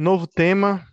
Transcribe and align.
Novo 0.00 0.28
tema. 0.28 0.86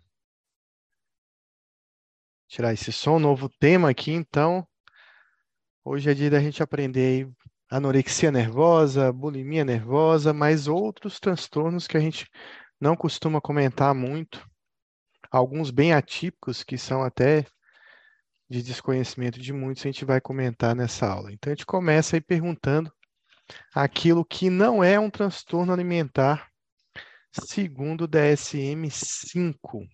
Tirar 2.47 2.73
esse 2.73 2.91
som, 2.91 3.19
novo 3.19 3.47
tema 3.47 3.91
aqui, 3.91 4.09
então. 4.09 4.67
Hoje 5.83 6.09
é 6.09 6.13
dia 6.15 6.31
da 6.31 6.39
gente 6.39 6.63
aprender 6.63 7.29
anorexia 7.69 8.31
nervosa, 8.31 9.13
bulimia 9.13 9.63
nervosa, 9.63 10.33
mas 10.33 10.67
outros 10.67 11.19
transtornos 11.19 11.85
que 11.85 11.95
a 11.95 11.99
gente 11.99 12.27
não 12.81 12.95
costuma 12.95 13.39
comentar 13.39 13.93
muito. 13.93 14.43
Alguns 15.29 15.69
bem 15.69 15.93
atípicos, 15.93 16.63
que 16.63 16.75
são 16.75 17.03
até 17.03 17.45
de 18.49 18.63
desconhecimento 18.63 19.39
de 19.39 19.53
muitos, 19.53 19.85
a 19.85 19.87
gente 19.87 20.03
vai 20.03 20.19
comentar 20.19 20.75
nessa 20.75 21.07
aula. 21.07 21.31
Então, 21.31 21.53
a 21.53 21.55
gente 21.55 21.67
começa 21.67 22.15
aí 22.15 22.21
perguntando 22.21 22.91
aquilo 23.71 24.25
que 24.25 24.49
não 24.49 24.83
é 24.83 24.99
um 24.99 25.11
transtorno 25.11 25.71
alimentar 25.71 26.49
segundo 27.43 28.05
o 28.05 28.07
DSM-5. 28.07 29.87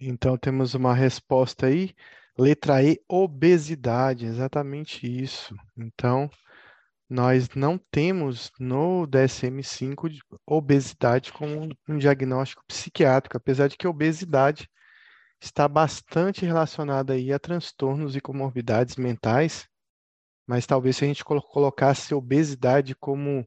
Então, 0.00 0.36
temos 0.38 0.74
uma 0.74 0.94
resposta 0.94 1.66
aí. 1.66 1.94
Letra 2.38 2.82
E, 2.82 2.98
obesidade, 3.06 4.24
exatamente 4.24 5.06
isso. 5.06 5.54
Então, 5.76 6.30
nós 7.08 7.50
não 7.54 7.76
temos 7.76 8.50
no 8.58 9.06
DSM-5 9.06 10.18
obesidade 10.46 11.32
como 11.32 11.68
um 11.88 11.98
diagnóstico 11.98 12.64
psiquiátrico, 12.66 13.36
apesar 13.36 13.68
de 13.68 13.76
que 13.76 13.86
a 13.86 13.90
obesidade 13.90 14.70
está 15.40 15.68
bastante 15.68 16.46
relacionada 16.46 17.14
aí 17.14 17.32
a 17.32 17.38
transtornos 17.38 18.14
e 18.16 18.20
comorbidades 18.20 18.96
mentais, 18.96 19.68
mas 20.46 20.66
talvez 20.66 20.96
se 20.96 21.04
a 21.04 21.08
gente 21.08 21.24
colocasse 21.24 22.14
obesidade 22.14 22.94
como 22.94 23.46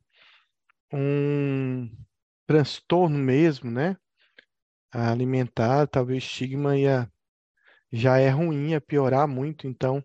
um 0.92 1.90
transtorno 2.46 3.18
mesmo, 3.18 3.72
né? 3.72 3.98
Alimentar, 4.94 5.88
talvez 5.88 6.24
o 6.24 6.28
estigma 6.28 6.78
ia, 6.78 7.12
já 7.92 8.18
é 8.18 8.30
ruim, 8.30 8.70
ia 8.70 8.82
piorar 8.82 9.28
muito, 9.28 9.68
então 9.68 10.04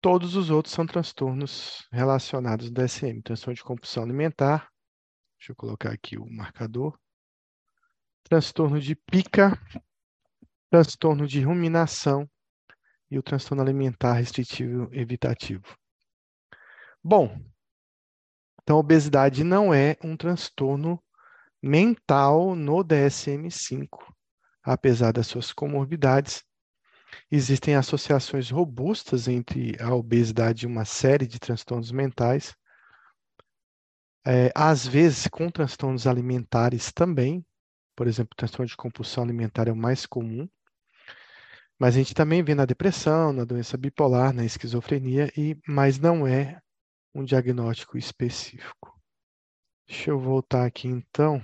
todos 0.00 0.36
os 0.36 0.50
outros 0.50 0.74
são 0.74 0.86
transtornos 0.86 1.86
relacionados 1.90 2.66
ao 2.66 2.72
DSM, 2.72 3.22
transtorno 3.22 3.54
de 3.54 3.64
compulsão 3.64 4.02
alimentar, 4.02 4.70
deixa 5.38 5.52
eu 5.52 5.56
colocar 5.56 5.92
aqui 5.92 6.18
o 6.18 6.30
marcador, 6.30 6.98
transtorno 8.24 8.80
de 8.80 8.94
pica, 8.94 9.58
transtorno 10.70 11.26
de 11.26 11.40
ruminação 11.42 12.28
e 13.10 13.18
o 13.18 13.22
transtorno 13.22 13.62
alimentar 13.62 14.14
restritivo 14.14 14.88
evitativo. 14.92 15.76
Bom, 17.04 17.38
então 18.62 18.78
obesidade 18.78 19.42
não 19.44 19.74
é 19.74 19.96
um 20.02 20.16
transtorno 20.16 21.02
mental 21.62 22.54
no 22.56 22.82
DSM-5, 22.82 23.88
apesar 24.62 25.12
das 25.12 25.26
suas 25.26 25.52
comorbidades. 25.52 26.42
Existem 27.30 27.76
associações 27.76 28.50
robustas 28.50 29.28
entre 29.28 29.76
a 29.80 29.94
obesidade 29.94 30.64
e 30.64 30.66
uma 30.66 30.84
série 30.84 31.26
de 31.26 31.38
transtornos 31.38 31.92
mentais, 31.92 32.54
é, 34.26 34.50
às 34.54 34.86
vezes 34.86 35.26
com 35.26 35.50
transtornos 35.50 36.06
alimentares 36.06 36.92
também, 36.92 37.44
por 37.94 38.06
exemplo, 38.06 38.36
transtorno 38.36 38.66
de 38.66 38.76
compulsão 38.76 39.22
alimentar 39.22 39.68
é 39.68 39.72
o 39.72 39.76
mais 39.76 40.06
comum, 40.06 40.48
mas 41.78 41.96
a 41.96 41.98
gente 41.98 42.14
também 42.14 42.42
vê 42.42 42.54
na 42.54 42.64
depressão, 42.64 43.32
na 43.32 43.44
doença 43.44 43.76
bipolar, 43.76 44.32
na 44.32 44.44
esquizofrenia, 44.44 45.32
e, 45.36 45.58
mas 45.66 45.98
não 45.98 46.26
é 46.26 46.60
um 47.14 47.24
diagnóstico 47.24 47.98
específico. 47.98 49.01
Deixa 49.92 50.10
eu 50.10 50.18
voltar 50.18 50.64
aqui 50.64 50.88
então. 50.88 51.38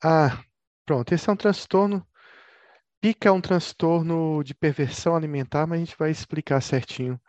Ah, 0.00 0.44
pronto. 0.86 1.12
Esse 1.12 1.28
é 1.28 1.32
um 1.32 1.36
transtorno. 1.36 2.06
Pica 3.00 3.28
é 3.28 3.32
um 3.32 3.40
transtorno 3.40 4.44
de 4.44 4.54
perversão 4.54 5.16
alimentar, 5.16 5.66
mas 5.66 5.76
a 5.82 5.84
gente 5.84 5.98
vai 5.98 6.08
explicar 6.12 6.60
certinho 6.62 7.20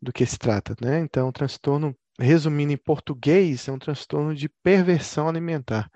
do 0.00 0.12
que 0.12 0.24
se 0.24 0.38
trata, 0.38 0.76
né? 0.80 1.00
Então, 1.00 1.28
o 1.28 1.32
transtorno, 1.32 1.96
resumindo 2.16 2.72
em 2.72 2.76
português, 2.76 3.66
é 3.66 3.72
um 3.72 3.78
transtorno 3.78 4.36
de 4.36 4.48
perversão 4.62 5.28
alimentar. 5.28 5.90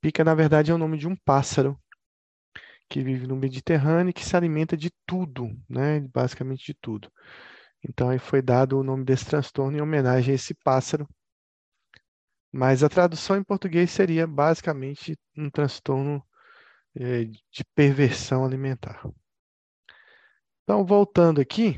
Pica, 0.00 0.22
na 0.22 0.36
verdade, 0.36 0.70
é 0.70 0.74
o 0.74 0.78
nome 0.78 0.96
de 0.96 1.08
um 1.08 1.16
pássaro 1.16 1.76
que 2.88 3.02
vive 3.02 3.26
no 3.26 3.34
Mediterrâneo 3.34 4.10
e 4.10 4.14
que 4.14 4.24
se 4.24 4.36
alimenta 4.36 4.76
de 4.76 4.92
tudo, 5.04 5.50
né? 5.68 5.98
Basicamente 6.14 6.64
de 6.64 6.74
tudo. 6.74 7.10
Então, 7.82 8.08
aí 8.08 8.20
foi 8.20 8.40
dado 8.40 8.78
o 8.78 8.84
nome 8.84 9.04
desse 9.04 9.26
transtorno 9.26 9.76
em 9.76 9.80
homenagem 9.80 10.30
a 10.30 10.36
esse 10.36 10.54
pássaro 10.54 11.08
mas 12.56 12.84
a 12.84 12.88
tradução 12.88 13.36
em 13.36 13.42
português 13.42 13.90
seria 13.90 14.28
basicamente 14.28 15.18
um 15.36 15.50
transtorno 15.50 16.24
é, 16.94 17.24
de 17.24 17.64
perversão 17.74 18.44
alimentar. 18.44 19.04
Então, 20.62 20.86
voltando 20.86 21.40
aqui, 21.40 21.76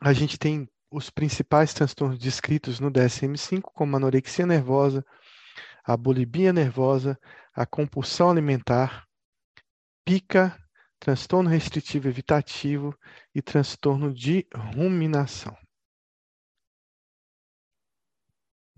a 0.00 0.14
gente 0.14 0.38
tem 0.38 0.66
os 0.90 1.10
principais 1.10 1.74
transtornos 1.74 2.18
descritos 2.18 2.80
no 2.80 2.90
DSM-5, 2.90 3.64
como 3.74 3.96
anorexia 3.96 4.46
nervosa, 4.46 5.04
a 5.84 5.94
bulimia 5.94 6.50
nervosa, 6.50 7.20
a 7.52 7.66
compulsão 7.66 8.30
alimentar, 8.30 9.06
pica, 10.06 10.58
transtorno 10.98 11.50
restritivo 11.50 12.08
evitativo 12.08 12.98
e 13.34 13.42
transtorno 13.42 14.10
de 14.10 14.46
ruminação. 14.54 15.54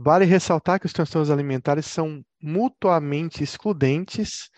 Vale 0.02 0.24
ressaltar 0.24 0.80
que 0.80 0.86
os 0.86 0.94
transtornos 0.94 1.30
alimentares 1.30 1.84
são 1.84 2.24
mutuamente 2.42 3.44
excludentes, 3.44 4.48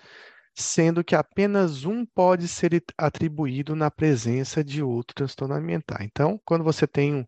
sendo 0.55 1.03
que 1.03 1.17
apenas 1.17 1.85
um 1.85 2.07
pode 2.07 2.47
ser 2.47 2.81
atribuído 2.97 3.75
na 3.75 3.91
presença 3.91 4.63
de 4.63 4.85
outro 4.85 5.17
transtorno 5.17 5.53
alimentar. 5.53 6.05
Então, 6.05 6.41
quando 6.45 6.63
você 6.63 6.87
tem 6.87 7.27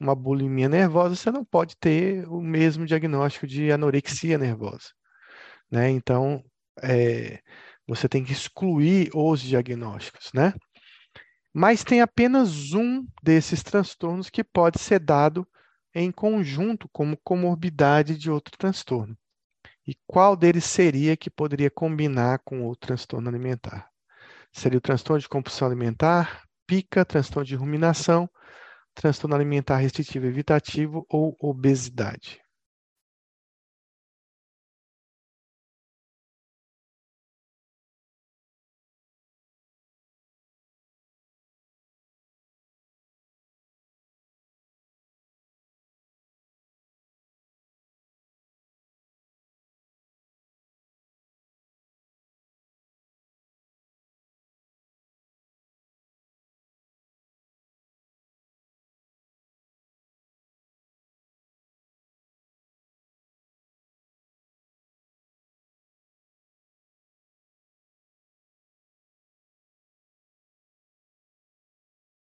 uma 0.00 0.14
bulimia 0.14 0.66
nervosa, 0.66 1.14
você 1.14 1.30
não 1.30 1.44
pode 1.44 1.76
ter 1.76 2.26
o 2.26 2.40
mesmo 2.40 2.86
diagnóstico 2.86 3.46
de 3.46 3.70
anorexia 3.70 4.38
nervosa. 4.38 4.88
Né? 5.70 5.90
Então, 5.90 6.42
é, 6.82 7.38
você 7.86 8.08
tem 8.08 8.24
que 8.24 8.32
excluir 8.32 9.10
os 9.12 9.42
diagnósticos, 9.42 10.30
né? 10.32 10.54
Mas 11.52 11.84
tem 11.84 12.00
apenas 12.00 12.72
um 12.72 13.06
desses 13.22 13.62
transtornos 13.62 14.30
que 14.30 14.42
pode 14.42 14.80
ser 14.80 15.00
dado 15.00 15.46
em 15.94 16.10
conjunto 16.10 16.88
como 16.88 17.16
comorbidade 17.18 18.16
de 18.16 18.30
outro 18.30 18.56
transtorno. 18.56 19.16
E 19.86 19.94
qual 20.06 20.36
deles 20.36 20.64
seria 20.64 21.16
que 21.16 21.30
poderia 21.30 21.70
combinar 21.70 22.38
com 22.44 22.62
outro 22.62 22.88
transtorno 22.88 23.28
alimentar? 23.28 23.88
Seria 24.52 24.78
o 24.78 24.82
transtorno 24.82 25.20
de 25.20 25.28
compulsão 25.28 25.66
alimentar, 25.66 26.44
pica, 26.66 27.04
transtorno 27.04 27.46
de 27.46 27.56
ruminação, 27.56 28.28
transtorno 28.94 29.34
alimentar 29.34 29.78
restritivo 29.78 30.26
evitativo 30.26 31.04
ou 31.08 31.36
obesidade. 31.40 32.40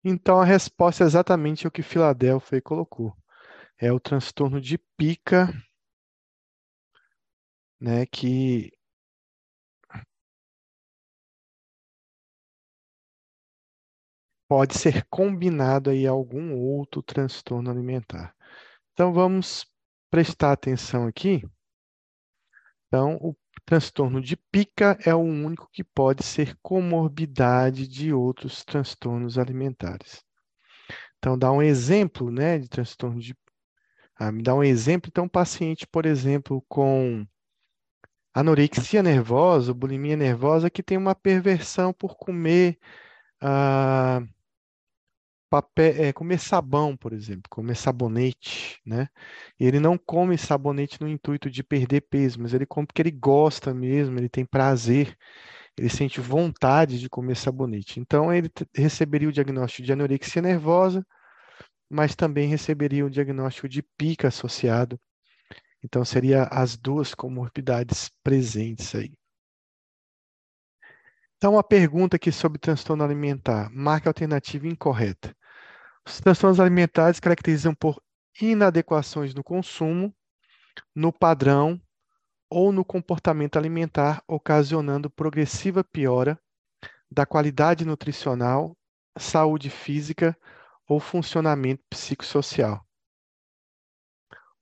Então, 0.05 0.41
a 0.41 0.45
resposta 0.45 1.05
é 1.05 1.07
exatamente 1.07 1.67
o 1.67 1.71
que 1.71 1.83
Filadélfia 1.83 2.61
colocou. 2.61 3.17
É 3.79 3.93
o 3.93 4.01
transtorno 4.01 4.61
de 4.61 4.79
pica, 4.97 5.49
né, 7.81 8.07
que 8.07 8.73
pode 14.49 14.79
ser 14.79 15.05
combinado 15.09 15.91
aí 15.91 16.07
a 16.07 16.11
algum 16.11 16.55
outro 16.55 17.03
transtorno 17.03 17.71
alimentar. 17.71 18.35
Então, 18.93 19.13
vamos 19.13 19.67
prestar 20.11 20.53
atenção 20.53 21.07
aqui. 21.07 21.43
Então, 22.87 23.17
o 23.17 23.35
transtorno 23.65 24.21
de 24.21 24.37
pica 24.37 24.99
é 25.05 25.15
o 25.15 25.21
único 25.21 25.69
que 25.73 25.85
pode 25.85 26.23
ser 26.25 26.57
comorbidade 26.63 27.87
de 27.89 28.13
outros 28.13 28.65
transtornos 28.65 29.39
alimentares. 29.39 30.25
Então, 31.19 31.39
dá 31.39 31.53
um 31.53 31.63
exemplo, 31.63 32.31
né, 32.31 32.59
de 32.59 32.69
transtorno 32.69 33.21
de 33.21 33.35
ah, 34.19 34.31
me 34.31 34.43
dá 34.43 34.55
um 34.55 34.63
exemplo, 34.63 35.09
então, 35.09 35.25
um 35.25 35.29
paciente, 35.29 35.87
por 35.87 36.07
exemplo, 36.07 36.65
com 36.69 37.27
anorexia 38.35 39.03
nervosa, 39.03 39.75
bulimia 39.75 40.17
nervosa, 40.17 40.71
que 40.71 40.83
tem 40.83 40.97
uma 40.99 41.15
perversão 41.15 41.93
por 41.93 42.17
comer 42.17 42.79
ah, 43.41 44.23
papel, 45.53 45.95
é, 46.03 46.13
comer 46.15 46.39
sabão, 46.39 46.97
por 46.97 47.13
exemplo, 47.13 47.43
comer 47.51 47.77
sabonete, 47.77 48.81
né? 48.87 49.07
Ele 49.61 49.79
não 49.79 49.99
come 49.99 50.39
sabonete 50.39 50.99
no 50.99 51.07
intuito 51.07 51.51
de 51.51 51.63
perder 51.63 52.01
peso, 52.03 52.41
mas 52.41 52.55
ele 52.55 52.65
come 52.65 52.87
porque 52.87 53.03
ele 53.03 53.11
gosta 53.11 53.75
mesmo, 53.75 54.19
ele 54.19 54.31
tem 54.31 54.47
prazer, 54.47 55.15
ele 55.79 55.91
sente 55.91 56.23
vontade 56.23 56.99
de 56.99 57.09
comer 57.11 57.37
sabonete. 57.37 58.01
Então, 58.01 58.33
ele 58.33 58.51
receberia 58.75 59.29
o 59.29 59.33
diagnóstico 59.33 59.83
de 59.85 59.93
anorexia 59.93 60.41
nervosa, 60.41 61.07
mas 61.91 62.17
também 62.17 62.49
receberia 62.49 63.05
o 63.05 63.11
diagnóstico 63.11 63.69
de 63.69 63.83
pica 63.99 64.29
associado. 64.29 64.99
Então, 65.85 66.03
seria 66.05 66.45
as 66.45 66.79
duas 66.79 67.15
comorbidades 67.15 68.11
presentes 68.25 68.95
aí. 68.95 69.13
Então, 71.37 71.55
uma 71.55 71.65
pergunta 71.65 72.17
aqui 72.17 72.33
sobre 72.33 72.59
transtorno 72.59 73.05
alimentar. 73.05 73.69
Marque 73.71 74.09
a 74.09 74.11
alternativa 74.11 74.67
incorreta. 74.67 75.37
Os 76.07 76.21
transtornos 76.21 76.59
alimentares 76.59 77.21
caracterizam 77.21 77.75
por 77.75 78.03
inadequações 78.41 79.35
no 79.35 79.45
consumo, 79.45 80.15
no 80.95 81.13
padrão 81.13 81.81
ou 82.51 82.73
no 82.73 82.85
comportamento 82.85 83.57
alimentar, 83.57 84.23
ocasionando 84.27 85.09
progressiva 85.09 85.85
piora 85.85 86.39
da 87.11 87.25
qualidade 87.25 87.85
nutricional, 87.85 88.77
saúde 89.19 89.71
física 89.71 90.37
ou 90.89 90.99
funcionamento 90.99 91.83
psicossocial. 91.89 92.85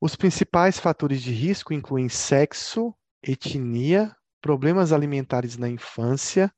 Os 0.01 0.17
principais 0.17 0.79
fatores 0.79 1.23
de 1.23 1.33
risco 1.33 1.73
incluem 1.73 2.09
sexo, 2.09 2.95
etnia, 3.23 4.15
problemas 4.41 4.93
alimentares 4.93 5.57
na 5.57 5.69
infância, 5.69 6.53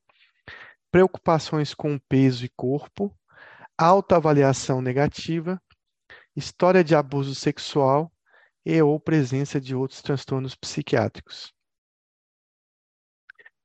preocupações 0.91 1.73
com 1.73 1.99
peso 2.07 2.45
e 2.45 2.49
corpo, 2.49 3.13
autoavaliação 3.77 4.81
negativa, 4.81 5.61
história 6.35 6.83
de 6.83 6.95
abuso 6.95 7.35
sexual 7.35 8.11
e 8.65 8.81
ou 8.81 8.99
presença 8.99 9.59
de 9.59 9.75
outros 9.75 10.01
transtornos 10.01 10.55
psiquiátricos. 10.55 11.53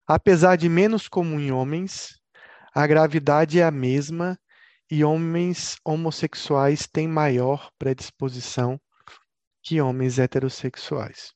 Apesar 0.07 0.57
de 0.57 0.69
menos 0.69 1.07
comum 1.07 1.39
em 1.39 1.53
homens, 1.53 2.19
a 2.75 2.87
gravidade 2.87 3.61
é 3.61 3.65
a 3.65 3.71
mesma 3.71 4.39
e 4.91 5.05
homens 5.05 5.77
homossexuais 5.85 6.87
têm 6.87 7.07
maior 7.07 7.71
predisposição 7.79 8.81
que 9.63 9.81
homens 9.81 10.19
heterossexuais. 10.19 11.33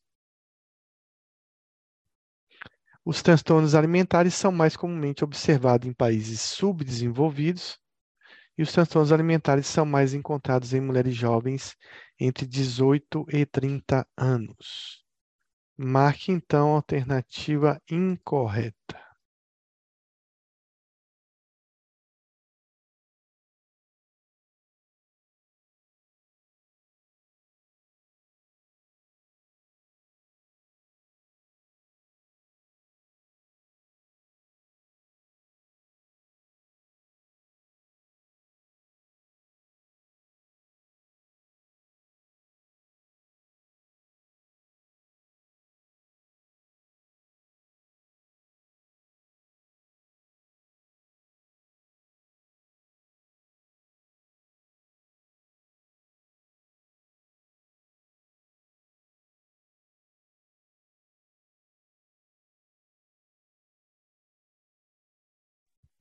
Os 3.05 3.21
transtornos 3.21 3.75
alimentares 3.75 4.35
são 4.35 4.53
mais 4.53 4.77
comumente 4.77 5.25
observados 5.25 5.89
em 5.89 5.93
países 5.93 6.41
subdesenvolvidos 6.41 7.82
e 8.63 8.65
os 8.65 8.71
transtornos 8.71 9.11
alimentares 9.11 9.67
são 9.67 9.85
mais 9.85 10.15
encontrados 10.15 10.73
em 10.73 10.81
mulheres 10.81 11.17
jovens 11.17 11.77
entre 12.19 12.47
18 12.47 13.27
e 13.29 13.45
30 13.45 14.07
anos. 14.17 15.03
Marque 15.77 16.31
então 16.31 16.73
a 16.73 16.77
alternativa 16.77 17.83
incorreta. 17.91 19.02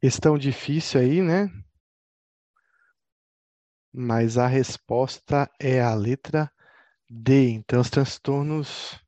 Questão 0.01 0.35
difícil 0.35 0.99
aí, 0.99 1.21
né? 1.21 1.47
Mas 3.93 4.35
a 4.35 4.47
resposta 4.47 5.47
é 5.59 5.79
a 5.79 5.93
letra 5.93 6.51
D. 7.07 7.51
Então, 7.51 7.79
os 7.79 7.91
transtornos 7.91 8.99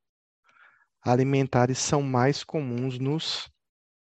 alimentares 1.01 1.79
são 1.79 2.03
mais 2.03 2.43
comuns 2.43 2.99
nos 2.99 3.49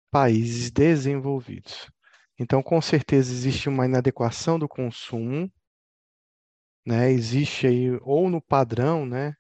países 0.10 0.72
desenvolvidos. 0.72 1.92
Então, 2.40 2.64
com 2.64 2.82
certeza, 2.82 3.32
existe 3.32 3.70
uma 3.70 3.86
inadequação 3.86 4.58
do 4.58 4.68
consumo, 4.68 5.54
né? 6.84 7.12
Existe 7.12 7.68
aí, 7.68 7.92
ou 8.02 8.32
no 8.32 8.42
padrão, 8.42 9.06
né? 9.06 9.36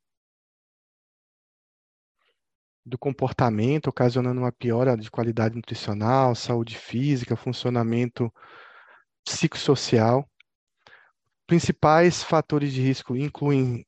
Do 2.85 2.97
comportamento, 2.97 3.87
ocasionando 3.87 4.41
uma 4.41 4.51
piora 4.51 4.97
de 4.97 5.09
qualidade 5.09 5.55
nutricional, 5.55 6.35
saúde 6.35 6.77
física, 6.77 7.35
funcionamento 7.35 8.31
psicossocial. 9.23 10.29
Principais 11.47 12.23
fatores 12.23 12.73
de 12.73 12.81
risco 12.81 13.15
incluem 13.15 13.85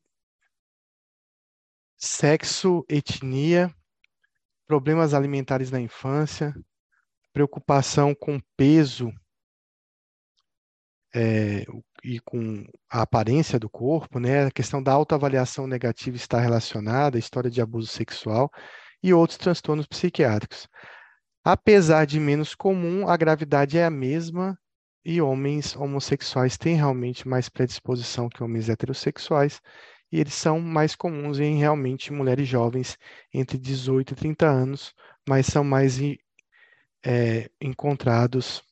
sexo, 1.97 2.85
etnia, 2.87 3.73
problemas 4.65 5.13
alimentares 5.13 5.71
na 5.71 5.79
infância, 5.79 6.53
preocupação 7.33 8.15
com 8.15 8.39
peso 8.55 9.11
é, 11.13 11.65
e 12.03 12.19
com 12.19 12.65
a 12.89 13.01
aparência 13.01 13.57
do 13.57 13.69
corpo, 13.69 14.19
né? 14.19 14.45
A 14.45 14.51
questão 14.51 14.81
da 14.81 14.91
autoavaliação 14.91 15.65
negativa 15.65 16.15
está 16.15 16.39
relacionada 16.39 17.17
à 17.17 17.19
história 17.19 17.49
de 17.49 17.61
abuso 17.61 17.87
sexual 17.87 18.51
e 19.05 19.13
outros 19.13 19.37
transtornos 19.37 19.85
psiquiátricos. 19.85 20.67
Apesar 21.43 22.05
de 22.05 22.19
menos 22.19 22.55
comum, 22.55 23.07
a 23.07 23.15
gravidade 23.15 23.77
é 23.77 23.85
a 23.85 23.89
mesma 23.91 24.57
e 25.05 25.21
homens 25.21 25.75
homossexuais 25.75 26.57
têm 26.57 26.75
realmente 26.75 27.27
mais 27.27 27.47
predisposição 27.47 28.27
que 28.27 28.43
homens 28.43 28.67
heterossexuais, 28.67 29.61
e 30.11 30.19
eles 30.19 30.33
são 30.33 30.59
mais 30.59 30.95
comuns 30.95 31.39
em 31.39 31.59
realmente 31.59 32.11
mulheres 32.11 32.47
jovens 32.47 32.97
entre 33.31 33.59
18 33.59 34.13
e 34.13 34.15
30 34.15 34.47
anos, 34.47 34.95
mas 35.29 35.45
são 35.45 35.63
mais 35.63 35.99
é, 37.05 37.51
encontrados 37.61 38.63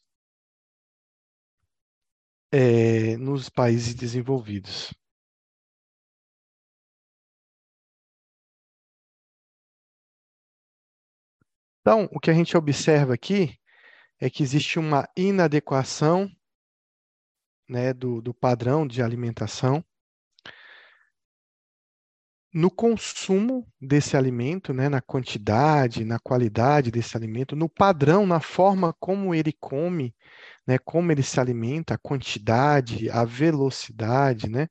é, 2.51 3.17
nos 3.17 3.49
países 3.49 3.93
desenvolvidos. 3.93 4.91
Então, 11.83 12.07
o 12.13 12.19
que 12.19 12.31
a 12.31 12.33
gente 12.33 12.55
observa 12.55 13.13
aqui 13.13 13.59
é 14.17 14.29
que 14.29 14.41
existe 14.41 14.79
uma 14.79 15.05
inadequação 15.17 16.31
né, 17.67 17.93
do, 17.93 18.21
do 18.21 18.33
padrão 18.33 18.87
de 18.87 19.03
alimentação. 19.03 19.83
No 22.53 22.69
consumo 22.69 23.67
desse 23.81 24.15
alimento, 24.15 24.73
né, 24.73 24.87
na 24.89 25.01
quantidade, 25.01 26.05
na 26.05 26.19
qualidade 26.19 26.91
desse 26.91 27.17
alimento, 27.17 27.55
no 27.55 27.67
padrão, 27.67 28.27
na 28.27 28.39
forma 28.39 28.93
como 28.99 29.33
ele 29.33 29.53
come, 29.59 30.15
né, 30.67 30.77
como 30.77 31.11
ele 31.11 31.23
se 31.23 31.39
alimenta, 31.39 31.95
a 31.95 31.97
quantidade, 31.97 33.09
a 33.09 33.25
velocidade, 33.25 34.49
né, 34.49 34.67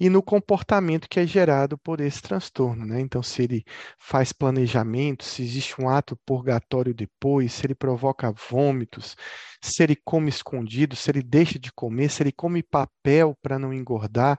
e 0.00 0.08
no 0.10 0.22
comportamento 0.22 1.08
que 1.08 1.20
é 1.20 1.26
gerado 1.26 1.78
por 1.78 2.00
esse 2.00 2.20
transtorno, 2.20 2.84
né? 2.84 3.00
Então, 3.00 3.22
se 3.22 3.42
ele 3.42 3.64
faz 3.98 4.32
planejamento, 4.32 5.24
se 5.24 5.42
existe 5.42 5.80
um 5.80 5.88
ato 5.88 6.16
purgatório 6.26 6.92
depois, 6.92 7.52
se 7.52 7.66
ele 7.66 7.74
provoca 7.74 8.32
vômitos, 8.50 9.16
se 9.60 9.82
ele 9.82 9.94
come 9.94 10.28
escondido, 10.28 10.96
se 10.96 11.10
ele 11.10 11.22
deixa 11.22 11.58
de 11.58 11.72
comer, 11.72 12.10
se 12.10 12.22
ele 12.22 12.32
come 12.32 12.62
papel 12.62 13.36
para 13.40 13.58
não 13.58 13.72
engordar. 13.72 14.38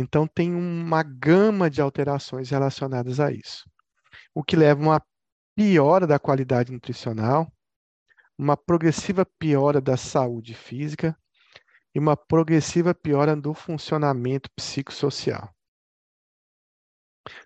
Então, 0.00 0.28
tem 0.28 0.54
uma 0.54 1.02
gama 1.02 1.68
de 1.68 1.82
alterações 1.82 2.50
relacionadas 2.50 3.18
a 3.18 3.32
isso, 3.32 3.68
o 4.32 4.44
que 4.44 4.54
leva 4.54 4.80
a 4.80 4.86
uma 4.86 5.06
piora 5.56 6.06
da 6.06 6.20
qualidade 6.20 6.70
nutricional, 6.70 7.52
uma 8.38 8.56
progressiva 8.56 9.26
piora 9.26 9.80
da 9.80 9.96
saúde 9.96 10.54
física 10.54 11.18
e 11.92 11.98
uma 11.98 12.16
progressiva 12.16 12.94
piora 12.94 13.34
do 13.34 13.52
funcionamento 13.52 14.48
psicossocial. 14.52 15.52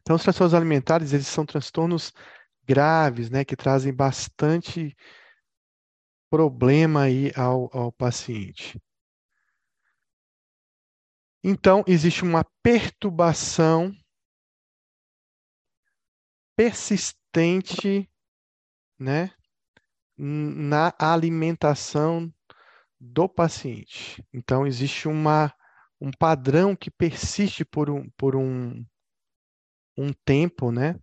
Então, 0.02 0.14
os 0.14 0.22
transtornos 0.22 0.52
alimentares, 0.52 1.14
eles 1.14 1.28
são 1.28 1.46
transtornos 1.46 2.12
graves, 2.64 3.30
né, 3.30 3.46
que 3.46 3.56
trazem 3.56 3.94
bastante 3.94 4.94
problema 6.28 7.04
aí 7.04 7.32
ao, 7.34 7.74
ao 7.74 7.90
paciente. 7.90 8.78
Então, 11.44 11.82
existe 11.88 12.22
uma 12.22 12.44
perturbação 12.62 13.92
persistente, 16.56 18.08
né, 18.96 19.32
na 20.16 20.94
alimentação 20.98 22.32
do 23.00 23.28
paciente. 23.28 24.24
Então, 24.32 24.64
existe 24.64 25.08
uma, 25.08 25.52
um 26.00 26.12
padrão 26.12 26.76
que 26.76 26.90
persiste 26.90 27.64
por 27.64 27.90
um, 27.90 28.08
por 28.16 28.36
um, 28.36 28.84
um 29.96 30.12
tempo, 30.24 30.70
né? 30.70 30.94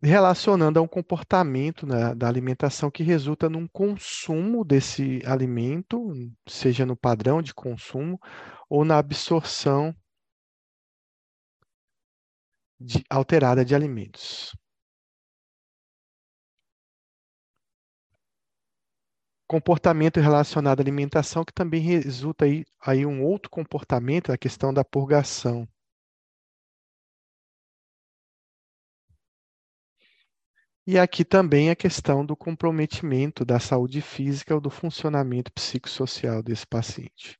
Relacionando 0.00 0.78
a 0.78 0.82
um 0.82 0.86
comportamento 0.86 1.84
né, 1.84 2.14
da 2.14 2.28
alimentação 2.28 2.88
que 2.90 3.02
resulta 3.02 3.48
num 3.48 3.66
consumo 3.66 4.64
desse 4.64 5.20
alimento, 5.26 6.12
seja 6.48 6.86
no 6.86 6.96
padrão 6.96 7.42
de 7.42 7.52
consumo 7.52 8.18
ou 8.70 8.84
na 8.84 8.96
absorção 8.98 9.92
de, 12.80 13.04
alterada 13.10 13.64
de 13.64 13.74
alimentos. 13.74 14.52
comportamento 19.48 20.20
relacionado 20.20 20.80
à 20.80 20.82
alimentação, 20.82 21.42
que 21.42 21.52
também 21.54 21.80
resulta 21.80 22.44
aí, 22.44 22.64
aí 22.82 23.06
um 23.06 23.24
outro 23.24 23.50
comportamento, 23.50 24.30
a 24.30 24.36
questão 24.36 24.72
da 24.74 24.84
purgação. 24.84 25.66
E 30.90 30.98
aqui 30.98 31.22
também 31.22 31.68
a 31.68 31.76
questão 31.76 32.24
do 32.24 32.34
comprometimento 32.34 33.44
da 33.44 33.60
saúde 33.60 34.00
física 34.00 34.54
ou 34.54 34.58
do 34.58 34.70
funcionamento 34.70 35.52
psicossocial 35.52 36.42
desse 36.42 36.66
paciente. 36.66 37.38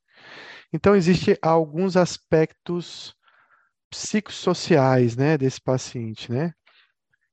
Então, 0.70 0.94
existem 0.94 1.34
alguns 1.40 1.96
aspectos 1.96 3.16
psicossociais 3.88 5.16
né, 5.16 5.38
desse 5.38 5.62
paciente, 5.62 6.30
né? 6.30 6.52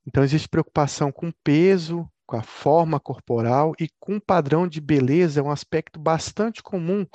Então, 0.07 0.23
existe 0.23 0.47
preocupação 0.47 1.11
com 1.11 1.33
peso, 1.43 2.09
com 2.25 2.37
a 2.37 2.43
forma 2.43 2.97
corporal 2.97 3.73
e 3.77 3.89
com 3.99 4.17
padrão 4.17 4.69
de 4.69 4.79
beleza 4.79 5.41
é 5.41 5.43
um 5.43 5.51
aspecto 5.51 5.99
bastante 5.99 6.63
comum 6.63 7.05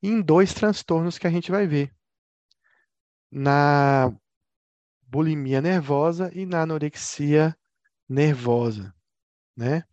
em 0.00 0.22
dois 0.22 0.54
transtornos 0.54 1.18
que 1.18 1.26
a 1.26 1.30
gente 1.30 1.50
vai 1.50 1.66
ver. 1.66 1.92
Na 3.28 4.14
bulimia 5.08 5.60
nervosa 5.60 6.30
e 6.32 6.46
na 6.46 6.62
anorexia 6.62 7.56
nervosa, 8.12 8.94
né? 9.56 9.84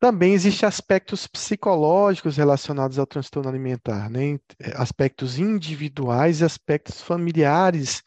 Também 0.00 0.32
existem 0.32 0.66
aspectos 0.66 1.28
psicológicos 1.28 2.36
relacionados 2.36 2.98
ao 2.98 3.06
transtorno 3.06 3.48
alimentar, 3.48 4.10
né? 4.10 4.36
aspectos 4.74 5.38
individuais 5.38 6.40
e 6.40 6.44
aspectos 6.44 7.00
familiares 7.00 8.02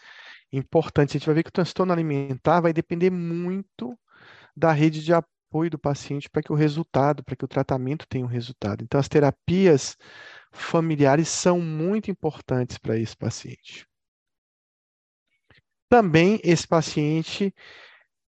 importante. 0.51 1.11
A 1.11 1.13
gente 1.13 1.25
vai 1.25 1.35
ver 1.35 1.43
que 1.43 1.49
o 1.49 1.53
transtorno 1.53 1.93
alimentar 1.93 2.59
vai 2.59 2.73
depender 2.73 3.09
muito 3.09 3.97
da 4.55 4.73
rede 4.73 5.01
de 5.03 5.13
apoio 5.13 5.69
do 5.69 5.79
paciente 5.79 6.29
para 6.29 6.43
que 6.43 6.51
o 6.51 6.55
resultado, 6.55 7.23
para 7.23 7.35
que 7.35 7.45
o 7.45 7.47
tratamento 7.47 8.05
tenha 8.07 8.25
um 8.25 8.29
resultado. 8.29 8.83
Então, 8.83 8.99
as 8.99 9.07
terapias 9.07 9.95
familiares 10.51 11.29
são 11.29 11.61
muito 11.61 12.11
importantes 12.11 12.77
para 12.77 12.97
esse 12.97 13.15
paciente. 13.15 13.87
Também 15.89 16.39
esse 16.43 16.67
paciente 16.67 17.53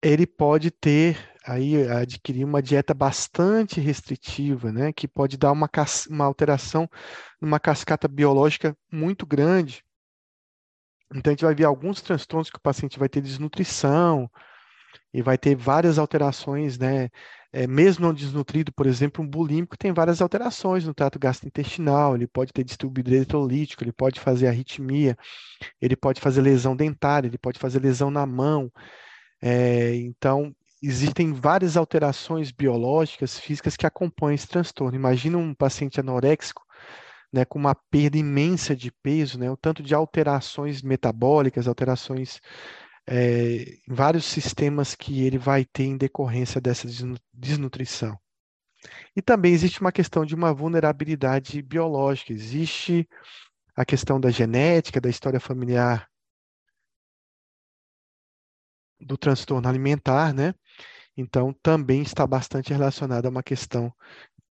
ele 0.02 0.26
pode 0.26 0.70
ter 0.70 1.18
aí 1.44 1.86
adquirir 1.88 2.44
uma 2.44 2.62
dieta 2.62 2.94
bastante 2.94 3.80
restritiva, 3.80 4.72
né, 4.72 4.92
que 4.92 5.08
pode 5.08 5.36
dar 5.36 5.52
uma, 5.52 5.68
uma 6.08 6.24
alteração 6.24 6.88
numa 7.40 7.58
cascata 7.58 8.06
biológica 8.06 8.76
muito 8.90 9.26
grande. 9.26 9.84
Então, 11.12 11.30
a 11.30 11.34
gente 11.34 11.44
vai 11.44 11.54
ver 11.54 11.64
alguns 11.64 12.00
transtornos 12.00 12.50
que 12.50 12.56
o 12.56 12.60
paciente 12.60 12.98
vai 12.98 13.08
ter 13.08 13.20
desnutrição 13.20 14.30
e 15.12 15.22
vai 15.22 15.36
ter 15.38 15.56
várias 15.56 15.98
alterações, 15.98 16.78
né? 16.78 17.08
É, 17.52 17.66
mesmo 17.66 18.06
não 18.06 18.14
desnutrido, 18.14 18.72
por 18.72 18.86
exemplo, 18.86 19.24
um 19.24 19.26
bulímico 19.28 19.76
tem 19.76 19.92
várias 19.92 20.22
alterações 20.22 20.84
no 20.84 20.94
trato 20.94 21.18
gastrointestinal, 21.18 22.14
ele 22.14 22.28
pode 22.28 22.52
ter 22.52 22.62
distúrbio 22.62 23.02
eletrolítico, 23.04 23.82
ele 23.82 23.92
pode 23.92 24.20
fazer 24.20 24.46
arritmia, 24.46 25.18
ele 25.80 25.96
pode 25.96 26.20
fazer 26.20 26.42
lesão 26.42 26.76
dentária, 26.76 27.26
ele 27.26 27.38
pode 27.38 27.58
fazer 27.58 27.80
lesão 27.80 28.08
na 28.08 28.24
mão. 28.24 28.70
É, 29.42 29.96
então, 29.96 30.54
existem 30.82 31.32
várias 31.32 31.76
alterações 31.76 32.52
biológicas, 32.52 33.38
físicas 33.38 33.76
que 33.76 33.86
acompanham 33.86 34.34
esse 34.34 34.46
transtorno. 34.46 34.96
Imagina 34.96 35.36
um 35.38 35.54
paciente 35.54 35.98
anoréxico 35.98 36.62
né, 37.32 37.44
com 37.44 37.58
uma 37.58 37.74
perda 37.74 38.18
imensa 38.18 38.74
de 38.74 38.90
peso, 38.90 39.38
né, 39.38 39.50
o 39.50 39.56
tanto 39.56 39.82
de 39.82 39.94
alterações 39.94 40.82
metabólicas, 40.82 41.68
alterações 41.68 42.40
é, 43.06 43.78
vários 43.88 44.24
sistemas 44.24 44.94
que 44.94 45.22
ele 45.22 45.38
vai 45.38 45.64
ter 45.64 45.84
em 45.84 45.96
decorrência 45.96 46.60
dessa 46.60 46.86
desnutrição. 47.32 48.18
E 49.14 49.20
também 49.20 49.52
existe 49.52 49.80
uma 49.80 49.92
questão 49.92 50.24
de 50.24 50.34
uma 50.34 50.54
vulnerabilidade 50.54 51.60
biológica, 51.62 52.32
existe 52.32 53.08
a 53.76 53.84
questão 53.84 54.20
da 54.20 54.30
genética, 54.30 55.00
da 55.00 55.08
história 55.08 55.40
familiar 55.40 56.08
do 59.00 59.16
transtorno 59.16 59.68
alimentar, 59.68 60.34
né? 60.34 60.54
Então, 61.16 61.52
também 61.62 62.02
está 62.02 62.26
bastante 62.26 62.72
relacionada 62.72 63.28
a 63.28 63.30
uma 63.30 63.42
questão 63.42 63.92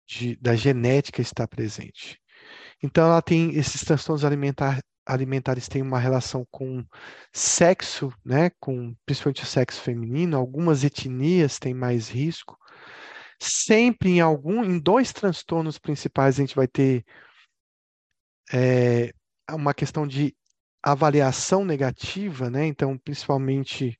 de, 0.06 0.36
da 0.36 0.56
genética 0.56 1.22
estar 1.22 1.46
presente. 1.46 2.20
Então, 2.82 3.04
ela 3.04 3.22
tem 3.22 3.54
esses 3.54 3.84
transtornos 3.84 4.24
alimentar, 4.24 4.80
alimentares 5.10 5.68
têm 5.68 5.82
uma 5.82 5.98
relação 5.98 6.46
com 6.50 6.84
sexo, 7.32 8.12
né, 8.24 8.50
com 8.60 8.94
principalmente 9.04 9.42
o 9.42 9.46
sexo 9.46 9.80
feminino. 9.80 10.36
Algumas 10.36 10.84
etnias 10.84 11.58
têm 11.58 11.74
mais 11.74 12.08
risco. 12.08 12.56
Sempre 13.40 14.10
em 14.10 14.20
algum, 14.20 14.64
em 14.64 14.78
dois 14.78 15.12
transtornos 15.12 15.78
principais 15.78 16.36
a 16.36 16.42
gente 16.42 16.54
vai 16.54 16.68
ter 16.68 17.04
é, 18.52 19.12
uma 19.50 19.74
questão 19.74 20.06
de 20.06 20.34
avaliação 20.82 21.64
negativa, 21.64 22.50
né? 22.50 22.66
Então, 22.66 22.96
principalmente 22.98 23.98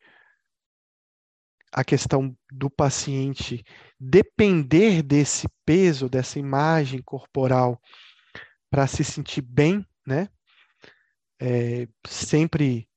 a 1.72 1.84
questão 1.84 2.36
do 2.50 2.68
paciente 2.68 3.62
depender 3.98 5.02
desse 5.02 5.48
peso, 5.64 6.08
dessa 6.08 6.38
imagem 6.38 7.00
corporal 7.02 7.80
para 8.70 8.86
se 8.86 9.04
sentir 9.04 9.42
bem, 9.42 9.86
né? 10.06 10.28
É, 11.40 11.88
sempre 12.06 12.88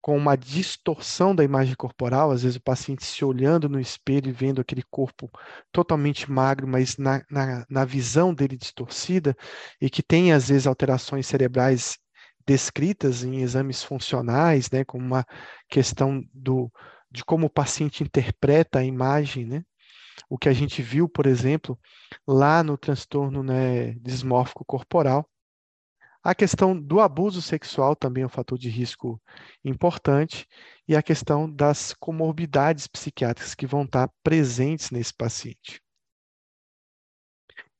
com 0.00 0.16
uma 0.16 0.36
distorção 0.36 1.34
da 1.34 1.42
imagem 1.42 1.74
corporal, 1.74 2.30
às 2.30 2.42
vezes 2.44 2.56
o 2.56 2.62
paciente 2.62 3.04
se 3.04 3.24
olhando 3.24 3.68
no 3.68 3.80
espelho 3.80 4.28
e 4.28 4.32
vendo 4.32 4.60
aquele 4.60 4.84
corpo 4.88 5.28
totalmente 5.72 6.30
magro, 6.30 6.68
mas 6.68 6.96
na, 6.96 7.24
na, 7.28 7.66
na 7.68 7.84
visão 7.84 8.32
dele 8.32 8.56
distorcida, 8.56 9.36
e 9.80 9.90
que 9.90 10.04
tem 10.04 10.32
às 10.32 10.48
vezes 10.48 10.66
alterações 10.66 11.26
cerebrais 11.26 11.98
descritas 12.46 13.24
em 13.24 13.40
exames 13.42 13.82
funcionais, 13.82 14.70
né, 14.70 14.84
como 14.84 15.04
uma 15.04 15.26
questão 15.68 16.22
do, 16.32 16.70
de 17.10 17.24
como 17.24 17.46
o 17.46 17.50
paciente 17.50 18.04
interpreta 18.04 18.78
a 18.78 18.84
imagem, 18.84 19.44
né? 19.44 19.64
o 20.28 20.38
que 20.38 20.48
a 20.48 20.52
gente 20.52 20.82
viu, 20.82 21.08
por 21.08 21.26
exemplo, 21.26 21.78
lá 22.26 22.62
no 22.62 22.76
transtorno 22.78 23.42
né, 23.42 23.92
dismórfico 23.94 24.64
corporal, 24.64 25.28
A 26.26 26.34
questão 26.34 26.76
do 26.76 26.98
abuso 26.98 27.40
sexual 27.40 27.94
também 27.94 28.24
é 28.24 28.26
um 28.26 28.28
fator 28.28 28.58
de 28.58 28.68
risco 28.68 29.22
importante, 29.64 30.44
e 30.88 30.96
a 30.96 31.00
questão 31.00 31.48
das 31.48 31.94
comorbidades 31.94 32.88
psiquiátricas 32.88 33.54
que 33.54 33.64
vão 33.64 33.84
estar 33.84 34.10
presentes 34.24 34.90
nesse 34.90 35.14
paciente. 35.14 35.80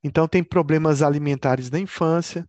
Então, 0.00 0.28
tem 0.28 0.44
problemas 0.44 1.02
alimentares 1.02 1.68
da 1.68 1.80
infância. 1.80 2.48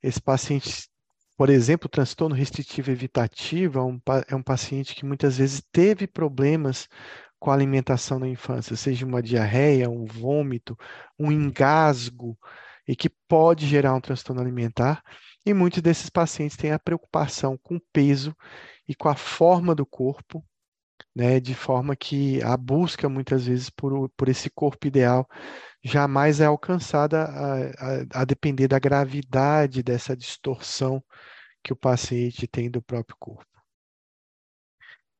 Esse 0.00 0.22
paciente, 0.22 0.88
por 1.36 1.50
exemplo, 1.50 1.88
transtorno 1.88 2.36
restritivo 2.36 2.92
evitativo 2.92 3.80
é 3.80 3.82
um, 3.82 4.00
é 4.28 4.36
um 4.36 4.42
paciente 4.42 4.94
que 4.94 5.04
muitas 5.04 5.36
vezes 5.36 5.60
teve 5.72 6.06
problemas 6.06 6.88
com 7.40 7.50
a 7.50 7.54
alimentação 7.54 8.20
na 8.20 8.28
infância, 8.28 8.76
seja 8.76 9.04
uma 9.04 9.20
diarreia, 9.20 9.90
um 9.90 10.04
vômito, 10.04 10.78
um 11.18 11.32
engasgo, 11.32 12.38
e 12.92 12.96
que 12.96 13.08
pode 13.08 13.66
gerar 13.66 13.94
um 13.94 14.00
transtorno 14.02 14.42
alimentar. 14.42 15.02
E 15.46 15.54
muitos 15.54 15.80
desses 15.80 16.10
pacientes 16.10 16.58
têm 16.58 16.72
a 16.72 16.78
preocupação 16.78 17.56
com 17.62 17.76
o 17.76 17.82
peso 17.90 18.36
e 18.86 18.94
com 18.94 19.08
a 19.08 19.16
forma 19.16 19.74
do 19.74 19.86
corpo, 19.86 20.44
né, 21.16 21.40
de 21.40 21.54
forma 21.54 21.96
que 21.96 22.42
a 22.42 22.54
busca 22.54 23.08
muitas 23.08 23.46
vezes 23.46 23.70
por, 23.70 24.10
por 24.10 24.28
esse 24.28 24.50
corpo 24.50 24.86
ideal 24.86 25.26
jamais 25.82 26.38
é 26.38 26.44
alcançada 26.44 27.24
a, 27.24 27.54
a, 27.56 28.20
a 28.20 28.24
depender 28.26 28.68
da 28.68 28.78
gravidade 28.78 29.82
dessa 29.82 30.14
distorção 30.14 31.02
que 31.64 31.72
o 31.72 31.76
paciente 31.76 32.46
tem 32.46 32.70
do 32.70 32.82
próprio 32.82 33.16
corpo. 33.18 33.46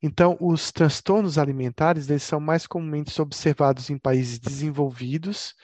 Então, 0.02 0.36
os 0.38 0.70
transtornos 0.70 1.38
alimentares 1.38 2.10
eles 2.10 2.22
são 2.22 2.38
mais 2.38 2.66
comumente 2.66 3.18
observados 3.22 3.88
em 3.88 3.96
países 3.96 4.38
desenvolvidos 4.38 5.54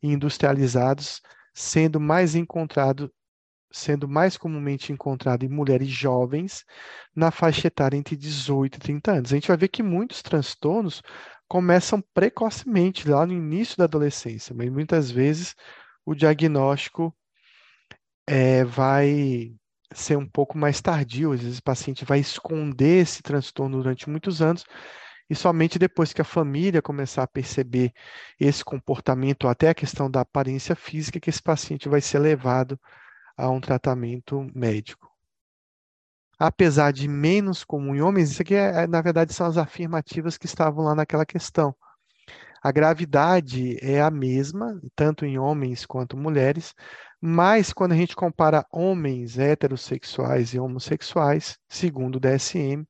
e 0.00 0.12
industrializados, 0.12 1.20
sendo 1.56 1.98
mais 1.98 2.34
encontrado 2.34 3.10
sendo 3.72 4.06
mais 4.06 4.36
comumente 4.36 4.92
encontrado 4.92 5.44
em 5.44 5.48
mulheres 5.48 5.88
jovens 5.88 6.64
na 7.14 7.30
faixa 7.30 7.66
etária 7.66 7.96
entre 7.96 8.16
18 8.16 8.76
e 8.76 8.78
30 8.78 9.12
anos. 9.12 9.32
A 9.32 9.36
gente 9.36 9.48
vai 9.48 9.56
ver 9.56 9.68
que 9.68 9.82
muitos 9.82 10.22
transtornos 10.22 11.02
começam 11.48 12.02
precocemente, 12.14 13.08
lá 13.08 13.26
no 13.26 13.32
início 13.32 13.76
da 13.76 13.84
adolescência, 13.84 14.54
mas 14.54 14.70
muitas 14.70 15.10
vezes 15.10 15.54
o 16.04 16.14
diagnóstico 16.14 17.14
é, 18.26 18.64
vai 18.64 19.52
ser 19.92 20.16
um 20.16 20.26
pouco 20.26 20.56
mais 20.58 20.80
tardio, 20.80 21.32
às 21.32 21.40
vezes 21.40 21.58
o 21.58 21.62
paciente 21.62 22.04
vai 22.04 22.18
esconder 22.18 23.02
esse 23.02 23.22
transtorno 23.22 23.78
durante 23.78 24.08
muitos 24.08 24.42
anos, 24.42 24.64
e 25.28 25.34
somente 25.34 25.78
depois 25.78 26.12
que 26.12 26.20
a 26.20 26.24
família 26.24 26.80
começar 26.80 27.24
a 27.24 27.28
perceber 27.28 27.92
esse 28.38 28.64
comportamento, 28.64 29.48
até 29.48 29.68
a 29.68 29.74
questão 29.74 30.10
da 30.10 30.20
aparência 30.20 30.76
física, 30.76 31.20
que 31.20 31.30
esse 31.30 31.42
paciente 31.42 31.88
vai 31.88 32.00
ser 32.00 32.18
levado 32.18 32.78
a 33.36 33.50
um 33.50 33.60
tratamento 33.60 34.48
médico. 34.54 35.10
Apesar 36.38 36.92
de 36.92 37.08
menos 37.08 37.64
comum 37.64 37.94
em 37.94 38.02
homens, 38.02 38.30
isso 38.30 38.42
aqui, 38.42 38.54
é, 38.54 38.84
é, 38.84 38.86
na 38.86 39.00
verdade, 39.00 39.32
são 39.32 39.46
as 39.46 39.56
afirmativas 39.56 40.36
que 40.36 40.46
estavam 40.46 40.84
lá 40.84 40.94
naquela 40.94 41.24
questão. 41.24 41.74
A 42.62 42.70
gravidade 42.72 43.78
é 43.80 44.00
a 44.00 44.10
mesma, 44.10 44.80
tanto 44.94 45.24
em 45.24 45.38
homens 45.38 45.86
quanto 45.86 46.16
mulheres, 46.16 46.74
mas 47.20 47.72
quando 47.72 47.92
a 47.92 47.96
gente 47.96 48.14
compara 48.14 48.66
homens 48.70 49.38
heterossexuais 49.38 50.52
e 50.52 50.58
homossexuais, 50.58 51.58
segundo 51.68 52.16
o 52.16 52.20
DSM, 52.20 52.84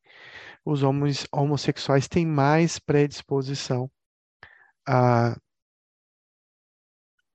os 0.67 0.83
homens 0.83 1.29
homossexuais 1.31 2.09
têm 2.09 2.27
mais 2.27 2.77
predisposição 2.77 3.89
a, 4.87 5.39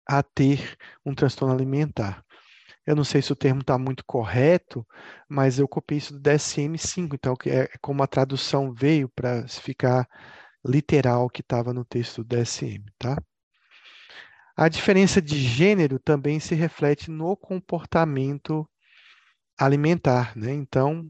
a 0.05 0.21
ter 0.21 0.77
um 1.05 1.15
transtorno 1.15 1.53
alimentar. 1.53 2.25
Eu 2.85 2.93
não 2.93 3.05
sei 3.05 3.21
se 3.21 3.31
o 3.31 3.35
termo 3.35 3.61
está 3.61 3.77
muito 3.77 4.03
correto, 4.05 4.85
mas 5.29 5.59
eu 5.59 5.67
copiei 5.67 5.99
isso 5.99 6.13
do 6.13 6.19
DSM-5, 6.19 7.13
então 7.13 7.33
é 7.45 7.69
como 7.79 8.03
a 8.03 8.07
tradução 8.07 8.73
veio 8.73 9.07
para 9.07 9.47
ficar 9.47 10.05
literal 10.65 11.29
que 11.29 11.41
estava 11.41 11.73
no 11.73 11.85
texto 11.85 12.23
do 12.23 12.35
DSM, 12.35 12.83
tá? 12.99 13.15
A 14.57 14.67
diferença 14.67 15.21
de 15.21 15.37
gênero 15.39 15.97
também 15.99 16.39
se 16.39 16.53
reflete 16.53 17.09
no 17.09 17.37
comportamento 17.37 18.69
alimentar, 19.57 20.35
né? 20.35 20.53
Então, 20.53 21.09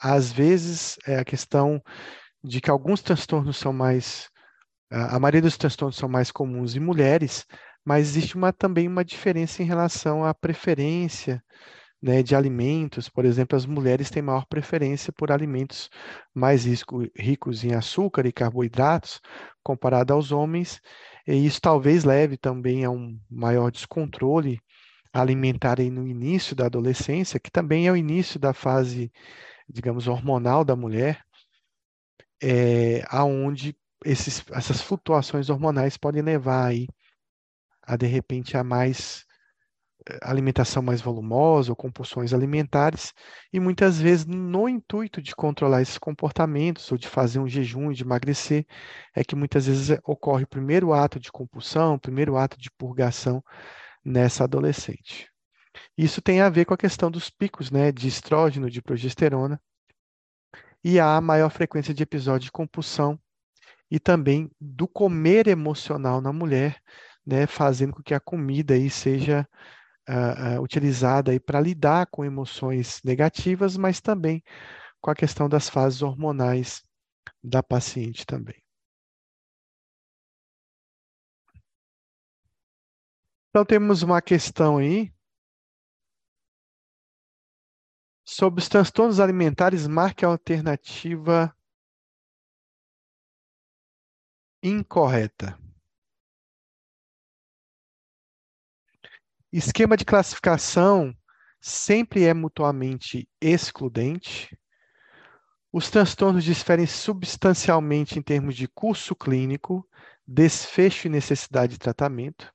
às 0.00 0.32
vezes, 0.32 0.96
é 1.06 1.18
a 1.18 1.24
questão 1.24 1.82
de 2.42 2.60
que 2.60 2.70
alguns 2.70 3.02
transtornos 3.02 3.56
são 3.56 3.72
mais, 3.72 4.28
a 4.90 5.18
maioria 5.18 5.42
dos 5.42 5.56
transtornos 5.56 5.96
são 5.96 6.08
mais 6.08 6.30
comuns 6.30 6.76
em 6.76 6.80
mulheres, 6.80 7.46
mas 7.84 8.08
existe 8.08 8.36
uma, 8.36 8.52
também 8.52 8.88
uma 8.88 9.04
diferença 9.04 9.62
em 9.62 9.66
relação 9.66 10.24
à 10.24 10.34
preferência 10.34 11.42
né, 12.02 12.22
de 12.22 12.34
alimentos. 12.34 13.08
Por 13.08 13.24
exemplo, 13.24 13.56
as 13.56 13.66
mulheres 13.66 14.10
têm 14.10 14.22
maior 14.22 14.46
preferência 14.46 15.12
por 15.12 15.32
alimentos 15.32 15.90
mais 16.34 16.64
risco, 16.66 17.02
ricos 17.16 17.64
em 17.64 17.74
açúcar 17.74 18.26
e 18.26 18.32
carboidratos 18.32 19.20
comparado 19.62 20.12
aos 20.12 20.30
homens, 20.32 20.80
e 21.26 21.46
isso 21.46 21.60
talvez 21.60 22.04
leve 22.04 22.36
também 22.36 22.84
a 22.84 22.90
um 22.90 23.18
maior 23.28 23.70
descontrole 23.70 24.60
alimentar 25.12 25.78
no 25.90 26.06
início 26.06 26.54
da 26.54 26.66
adolescência, 26.66 27.40
que 27.40 27.50
também 27.50 27.86
é 27.86 27.92
o 27.92 27.96
início 27.96 28.38
da 28.38 28.52
fase, 28.52 29.10
digamos, 29.68 30.08
hormonal 30.08 30.64
da 30.64 30.76
mulher, 30.76 31.24
é, 32.42 33.04
aonde 33.08 33.76
esses, 34.04 34.44
essas 34.52 34.80
flutuações 34.80 35.48
hormonais 35.50 35.96
podem 35.96 36.22
levar 36.22 36.66
aí 36.66 36.88
a 37.82 37.96
de 37.96 38.06
repente 38.06 38.56
a 38.56 38.64
mais 38.64 39.24
eh, 40.08 40.18
alimentação 40.22 40.82
mais 40.82 41.00
volumosa 41.00 41.72
ou 41.72 41.76
compulsões 41.76 42.32
alimentares, 42.32 43.12
e 43.52 43.60
muitas 43.60 44.00
vezes 44.00 44.26
no 44.26 44.68
intuito 44.68 45.22
de 45.22 45.34
controlar 45.34 45.82
esses 45.82 45.98
comportamentos 45.98 46.90
ou 46.92 46.98
de 46.98 47.08
fazer 47.08 47.38
um 47.38 47.48
jejum 47.48 47.92
de 47.92 48.02
emagrecer, 48.02 48.66
é 49.14 49.24
que 49.24 49.36
muitas 49.36 49.66
vezes 49.66 49.90
eh, 49.90 50.00
ocorre 50.04 50.44
o 50.44 50.48
primeiro 50.48 50.92
ato 50.92 51.20
de 51.20 51.30
compulsão, 51.32 51.94
o 51.94 52.00
primeiro 52.00 52.36
ato 52.36 52.58
de 52.58 52.70
purgação 52.72 53.42
nessa 54.04 54.44
adolescente. 54.44 55.28
Isso 55.96 56.20
tem 56.22 56.40
a 56.40 56.48
ver 56.48 56.64
com 56.64 56.74
a 56.74 56.78
questão 56.78 57.10
dos 57.10 57.30
picos 57.30 57.70
né, 57.70 57.92
de 57.92 58.08
estrógeno, 58.08 58.70
de 58.70 58.82
progesterona, 58.82 59.60
e 60.82 61.00
a 61.00 61.20
maior 61.20 61.50
frequência 61.50 61.92
de 61.92 62.02
episódios 62.02 62.44
de 62.46 62.52
compulsão 62.52 63.18
e 63.90 63.98
também 63.98 64.50
do 64.60 64.86
comer 64.86 65.48
emocional 65.48 66.20
na 66.20 66.32
mulher, 66.32 66.80
né, 67.24 67.46
fazendo 67.46 67.92
com 67.92 68.02
que 68.02 68.14
a 68.14 68.20
comida 68.20 68.74
aí 68.74 68.88
seja 68.90 69.48
uh, 70.08 70.58
uh, 70.58 70.62
utilizada 70.62 71.38
para 71.40 71.60
lidar 71.60 72.06
com 72.06 72.24
emoções 72.24 73.00
negativas, 73.04 73.76
mas 73.76 74.00
também 74.00 74.42
com 75.00 75.10
a 75.10 75.14
questão 75.14 75.48
das 75.48 75.68
fases 75.68 76.02
hormonais 76.02 76.82
da 77.42 77.62
paciente 77.62 78.24
também. 78.26 78.62
Então 83.50 83.64
temos 83.64 84.02
uma 84.02 84.20
questão 84.20 84.78
aí 84.78 85.10
sobre 88.26 88.60
os 88.60 88.68
transtornos 88.68 89.20
alimentares, 89.20 89.86
marque 89.86 90.24
a 90.24 90.28
alternativa 90.28 91.56
incorreta. 94.60 95.56
Esquema 99.52 99.96
de 99.96 100.04
classificação 100.04 101.16
sempre 101.60 102.24
é 102.24 102.34
mutuamente 102.34 103.28
excludente. 103.40 104.58
Os 105.72 105.88
transtornos 105.88 106.42
diferem 106.42 106.86
substancialmente 106.86 108.18
em 108.18 108.22
termos 108.22 108.56
de 108.56 108.66
curso 108.66 109.14
clínico, 109.14 109.88
desfecho 110.26 111.06
e 111.06 111.10
necessidade 111.10 111.74
de 111.74 111.78
tratamento. 111.78 112.52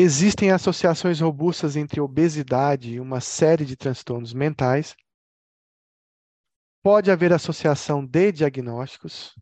Existem 0.00 0.52
associações 0.52 1.18
robustas 1.18 1.74
entre 1.74 2.00
obesidade 2.00 2.92
e 2.92 3.00
uma 3.00 3.20
série 3.20 3.64
de 3.64 3.74
transtornos 3.74 4.32
mentais. 4.32 4.94
Pode 6.80 7.10
haver 7.10 7.32
associação 7.32 8.06
de 8.06 8.30
diagnósticos. 8.30 9.34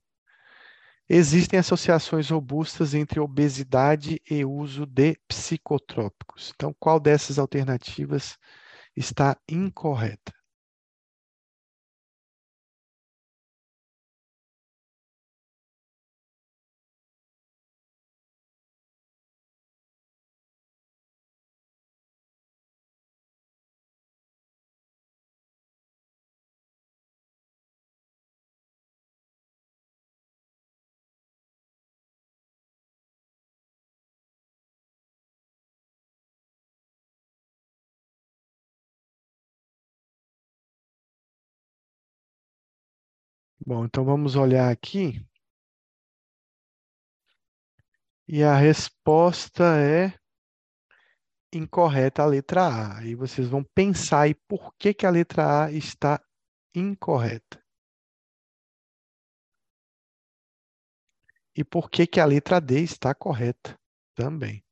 Existem 1.07 1.59
associações 1.59 2.31
robustas 2.31 2.95
entre 2.95 3.21
obesidade 3.21 4.19
e 4.31 4.47
uso 4.47 4.87
de 4.87 5.19
psicotrópicos. 5.29 6.53
Então, 6.55 6.75
qual 6.81 6.99
dessas 6.99 7.39
alternativas 7.39 8.39
está 8.97 9.37
incorreta? 9.47 10.33
Bom, 43.67 43.85
então 43.85 44.05
vamos 44.05 44.37
olhar 44.37 44.71
aqui. 44.71 45.21
E 48.29 48.43
a 48.45 48.55
resposta 48.57 49.65
é 49.77 50.17
incorreta 51.53 52.23
a 52.23 52.27
letra 52.27 52.99
A. 52.99 53.05
E 53.05 53.17
vocês 53.17 53.49
vão 53.49 53.65
pensar 53.65 54.23
aí 54.23 54.35
por 54.35 54.73
que, 54.77 54.95
que 54.95 55.05
a 55.05 55.11
letra 55.11 55.65
A 55.65 55.73
está 55.73 56.23
incorreta. 56.73 57.61
E 61.57 61.65
por 61.65 61.91
que, 61.91 62.07
que 62.07 62.21
a 62.21 62.25
letra 62.25 62.61
D 62.61 62.83
está 62.83 63.13
correta 63.15 63.77
também. 64.15 64.66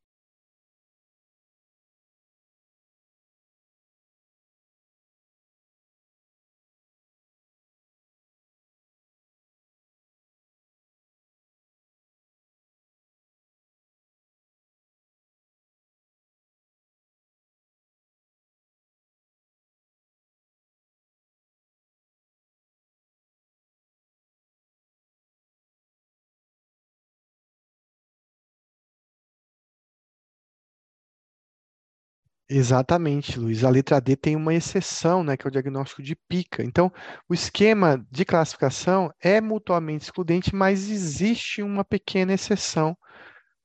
Exatamente, 32.48 33.38
Luiz. 33.38 33.64
A 33.64 33.70
letra 33.70 34.00
D 34.00 34.16
tem 34.16 34.36
uma 34.36 34.52
exceção, 34.54 35.24
né, 35.24 35.36
que 35.36 35.46
é 35.46 35.48
o 35.48 35.50
diagnóstico 35.50 36.02
de 36.02 36.14
pica. 36.14 36.62
Então, 36.62 36.92
o 37.28 37.32
esquema 37.34 38.04
de 38.10 38.24
classificação 38.24 39.10
é 39.20 39.40
mutuamente 39.40 40.04
excludente, 40.04 40.54
mas 40.54 40.90
existe 40.90 41.62
uma 41.62 41.84
pequena 41.84 42.34
exceção 42.34 42.96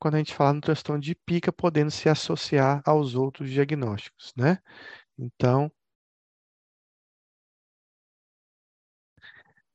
quando 0.00 0.16
a 0.16 0.18
gente 0.18 0.34
fala 0.34 0.54
no 0.54 0.60
transtorno 0.62 1.02
de 1.02 1.14
pica, 1.14 1.52
podendo 1.52 1.90
se 1.90 2.08
associar 2.08 2.82
aos 2.86 3.14
outros 3.16 3.50
diagnósticos, 3.50 4.32
né? 4.36 4.58
Então, 5.18 5.70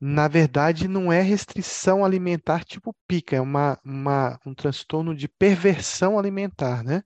na 0.00 0.28
verdade, 0.28 0.88
não 0.88 1.12
é 1.12 1.22
restrição 1.22 2.04
alimentar 2.04 2.64
tipo 2.64 2.94
pica, 3.08 3.36
é 3.36 3.40
uma, 3.40 3.78
uma, 3.84 4.38
um 4.44 4.54
transtorno 4.54 5.14
de 5.14 5.26
perversão 5.28 6.18
alimentar, 6.18 6.82
né? 6.84 7.02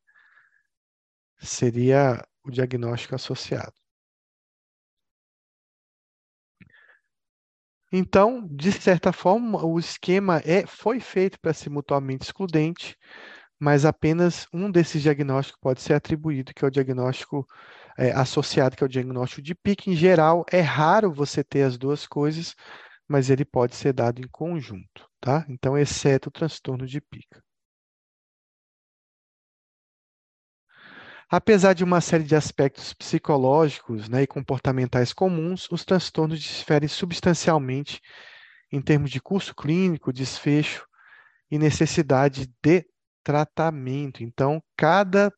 Seria 1.41 2.25
o 2.45 2.51
diagnóstico 2.51 3.15
associado. 3.15 3.75
Então, 7.93 8.47
de 8.49 8.71
certa 8.73 9.13
forma, 9.13 9.65
o 9.65 9.79
esquema 9.79 10.41
é, 10.45 10.67
foi 10.67 11.01
feito 11.01 11.39
para 11.41 11.53
ser 11.53 11.71
mutuamente 11.71 12.25
excludente, 12.25 12.97
mas 13.59 13.85
apenas 13.85 14.47
um 14.53 14.71
desses 14.71 15.03
diagnósticos 15.03 15.61
pode 15.61 15.83
ser 15.83 15.95
atribuído, 15.95 16.55
que 16.55 16.65
é 16.65 16.69
o 16.69 16.71
diagnóstico 16.71 17.47
é, 17.99 18.13
associado, 18.13 18.77
que 18.77 18.85
é 18.85 18.87
o 18.87 18.91
diagnóstico 18.91 19.43
de 19.43 19.55
pique. 19.55 19.91
Em 19.91 19.97
geral, 19.97 20.45
é 20.53 20.61
raro 20.61 21.13
você 21.13 21.45
ter 21.45 21.65
as 21.65 21.79
duas 21.79 22.07
coisas, 22.07 22.55
mas 23.09 23.31
ele 23.31 23.45
pode 23.45 23.77
ser 23.77 23.93
dado 23.93 24.21
em 24.21 24.29
conjunto, 24.29 25.09
tá? 25.21 25.45
Então, 25.49 25.77
exceto 25.79 26.29
o 26.31 26.33
transtorno 26.33 26.87
de 26.87 27.01
pica. 27.01 27.43
Apesar 31.33 31.75
de 31.75 31.85
uma 31.85 32.01
série 32.01 32.25
de 32.25 32.35
aspectos 32.35 32.93
psicológicos 32.93 34.09
né, 34.09 34.23
e 34.23 34.27
comportamentais 34.27 35.13
comuns, 35.13 35.71
os 35.71 35.85
transtornos 35.85 36.41
diferem 36.41 36.89
substancialmente 36.89 38.01
em 38.73 38.83
termos 38.83 39.13
de 39.13 39.21
curso 39.21 39.55
clínico, 39.55 40.13
desfecho 40.13 40.85
e 41.49 41.57
necessidade 41.57 42.53
de 42.61 42.85
tratamento. 43.23 44.25
Então, 44.25 44.61
cada 44.77 45.33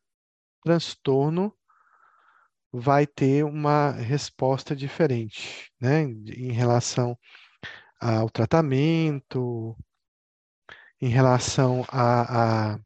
transtorno 0.63 1.53
vai 2.71 3.05
ter 3.05 3.45
uma 3.45 3.91
resposta 3.91 4.75
diferente, 4.75 5.71
né, 5.79 6.01
em 6.01 6.51
relação 6.51 7.15
ao 8.01 8.31
tratamento, 8.31 9.77
em 10.99 11.09
relação 11.09 11.85
a, 11.87 12.73
a 12.73 12.79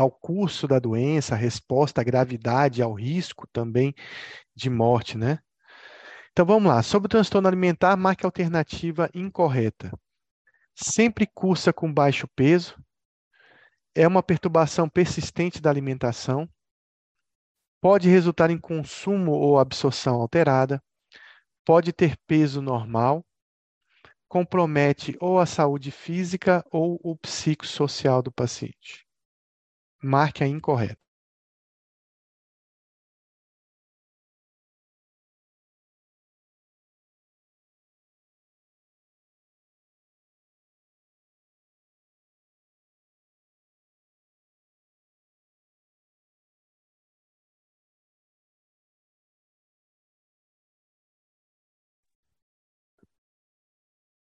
ao 0.00 0.10
curso 0.10 0.66
da 0.66 0.78
doença, 0.78 1.34
a 1.34 1.38
resposta 1.38 2.00
à 2.00 2.04
gravidade, 2.04 2.80
ao 2.80 2.94
risco 2.94 3.46
também 3.52 3.94
de 4.54 4.70
morte, 4.70 5.18
né? 5.18 5.40
Então 6.32 6.46
vamos 6.46 6.72
lá. 6.72 6.82
Sobre 6.82 7.06
o 7.06 7.08
transtorno 7.10 7.46
alimentar, 7.46 7.96
marque 7.96 8.24
a 8.24 8.28
alternativa 8.28 9.10
incorreta. 9.12 9.92
Sempre 10.74 11.26
cursa 11.26 11.70
com 11.70 11.92
baixo 11.92 12.26
peso. 12.34 12.82
É 13.94 14.08
uma 14.08 14.22
perturbação 14.22 14.88
persistente 14.88 15.60
da 15.60 15.68
alimentação. 15.68 16.48
Pode 17.78 18.08
resultar 18.08 18.50
em 18.50 18.58
consumo 18.58 19.32
ou 19.32 19.58
absorção 19.58 20.14
alterada. 20.14 20.82
Pode 21.62 21.92
ter 21.92 22.16
peso 22.26 22.62
normal. 22.62 23.22
Compromete 24.28 25.14
ou 25.20 25.38
a 25.38 25.44
saúde 25.44 25.90
física 25.90 26.64
ou 26.70 26.98
o 27.02 27.18
psicossocial 27.18 28.22
do 28.22 28.32
paciente 28.32 29.09
marque 30.02 30.42
a 30.44 30.46
incorreta. 30.46 30.98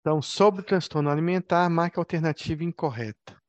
Então, 0.01 0.21
sobre 0.21 0.61
o 0.61 0.63
transtorno 0.65 1.09
alimentar, 1.09 1.69
marque 1.69 1.97
a 1.97 2.01
alternativa 2.01 2.61
incorreta 2.63 3.42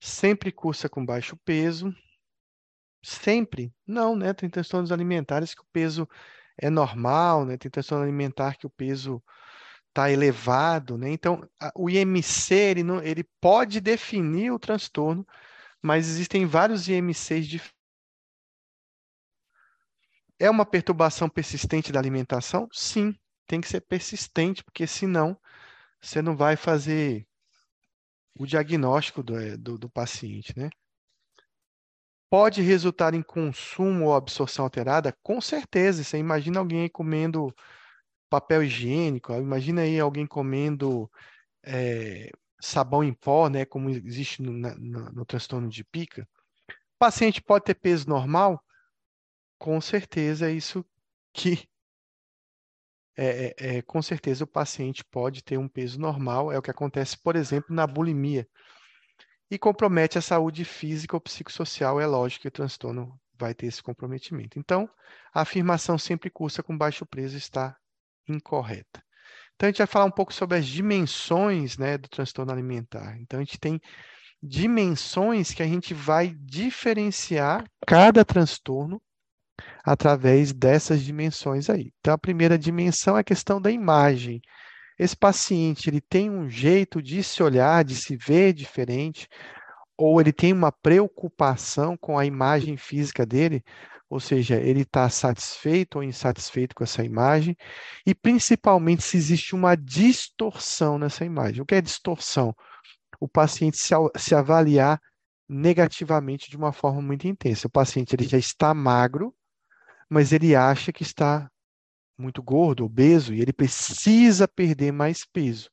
sempre 0.00 0.52
cursa 0.52 0.88
com 0.88 1.04
baixo 1.04 1.36
peso. 1.44 1.94
Sempre? 3.02 3.72
Não, 3.86 4.16
né? 4.16 4.32
Tem 4.34 4.48
transtornos 4.50 4.90
alimentares 4.92 5.54
que 5.54 5.60
o 5.60 5.66
peso 5.72 6.08
é 6.58 6.70
normal, 6.70 7.44
né? 7.44 7.56
Tem 7.56 7.70
transtorno 7.70 8.02
alimentar 8.02 8.56
que 8.56 8.66
o 8.66 8.70
peso 8.70 9.22
está 9.88 10.10
elevado, 10.10 10.98
né? 10.98 11.10
Então, 11.10 11.48
o 11.74 11.88
IMC, 11.88 12.54
ele, 12.54 12.82
não, 12.82 13.02
ele 13.02 13.24
pode 13.40 13.80
definir 13.80 14.50
o 14.50 14.58
transtorno, 14.58 15.26
mas 15.80 16.08
existem 16.08 16.44
vários 16.46 16.88
IMCs 16.88 17.46
diferentes. 17.46 17.76
É 20.38 20.50
uma 20.50 20.66
perturbação 20.66 21.30
persistente 21.30 21.90
da 21.90 21.98
alimentação? 21.98 22.68
Sim, 22.70 23.14
tem 23.46 23.60
que 23.60 23.68
ser 23.68 23.80
persistente, 23.80 24.62
porque 24.62 24.86
senão 24.86 25.38
você 26.00 26.20
não 26.20 26.36
vai 26.36 26.56
fazer 26.56 27.26
o 28.38 28.46
diagnóstico 28.46 29.22
do, 29.22 29.38
eh, 29.38 29.56
do, 29.56 29.78
do 29.78 29.88
paciente, 29.88 30.52
né? 30.56 30.70
Pode 32.30 32.60
resultar 32.60 33.14
em 33.14 33.22
consumo 33.22 34.06
ou 34.06 34.14
absorção 34.14 34.64
alterada? 34.64 35.16
Com 35.22 35.40
certeza. 35.40 36.02
Você 36.02 36.18
imagina 36.18 36.58
alguém 36.58 36.88
comendo 36.88 37.54
papel 38.28 38.64
higiênico, 38.64 39.32
imagina 39.34 39.82
aí 39.82 39.98
alguém 40.00 40.26
comendo 40.26 41.10
é, 41.64 42.30
sabão 42.60 43.04
em 43.04 43.12
pó, 43.12 43.48
né, 43.48 43.64
como 43.64 43.88
existe 43.88 44.42
no, 44.42 44.52
no, 44.52 45.12
no 45.12 45.24
transtorno 45.24 45.68
de 45.68 45.84
pica. 45.84 46.28
O 46.68 46.98
paciente 46.98 47.40
pode 47.40 47.64
ter 47.64 47.74
peso 47.74 48.08
normal? 48.08 48.62
Com 49.58 49.80
certeza, 49.80 50.50
é 50.50 50.52
isso 50.52 50.84
que 51.32 51.68
é, 53.16 53.54
é, 53.58 53.76
é, 53.76 53.82
com 53.82 54.02
certeza 54.02 54.44
o 54.44 54.46
paciente 54.46 55.04
pode 55.04 55.42
ter 55.42 55.58
um 55.58 55.68
peso 55.68 55.98
normal, 55.98 56.52
é 56.52 56.58
o 56.58 56.62
que 56.62 56.70
acontece, 56.70 57.16
por 57.16 57.34
exemplo, 57.34 57.74
na 57.74 57.86
bulimia. 57.86 58.46
E 59.50 59.58
compromete 59.58 60.18
a 60.18 60.22
saúde 60.22 60.64
física 60.64 61.16
ou 61.16 61.20
psicossocial, 61.20 62.00
é 62.00 62.06
lógico 62.06 62.42
que 62.42 62.48
o 62.48 62.50
transtorno 62.50 63.18
vai 63.38 63.54
ter 63.54 63.66
esse 63.66 63.82
comprometimento. 63.82 64.58
Então, 64.58 64.88
a 65.32 65.42
afirmação 65.42 65.96
sempre 65.96 66.28
cursa 66.28 66.62
com 66.62 66.76
baixo 66.76 67.06
peso 67.06 67.36
está 67.36 67.76
incorreta. 68.28 69.02
Então, 69.54 69.68
a 69.68 69.70
gente 69.70 69.78
vai 69.78 69.86
falar 69.86 70.04
um 70.04 70.10
pouco 70.10 70.34
sobre 70.34 70.58
as 70.58 70.66
dimensões 70.66 71.78
né, 71.78 71.96
do 71.96 72.08
transtorno 72.08 72.52
alimentar. 72.52 73.16
Então, 73.20 73.40
a 73.40 73.42
gente 73.42 73.58
tem 73.58 73.80
dimensões 74.42 75.52
que 75.54 75.62
a 75.62 75.66
gente 75.66 75.94
vai 75.94 76.34
diferenciar 76.40 77.64
cada 77.86 78.24
transtorno 78.24 79.00
através 79.86 80.52
dessas 80.52 81.00
dimensões 81.00 81.70
aí. 81.70 81.92
Então, 82.00 82.12
a 82.12 82.18
primeira 82.18 82.58
dimensão 82.58 83.16
é 83.16 83.20
a 83.20 83.24
questão 83.24 83.60
da 83.60 83.70
imagem. 83.70 84.42
Esse 84.98 85.16
paciente, 85.16 85.88
ele 85.88 86.00
tem 86.00 86.28
um 86.28 86.50
jeito 86.50 87.00
de 87.00 87.22
se 87.22 87.40
olhar, 87.42 87.84
de 87.84 87.94
se 87.94 88.16
ver 88.16 88.52
diferente, 88.52 89.28
ou 89.96 90.20
ele 90.20 90.32
tem 90.32 90.52
uma 90.52 90.72
preocupação 90.72 91.96
com 91.96 92.18
a 92.18 92.26
imagem 92.26 92.76
física 92.76 93.24
dele. 93.24 93.62
ou 94.08 94.20
seja, 94.20 94.56
ele 94.56 94.82
está 94.82 95.08
satisfeito 95.10 95.96
ou 95.96 96.02
insatisfeito 96.04 96.74
com 96.74 96.84
essa 96.84 97.04
imagem, 97.04 97.56
e 98.06 98.14
principalmente 98.14 99.02
se 99.02 99.16
existe 99.16 99.54
uma 99.54 99.76
distorção 99.76 100.98
nessa 100.98 101.24
imagem. 101.24 101.62
O 101.62 101.66
que 101.66 101.74
é 101.74 101.80
distorção? 101.80 102.54
O 103.20 103.28
paciente 103.28 103.78
se, 103.78 103.94
se 104.16 104.34
avaliar 104.34 105.00
negativamente 105.48 106.50
de 106.50 106.56
uma 106.56 106.72
forma 106.72 107.02
muito 107.02 107.26
intensa. 107.28 107.66
O 107.68 107.70
paciente 107.70 108.14
ele 108.14 108.26
já 108.28 108.38
está 108.38 108.74
magro, 108.74 109.34
mas 110.08 110.32
ele 110.32 110.54
acha 110.54 110.92
que 110.92 111.02
está 111.02 111.50
muito 112.18 112.42
gordo, 112.42 112.84
obeso, 112.84 113.34
e 113.34 113.40
ele 113.40 113.52
precisa 113.52 114.48
perder 114.48 114.92
mais 114.92 115.24
peso. 115.24 115.70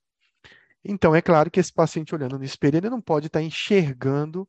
Então, 0.84 1.16
é 1.16 1.22
claro 1.22 1.50
que 1.50 1.60
esse 1.60 1.72
paciente 1.72 2.14
olhando 2.14 2.38
no 2.38 2.44
espelho, 2.44 2.78
ele 2.78 2.90
não 2.90 3.02
pode 3.02 3.28
estar 3.28 3.42
enxergando 3.42 4.48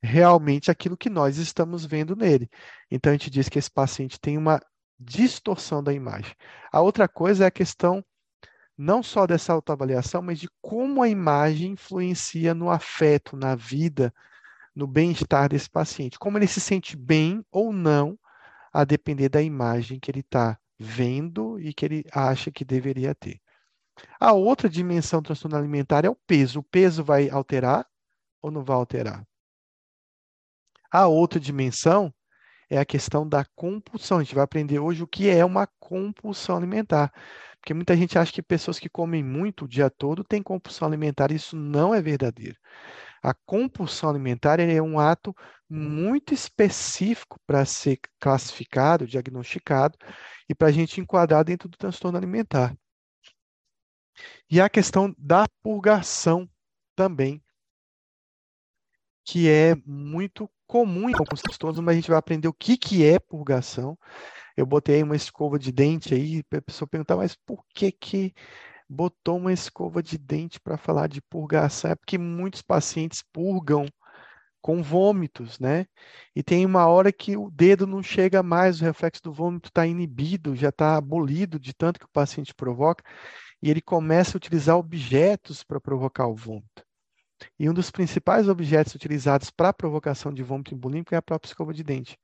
realmente 0.00 0.70
aquilo 0.70 0.96
que 0.96 1.10
nós 1.10 1.38
estamos 1.38 1.84
vendo 1.84 2.14
nele. 2.14 2.48
Então, 2.90 3.10
a 3.10 3.14
gente 3.14 3.30
diz 3.30 3.48
que 3.48 3.58
esse 3.58 3.70
paciente 3.70 4.20
tem 4.20 4.38
uma 4.38 4.60
distorção 4.98 5.82
da 5.82 5.92
imagem. 5.92 6.34
A 6.70 6.80
outra 6.80 7.08
coisa 7.08 7.44
é 7.44 7.46
a 7.48 7.50
questão 7.50 8.04
não 8.76 9.02
só 9.02 9.26
dessa 9.26 9.52
autoavaliação, 9.52 10.22
mas 10.22 10.38
de 10.38 10.48
como 10.60 11.02
a 11.02 11.08
imagem 11.08 11.72
influencia 11.72 12.54
no 12.54 12.70
afeto, 12.70 13.36
na 13.36 13.54
vida, 13.54 14.14
no 14.74 14.86
bem-estar 14.86 15.48
desse 15.48 15.68
paciente. 15.68 16.18
Como 16.18 16.38
ele 16.38 16.46
se 16.46 16.60
sente 16.60 16.96
bem 16.96 17.44
ou 17.50 17.72
não, 17.72 18.18
a 18.72 18.84
depender 18.84 19.28
da 19.28 19.42
imagem 19.42 20.00
que 20.00 20.10
ele 20.10 20.20
está 20.20 20.58
vendo 20.78 21.60
e 21.60 21.72
que 21.74 21.84
ele 21.84 22.04
acha 22.12 22.50
que 22.50 22.64
deveria 22.64 23.14
ter. 23.14 23.40
A 24.18 24.32
outra 24.32 24.68
dimensão 24.68 25.20
do 25.20 25.26
transtorno 25.26 25.56
alimentar 25.56 26.04
é 26.04 26.08
o 26.08 26.16
peso. 26.26 26.60
O 26.60 26.62
peso 26.62 27.04
vai 27.04 27.28
alterar 27.28 27.86
ou 28.40 28.50
não 28.50 28.64
vai 28.64 28.76
alterar? 28.76 29.24
A 30.90 31.06
outra 31.06 31.38
dimensão 31.38 32.12
é 32.68 32.78
a 32.78 32.84
questão 32.84 33.28
da 33.28 33.44
compulsão. 33.54 34.18
A 34.18 34.22
gente 34.22 34.34
vai 34.34 34.44
aprender 34.44 34.78
hoje 34.78 35.02
o 35.02 35.06
que 35.06 35.28
é 35.28 35.44
uma 35.44 35.66
compulsão 35.78 36.56
alimentar. 36.56 37.12
Porque 37.60 37.74
muita 37.74 37.96
gente 37.96 38.18
acha 38.18 38.32
que 38.32 38.42
pessoas 38.42 38.78
que 38.78 38.88
comem 38.88 39.22
muito 39.22 39.64
o 39.64 39.68
dia 39.68 39.88
todo 39.88 40.24
têm 40.24 40.42
compulsão 40.42 40.88
alimentar. 40.88 41.30
Isso 41.30 41.54
não 41.54 41.94
é 41.94 42.00
verdadeiro. 42.00 42.56
A 43.22 43.32
compulsão 43.32 44.10
alimentar 44.10 44.58
é 44.58 44.82
um 44.82 44.98
ato 44.98 45.34
muito 45.68 46.34
específico 46.34 47.38
para 47.46 47.64
ser 47.64 48.00
classificado, 48.18 49.06
diagnosticado 49.06 49.96
e 50.48 50.54
para 50.54 50.68
a 50.68 50.72
gente 50.72 51.00
enquadrar 51.00 51.44
dentro 51.44 51.68
do 51.68 51.78
transtorno 51.78 52.18
alimentar. 52.18 52.76
E 54.50 54.60
a 54.60 54.68
questão 54.68 55.14
da 55.16 55.46
purgação 55.62 56.48
também, 56.94 57.42
que 59.24 59.48
é 59.48 59.74
muito 59.86 60.50
comum 60.66 61.08
em 61.08 61.14
alguns 61.14 61.42
transtornos, 61.42 61.80
mas 61.80 61.92
a 61.92 61.96
gente 61.96 62.10
vai 62.10 62.18
aprender 62.18 62.48
o 62.48 62.52
que, 62.52 62.76
que 62.76 63.04
é 63.04 63.18
purgação. 63.18 63.96
Eu 64.56 64.66
botei 64.66 65.02
uma 65.02 65.16
escova 65.16 65.58
de 65.58 65.70
dente 65.70 66.12
aí, 66.12 66.42
a 66.52 66.60
pessoa 66.60 66.88
perguntar, 66.88 67.16
mas 67.16 67.34
por 67.34 67.64
que 67.72 67.92
que 67.92 68.34
botou 68.92 69.38
uma 69.38 69.52
escova 69.52 70.02
de 70.02 70.18
dente 70.18 70.60
para 70.60 70.76
falar 70.76 71.08
de 71.08 71.22
purgação, 71.22 71.90
é 71.90 71.94
porque 71.94 72.18
muitos 72.18 72.62
pacientes 72.62 73.22
purgam 73.32 73.86
com 74.60 74.82
vômitos, 74.82 75.58
né? 75.58 75.86
E 76.36 76.42
tem 76.42 76.64
uma 76.64 76.86
hora 76.86 77.12
que 77.12 77.36
o 77.36 77.50
dedo 77.50 77.86
não 77.86 78.02
chega 78.02 78.42
mais, 78.42 78.80
o 78.80 78.84
reflexo 78.84 79.22
do 79.22 79.32
vômito 79.32 79.68
está 79.68 79.86
inibido, 79.86 80.54
já 80.54 80.68
está 80.68 80.96
abolido 80.96 81.58
de 81.58 81.74
tanto 81.74 81.98
que 81.98 82.06
o 82.06 82.12
paciente 82.12 82.54
provoca, 82.54 83.02
e 83.60 83.70
ele 83.70 83.80
começa 83.80 84.36
a 84.36 84.38
utilizar 84.38 84.76
objetos 84.76 85.64
para 85.64 85.80
provocar 85.80 86.28
o 86.28 86.36
vômito. 86.36 86.84
E 87.58 87.68
um 87.68 87.74
dos 87.74 87.90
principais 87.90 88.48
objetos 88.48 88.94
utilizados 88.94 89.50
para 89.50 89.70
a 89.70 89.74
provocação 89.74 90.32
de 90.32 90.42
vômito 90.42 90.76
bulímico 90.76 91.14
é 91.14 91.18
a 91.18 91.22
própria 91.22 91.48
escova 91.48 91.74
de 91.74 91.82
dente. 91.82 92.16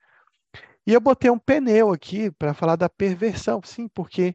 E 0.89 0.93
eu 0.95 1.03
botei 1.03 1.31
um 1.31 1.39
pneu 1.39 1.93
aqui 1.93 2.31
para 2.31 2.55
falar 2.55 2.75
da 2.75 2.89
perversão, 2.89 3.61
sim, 3.63 3.89
porque 3.89 4.35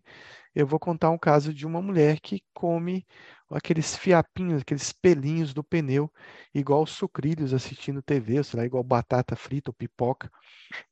eu 0.54 0.68
vou 0.68 0.80
contar 0.80 1.10
um 1.10 1.18
caso 1.18 1.52
de 1.52 1.66
uma 1.66 1.82
mulher 1.82 2.20
que 2.20 2.44
come 2.54 3.08
aqueles 3.50 3.96
fiapinhos, 3.98 4.62
aqueles 4.62 4.92
pelinhos 4.94 5.52
do 5.52 5.64
pneu, 5.64 6.14
igual 6.54 6.86
sucrilhos 6.86 7.56
assistindo 7.56 8.04
TV, 8.04 8.44
sei 8.44 8.60
lá, 8.60 8.66
igual 8.68 8.84
batata 8.84 9.36
frita 9.36 9.72
ou 9.72 9.74
pipoca. 9.74 10.32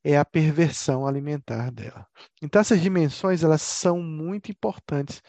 É 0.02 0.18
a 0.18 0.24
perversão 0.24 1.06
alimentar 1.06 1.70
dela. 1.70 2.08
Então, 2.42 2.60
essas 2.60 2.80
dimensões 2.80 3.44
elas 3.44 3.62
são 3.62 4.02
muito 4.02 4.50
importantes 4.50 5.22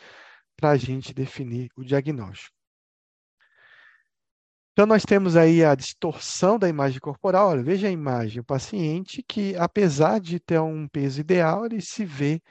para 0.58 0.72
a 0.72 0.78
gente 0.78 1.14
definir 1.14 1.70
o 1.78 1.84
diagnóstico. 1.84 2.63
Então, 4.74 4.88
nós 4.88 5.04
temos 5.04 5.36
aí 5.36 5.64
a 5.64 5.76
distorção 5.76 6.58
da 6.58 6.68
imagem 6.68 7.00
corporal. 7.00 7.50
Olha, 7.50 7.64
veja 7.64 7.88
a 7.88 7.92
imagem, 7.92 8.42
o 8.42 8.44
paciente 8.44 9.22
que, 9.22 9.56
apesar 9.56 10.20
de 10.20 10.40
ter 10.40 10.60
um 10.60 10.88
peso 10.88 11.22
ideal, 11.22 11.66
ele 11.66 11.80
se 11.80 12.04
vê 12.04 12.42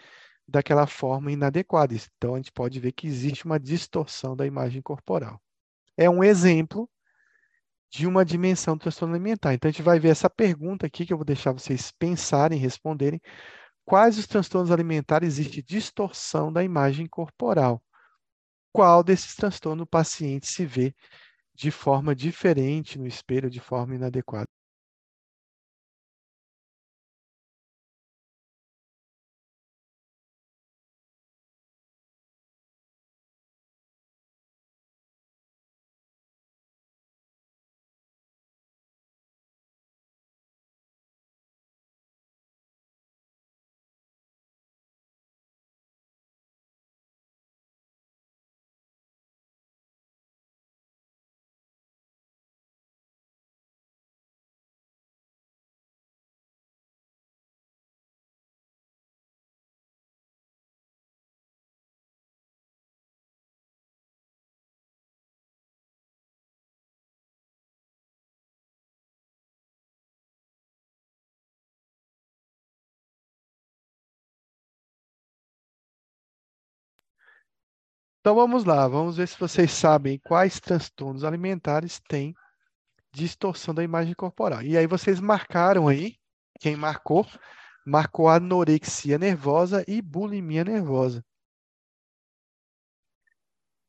daquela 0.47 0.87
forma 0.87 1.33
inadequada. 1.33 1.97
Então, 2.17 2.35
a 2.35 2.37
gente 2.37 2.53
pode 2.53 2.79
ver 2.79 2.93
que 2.93 3.09
existe 3.09 3.45
uma 3.45 3.59
distorção 3.59 4.37
da 4.37 4.47
imagem 4.47 4.81
corporal. 4.81 5.41
É 5.97 6.09
um 6.09 6.23
exemplo 6.23 6.89
de 7.91 8.07
uma 8.07 8.25
dimensão 8.25 8.77
do 8.77 8.83
transtorno 8.83 9.15
alimentar. 9.15 9.53
Então, 9.55 9.69
a 9.69 9.73
gente 9.73 9.83
vai 9.83 9.99
ver 9.99 10.11
essa 10.11 10.31
pergunta 10.31 10.87
aqui, 10.87 11.05
que 11.05 11.13
eu 11.13 11.19
vou 11.19 11.27
deixar 11.27 11.51
vocês 11.51 11.91
pensarem, 11.91 12.57
responderem. 12.57 13.21
Quais 13.85 14.17
os 14.17 14.29
transtornos 14.29 14.71
alimentares 14.71 15.29
existe 15.29 15.61
distorção 15.61 16.53
da 16.53 16.63
imagem 16.63 17.09
corporal? 17.09 17.83
Qual 18.73 19.03
desses 19.03 19.35
transtornos 19.35 19.83
o 19.83 19.87
paciente 19.87 20.47
se 20.47 20.65
vê 20.65 20.95
de 21.55 21.71
forma 21.71 22.15
diferente 22.15 22.99
no 22.99 23.07
espelho, 23.07 23.51
de 23.51 23.61
forma 23.61 23.95
inadequada. 23.95 24.49
Então 78.23 78.37
vamos 78.37 78.65
lá, 78.65 78.87
vamos 78.87 79.17
ver 79.17 79.27
se 79.27 79.37
vocês 79.37 79.73
sabem 79.73 80.17
quais 80.17 80.61
transtornos 80.61 81.25
alimentares 81.25 82.01
têm 82.09 82.33
distorção 83.13 83.75
da 83.75 83.83
imagem 83.83 84.15
corporal. 84.15 84.63
E 84.63 84.79
aí 84.79 84.87
vocês 84.87 85.19
marcaram 85.19 85.89
aí, 85.89 86.15
quem 86.61 86.77
marcou, 86.77 87.27
marcou 87.85 88.29
anorexia 88.29 89.19
nervosa 89.19 89.85
e 89.89 90.01
bulimia 90.01 90.63
nervosa. 90.63 91.25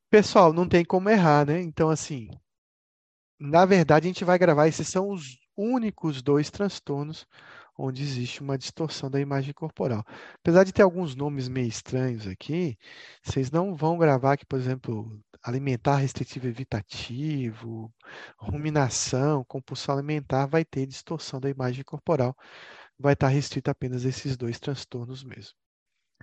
Pessoal, 0.10 0.52
não 0.52 0.68
tem 0.68 0.84
como 0.84 1.12
errar, 1.12 1.46
né? 1.46 1.62
Então, 1.62 1.92
assim, 1.92 2.28
na 3.40 3.66
verdade, 3.66 4.08
a 4.08 4.10
gente 4.10 4.26
vai 4.26 4.40
gravar, 4.40 4.68
esses 4.68 4.88
são 4.88 5.12
os 5.12 5.38
únicos 5.56 6.24
dois 6.24 6.50
transtornos 6.50 7.28
onde 7.78 8.04
existe 8.04 8.42
uma 8.42 8.58
distorção 8.58 9.10
da 9.10 9.20
imagem 9.20 9.54
corporal. 9.54 10.04
Apesar 10.36 10.64
de 10.64 10.72
ter 10.72 10.82
alguns 10.84 11.16
nomes 11.16 11.48
meio 11.48 11.68
estranhos 11.68 12.28
aqui, 12.28 12.78
vocês 13.24 13.52
não 13.52 13.76
vão 13.76 13.98
gravar 13.98 14.38
que, 14.38 14.46
por 14.46 14.60
exemplo, 14.60 15.20
alimentar 15.44 15.98
restritivo 15.98 16.48
evitativo, 16.48 17.94
ruminação, 18.38 19.44
compulsão 19.44 19.96
alimentar 19.96 20.46
vai 20.46 20.64
ter 20.64 20.86
distorção 20.86 21.40
da 21.40 21.50
imagem 21.50 21.84
corporal. 21.84 22.36
Vai 22.98 23.14
estar 23.14 23.28
restrito 23.28 23.70
apenas 23.70 24.06
esses 24.06 24.38
dois 24.38 24.60
transtornos 24.60 25.24
mesmo. 25.24 25.56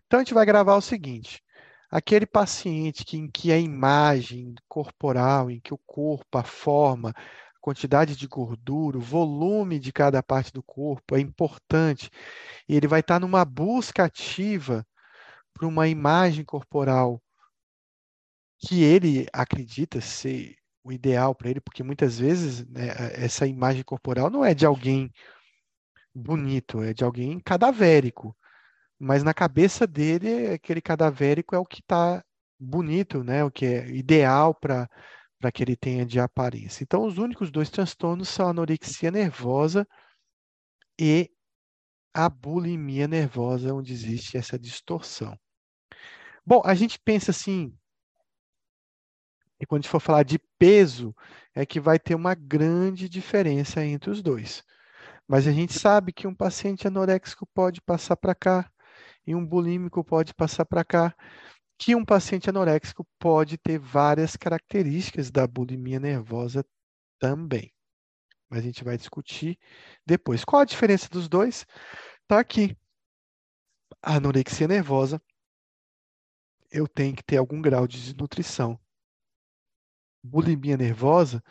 Então 0.06 0.20
a 0.20 0.24
gente 0.24 0.34
vai 0.34 0.46
gravar 0.46 0.76
o 0.76 0.80
seguinte: 0.80 1.42
aquele 1.90 2.26
paciente 2.26 3.04
que, 3.04 3.16
em 3.16 3.28
que 3.30 3.52
a 3.52 3.58
imagem 3.58 4.54
corporal, 4.68 5.50
em 5.50 5.60
que 5.60 5.74
o 5.74 5.78
corpo, 5.78 6.38
a 6.38 6.44
forma, 6.44 7.12
quantidade 7.60 8.16
de 8.16 8.26
gordura, 8.26 8.98
o 8.98 9.00
volume 9.00 9.78
de 9.78 9.92
cada 9.92 10.22
parte 10.22 10.52
do 10.52 10.62
corpo 10.62 11.16
é 11.16 11.20
importante. 11.20 12.10
E 12.68 12.74
ele 12.74 12.88
vai 12.88 13.00
estar 13.00 13.20
numa 13.20 13.44
busca 13.44 14.04
ativa 14.04 14.86
para 15.54 15.66
uma 15.66 15.88
imagem 15.88 16.44
corporal 16.44 17.22
que 18.58 18.82
ele 18.82 19.26
acredita 19.32 20.00
ser 20.00 20.56
o 20.84 20.92
ideal 20.92 21.34
para 21.34 21.50
ele, 21.50 21.60
porque 21.60 21.82
muitas 21.82 22.18
vezes 22.18 22.66
né, 22.66 22.88
essa 23.14 23.46
imagem 23.46 23.82
corporal 23.82 24.30
não 24.30 24.44
é 24.44 24.54
de 24.54 24.66
alguém 24.66 25.10
bonito, 26.14 26.82
é 26.82 26.92
de 26.92 27.04
alguém 27.04 27.38
cadavérico. 27.40 28.36
Mas 28.98 29.22
na 29.22 29.32
cabeça 29.32 29.86
dele, 29.86 30.52
aquele 30.52 30.80
cadavérico 30.80 31.54
é 31.54 31.58
o 31.58 31.64
que 31.64 31.80
está 31.80 32.22
bonito, 32.58 33.24
né? 33.24 33.42
O 33.42 33.50
que 33.50 33.64
é 33.64 33.88
ideal 33.88 34.54
para 34.54 34.88
para 35.40 35.50
que 35.50 35.62
ele 35.62 35.74
tenha 35.74 36.04
de 36.04 36.20
aparência. 36.20 36.84
Então, 36.84 37.04
os 37.04 37.18
únicos 37.18 37.50
dois 37.50 37.70
transtornos 37.70 38.28
são 38.28 38.46
a 38.46 38.50
anorexia 38.50 39.10
nervosa 39.10 39.88
e 41.00 41.30
a 42.12 42.28
bulimia 42.28 43.08
nervosa, 43.08 43.74
onde 43.74 43.92
existe 43.92 44.36
essa 44.36 44.58
distorção. 44.58 45.36
Bom, 46.44 46.60
a 46.64 46.74
gente 46.74 46.98
pensa 47.02 47.30
assim, 47.30 47.74
e 49.58 49.66
quando 49.66 49.80
a 49.80 49.82
gente 49.82 49.90
for 49.90 50.00
falar 50.00 50.24
de 50.24 50.38
peso, 50.58 51.14
é 51.54 51.64
que 51.64 51.80
vai 51.80 51.98
ter 51.98 52.14
uma 52.14 52.34
grande 52.34 53.08
diferença 53.08 53.84
entre 53.84 54.10
os 54.10 54.22
dois. 54.22 54.62
Mas 55.26 55.46
a 55.46 55.52
gente 55.52 55.78
sabe 55.78 56.12
que 56.12 56.26
um 56.26 56.34
paciente 56.34 56.86
anoréxico 56.86 57.46
pode 57.54 57.80
passar 57.80 58.16
para 58.16 58.34
cá 58.34 58.70
e 59.26 59.34
um 59.34 59.46
bulímico 59.46 60.02
pode 60.04 60.34
passar 60.34 60.64
para 60.64 60.84
cá, 60.84 61.14
que 61.80 61.94
um 61.94 62.04
paciente 62.04 62.50
anoréxico 62.50 63.06
pode 63.18 63.56
ter 63.56 63.78
várias 63.78 64.36
características 64.36 65.30
da 65.30 65.46
bulimia 65.46 65.98
nervosa 65.98 66.62
também. 67.18 67.72
Mas 68.50 68.58
a 68.58 68.62
gente 68.62 68.84
vai 68.84 68.98
discutir 68.98 69.58
depois. 70.04 70.44
Qual 70.44 70.60
a 70.60 70.66
diferença 70.66 71.08
dos 71.08 71.26
dois? 71.26 71.66
Está 72.20 72.38
aqui. 72.38 72.76
A 74.02 74.16
anorexia 74.16 74.68
nervosa, 74.68 75.22
eu 76.70 76.86
tenho 76.86 77.16
que 77.16 77.24
ter 77.24 77.38
algum 77.38 77.62
grau 77.62 77.88
de 77.88 77.98
desnutrição. 77.98 78.78
Bulimia 80.22 80.76
nervosa, 80.76 81.42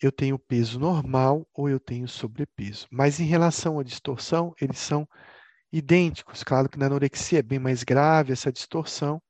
eu 0.00 0.10
tenho 0.10 0.38
peso 0.38 0.80
normal 0.80 1.46
ou 1.52 1.68
eu 1.68 1.78
tenho 1.78 2.08
sobrepeso. 2.08 2.86
Mas 2.90 3.20
em 3.20 3.26
relação 3.26 3.78
à 3.78 3.82
distorção, 3.82 4.54
eles 4.58 4.78
são 4.78 5.06
idênticos. 5.70 6.42
Claro 6.42 6.66
que 6.66 6.78
na 6.78 6.86
anorexia 6.86 7.40
é 7.40 7.42
bem 7.42 7.58
mais 7.58 7.82
grave 7.82 8.32
essa 8.32 8.50
distorção. 8.50 9.22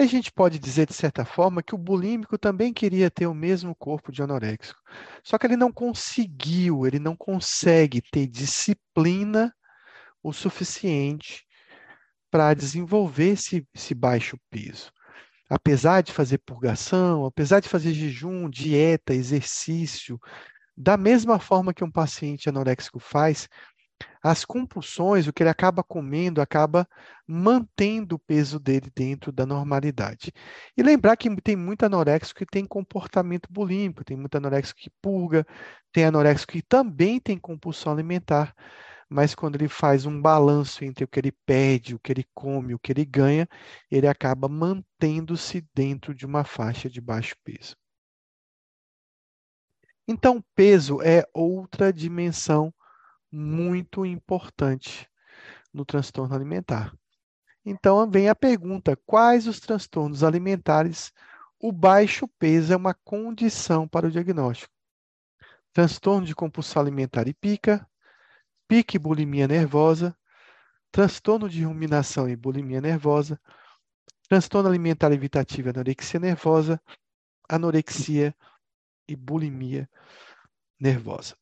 E 0.00 0.02
a 0.02 0.06
gente 0.06 0.32
pode 0.32 0.58
dizer, 0.58 0.86
de 0.86 0.94
certa 0.94 1.26
forma, 1.26 1.62
que 1.62 1.74
o 1.74 1.78
bulímico 1.78 2.38
também 2.38 2.72
queria 2.72 3.10
ter 3.10 3.26
o 3.26 3.34
mesmo 3.34 3.74
corpo 3.74 4.10
de 4.10 4.22
anoréxico. 4.22 4.80
Só 5.22 5.36
que 5.36 5.46
ele 5.46 5.58
não 5.58 5.70
conseguiu, 5.70 6.86
ele 6.86 6.98
não 6.98 7.14
consegue 7.14 8.00
ter 8.10 8.26
disciplina 8.26 9.54
o 10.22 10.32
suficiente 10.32 11.44
para 12.30 12.54
desenvolver 12.54 13.32
esse, 13.32 13.68
esse 13.74 13.94
baixo 13.94 14.38
peso 14.48 14.90
apesar 15.50 16.00
de 16.00 16.12
fazer 16.12 16.38
purgação, 16.38 17.26
apesar 17.26 17.58
de 17.58 17.68
fazer 17.68 17.92
jejum, 17.92 18.48
dieta, 18.48 19.12
exercício, 19.12 20.16
da 20.76 20.96
mesma 20.96 21.40
forma 21.40 21.74
que 21.74 21.82
um 21.82 21.90
paciente 21.90 22.48
anoréxico 22.48 23.00
faz, 23.00 23.48
as 24.22 24.44
compulsões, 24.44 25.26
o 25.26 25.32
que 25.32 25.42
ele 25.42 25.50
acaba 25.50 25.82
comendo, 25.82 26.40
acaba 26.40 26.86
mantendo 27.26 28.16
o 28.16 28.18
peso 28.18 28.58
dele 28.58 28.90
dentro 28.94 29.32
da 29.32 29.46
normalidade. 29.46 30.32
E 30.76 30.82
lembrar 30.82 31.16
que 31.16 31.34
tem 31.40 31.56
muito 31.56 31.84
anoréxico 31.84 32.38
que 32.38 32.46
tem 32.46 32.64
comportamento 32.66 33.48
bulímico, 33.50 34.04
tem 34.04 34.16
muito 34.16 34.36
anoréxico 34.36 34.80
que 34.80 34.90
purga, 35.02 35.46
tem 35.92 36.04
anoréxico 36.04 36.52
que 36.52 36.62
também 36.62 37.20
tem 37.20 37.38
compulsão 37.38 37.92
alimentar 37.92 38.54
mas 39.10 39.34
quando 39.34 39.56
ele 39.56 39.68
faz 39.68 40.06
um 40.06 40.22
balanço 40.22 40.84
entre 40.84 41.02
o 41.04 41.08
que 41.08 41.18
ele 41.18 41.32
perde, 41.32 41.96
o 41.96 41.98
que 41.98 42.12
ele 42.12 42.24
come, 42.32 42.74
o 42.74 42.78
que 42.78 42.92
ele 42.92 43.04
ganha, 43.04 43.48
ele 43.90 44.06
acaba 44.06 44.48
mantendo-se 44.48 45.66
dentro 45.74 46.14
de 46.14 46.24
uma 46.24 46.44
faixa 46.44 46.88
de 46.88 47.00
baixo 47.00 47.34
peso. 47.42 47.76
Então, 50.06 50.42
peso 50.54 51.02
é 51.02 51.24
outra 51.34 51.92
dimensão 51.92 52.72
muito 53.30 54.04
importante 54.04 55.08
no 55.72 55.84
transtorno 55.84 56.34
alimentar. 56.34 56.92
Então, 57.64 58.10
vem 58.10 58.28
a 58.28 58.34
pergunta: 58.34 58.96
quais 59.06 59.46
os 59.46 59.60
transtornos 59.60 60.24
alimentares 60.24 61.12
o 61.58 61.70
baixo 61.72 62.26
peso 62.38 62.72
é 62.72 62.76
uma 62.76 62.94
condição 62.94 63.86
para 63.86 64.06
o 64.06 64.10
diagnóstico? 64.10 64.72
Transtorno 65.72 66.26
de 66.26 66.34
compulsão 66.34 66.82
alimentar 66.82 67.28
e 67.28 67.34
pica, 67.34 67.86
pique 68.66 68.98
bulimia 68.98 69.46
nervosa, 69.46 70.16
transtorno 70.90 71.48
de 71.48 71.64
ruminação 71.64 72.28
e 72.28 72.34
bulimia 72.34 72.80
nervosa, 72.80 73.40
transtorno 74.28 74.68
alimentar 74.68 75.12
evitativo 75.12 75.68
e 75.68 75.70
anorexia 75.70 76.18
nervosa, 76.18 76.80
anorexia 77.48 78.34
e 79.06 79.14
bulimia 79.14 79.88
nervosa. 80.78 81.36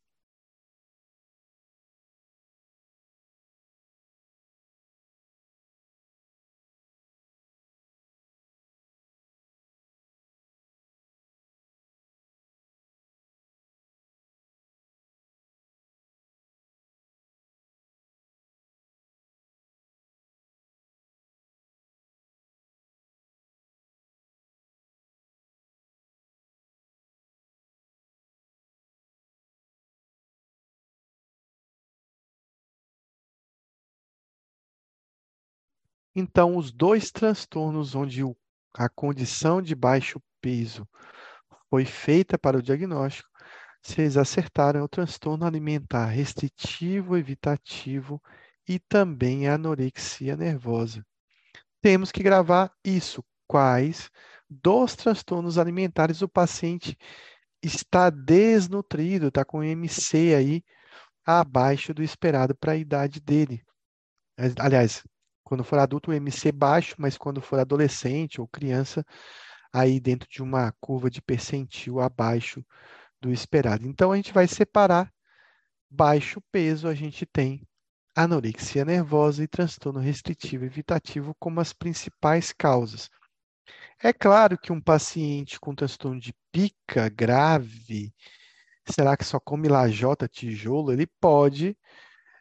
Então, 36.18 36.56
os 36.56 36.72
dois 36.72 37.12
transtornos 37.12 37.94
onde 37.94 38.24
o, 38.24 38.36
a 38.74 38.88
condição 38.88 39.62
de 39.62 39.72
baixo 39.72 40.20
peso 40.40 40.84
foi 41.70 41.84
feita 41.84 42.36
para 42.36 42.58
o 42.58 42.62
diagnóstico, 42.62 43.28
vocês 43.80 44.16
acertaram 44.16 44.80
é 44.80 44.82
o 44.82 44.88
transtorno 44.88 45.46
alimentar 45.46 46.06
restritivo, 46.06 47.16
evitativo 47.16 48.20
e 48.68 48.80
também 48.80 49.46
a 49.46 49.54
anorexia 49.54 50.36
nervosa. 50.36 51.06
Temos 51.80 52.10
que 52.10 52.20
gravar 52.20 52.72
isso. 52.84 53.24
Quais 53.46 54.10
dos 54.50 54.96
transtornos 54.96 55.56
alimentares 55.56 56.20
o 56.20 56.28
paciente 56.28 56.98
está 57.62 58.10
desnutrido, 58.10 59.28
está 59.28 59.44
com 59.44 59.62
MC 59.62 60.34
aí 60.34 60.64
abaixo 61.24 61.94
do 61.94 62.02
esperado 62.02 62.56
para 62.56 62.72
a 62.72 62.76
idade 62.76 63.20
dele. 63.20 63.62
Aliás, 64.58 65.04
quando 65.48 65.64
for 65.64 65.78
adulto, 65.78 66.10
o 66.10 66.14
MC 66.14 66.52
baixo, 66.52 66.94
mas 66.98 67.16
quando 67.16 67.40
for 67.40 67.58
adolescente 67.58 68.38
ou 68.38 68.46
criança, 68.46 69.02
aí 69.72 69.98
dentro 69.98 70.28
de 70.28 70.42
uma 70.42 70.74
curva 70.78 71.08
de 71.08 71.22
percentil 71.22 72.00
abaixo 72.00 72.62
do 73.18 73.32
esperado. 73.32 73.86
Então, 73.86 74.12
a 74.12 74.16
gente 74.16 74.30
vai 74.30 74.46
separar 74.46 75.10
baixo 75.88 76.38
peso, 76.52 76.86
a 76.86 76.94
gente 76.94 77.24
tem 77.24 77.66
anorexia 78.14 78.84
nervosa 78.84 79.42
e 79.42 79.48
transtorno 79.48 80.00
restritivo 80.00 80.66
evitativo 80.66 81.34
como 81.38 81.60
as 81.60 81.72
principais 81.72 82.52
causas. 82.52 83.08
É 84.02 84.12
claro 84.12 84.58
que 84.58 84.70
um 84.70 84.82
paciente 84.82 85.58
com 85.58 85.74
transtorno 85.74 86.20
de 86.20 86.34
pica 86.52 87.08
grave, 87.08 88.12
será 88.84 89.16
que 89.16 89.24
só 89.24 89.40
come 89.40 89.66
lajota, 89.66 90.28
tijolo, 90.28 90.92
ele 90.92 91.06
pode 91.18 91.74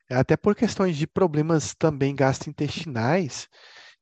até 0.10 0.38
por 0.38 0.56
questões 0.56 0.98
de 0.98 1.08
problemas 1.08 1.76
também 1.76 2.16
gastrointestinais, 2.16 3.48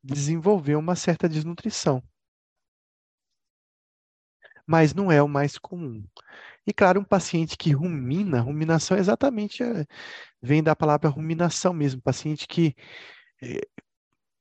desenvolver 0.04 0.76
uma 0.76 0.96
certa 0.96 1.28
desnutrição. 1.28 2.04
Mas 4.68 4.94
não 4.94 5.12
é 5.12 5.22
o 5.22 5.28
mais 5.28 5.58
comum. 5.58 6.04
E 6.66 6.74
claro, 6.74 7.00
um 7.02 7.04
paciente 7.04 7.58
que 7.58 7.72
rumina, 7.72 8.42
ruminação 8.42 8.98
exatamente 8.98 9.62
é, 9.64 9.86
vem 10.42 10.64
da 10.64 10.76
palavra 10.76 11.10
ruminação 11.10 11.74
mesmo, 11.74 12.02
paciente 12.02 12.48
que 12.48 12.76
é, 13.44 13.62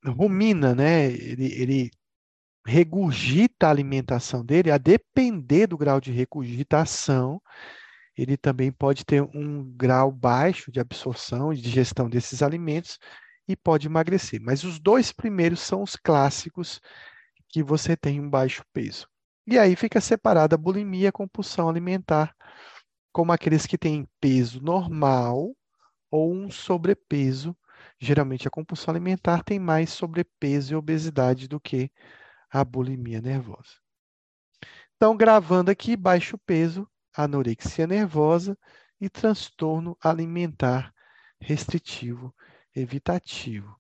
rumina, 0.07 0.75
né? 0.75 1.07
Ele, 1.07 1.47
ele 1.61 1.91
regurgita 2.67 3.67
a 3.67 3.71
alimentação 3.71 4.45
dele, 4.45 4.71
a 4.71 4.79
depender 4.79 5.67
do 5.67 5.77
grau 5.77 6.01
de 6.01 6.13
regurgitação, 6.13 7.41
ele 8.17 8.37
também 8.37 8.71
pode 8.71 9.05
ter 9.05 9.23
um 9.23 9.65
grau 9.77 10.11
baixo 10.11 10.71
de 10.71 10.81
absorção 10.81 11.53
e 11.53 11.57
digestão 11.57 12.09
desses 12.09 12.43
alimentos 12.43 12.99
e 13.49 13.57
pode 13.57 13.87
emagrecer. 13.87 14.41
Mas 14.41 14.65
os 14.65 14.79
dois 14.79 15.13
primeiros 15.13 15.61
são 15.61 15.83
os 15.83 15.97
clássicos 15.97 16.81
que 17.49 17.63
você 17.63 17.97
tem 17.97 18.21
um 18.21 18.31
baixo 18.31 18.65
peso. 18.73 19.09
E 19.47 19.59
aí 19.59 19.77
fica 19.77 20.01
separada 20.01 20.55
a 20.55 20.59
bulimia 20.59 21.05
e 21.05 21.07
a 21.09 21.13
compulsão 21.13 21.69
alimentar, 21.69 22.35
como 23.13 23.33
aqueles 23.33 23.67
que 23.67 23.77
têm 23.77 24.09
peso 24.21 24.61
normal 24.61 25.55
ou 26.11 26.33
um 26.33 26.51
sobrepeso. 26.51 27.57
Geralmente 27.99 28.49
a 28.49 28.51
compulsão 28.51 28.93
alimentar 28.93 29.43
tem 29.43 29.59
mais 29.59 29.91
sobrepeso 29.91 30.73
e 30.73 30.77
obesidade 30.77 31.47
do 31.47 31.61
que 31.61 31.91
a 32.51 32.65
bulimia 32.65 33.21
nervosa. 33.21 33.75
Então, 34.97 35.17
gravando 35.17 35.71
aqui, 35.71 35.97
baixo 35.97 36.39
peso 36.39 36.89
anorexia 37.17 37.87
nervosa 37.87 38.57
e 39.01 39.09
transtorno 39.09 39.97
alimentar 40.03 40.93
restritivo 41.41 42.35
evitativo. 42.75 43.77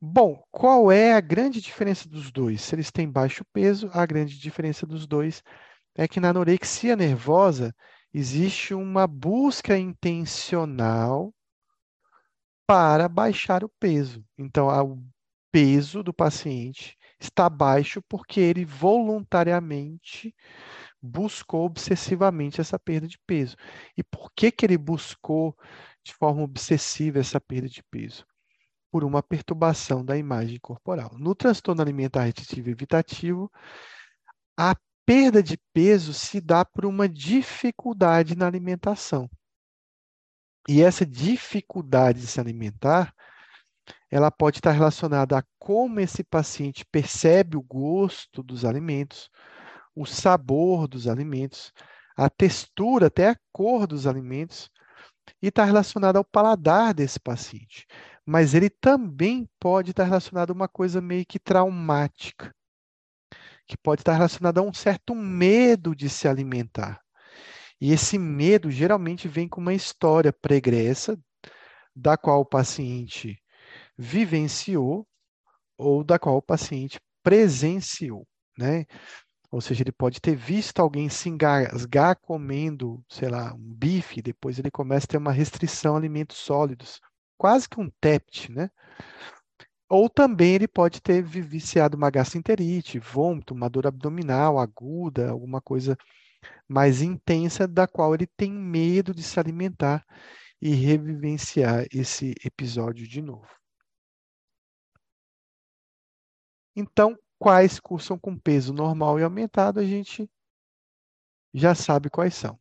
Bom, 0.00 0.42
qual 0.50 0.92
é 0.92 1.14
a 1.14 1.20
grande 1.20 1.60
diferença 1.60 2.08
dos 2.08 2.30
dois? 2.30 2.60
Se 2.62 2.74
eles 2.74 2.90
têm 2.90 3.10
baixo 3.10 3.44
peso, 3.52 3.90
a 3.92 4.04
grande 4.04 4.38
diferença 4.38 4.86
dos 4.86 5.06
dois 5.06 5.42
é 5.94 6.06
que 6.06 6.20
na 6.20 6.30
anorexia 6.30 6.94
nervosa 6.94 7.74
existe 8.12 8.74
uma 8.74 9.06
busca 9.06 9.76
intencional 9.78 11.34
para 12.66 13.08
baixar 13.08 13.64
o 13.64 13.68
peso. 13.80 14.24
Então, 14.36 14.68
o 14.68 15.02
peso 15.50 16.02
do 16.02 16.12
paciente 16.12 16.96
está 17.18 17.48
baixo 17.48 18.02
porque 18.08 18.40
ele 18.40 18.64
voluntariamente 18.64 20.34
buscou 21.02 21.64
obsessivamente 21.64 22.60
essa 22.60 22.78
perda 22.78 23.06
de 23.06 23.18
peso. 23.26 23.56
E 23.96 24.02
por 24.02 24.30
que, 24.34 24.50
que 24.50 24.66
ele 24.66 24.78
buscou 24.78 25.56
de 26.04 26.12
forma 26.14 26.42
obsessiva 26.42 27.18
essa 27.18 27.40
perda 27.40 27.68
de 27.68 27.82
peso? 27.90 28.26
Por 28.90 29.04
uma 29.04 29.22
perturbação 29.22 30.04
da 30.04 30.16
imagem 30.16 30.58
corporal. 30.60 31.16
No 31.18 31.34
transtorno 31.34 31.82
alimentar 31.82 32.24
restritivo 32.24 32.70
evitativo, 32.70 33.50
a 34.56 34.74
perda 35.04 35.42
de 35.42 35.58
peso 35.72 36.12
se 36.12 36.40
dá 36.40 36.64
por 36.64 36.84
uma 36.84 37.08
dificuldade 37.08 38.36
na 38.36 38.46
alimentação. 38.46 39.30
E 40.68 40.82
essa 40.82 41.06
dificuldade 41.06 42.20
de 42.20 42.26
se 42.26 42.40
alimentar, 42.40 43.14
ela 44.10 44.32
pode 44.32 44.58
estar 44.58 44.72
relacionada 44.72 45.38
a 45.38 45.44
como 45.58 46.00
esse 46.00 46.24
paciente 46.24 46.84
percebe 46.90 47.56
o 47.56 47.62
gosto 47.62 48.42
dos 48.42 48.64
alimentos, 48.64 49.30
o 49.96 50.06
sabor 50.06 50.86
dos 50.86 51.08
alimentos, 51.08 51.72
a 52.16 52.30
textura, 52.30 53.06
até 53.06 53.30
a 53.30 53.36
cor 53.52 53.86
dos 53.86 54.06
alimentos, 54.06 54.70
e 55.42 55.48
está 55.48 55.64
relacionada 55.64 56.18
ao 56.18 56.24
paladar 56.24 56.94
desse 56.94 57.18
paciente. 57.18 57.86
Mas 58.24 58.54
ele 58.54 58.70
também 58.70 59.48
pode 59.58 59.90
estar 59.90 60.04
relacionado 60.04 60.50
a 60.50 60.54
uma 60.54 60.68
coisa 60.68 61.00
meio 61.00 61.26
que 61.26 61.38
traumática 61.38 62.54
que 63.66 63.76
pode 63.76 64.02
estar 64.02 64.14
relacionada 64.14 64.60
a 64.60 64.62
um 64.62 64.72
certo 64.72 65.14
medo 65.14 65.94
de 65.94 66.08
se 66.08 66.28
alimentar. 66.28 67.00
E 67.80 67.92
esse 67.92 68.18
medo 68.18 68.70
geralmente 68.70 69.28
vem 69.28 69.48
com 69.48 69.60
uma 69.60 69.74
história 69.74 70.32
pregressa, 70.32 71.18
da 71.94 72.16
qual 72.16 72.40
o 72.40 72.46
paciente 72.46 73.42
vivenciou 73.98 75.06
ou 75.76 76.04
da 76.04 76.18
qual 76.18 76.36
o 76.36 76.42
paciente 76.42 77.00
presenciou, 77.22 78.26
né? 78.56 78.86
Ou 79.50 79.60
seja, 79.60 79.82
ele 79.82 79.92
pode 79.92 80.20
ter 80.20 80.34
visto 80.36 80.80
alguém 80.80 81.08
se 81.08 81.28
engasgar 81.28 82.16
comendo, 82.20 83.04
sei 83.08 83.28
lá, 83.28 83.54
um 83.54 83.74
bife, 83.74 84.20
depois 84.20 84.58
ele 84.58 84.70
começa 84.70 85.06
a 85.06 85.08
ter 85.08 85.16
uma 85.18 85.32
restrição 85.32 85.94
a 85.94 85.98
alimentos 85.98 86.36
sólidos, 86.36 87.00
quase 87.38 87.68
que 87.68 87.80
um 87.80 87.90
TEPT, 88.00 88.52
né? 88.52 88.70
Ou 89.88 90.10
também 90.10 90.54
ele 90.54 90.66
pode 90.66 91.00
ter 91.00 91.22
viciado 91.22 91.96
uma 91.96 92.10
gastroenterite, 92.10 92.98
vômito, 92.98 93.54
uma 93.54 93.70
dor 93.70 93.86
abdominal 93.86 94.58
aguda, 94.58 95.30
alguma 95.30 95.60
coisa 95.60 95.96
mais 96.68 97.02
intensa, 97.02 97.68
da 97.68 97.86
qual 97.86 98.14
ele 98.14 98.26
tem 98.26 98.52
medo 98.52 99.14
de 99.14 99.22
se 99.22 99.38
alimentar 99.38 100.04
e 100.60 100.70
revivenciar 100.70 101.86
esse 101.92 102.34
episódio 102.44 103.06
de 103.06 103.22
novo. 103.22 103.48
Então, 106.74 107.16
quais 107.38 107.78
cursam 107.80 108.18
com 108.18 108.38
peso 108.38 108.72
normal 108.72 109.18
e 109.18 109.22
aumentado, 109.22 109.80
a 109.80 109.84
gente 109.84 110.28
já 111.52 111.74
sabe 111.74 112.10
quais 112.10 112.34
são. 112.34 112.58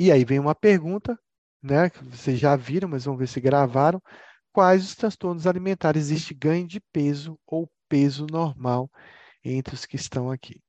E 0.00 0.10
aí 0.10 0.24
vem 0.24 0.38
uma 0.38 0.54
pergunta, 0.54 1.18
né, 1.62 1.90
que 1.90 2.02
vocês 2.04 2.38
já 2.38 2.56
viram, 2.56 2.88
mas 2.88 3.04
vamos 3.04 3.20
ver 3.20 3.26
se 3.26 3.40
gravaram 3.40 4.00
quais 4.52 4.84
os 4.84 4.94
transtornos 4.94 5.46
alimentares 5.46 6.02
existe 6.10 6.34
ganho 6.34 6.66
de 6.66 6.80
peso 6.92 7.38
ou 7.46 7.70
peso 7.88 8.26
normal 8.30 8.90
entre 9.44 9.74
os 9.74 9.86
que 9.86 9.96
estão 9.96 10.30
aqui. 10.30 10.62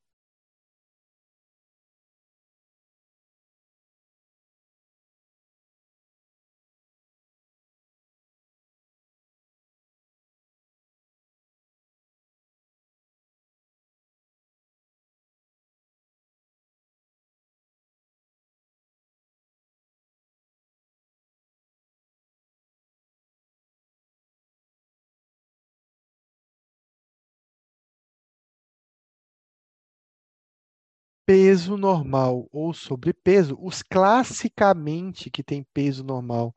Peso 31.26 31.78
normal 31.78 32.48
ou 32.52 32.74
sobrepeso, 32.74 33.58
os 33.62 33.82
classicamente 33.82 35.30
que 35.30 35.44
tem 35.44 35.64
peso 35.74 36.04
normal 36.04 36.56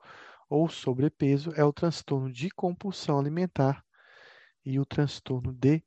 ou 0.49 0.69
sobrepeso 0.69 1.53
é 1.57 1.64
o 1.64 1.73
transtorno 1.73 2.33
de 2.33 2.51
compulsão 2.51 3.19
alimentar 3.19 3.85
e 4.64 4.79
o 4.81 4.85
transtorno 4.85 5.53
de 5.53 5.83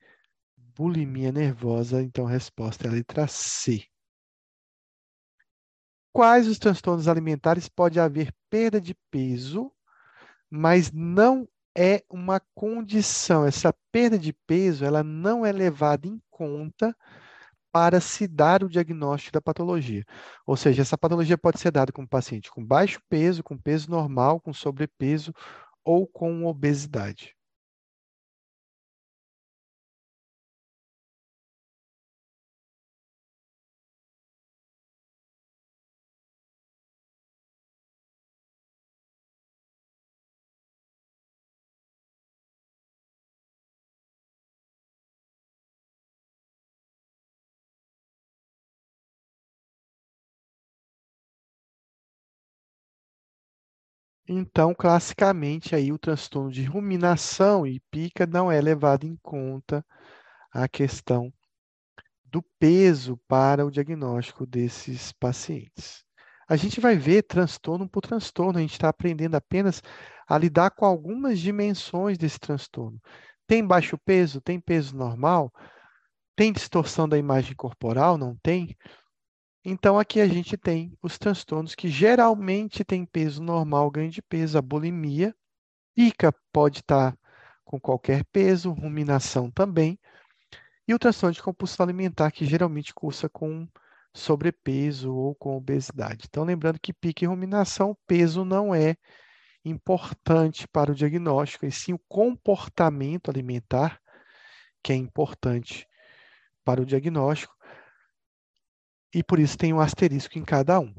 bulimia 0.57 1.31
nervosa. 1.31 2.01
Então, 2.01 2.27
a 2.27 2.29
resposta 2.29 2.87
é 2.87 2.89
a 2.89 2.93
letra 2.93 3.27
C. 3.27 3.85
Quais 6.11 6.47
os 6.47 6.57
transtornos 6.57 7.07
alimentares 7.07 7.67
pode 7.67 7.99
haver 7.99 8.33
perda 8.49 8.79
de 8.81 8.95
peso, 9.11 9.71
mas 10.49 10.91
não 10.91 11.47
é 11.77 12.03
uma 12.09 12.41
condição. 12.55 13.45
Essa 13.45 13.73
perda 13.91 14.17
de 14.17 14.33
peso, 14.33 14.83
ela 14.83 15.03
não 15.03 15.45
é 15.45 15.51
levada 15.51 16.07
em 16.07 16.21
conta 16.29 16.95
para 17.71 17.99
se 18.01 18.27
dar 18.27 18.63
o 18.63 18.69
diagnóstico 18.69 19.33
da 19.33 19.41
patologia. 19.41 20.03
Ou 20.45 20.57
seja, 20.57 20.81
essa 20.81 20.97
patologia 20.97 21.37
pode 21.37 21.59
ser 21.59 21.71
dada 21.71 21.91
com 21.91 22.03
um 22.03 22.07
paciente 22.07 22.51
com 22.51 22.65
baixo 22.65 22.99
peso, 23.09 23.43
com 23.43 23.57
peso 23.57 23.89
normal, 23.89 24.39
com 24.41 24.53
sobrepeso 24.53 25.33
ou 25.83 26.07
com 26.07 26.45
obesidade. 26.45 27.38
Então, 54.31 54.75
classicamente, 54.75 55.75
aí 55.75 55.91
o 55.91 55.97
transtorno 55.97 56.51
de 56.51 56.63
ruminação 56.63 57.65
e 57.65 57.79
pica 57.89 58.27
não 58.27 58.51
é 58.51 58.61
levado 58.61 59.03
em 59.03 59.15
conta 59.23 59.83
a 60.51 60.67
questão 60.67 61.33
do 62.25 62.43
peso 62.59 63.17
para 63.27 63.65
o 63.65 63.71
diagnóstico 63.71 64.45
desses 64.45 65.11
pacientes. 65.13 66.05
A 66.47 66.55
gente 66.55 66.79
vai 66.79 66.95
ver 66.95 67.23
transtorno 67.23 67.89
por 67.89 68.01
transtorno, 68.01 68.59
a 68.59 68.61
gente 68.61 68.73
está 68.73 68.89
aprendendo 68.89 69.33
apenas 69.33 69.81
a 70.27 70.37
lidar 70.37 70.69
com 70.69 70.85
algumas 70.85 71.39
dimensões 71.39 72.15
desse 72.15 72.39
transtorno. 72.39 73.01
Tem 73.47 73.65
baixo 73.65 73.97
peso? 73.97 74.39
Tem 74.39 74.59
peso 74.59 74.95
normal? 74.95 75.51
Tem 76.35 76.53
distorção 76.53 77.09
da 77.09 77.17
imagem 77.17 77.55
corporal? 77.55 78.15
Não 78.15 78.35
tem? 78.43 78.77
Então, 79.63 79.99
aqui 79.99 80.21
a 80.21 80.27
gente 80.27 80.55
tem 80.55 80.97
os 81.01 81.17
transtornos 81.17 81.75
que 81.75 81.89
geralmente 81.89 82.83
têm 82.83 83.05
peso 83.05 83.43
normal, 83.43 83.91
ganho 83.91 84.09
de 84.09 84.21
peso, 84.21 84.57
a 84.57 84.61
bulimia. 84.61 85.35
Pica 85.93 86.33
pode 86.53 86.79
estar 86.79 87.17
com 87.65 87.79
qualquer 87.79 88.23
peso, 88.25 88.71
ruminação 88.71 89.51
também. 89.51 89.99
E 90.87 90.93
o 90.93 90.99
transtorno 90.99 91.33
de 91.33 91.43
compulsão 91.43 91.83
alimentar, 91.83 92.31
que 92.31 92.45
geralmente 92.45 92.93
cursa 92.93 93.27
com 93.27 93.67
sobrepeso 94.15 95.13
ou 95.13 95.35
com 95.35 95.57
obesidade. 95.57 96.25
Então, 96.27 96.43
lembrando 96.43 96.79
que 96.79 96.93
pica 96.93 97.25
e 97.25 97.27
ruminação, 97.27 97.97
peso 98.07 98.45
não 98.45 98.73
é 98.73 98.95
importante 99.63 100.67
para 100.67 100.91
o 100.91 100.95
diagnóstico, 100.95 101.65
e 101.65 101.71
sim 101.71 101.93
o 101.93 102.01
comportamento 102.07 103.29
alimentar, 103.29 103.99
que 104.81 104.93
é 104.93 104.95
importante 104.95 105.85
para 106.63 106.81
o 106.81 106.85
diagnóstico 106.85 107.58
e 109.13 109.23
por 109.23 109.39
isso 109.39 109.57
tem 109.57 109.73
um 109.73 109.79
asterisco 109.79 110.37
em 110.37 110.43
cada 110.43 110.79
um. 110.79 110.93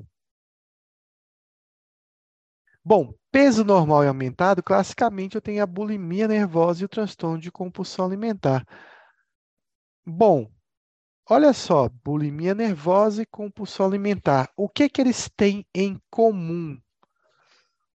Bom, 2.84 3.14
peso 3.30 3.64
normal 3.64 4.04
e 4.04 4.08
aumentado, 4.08 4.62
classicamente 4.62 5.34
eu 5.34 5.40
tenho 5.40 5.62
a 5.62 5.66
bulimia 5.66 6.26
nervosa 6.28 6.82
e 6.82 6.84
o 6.84 6.88
transtorno 6.88 7.38
de 7.38 7.50
compulsão 7.50 8.04
alimentar. 8.04 8.66
Bom, 10.06 10.50
olha 11.30 11.52
só, 11.52 11.88
bulimia 12.04 12.54
nervosa 12.54 13.22
e 13.22 13.26
compulsão 13.26 13.86
alimentar. 13.86 14.50
O 14.56 14.68
que 14.68 14.88
que 14.88 15.00
eles 15.00 15.30
têm 15.36 15.66
em 15.74 16.00
comum? 16.10 16.78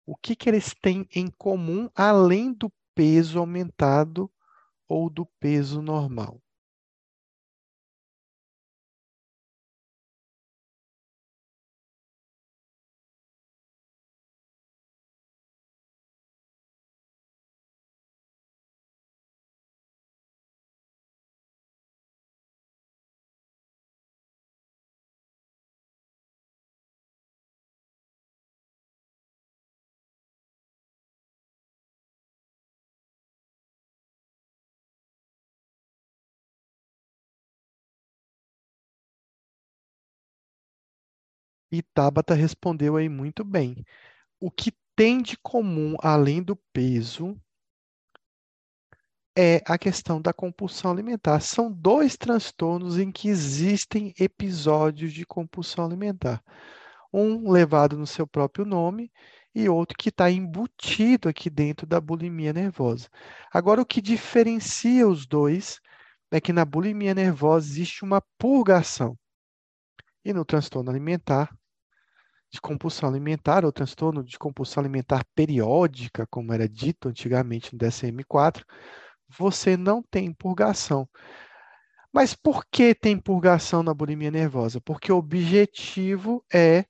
O 0.05 0.15
que, 0.15 0.35
que 0.35 0.49
eles 0.49 0.73
têm 0.73 1.07
em 1.15 1.29
comum 1.29 1.89
além 1.95 2.53
do 2.53 2.69
peso 2.93 3.39
aumentado 3.39 4.29
ou 4.87 5.09
do 5.09 5.25
peso 5.39 5.81
normal? 5.81 6.42
E 41.73 41.81
Tabata 41.81 42.35
respondeu 42.35 42.95
aí 42.97 43.09
muito 43.09 43.43
bem. 43.43 43.83
O 44.39 44.51
que 44.51 44.71
tem 44.95 45.23
de 45.23 45.35
comum 45.35 45.95
além 46.03 46.43
do 46.43 46.55
peso 46.71 47.35
é 49.35 49.59
a 49.65 49.75
questão 49.75 50.21
da 50.21 50.31
compulsão 50.31 50.91
alimentar. 50.91 51.39
São 51.39 51.71
dois 51.71 52.15
transtornos 52.15 52.99
em 52.99 53.11
que 53.11 53.27
existem 53.27 54.13
episódios 54.19 55.11
de 55.13 55.25
compulsão 55.25 55.83
alimentar. 55.83 56.43
Um 57.11 57.49
levado 57.49 57.97
no 57.97 58.05
seu 58.05 58.27
próprio 58.27 58.65
nome 58.65 59.11
e 59.55 59.67
outro 59.67 59.97
que 59.97 60.09
está 60.09 60.29
embutido 60.29 61.27
aqui 61.27 61.49
dentro 61.49 61.87
da 61.87 61.99
bulimia 61.99 62.53
nervosa. 62.53 63.09
Agora, 63.51 63.81
o 63.81 63.85
que 63.85 63.99
diferencia 63.99 65.07
os 65.07 65.25
dois 65.25 65.79
é 66.29 66.39
que 66.39 66.53
na 66.53 66.65
bulimia 66.65 67.15
nervosa 67.15 67.67
existe 67.67 68.03
uma 68.03 68.21
purgação. 68.37 69.17
E 70.23 70.31
no 70.31 70.45
transtorno 70.45 70.91
alimentar, 70.91 71.49
de 72.53 72.61
compulsão 72.61 73.09
alimentar 73.09 73.65
ou 73.65 73.71
transtorno 73.71 74.23
de 74.23 74.37
compulsão 74.37 74.81
alimentar 74.81 75.25
periódica, 75.33 76.27
como 76.27 76.53
era 76.53 76.69
dito 76.69 77.09
antigamente 77.09 77.73
no 77.73 77.79
DSM-4, 77.79 78.63
você 79.27 79.75
não 79.75 80.03
tem 80.03 80.31
purgação. 80.31 81.09
Mas 82.13 82.35
por 82.35 82.63
que 82.71 82.93
tem 82.93 83.17
purgação 83.17 83.81
na 83.81 83.91
bulimia 83.91 84.29
nervosa? 84.29 84.79
Porque 84.79 85.11
o 85.11 85.17
objetivo 85.17 86.45
é 86.53 86.85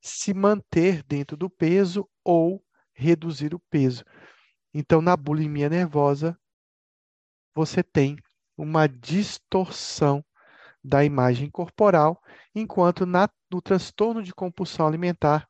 se 0.00 0.34
manter 0.34 1.04
dentro 1.04 1.36
do 1.36 1.48
peso 1.48 2.08
ou 2.24 2.60
reduzir 2.92 3.54
o 3.54 3.60
peso. 3.70 4.04
Então, 4.74 5.00
na 5.00 5.16
bulimia 5.16 5.68
nervosa, 5.68 6.36
você 7.54 7.80
tem 7.80 8.16
uma 8.58 8.88
distorção 8.88 10.24
da 10.86 11.04
imagem 11.04 11.50
corporal, 11.50 12.22
enquanto 12.54 13.04
na, 13.04 13.28
no 13.50 13.60
transtorno 13.60 14.22
de 14.22 14.32
compulsão 14.32 14.86
alimentar, 14.86 15.48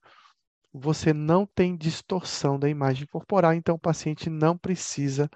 você 0.73 1.13
não 1.13 1.47
tem 1.47 1.77
distorção 1.77 2.59
da 2.59 2.69
imagem 2.69 3.07
corporal, 3.07 3.53
então 3.53 3.75
o 3.77 3.79
paciente 3.79 4.31
não 4.31 4.57
precisa 4.57 5.31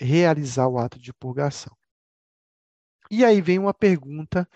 realizar 0.00 0.66
o 0.66 0.78
ato 0.78 0.98
de 0.98 1.12
purgação. 1.12 1.76
E 3.10 3.24
aí 3.24 3.40
vem 3.40 3.58
uma 3.58 3.74
pergunta 3.74 4.48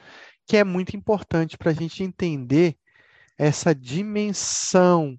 que 0.46 0.56
é 0.56 0.64
muito 0.64 0.96
importante 0.96 1.56
para 1.56 1.70
a 1.70 1.74
gente 1.74 2.02
entender 2.02 2.76
essa 3.38 3.74
dimensão 3.74 5.18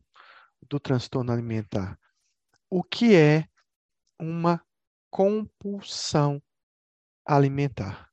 do 0.67 0.79
transtorno 0.79 1.31
alimentar. 1.31 1.97
O 2.69 2.83
que 2.83 3.15
é 3.15 3.45
uma 4.19 4.63
compulsão 5.09 6.41
alimentar? 7.25 8.10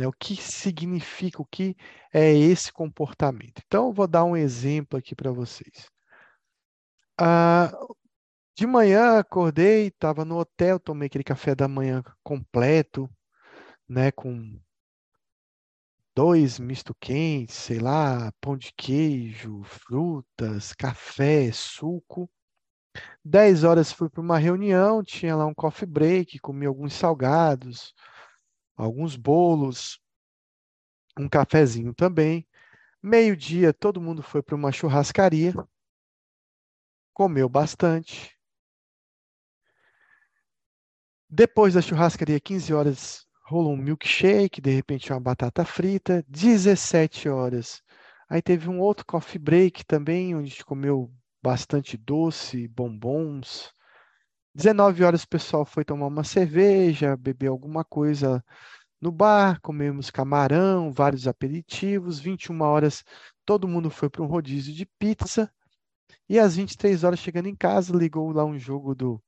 Né? 0.00 0.06
O 0.06 0.12
que 0.12 0.34
significa, 0.34 1.42
o 1.42 1.44
que 1.44 1.76
é 2.10 2.32
esse 2.32 2.72
comportamento? 2.72 3.60
Então, 3.66 3.88
eu 3.88 3.92
vou 3.92 4.08
dar 4.08 4.24
um 4.24 4.34
exemplo 4.34 4.98
aqui 4.98 5.14
para 5.14 5.30
vocês. 5.30 5.90
Ah, 7.20 7.70
de 8.56 8.66
manhã 8.66 9.18
acordei, 9.18 9.88
estava 9.88 10.24
no 10.24 10.38
hotel, 10.38 10.80
tomei 10.80 11.06
aquele 11.06 11.22
café 11.22 11.54
da 11.54 11.68
manhã 11.68 12.02
completo, 12.22 13.10
né, 13.86 14.10
com 14.10 14.58
dois 16.16 16.58
misto 16.58 16.94
quentes, 16.98 17.56
sei 17.56 17.78
lá, 17.78 18.32
pão 18.40 18.56
de 18.56 18.72
queijo, 18.72 19.62
frutas, 19.64 20.72
café, 20.72 21.52
suco. 21.52 22.30
Dez 23.22 23.64
horas 23.64 23.92
fui 23.92 24.08
para 24.08 24.22
uma 24.22 24.38
reunião, 24.38 25.02
tinha 25.02 25.36
lá 25.36 25.44
um 25.44 25.54
coffee 25.54 25.86
break, 25.86 26.38
comi 26.38 26.64
alguns 26.64 26.94
salgados, 26.94 27.94
alguns 28.80 29.16
bolos, 29.16 30.00
um 31.18 31.28
cafezinho 31.28 31.94
também. 31.94 32.46
Meio-dia, 33.02 33.72
todo 33.72 34.00
mundo 34.00 34.22
foi 34.22 34.42
para 34.42 34.56
uma 34.56 34.72
churrascaria, 34.72 35.54
comeu 37.12 37.48
bastante. 37.48 38.36
Depois 41.28 41.74
da 41.74 41.80
churrascaria, 41.80 42.40
15 42.40 42.74
horas, 42.74 43.26
rolou 43.44 43.72
um 43.72 43.76
milkshake, 43.76 44.60
de 44.60 44.70
repente 44.70 45.12
uma 45.12 45.20
batata 45.20 45.64
frita. 45.64 46.24
17 46.28 47.28
horas. 47.28 47.82
Aí 48.28 48.42
teve 48.42 48.68
um 48.68 48.80
outro 48.80 49.04
coffee 49.06 49.38
break 49.38 49.84
também, 49.84 50.34
onde 50.34 50.46
a 50.46 50.50
gente 50.50 50.64
comeu 50.64 51.12
bastante 51.42 51.96
doce, 51.96 52.68
bombons. 52.68 53.72
19 54.54 55.04
horas 55.04 55.22
o 55.22 55.28
pessoal 55.28 55.64
foi 55.64 55.84
tomar 55.84 56.06
uma 56.06 56.24
cerveja, 56.24 57.16
beber 57.16 57.48
alguma 57.48 57.84
coisa 57.84 58.44
no 59.00 59.10
bar, 59.12 59.60
comemos 59.60 60.10
camarão, 60.10 60.92
vários 60.92 61.26
aperitivos. 61.26 62.20
21 62.20 62.60
horas 62.62 63.04
todo 63.46 63.68
mundo 63.68 63.90
foi 63.90 64.10
para 64.10 64.22
um 64.22 64.26
rodízio 64.26 64.74
de 64.74 64.86
pizza. 64.98 65.50
E 66.28 66.38
às 66.38 66.56
23 66.56 67.04
horas, 67.04 67.18
chegando 67.18 67.48
em 67.48 67.56
casa, 67.56 67.96
ligou 67.96 68.32
lá 68.32 68.44
um 68.44 68.58
jogo 68.58 68.94
do 68.94 69.22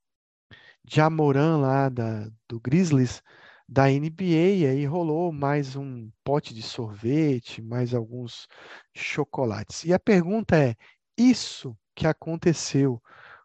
Jamoran 0.85 1.57
lá 1.57 1.89
da, 1.89 2.29
do 2.47 2.59
Grizzlies 2.59 3.21
da 3.67 3.87
NBA, 3.87 4.55
e 4.57 4.65
aí 4.67 4.85
rolou 4.85 5.31
mais 5.31 5.75
um 5.75 6.11
pote 6.23 6.53
de 6.53 6.61
sorvete, 6.61 7.61
mais 7.61 7.93
alguns 7.93 8.47
chocolates. 8.93 9.83
E 9.85 9.93
a 9.93 9.99
pergunta 9.99 10.55
é: 10.57 10.75
isso 11.17 11.75
que 11.95 12.05
aconteceu 12.05 13.01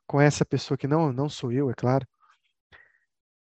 com 0.09 0.21
essa 0.21 0.45
pessoa 0.45 0.79
que 0.79 0.89
não, 0.89 1.13
não 1.13 1.29
sou 1.31 1.53
eu, 1.53 1.71
é 1.71 1.75
claro, 1.75 2.07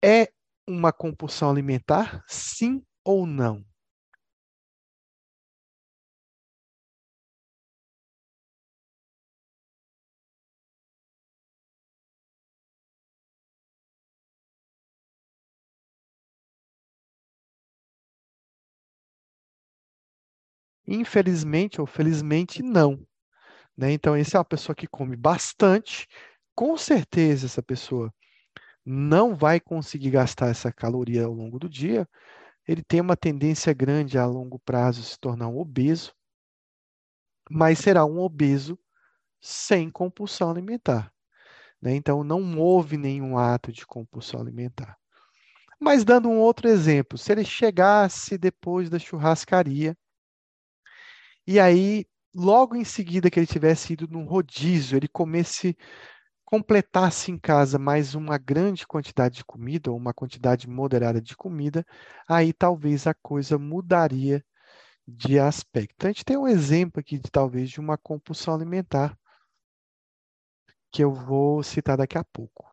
é 0.04 0.28
uma 0.68 0.92
compulsão 0.92 1.50
alimentar? 1.50 2.24
Sim 2.28 2.84
ou 3.04 3.26
não? 3.26 3.64
Infelizmente 20.86 21.80
ou 21.80 21.86
felizmente, 21.86 22.62
não. 22.62 23.04
Né? 23.76 23.92
Então, 23.92 24.14
essa 24.16 24.38
é 24.38 24.40
uma 24.40 24.44
pessoa 24.46 24.76
que 24.76 24.86
come 24.88 25.16
bastante, 25.16 26.06
com 26.62 26.76
certeza 26.76 27.46
essa 27.46 27.60
pessoa 27.60 28.14
não 28.86 29.34
vai 29.34 29.58
conseguir 29.58 30.12
gastar 30.12 30.46
essa 30.46 30.72
caloria 30.72 31.24
ao 31.24 31.32
longo 31.32 31.58
do 31.58 31.68
dia, 31.68 32.08
ele 32.68 32.84
tem 32.84 33.00
uma 33.00 33.16
tendência 33.16 33.72
grande 33.72 34.16
a 34.16 34.24
longo 34.24 34.60
prazo 34.60 35.02
se 35.02 35.18
tornar 35.18 35.48
um 35.48 35.58
obeso, 35.58 36.14
mas 37.50 37.80
será 37.80 38.04
um 38.04 38.20
obeso 38.20 38.78
sem 39.40 39.90
compulsão 39.90 40.52
alimentar. 40.52 41.12
Né? 41.80 41.96
Então, 41.96 42.22
não 42.22 42.56
houve 42.56 42.96
nenhum 42.96 43.36
ato 43.36 43.72
de 43.72 43.84
compulsão 43.84 44.40
alimentar. 44.40 44.96
Mas, 45.80 46.04
dando 46.04 46.28
um 46.28 46.38
outro 46.38 46.68
exemplo, 46.68 47.18
se 47.18 47.32
ele 47.32 47.44
chegasse 47.44 48.38
depois 48.38 48.88
da 48.88 49.00
churrascaria, 49.00 49.98
e 51.44 51.58
aí, 51.58 52.06
logo 52.32 52.76
em 52.76 52.84
seguida 52.84 53.28
que 53.28 53.40
ele 53.40 53.48
tivesse 53.48 53.94
ido 53.94 54.06
num 54.06 54.24
rodízio, 54.24 54.96
ele 54.96 55.08
comesse 55.08 55.76
completasse 56.52 57.30
em 57.32 57.38
casa 57.38 57.78
mais 57.78 58.14
uma 58.14 58.36
grande 58.36 58.86
quantidade 58.86 59.36
de 59.36 59.44
comida, 59.44 59.90
ou 59.90 59.96
uma 59.96 60.12
quantidade 60.12 60.68
moderada 60.68 61.18
de 61.18 61.34
comida, 61.34 61.82
aí 62.28 62.52
talvez 62.52 63.06
a 63.06 63.14
coisa 63.14 63.56
mudaria 63.58 64.44
de 65.08 65.38
aspecto. 65.38 65.94
Então, 65.94 66.10
a 66.10 66.12
gente 66.12 66.26
tem 66.26 66.36
um 66.36 66.46
exemplo 66.46 67.00
aqui 67.00 67.18
de 67.18 67.30
talvez 67.30 67.70
de 67.70 67.80
uma 67.80 67.96
compulsão 67.96 68.54
alimentar 68.54 69.18
que 70.90 71.02
eu 71.02 71.14
vou 71.14 71.62
citar 71.62 71.96
daqui 71.96 72.18
a 72.18 72.24
pouco. 72.24 72.70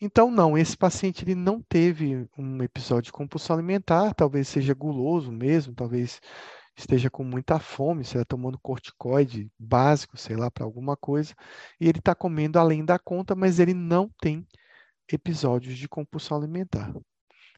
Então, 0.00 0.32
não, 0.32 0.58
esse 0.58 0.76
paciente 0.76 1.22
ele 1.22 1.36
não 1.36 1.62
teve 1.62 2.28
um 2.36 2.64
episódio 2.64 3.04
de 3.04 3.12
compulsão 3.12 3.54
alimentar, 3.54 4.12
talvez 4.12 4.48
seja 4.48 4.74
guloso 4.74 5.30
mesmo, 5.30 5.72
talvez 5.72 6.20
esteja 6.76 7.10
com 7.10 7.24
muita 7.24 7.58
fome, 7.58 8.02
esteja 8.02 8.24
tomando 8.24 8.58
corticoide 8.58 9.50
básico, 9.58 10.16
sei 10.16 10.36
lá, 10.36 10.50
para 10.50 10.64
alguma 10.64 10.96
coisa, 10.96 11.34
e 11.80 11.88
ele 11.88 11.98
está 11.98 12.14
comendo 12.14 12.58
além 12.58 12.84
da 12.84 12.98
conta, 12.98 13.34
mas 13.34 13.58
ele 13.58 13.74
não 13.74 14.10
tem 14.20 14.46
episódios 15.10 15.76
de 15.76 15.88
compulsão 15.88 16.38
alimentar. 16.38 16.92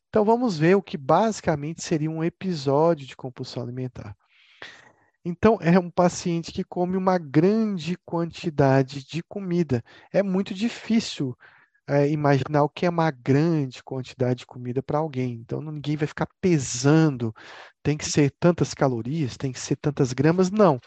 Então 0.08 0.24
vamos 0.24 0.58
ver 0.58 0.76
o 0.76 0.82
que 0.82 0.96
basicamente 0.96 1.82
seria 1.82 2.10
um 2.10 2.24
episódio 2.24 3.06
de 3.06 3.16
compulsão 3.16 3.62
alimentar. 3.62 4.16
Então, 5.28 5.58
é 5.60 5.76
um 5.76 5.90
paciente 5.90 6.52
que 6.52 6.62
come 6.62 6.96
uma 6.96 7.18
grande 7.18 7.96
quantidade 8.04 9.04
de 9.04 9.24
comida. 9.24 9.82
É 10.12 10.22
muito 10.22 10.54
difícil 10.54 11.36
é, 11.88 12.08
imaginar 12.10 12.64
o 12.64 12.68
que 12.68 12.86
é 12.86 12.90
uma 12.90 13.10
grande 13.10 13.82
quantidade 13.82 14.40
de 14.40 14.46
comida 14.46 14.82
para 14.82 14.98
alguém. 14.98 15.34
Então, 15.34 15.60
ninguém 15.60 15.96
vai 15.96 16.06
ficar 16.06 16.28
pesando, 16.40 17.34
tem 17.82 17.96
que 17.96 18.04
ser 18.04 18.32
tantas 18.40 18.74
calorias, 18.74 19.36
tem 19.36 19.52
que 19.52 19.60
ser 19.60 19.76
tantas 19.76 20.12
gramas. 20.12 20.50
Não. 20.50 20.80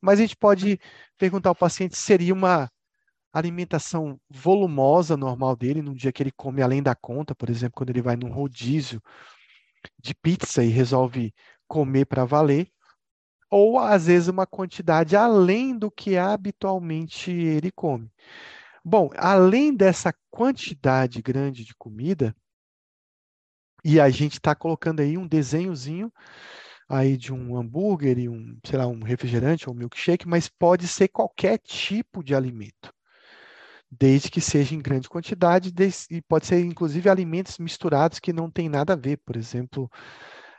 Mas 0.00 0.18
a 0.18 0.22
gente 0.22 0.36
pode 0.36 0.78
perguntar 1.18 1.50
ao 1.50 1.54
paciente 1.54 1.96
se 1.96 2.02
seria 2.02 2.34
uma 2.34 2.70
alimentação 3.32 4.20
volumosa 4.28 5.16
normal 5.16 5.56
dele, 5.56 5.82
num 5.82 5.94
dia 5.94 6.12
que 6.12 6.22
ele 6.22 6.32
come 6.32 6.62
além 6.62 6.82
da 6.82 6.94
conta, 6.94 7.34
por 7.34 7.48
exemplo, 7.48 7.74
quando 7.76 7.90
ele 7.90 8.02
vai 8.02 8.16
num 8.16 8.30
rodízio 8.30 9.00
de 9.98 10.14
pizza 10.14 10.62
e 10.62 10.68
resolve 10.68 11.32
comer 11.66 12.04
para 12.06 12.24
valer, 12.24 12.68
ou 13.50 13.78
às 13.78 14.06
vezes 14.06 14.28
uma 14.28 14.46
quantidade 14.46 15.16
além 15.16 15.76
do 15.78 15.90
que 15.90 16.16
habitualmente 16.16 17.30
ele 17.30 17.70
come. 17.70 18.10
Bom, 18.84 19.10
além 19.16 19.74
dessa 19.74 20.12
quantidade 20.30 21.22
grande 21.22 21.64
de 21.64 21.74
comida, 21.74 22.34
e 23.84 24.00
a 24.00 24.08
gente 24.10 24.34
está 24.34 24.54
colocando 24.54 25.00
aí 25.00 25.18
um 25.18 25.26
desenhozinho 25.26 26.12
aí 26.88 27.16
de 27.16 27.32
um 27.32 27.56
hambúrguer 27.56 28.18
e 28.18 28.28
um, 28.28 28.58
sei 28.64 28.78
lá, 28.78 28.86
um 28.86 29.02
refrigerante 29.02 29.68
ou 29.68 29.74
um 29.74 29.78
milkshake, 29.78 30.28
mas 30.28 30.48
pode 30.48 30.86
ser 30.86 31.08
qualquer 31.08 31.58
tipo 31.58 32.22
de 32.22 32.34
alimento 32.34 32.92
desde 33.90 34.30
que 34.30 34.40
seja 34.40 34.74
em 34.74 34.80
grande 34.80 35.08
quantidade, 35.08 35.70
e 36.10 36.22
pode 36.22 36.46
ser 36.46 36.64
inclusive 36.64 37.10
alimentos 37.10 37.58
misturados 37.58 38.18
que 38.18 38.32
não 38.32 38.50
tem 38.50 38.66
nada 38.66 38.94
a 38.94 38.96
ver, 38.96 39.18
por 39.18 39.36
exemplo, 39.36 39.90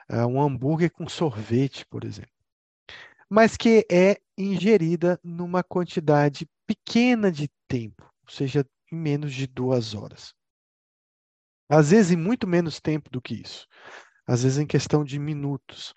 eh, 0.07 0.23
um 0.23 0.39
hambúrguer 0.39 0.91
com 0.91 1.09
sorvete, 1.09 1.83
por 1.87 2.03
exemplo. 2.03 2.29
Mas 3.27 3.57
que 3.57 3.87
é 3.91 4.17
ingerida 4.37 5.19
numa 5.23 5.63
quantidade 5.63 6.47
pequena 6.67 7.31
de 7.31 7.49
tempo, 7.67 8.07
ou 8.23 8.31
seja, 8.31 8.65
em 8.91 8.95
menos 8.95 9.33
de 9.33 9.47
duas 9.47 9.93
horas. 9.93 10.33
Às 11.69 11.91
vezes 11.91 12.11
em 12.11 12.17
muito 12.17 12.47
menos 12.47 12.79
tempo 12.79 13.09
do 13.09 13.21
que 13.21 13.35
isso. 13.35 13.67
Às 14.27 14.43
vezes 14.43 14.57
em 14.57 14.67
questão 14.67 15.03
de 15.03 15.19
minutos. 15.19 15.93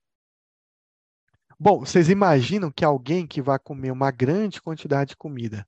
Bom, 1.59 1.81
vocês 1.81 2.09
imaginam 2.09 2.70
que 2.70 2.85
alguém 2.85 3.27
que 3.27 3.41
vai 3.41 3.59
comer 3.59 3.91
uma 3.91 4.11
grande 4.11 4.61
quantidade 4.61 5.11
de 5.11 5.16
comida 5.16 5.66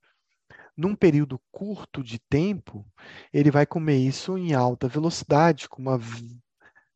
num 0.79 0.95
período 0.95 1.41
curto 1.51 2.05
de 2.05 2.21
tempo, 2.21 2.87
ele 3.33 3.51
vai 3.51 3.67
comer 3.67 3.97
isso 3.97 4.39
em 4.39 4.55
alta 4.55 4.87
velocidade, 4.87 5.69
com 5.69 5.83
uma 5.83 5.99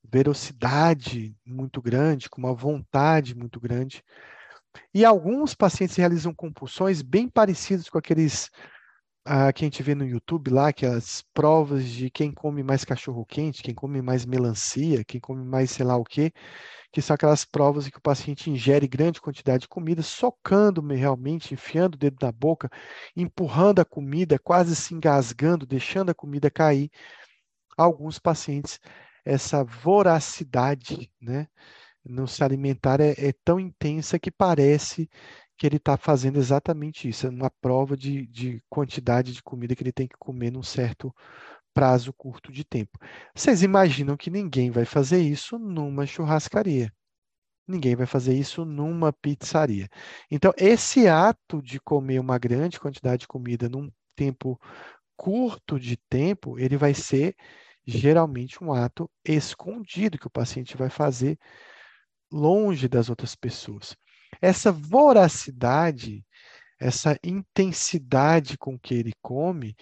velocidade 0.04 1.36
muito 1.44 1.82
grande, 1.82 2.30
com 2.30 2.40
uma 2.40 2.54
vontade 2.54 3.34
muito 3.34 3.58
grande. 3.58 4.00
E 4.94 5.04
alguns 5.04 5.52
pacientes 5.52 5.96
realizam 5.96 6.32
compulsões 6.32 7.02
bem 7.02 7.28
parecidas 7.28 7.90
com 7.90 7.98
aqueles 7.98 8.50
ah, 9.24 9.52
que 9.52 9.64
a 9.64 9.66
gente 9.66 9.82
vê 9.82 9.94
no 9.94 10.06
YouTube 10.06 10.50
lá, 10.50 10.72
que 10.72 10.86
é 10.86 10.88
as 10.88 11.22
provas 11.34 11.84
de 11.84 12.10
quem 12.10 12.32
come 12.32 12.62
mais 12.62 12.84
cachorro 12.84 13.24
quente, 13.24 13.62
quem 13.62 13.74
come 13.74 14.02
mais 14.02 14.24
melancia, 14.26 15.04
quem 15.04 15.20
come 15.20 15.44
mais 15.44 15.70
sei 15.70 15.84
lá 15.86 15.96
o 15.96 16.04
quê 16.04 16.32
que 16.92 17.00
são 17.00 17.14
aquelas 17.14 17.44
provas 17.44 17.86
em 17.86 17.90
que 17.90 17.96
o 17.96 18.02
paciente 18.02 18.50
ingere 18.50 18.86
grande 18.86 19.20
quantidade 19.20 19.62
de 19.62 19.68
comida, 19.68 20.02
socando 20.02 20.82
realmente, 20.82 21.54
enfiando 21.54 21.94
o 21.94 21.98
dedo 21.98 22.18
na 22.20 22.30
boca, 22.30 22.70
empurrando 23.16 23.80
a 23.80 23.84
comida, 23.84 24.38
quase 24.38 24.76
se 24.76 24.94
engasgando, 24.94 25.66
deixando 25.66 26.10
a 26.10 26.14
comida 26.14 26.50
cair. 26.50 26.90
Alguns 27.78 28.18
pacientes, 28.18 28.78
essa 29.24 29.64
voracidade 29.64 31.10
né, 31.20 31.48
no 32.04 32.28
se 32.28 32.44
alimentar 32.44 33.00
é, 33.00 33.12
é 33.16 33.32
tão 33.42 33.58
intensa 33.58 34.18
que 34.18 34.30
parece 34.30 35.08
que 35.56 35.66
ele 35.66 35.76
está 35.76 35.96
fazendo 35.96 36.38
exatamente 36.38 37.08
isso, 37.08 37.26
é 37.26 37.30
uma 37.30 37.50
prova 37.60 37.96
de, 37.96 38.26
de 38.26 38.62
quantidade 38.68 39.32
de 39.32 39.42
comida 39.42 39.74
que 39.74 39.82
ele 39.82 39.92
tem 39.92 40.08
que 40.08 40.16
comer 40.18 40.50
num 40.50 40.62
certo 40.62 41.14
prazo 41.72 42.12
curto 42.12 42.52
de 42.52 42.64
tempo. 42.64 42.98
Vocês 43.34 43.62
imaginam 43.62 44.16
que 44.16 44.30
ninguém 44.30 44.70
vai 44.70 44.84
fazer 44.84 45.20
isso 45.20 45.58
numa 45.58 46.06
churrascaria. 46.06 46.92
Ninguém 47.66 47.94
vai 47.94 48.06
fazer 48.06 48.34
isso 48.34 48.64
numa 48.64 49.12
pizzaria. 49.12 49.88
Então, 50.30 50.52
esse 50.56 51.06
ato 51.06 51.62
de 51.62 51.80
comer 51.80 52.18
uma 52.18 52.38
grande 52.38 52.78
quantidade 52.78 53.20
de 53.20 53.28
comida 53.28 53.68
num 53.68 53.90
tempo 54.16 54.60
curto 55.16 55.78
de 55.78 55.96
tempo, 55.96 56.58
ele 56.58 56.76
vai 56.76 56.92
ser 56.92 57.36
geralmente 57.86 58.62
um 58.62 58.72
ato 58.72 59.10
escondido 59.24 60.18
que 60.18 60.26
o 60.26 60.30
paciente 60.30 60.76
vai 60.76 60.90
fazer 60.90 61.38
longe 62.30 62.88
das 62.88 63.08
outras 63.08 63.34
pessoas. 63.34 63.96
Essa 64.40 64.72
voracidade, 64.72 66.24
essa 66.78 67.18
intensidade 67.22 68.58
com 68.58 68.78
que 68.78 68.94
ele 68.94 69.12
come, 69.22 69.76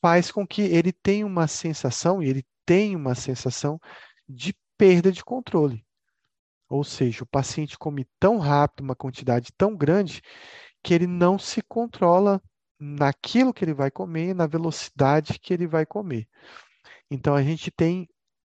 faz 0.00 0.30
com 0.30 0.46
que 0.46 0.62
ele 0.62 0.92
tenha 0.92 1.26
uma 1.26 1.46
sensação, 1.46 2.22
e 2.22 2.28
ele 2.28 2.44
tem 2.66 2.96
uma 2.96 3.14
sensação 3.14 3.78
de 4.28 4.54
perda 4.76 5.10
de 5.10 5.24
controle. 5.24 5.84
Ou 6.68 6.84
seja, 6.84 7.24
o 7.24 7.26
paciente 7.26 7.76
come 7.76 8.06
tão 8.18 8.38
rápido, 8.38 8.84
uma 8.84 8.94
quantidade 8.94 9.50
tão 9.56 9.76
grande, 9.76 10.22
que 10.82 10.94
ele 10.94 11.06
não 11.06 11.38
se 11.38 11.60
controla 11.62 12.40
naquilo 12.78 13.52
que 13.52 13.64
ele 13.64 13.74
vai 13.74 13.90
comer, 13.90 14.34
na 14.34 14.46
velocidade 14.46 15.38
que 15.38 15.52
ele 15.52 15.66
vai 15.66 15.84
comer. 15.84 16.28
Então, 17.10 17.34
a 17.34 17.42
gente 17.42 17.70
tem 17.70 18.08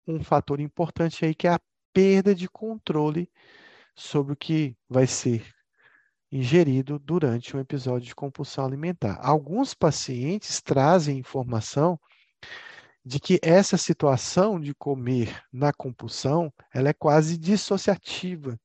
um 0.06 0.22
fator 0.22 0.60
importante 0.60 1.24
aí 1.24 1.34
que 1.34 1.46
é 1.46 1.52
a 1.52 1.60
perda 1.92 2.34
de 2.34 2.48
controle 2.48 3.30
sobre 3.98 4.32
o 4.32 4.36
que 4.36 4.76
vai 4.88 5.06
ser 5.06 5.44
ingerido 6.30 6.98
durante 6.98 7.56
um 7.56 7.60
episódio 7.60 8.06
de 8.06 8.14
compulsão 8.14 8.64
alimentar. 8.64 9.18
Alguns 9.20 9.74
pacientes 9.74 10.62
trazem 10.62 11.18
informação 11.18 11.98
de 13.04 13.18
que 13.18 13.40
essa 13.42 13.76
situação 13.76 14.60
de 14.60 14.74
comer 14.74 15.42
na 15.52 15.72
compulsão, 15.72 16.52
ela 16.72 16.90
é 16.90 16.92
quase 16.92 17.36
dissociativa. 17.38 18.58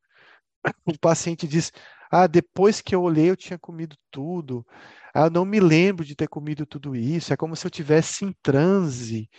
O 0.85 0.97
paciente 0.99 1.47
diz: 1.47 1.71
"Ah, 2.11 2.27
depois 2.27 2.81
que 2.81 2.95
eu 2.95 3.01
olhei 3.01 3.29
eu 3.29 3.37
tinha 3.37 3.59
comido 3.59 3.95
tudo. 4.11 4.65
Ah, 5.13 5.25
eu 5.27 5.31
não 5.31 5.45
me 5.45 5.59
lembro 5.59 6.05
de 6.05 6.15
ter 6.15 6.27
comido 6.27 6.65
tudo 6.65 6.95
isso. 6.95 7.33
É 7.33 7.37
como 7.37 7.55
se 7.55 7.67
eu 7.67 7.71
tivesse 7.71 8.25
em 8.25 8.33
transe 8.43 9.29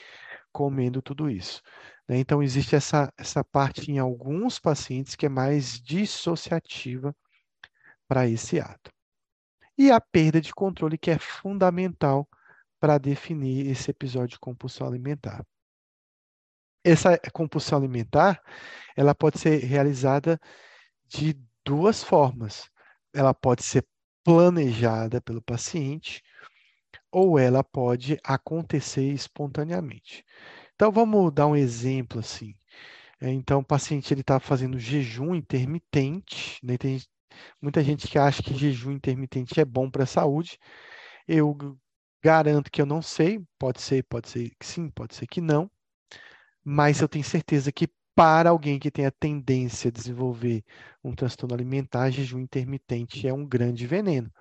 comendo 0.55 1.03
tudo 1.03 1.29
isso." 1.31 1.63
Né? 2.09 2.19
Então 2.19 2.43
existe 2.43 2.77
essa 2.77 3.13
essa 3.19 3.45
parte 3.45 3.91
em 3.93 3.99
alguns 3.99 4.59
pacientes 4.61 5.17
que 5.17 5.27
é 5.27 5.29
mais 5.29 5.81
dissociativa 5.83 7.15
para 8.09 8.29
esse 8.29 8.61
ato. 8.61 8.91
E 9.77 9.91
a 9.91 10.01
perda 10.01 10.41
de 10.41 10.55
controle, 10.55 10.99
que 10.99 11.11
é 11.11 11.19
fundamental 11.19 12.29
para 12.81 12.99
definir 12.99 13.67
esse 13.67 13.91
episódio 13.91 14.35
de 14.35 14.39
compulsão 14.39 14.87
alimentar. 14.87 15.45
Essa 16.85 17.19
compulsão 17.33 17.79
alimentar, 17.79 18.41
ela 18.97 19.15
pode 19.15 19.39
ser 19.39 19.59
realizada 19.65 20.39
de 21.09 21.35
duas 21.65 22.05
formas. 22.05 22.71
Ela 23.15 23.35
pode 23.35 23.65
ser 23.65 23.87
planejada 24.23 25.21
pelo 25.21 25.43
paciente 25.43 26.23
ou 27.15 27.39
ela 27.39 27.62
pode 27.62 28.19
acontecer 28.25 29.05
espontaneamente. 29.12 30.25
Então 30.75 30.91
vamos 30.91 31.33
dar 31.33 31.47
um 31.47 31.55
exemplo 31.57 32.19
assim. 32.19 32.55
Então 33.21 33.61
o 33.61 33.65
paciente 33.65 34.12
ele 34.12 34.23
está 34.23 34.41
fazendo 34.41 34.79
jejum 34.79 35.35
intermitente, 35.35 36.59
né? 36.62 36.77
tem 36.77 37.01
Muita 37.62 37.83
gente 37.85 38.09
que 38.09 38.19
acha 38.19 38.43
que 38.43 38.55
jejum 38.57 38.93
intermitente 38.93 39.61
é 39.61 39.65
bom 39.65 39.91
para 39.91 40.05
a 40.05 40.07
saúde. 40.07 40.59
Eu 41.29 41.57
garanto 42.23 42.71
que 42.71 42.83
eu 42.83 42.87
não 42.87 43.01
sei, 43.03 43.41
pode 43.59 43.81
ser, 43.81 44.03
pode 44.05 44.29
ser 44.29 44.51
que 44.59 44.67
sim, 44.67 44.91
pode 44.91 45.15
ser 45.15 45.27
que 45.29 45.41
não, 45.41 45.71
mas 46.65 47.01
eu 47.01 47.09
tenho 47.09 47.25
certeza 47.25 47.71
que 47.73 47.89
para 48.15 48.51
alguém 48.51 48.79
que 48.79 48.91
tem 48.91 49.07
a 49.07 49.11
tendência 49.11 49.89
a 49.89 49.93
desenvolver 49.93 50.65
um 51.03 51.15
transtorno 51.15 51.55
alimentar, 51.55 52.11
jejum 52.11 52.41
intermitente 52.41 53.27
é 53.29 53.33
um 53.33 53.47
grande 53.47 53.87
veneno. 53.87 54.33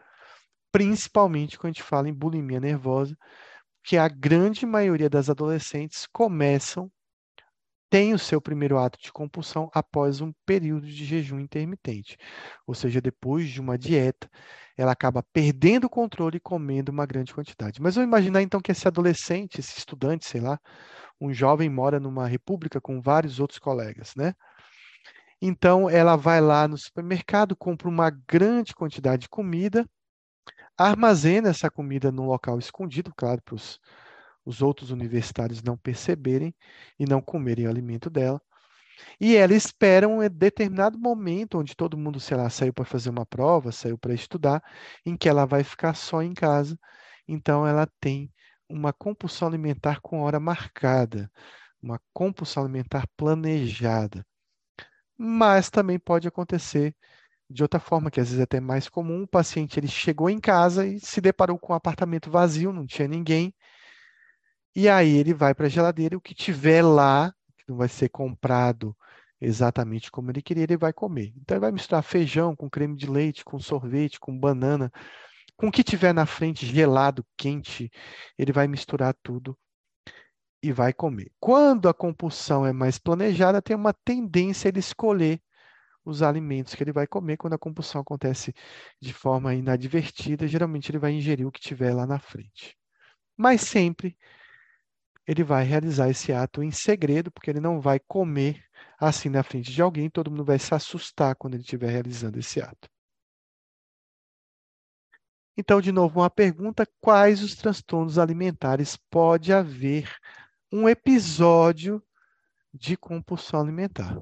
Principalmente 0.73 1.57
quando 1.57 1.71
a 1.71 1.73
gente 1.73 1.83
fala 1.83 2.09
em 2.09 2.13
bulimia 2.13 2.59
nervosa, 2.59 3.15
que 3.83 3.95
a 3.95 4.09
grande 4.09 4.65
maioria 4.65 5.09
das 5.09 5.29
adolescentes 5.29 6.07
começam 6.11 6.91
tem 7.91 8.11
o 8.11 8.17
seu 8.17 8.41
primeiro 8.41 8.79
ato 8.79 8.97
de 8.99 9.11
compulsão 9.11 9.69
após 9.71 10.19
um 10.19 10.33
período 10.47 10.87
de 10.87 11.05
jejum 11.05 11.39
intermitente. 11.39 12.17
Ou 12.65 12.73
seja, 12.73 12.99
depois 12.99 13.47
de 13.47 13.61
uma 13.61 13.77
dieta, 13.77 14.27
ela 14.75 14.93
acaba 14.93 15.21
perdendo 15.31 15.83
o 15.83 15.89
controle 15.89 16.37
e 16.37 16.39
comendo 16.39 16.91
uma 16.91 17.05
grande 17.05 17.31
quantidade. 17.31 17.79
Mas 17.79 17.93
vamos 17.93 18.07
imaginar 18.07 18.41
então 18.41 18.59
que 18.59 18.71
esse 18.71 18.87
adolescente, 18.87 19.59
esse 19.59 19.77
estudante, 19.77 20.25
sei 20.25 20.41
lá, 20.41 20.59
um 21.21 21.31
jovem 21.31 21.69
mora 21.69 21.99
numa 21.99 22.25
república 22.25 22.81
com 22.81 22.99
vários 22.99 23.39
outros 23.39 23.59
colegas, 23.59 24.13
né? 24.17 24.33
Então, 25.39 25.87
ela 25.87 26.15
vai 26.15 26.41
lá 26.41 26.67
no 26.67 26.79
supermercado, 26.79 27.55
compra 27.55 27.87
uma 27.87 28.09
grande 28.09 28.73
quantidade 28.73 29.23
de 29.23 29.29
comida, 29.29 29.87
armazena 30.77 31.49
essa 31.49 31.69
comida 31.69 32.11
num 32.11 32.25
local 32.27 32.59
escondido, 32.59 33.13
claro, 33.15 33.41
para 33.43 33.55
os, 33.55 33.79
os 34.45 34.61
outros 34.61 34.91
universitários 34.91 35.61
não 35.63 35.77
perceberem 35.77 36.55
e 36.99 37.05
não 37.05 37.21
comerem 37.21 37.67
o 37.67 37.69
alimento 37.69 38.09
dela. 38.09 38.41
E 39.19 39.35
ela 39.35 39.53
espera 39.53 40.07
um 40.07 40.27
determinado 40.29 40.97
momento 40.99 41.59
onde 41.59 41.75
todo 41.75 41.97
mundo, 41.97 42.19
sei 42.19 42.37
lá, 42.37 42.49
saiu 42.49 42.73
para 42.73 42.85
fazer 42.85 43.09
uma 43.09 43.25
prova, 43.25 43.71
saiu 43.71 43.97
para 43.97 44.13
estudar, 44.13 44.63
em 45.05 45.17
que 45.17 45.27
ela 45.29 45.45
vai 45.45 45.63
ficar 45.63 45.95
só 45.95 46.21
em 46.21 46.33
casa. 46.33 46.77
Então, 47.27 47.65
ela 47.65 47.87
tem 47.99 48.31
uma 48.69 48.93
compulsão 48.93 49.47
alimentar 49.47 49.99
com 50.01 50.21
hora 50.21 50.39
marcada, 50.39 51.31
uma 51.81 51.99
compulsão 52.13 52.63
alimentar 52.63 53.07
planejada. 53.17 54.25
Mas 55.17 55.69
também 55.69 55.99
pode 55.99 56.27
acontecer 56.27 56.95
de 57.53 57.61
outra 57.63 57.79
forma, 57.79 58.09
que 58.09 58.19
às 58.19 58.27
vezes 58.27 58.39
é 58.39 58.43
até 58.43 58.59
mais 58.59 58.89
comum, 58.89 59.23
o 59.23 59.27
paciente 59.27 59.79
ele 59.79 59.87
chegou 59.87 60.29
em 60.29 60.39
casa 60.39 60.85
e 60.85 60.99
se 60.99 61.21
deparou 61.21 61.57
com 61.59 61.73
um 61.73 61.75
apartamento 61.75 62.31
vazio, 62.31 62.73
não 62.73 62.85
tinha 62.85 63.07
ninguém, 63.07 63.53
e 64.75 64.89
aí 64.89 65.17
ele 65.17 65.33
vai 65.33 65.53
para 65.53 65.67
a 65.67 65.69
geladeira, 65.69 66.17
o 66.17 66.21
que 66.21 66.33
tiver 66.33 66.81
lá, 66.81 67.31
que 67.57 67.65
não 67.69 67.77
vai 67.77 67.87
ser 67.87 68.09
comprado 68.09 68.95
exatamente 69.39 70.09
como 70.09 70.31
ele 70.31 70.41
queria, 70.41 70.63
ele 70.63 70.77
vai 70.77 70.91
comer. 70.91 71.33
Então 71.37 71.55
ele 71.55 71.61
vai 71.61 71.71
misturar 71.71 72.01
feijão 72.01 72.55
com 72.55 72.69
creme 72.69 72.95
de 72.95 73.05
leite, 73.05 73.43
com 73.45 73.59
sorvete, 73.59 74.19
com 74.19 74.37
banana, 74.37 74.91
com 75.55 75.67
o 75.67 75.71
que 75.71 75.83
tiver 75.83 76.13
na 76.13 76.25
frente, 76.25 76.65
gelado, 76.65 77.25
quente, 77.37 77.91
ele 78.37 78.51
vai 78.51 78.67
misturar 78.67 79.15
tudo 79.21 79.57
e 80.61 80.71
vai 80.71 80.93
comer. 80.93 81.31
Quando 81.39 81.87
a 81.87 81.93
compulsão 81.93 82.65
é 82.65 82.73
mais 82.73 82.97
planejada, 82.97 83.61
tem 83.61 83.75
uma 83.75 83.93
tendência 83.93 84.67
a 84.67 84.69
ele 84.69 84.79
escolher 84.79 85.41
os 86.05 86.21
alimentos 86.21 86.75
que 86.75 86.83
ele 86.83 86.91
vai 86.91 87.07
comer. 87.07 87.37
Quando 87.37 87.53
a 87.53 87.57
compulsão 87.59 88.01
acontece 88.01 88.53
de 89.01 89.13
forma 89.13 89.53
inadvertida, 89.53 90.47
geralmente 90.47 90.91
ele 90.91 90.99
vai 90.99 91.11
ingerir 91.13 91.47
o 91.47 91.51
que 91.51 91.61
tiver 91.61 91.93
lá 91.93 92.05
na 92.05 92.19
frente. 92.19 92.77
Mas 93.37 93.61
sempre 93.61 94.17
ele 95.27 95.43
vai 95.43 95.63
realizar 95.63 96.09
esse 96.09 96.33
ato 96.33 96.61
em 96.61 96.71
segredo, 96.71 97.31
porque 97.31 97.49
ele 97.49 97.59
não 97.59 97.79
vai 97.79 97.99
comer 97.99 98.63
assim 98.99 99.29
na 99.29 99.43
frente 99.43 99.71
de 99.71 99.81
alguém, 99.81 100.09
todo 100.09 100.29
mundo 100.29 100.45
vai 100.45 100.59
se 100.59 100.73
assustar 100.73 101.35
quando 101.35 101.55
ele 101.55 101.63
estiver 101.63 101.89
realizando 101.89 102.39
esse 102.39 102.61
ato. 102.61 102.89
Então, 105.55 105.79
de 105.79 105.91
novo, 105.91 106.19
uma 106.19 106.29
pergunta: 106.29 106.87
quais 106.99 107.43
os 107.43 107.55
transtornos 107.55 108.17
alimentares 108.17 108.97
pode 109.09 109.53
haver 109.53 110.11
um 110.71 110.89
episódio 110.89 112.03
de 112.73 112.97
compulsão 112.97 113.61
alimentar? 113.61 114.19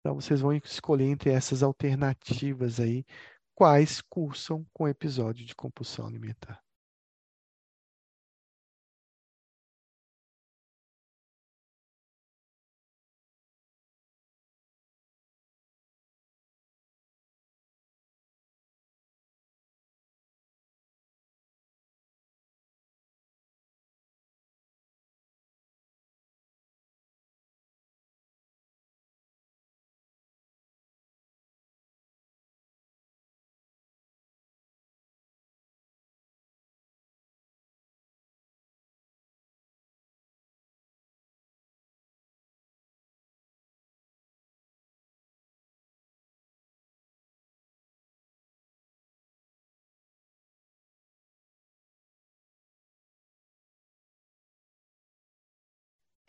Então, 0.00 0.14
vocês 0.14 0.40
vão 0.40 0.52
escolher 0.54 1.04
entre 1.06 1.30
essas 1.30 1.62
alternativas 1.62 2.80
aí, 2.80 3.04
quais 3.54 4.00
cursam 4.00 4.66
com 4.72 4.88
episódio 4.88 5.44
de 5.44 5.54
compulsão 5.54 6.06
alimentar. 6.06 6.62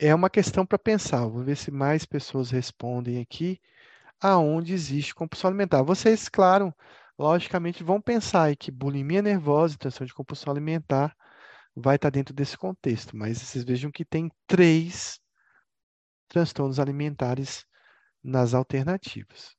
É 0.01 0.15
uma 0.15 0.29
questão 0.31 0.65
para 0.65 0.79
pensar. 0.79 1.27
Vou 1.27 1.43
ver 1.43 1.55
se 1.55 1.69
mais 1.69 2.05
pessoas 2.05 2.49
respondem 2.49 3.21
aqui. 3.21 3.61
Aonde 4.19 4.73
existe 4.73 5.15
compulsão 5.15 5.49
alimentar? 5.49 5.83
Vocês, 5.83 6.27
claro, 6.27 6.73
logicamente 7.17 7.83
vão 7.83 8.01
pensar 8.01 8.43
aí 8.45 8.55
que 8.55 8.71
bulimia 8.71 9.21
nervosa 9.21 9.75
e 9.75 9.77
transtorno 9.77 10.07
de 10.07 10.13
compulsão 10.15 10.51
alimentar 10.51 11.15
vai 11.75 11.95
estar 11.97 12.09
dentro 12.09 12.33
desse 12.33 12.57
contexto, 12.57 13.15
mas 13.15 13.37
vocês 13.39 13.63
vejam 13.63 13.91
que 13.91 14.03
tem 14.03 14.31
três 14.47 15.19
transtornos 16.27 16.79
alimentares 16.79 17.65
nas 18.23 18.53
alternativas. 18.53 19.55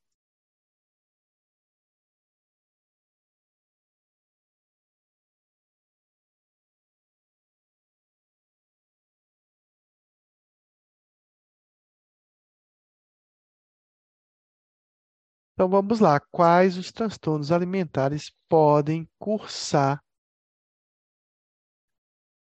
Então 15.54 15.68
vamos 15.68 16.00
lá, 16.00 16.18
quais 16.18 16.78
os 16.78 16.90
transtornos 16.90 17.52
alimentares 17.52 18.32
podem 18.48 19.08
cursar 19.18 20.02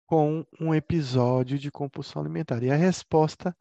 com 0.06 0.44
um 0.60 0.74
episódio 0.74 1.58
de 1.58 1.70
compulsão 1.70 2.20
alimentar? 2.20 2.62
E 2.62 2.70
a 2.70 2.76
resposta 2.76 3.56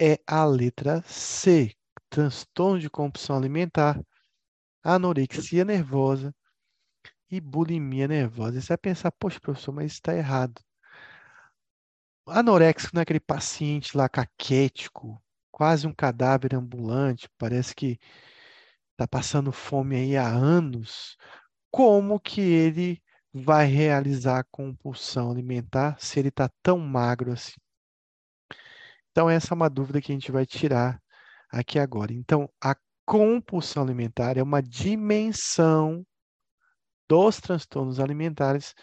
é 0.00 0.18
a 0.26 0.44
letra 0.44 1.00
C, 1.02 1.72
transtorno 2.08 2.80
de 2.80 2.90
compulsão 2.90 3.36
alimentar, 3.36 4.00
anorexia 4.82 5.64
nervosa 5.64 6.34
e 7.30 7.40
bulimia 7.40 8.08
nervosa. 8.08 8.60
Você 8.60 8.68
vai 8.68 8.78
pensar, 8.78 9.12
poxa, 9.12 9.38
professor, 9.38 9.72
mas 9.72 9.92
está 9.92 10.16
errado. 10.16 10.60
Anoréxico 12.26 12.94
não 12.94 13.00
é 13.00 13.02
aquele 13.02 13.20
paciente 13.20 13.96
lá 13.96 14.08
caquético, 14.08 15.22
quase 15.52 15.86
um 15.86 15.92
cadáver 15.92 16.54
ambulante, 16.54 17.28
parece 17.38 17.74
que 17.74 17.98
está 19.00 19.08
passando 19.08 19.50
fome 19.50 19.96
aí 19.96 20.14
há 20.14 20.28
anos, 20.28 21.16
como 21.70 22.20
que 22.20 22.42
ele 22.42 23.02
vai 23.32 23.64
realizar 23.64 24.40
a 24.40 24.44
compulsão 24.44 25.30
alimentar 25.30 25.96
se 25.98 26.18
ele 26.18 26.28
está 26.28 26.50
tão 26.62 26.78
magro 26.78 27.32
assim? 27.32 27.58
Então, 29.10 29.30
essa 29.30 29.54
é 29.54 29.56
uma 29.56 29.70
dúvida 29.70 30.02
que 30.02 30.12
a 30.12 30.14
gente 30.14 30.30
vai 30.30 30.44
tirar 30.44 31.00
aqui 31.50 31.78
agora. 31.78 32.12
Então, 32.12 32.46
a 32.62 32.76
compulsão 33.06 33.82
alimentar 33.82 34.36
é 34.36 34.42
uma 34.42 34.62
dimensão 34.62 36.04
dos 37.08 37.40
transtornos 37.40 37.98
alimentares 37.98 38.74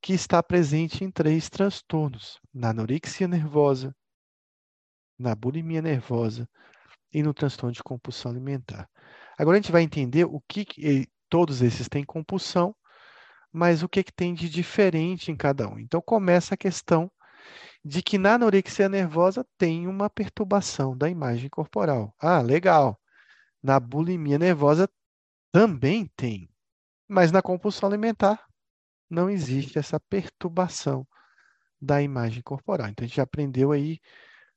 que 0.00 0.12
está 0.12 0.40
presente 0.44 1.02
em 1.02 1.10
três 1.10 1.50
transtornos: 1.50 2.38
na 2.54 2.70
anorexia 2.70 3.26
nervosa, 3.26 3.92
na 5.18 5.34
bulimia 5.34 5.82
nervosa 5.82 6.48
e 7.12 7.20
no 7.20 7.34
transtorno 7.34 7.72
de 7.72 7.82
compulsão 7.82 8.30
alimentar. 8.30 8.88
Agora 9.36 9.58
a 9.58 9.60
gente 9.60 9.72
vai 9.72 9.82
entender 9.82 10.24
o 10.24 10.40
que, 10.48 10.64
que 10.64 11.08
todos 11.28 11.62
esses 11.62 11.88
têm 11.88 12.04
compulsão, 12.04 12.74
mas 13.52 13.82
o 13.82 13.88
que, 13.88 14.04
que 14.04 14.12
tem 14.12 14.34
de 14.34 14.48
diferente 14.48 15.30
em 15.30 15.36
cada 15.36 15.68
um. 15.68 15.78
Então 15.78 16.00
começa 16.00 16.54
a 16.54 16.58
questão 16.58 17.10
de 17.84 18.02
que 18.02 18.18
na 18.18 18.34
anorexia 18.34 18.88
nervosa 18.88 19.46
tem 19.58 19.86
uma 19.86 20.10
perturbação 20.10 20.96
da 20.96 21.08
imagem 21.08 21.48
corporal. 21.48 22.14
Ah, 22.18 22.40
legal. 22.42 23.00
Na 23.62 23.80
bulimia 23.80 24.38
nervosa 24.38 24.88
também 25.52 26.10
tem, 26.16 26.50
mas 27.08 27.32
na 27.32 27.42
compulsão 27.42 27.88
alimentar 27.88 28.44
não 29.10 29.30
existe 29.30 29.78
essa 29.78 30.00
perturbação 30.00 31.06
da 31.80 32.02
imagem 32.02 32.42
corporal. 32.42 32.88
Então 32.88 33.04
a 33.04 33.08
gente 33.08 33.16
já 33.16 33.22
aprendeu 33.24 33.72
aí 33.72 34.00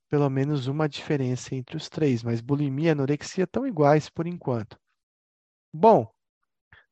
pelo 0.09 0.29
menos 0.29 0.67
uma 0.67 0.89
diferença 0.89 1.55
entre 1.55 1.77
os 1.77 1.87
três, 1.87 2.23
mas 2.23 2.41
bulimia 2.41 2.87
e 2.87 2.91
anorexia 2.91 3.43
estão 3.43 3.65
iguais 3.67 4.09
por 4.09 4.25
enquanto. 4.25 4.77
Bom, 5.71 6.11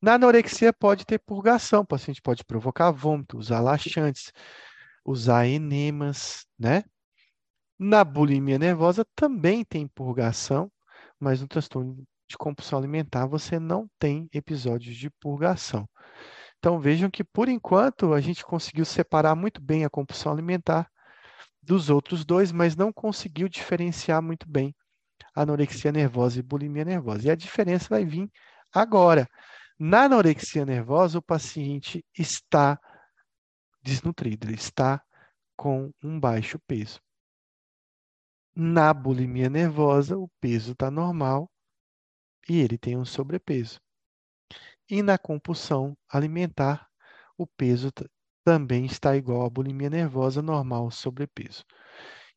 na 0.00 0.14
anorexia 0.14 0.72
pode 0.72 1.04
ter 1.04 1.18
purgação, 1.18 1.82
o 1.82 1.86
paciente 1.86 2.22
pode 2.22 2.44
provocar 2.44 2.92
vômito, 2.92 3.36
usar 3.36 3.60
laxantes, 3.60 4.32
usar 5.04 5.46
enemas, 5.46 6.46
né? 6.56 6.84
Na 7.78 8.04
bulimia 8.04 8.58
nervosa 8.58 9.04
também 9.14 9.64
tem 9.64 9.88
purgação, 9.88 10.70
mas 11.18 11.40
no 11.40 11.48
transtorno 11.48 12.04
de 12.28 12.36
compulsão 12.36 12.78
alimentar 12.78 13.26
você 13.26 13.58
não 13.58 13.88
tem 13.98 14.28
episódios 14.32 14.96
de 14.96 15.10
purgação. 15.10 15.88
Então 16.58 16.78
vejam 16.78 17.10
que 17.10 17.24
por 17.24 17.48
enquanto 17.48 18.12
a 18.12 18.20
gente 18.20 18.44
conseguiu 18.44 18.84
separar 18.84 19.34
muito 19.34 19.60
bem 19.60 19.84
a 19.84 19.90
compulsão 19.90 20.32
alimentar 20.32 20.88
dos 21.68 21.90
outros 21.90 22.24
dois, 22.24 22.50
mas 22.50 22.74
não 22.74 22.90
conseguiu 22.90 23.46
diferenciar 23.46 24.22
muito 24.22 24.48
bem 24.48 24.74
anorexia 25.34 25.92
nervosa 25.92 26.38
e 26.38 26.42
bulimia 26.42 26.84
nervosa. 26.84 27.28
E 27.28 27.30
a 27.30 27.34
diferença 27.36 27.88
vai 27.90 28.06
vir 28.06 28.30
agora. 28.72 29.28
Na 29.78 30.04
anorexia 30.04 30.64
nervosa, 30.64 31.18
o 31.18 31.22
paciente 31.22 32.02
está 32.18 32.80
desnutrido, 33.82 34.46
ele 34.46 34.54
está 34.54 35.02
com 35.56 35.92
um 36.02 36.18
baixo 36.18 36.58
peso. 36.66 37.00
Na 38.56 38.92
bulimia 38.94 39.50
nervosa, 39.50 40.16
o 40.16 40.28
peso 40.40 40.72
está 40.72 40.90
normal 40.90 41.50
e 42.48 42.58
ele 42.60 42.78
tem 42.78 42.96
um 42.96 43.04
sobrepeso. 43.04 43.78
E 44.88 45.02
na 45.02 45.18
compulsão 45.18 45.94
alimentar, 46.08 46.88
o 47.36 47.46
peso 47.46 47.92
também 48.48 48.86
está 48.86 49.14
igual 49.14 49.44
à 49.44 49.50
bulimia 49.50 49.90
nervosa 49.90 50.40
normal 50.40 50.90
sobrepeso. 50.90 51.66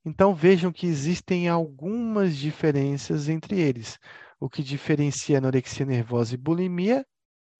Então 0.04 0.36
vejam 0.36 0.70
que 0.70 0.86
existem 0.86 1.48
algumas 1.48 2.36
diferenças 2.36 3.30
entre 3.30 3.58
eles. 3.58 3.98
O 4.38 4.50
que 4.50 4.62
diferencia 4.62 5.38
anorexia 5.38 5.86
nervosa 5.86 6.34
e 6.34 6.38
bulimia 6.38 7.08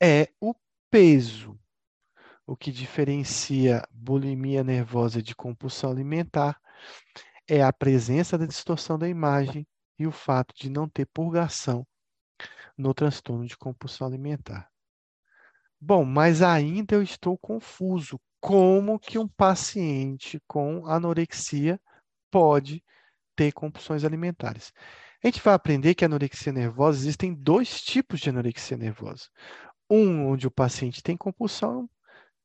é 0.04 0.28
o 0.42 0.54
peso. 0.90 1.58
O 2.46 2.58
que 2.58 2.74
diferencia 2.74 3.88
bulimia 3.90 4.66
nervosa 4.66 5.22
de 5.22 5.34
compulsão 5.34 5.90
alimentar 5.90 6.60
é 7.48 7.64
a 7.64 7.72
presença 7.72 8.38
da 8.38 8.46
distorção 8.46 9.00
da 9.00 9.08
imagem 9.08 9.66
e 9.98 10.06
o 10.06 10.12
fato 10.12 10.54
de 10.58 10.70
não 10.70 10.90
ter 10.90 11.06
purgação 11.06 11.88
no 12.78 12.94
transtorno 12.94 13.48
de 13.48 13.56
compulsão 13.56 14.06
alimentar. 14.06 14.70
Bom, 15.80 16.04
mas 16.04 16.42
ainda 16.42 16.96
eu 16.96 17.02
estou 17.02 17.38
confuso. 17.38 18.20
Como 18.42 19.00
que 19.00 19.20
um 19.20 19.28
paciente 19.28 20.42
com 20.48 20.88
anorexia 20.88 21.80
pode 22.32 22.84
ter 23.36 23.52
compulsões 23.52 24.04
alimentares? 24.04 24.74
A 25.24 25.28
gente 25.28 25.40
vai 25.42 25.54
aprender 25.54 25.94
que 25.94 26.04
a 26.04 26.08
anorexia 26.08 26.52
nervosa 26.52 26.98
existem 26.98 27.36
dois 27.36 27.80
tipos 27.82 28.20
de 28.20 28.32
anorexia 28.32 28.76
nervosa. 28.76 29.30
Um 29.88 30.26
onde 30.26 30.48
o 30.48 30.52
paciente 30.52 31.04
tem 31.04 31.16
compulsão, 31.16 31.88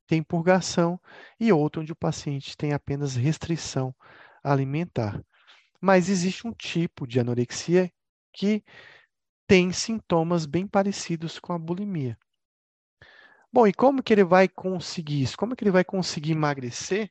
tem 0.05 0.21
purgação, 0.21 1.01
e 1.39 1.51
outro 1.51 1.81
onde 1.81 1.91
o 1.91 1.95
paciente 1.95 2.55
tem 2.55 2.73
apenas 2.73 3.15
restrição 3.15 3.93
alimentar. 4.43 5.19
Mas 5.81 6.09
existe 6.09 6.47
um 6.47 6.53
tipo 6.53 7.07
de 7.07 7.19
anorexia 7.19 7.91
que 8.31 8.63
tem 9.47 9.71
sintomas 9.71 10.45
bem 10.45 10.67
parecidos 10.67 11.39
com 11.39 11.53
a 11.53 11.57
bulimia. 11.57 12.15
Bom, 13.51 13.65
e 13.67 13.73
como 13.73 14.03
que 14.03 14.13
ele 14.13 14.23
vai 14.23 14.47
conseguir 14.47 15.21
isso? 15.21 15.37
Como 15.37 15.55
que 15.55 15.63
ele 15.63 15.71
vai 15.71 15.83
conseguir 15.83 16.31
emagrecer 16.33 17.09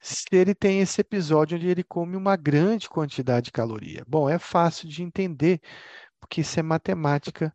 se 0.00 0.26
ele 0.32 0.54
tem 0.54 0.80
esse 0.80 1.00
episódio 1.00 1.56
onde 1.56 1.68
ele 1.68 1.84
come 1.84 2.16
uma 2.16 2.36
grande 2.36 2.88
quantidade 2.88 3.46
de 3.46 3.52
caloria? 3.52 4.04
Bom, 4.06 4.28
é 4.28 4.38
fácil 4.38 4.88
de 4.88 5.02
entender, 5.02 5.60
porque 6.20 6.40
isso 6.40 6.58
é 6.58 6.62
matemática 6.62 7.54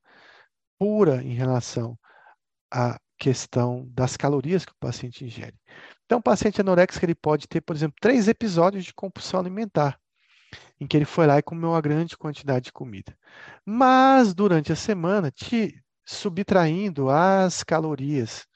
pura 0.79 1.21
em 1.23 1.33
relação 1.33 1.97
à 2.71 2.99
questão 3.17 3.87
das 3.89 4.15
calorias 4.15 4.63
que 4.63 4.71
o 4.71 4.77
paciente 4.79 5.25
ingere. 5.25 5.55
Então, 6.05 6.19
o 6.19 6.23
paciente 6.23 6.61
anoréxico 6.61 7.05
ele 7.05 7.15
pode 7.15 7.47
ter, 7.47 7.61
por 7.61 7.75
exemplo, 7.75 7.97
três 7.99 8.27
episódios 8.27 8.85
de 8.85 8.93
compulsão 8.93 9.39
alimentar 9.39 9.99
em 10.79 10.87
que 10.87 10.95
ele 10.95 11.05
foi 11.05 11.27
lá 11.27 11.37
e 11.37 11.43
comeu 11.43 11.71
uma 11.71 11.81
grande 11.81 12.17
quantidade 12.17 12.65
de 12.65 12.71
comida. 12.71 13.17
Mas, 13.65 14.33
durante 14.33 14.71
a 14.71 14.75
semana, 14.75 15.31
te 15.31 15.83
subtraindo 16.07 17.09
as 17.09 17.63
calorias 17.63 18.47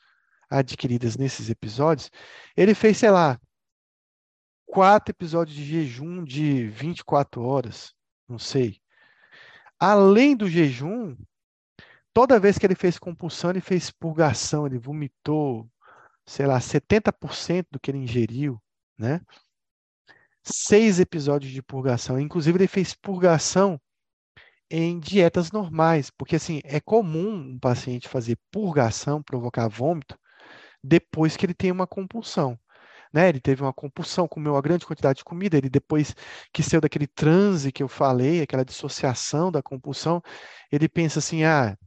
adquiridas 0.50 1.18
nesses 1.18 1.50
episódios, 1.50 2.10
ele 2.56 2.74
fez, 2.74 2.98
sei 2.98 3.12
lá, 3.12 3.38
quatro 4.66 5.12
episódios 5.12 5.56
de 5.56 5.66
jejum 5.66 6.24
de 6.24 6.68
24 6.70 7.44
horas, 7.44 7.94
não 8.28 8.40
sei. 8.40 8.80
Além 9.78 10.36
do 10.36 10.48
jejum, 10.48 11.18
toda 12.14 12.40
vez 12.40 12.58
que 12.58 12.66
ele 12.66 12.76
fez 12.76 12.98
compulsão, 12.98 13.50
ele 13.50 13.62
fez 13.62 13.92
purgação, 13.92 14.66
ele 14.66 14.78
vomitou, 14.78 15.70
sei 16.26 16.46
lá, 16.46 16.60
70% 16.60 17.68
do 17.70 17.80
que 17.80 17.92
ele 17.92 17.98
ingeriu, 17.98 18.62
né? 18.98 19.20
seis 20.44 21.00
episódios 21.00 21.52
de 21.52 21.62
purgação. 21.62 22.20
Inclusive, 22.20 22.58
ele 22.58 22.68
fez 22.68 22.94
purgação 22.94 23.80
em 24.72 25.00
dietas 25.00 25.52
normais, 25.52 26.10
porque 26.10 26.38
assim 26.38 26.62
é 26.64 26.80
comum 26.80 27.52
um 27.54 27.60
paciente 27.60 28.08
fazer 28.08 28.38
purgação, 28.50 29.22
provocar 29.22 29.68
vômito, 29.68 30.18
depois 30.84 31.36
que 31.36 31.46
ele 31.46 31.54
tem 31.54 31.72
uma 31.72 31.86
compulsão. 31.86 32.58
Né? 33.14 33.28
Ele 33.28 33.42
teve 33.42 33.62
uma 33.62 33.74
compulsão, 33.74 34.28
comeu 34.28 34.54
uma 34.54 34.62
grande 34.62 34.86
quantidade 34.86 35.18
de 35.18 35.26
comida, 35.26 35.58
ele 35.58 35.70
depois 35.70 36.16
que 36.54 36.64
saiu 36.64 36.80
daquele 36.80 37.08
transe 37.08 37.72
que 37.72 37.84
eu 37.84 37.90
falei, 37.90 38.42
aquela 38.42 38.64
dissociação 38.64 39.52
da 39.52 39.62
compulsão, 39.62 40.24
ele 40.72 40.88
pensa 40.88 41.20
assim, 41.20 41.44
ah, 41.44 41.78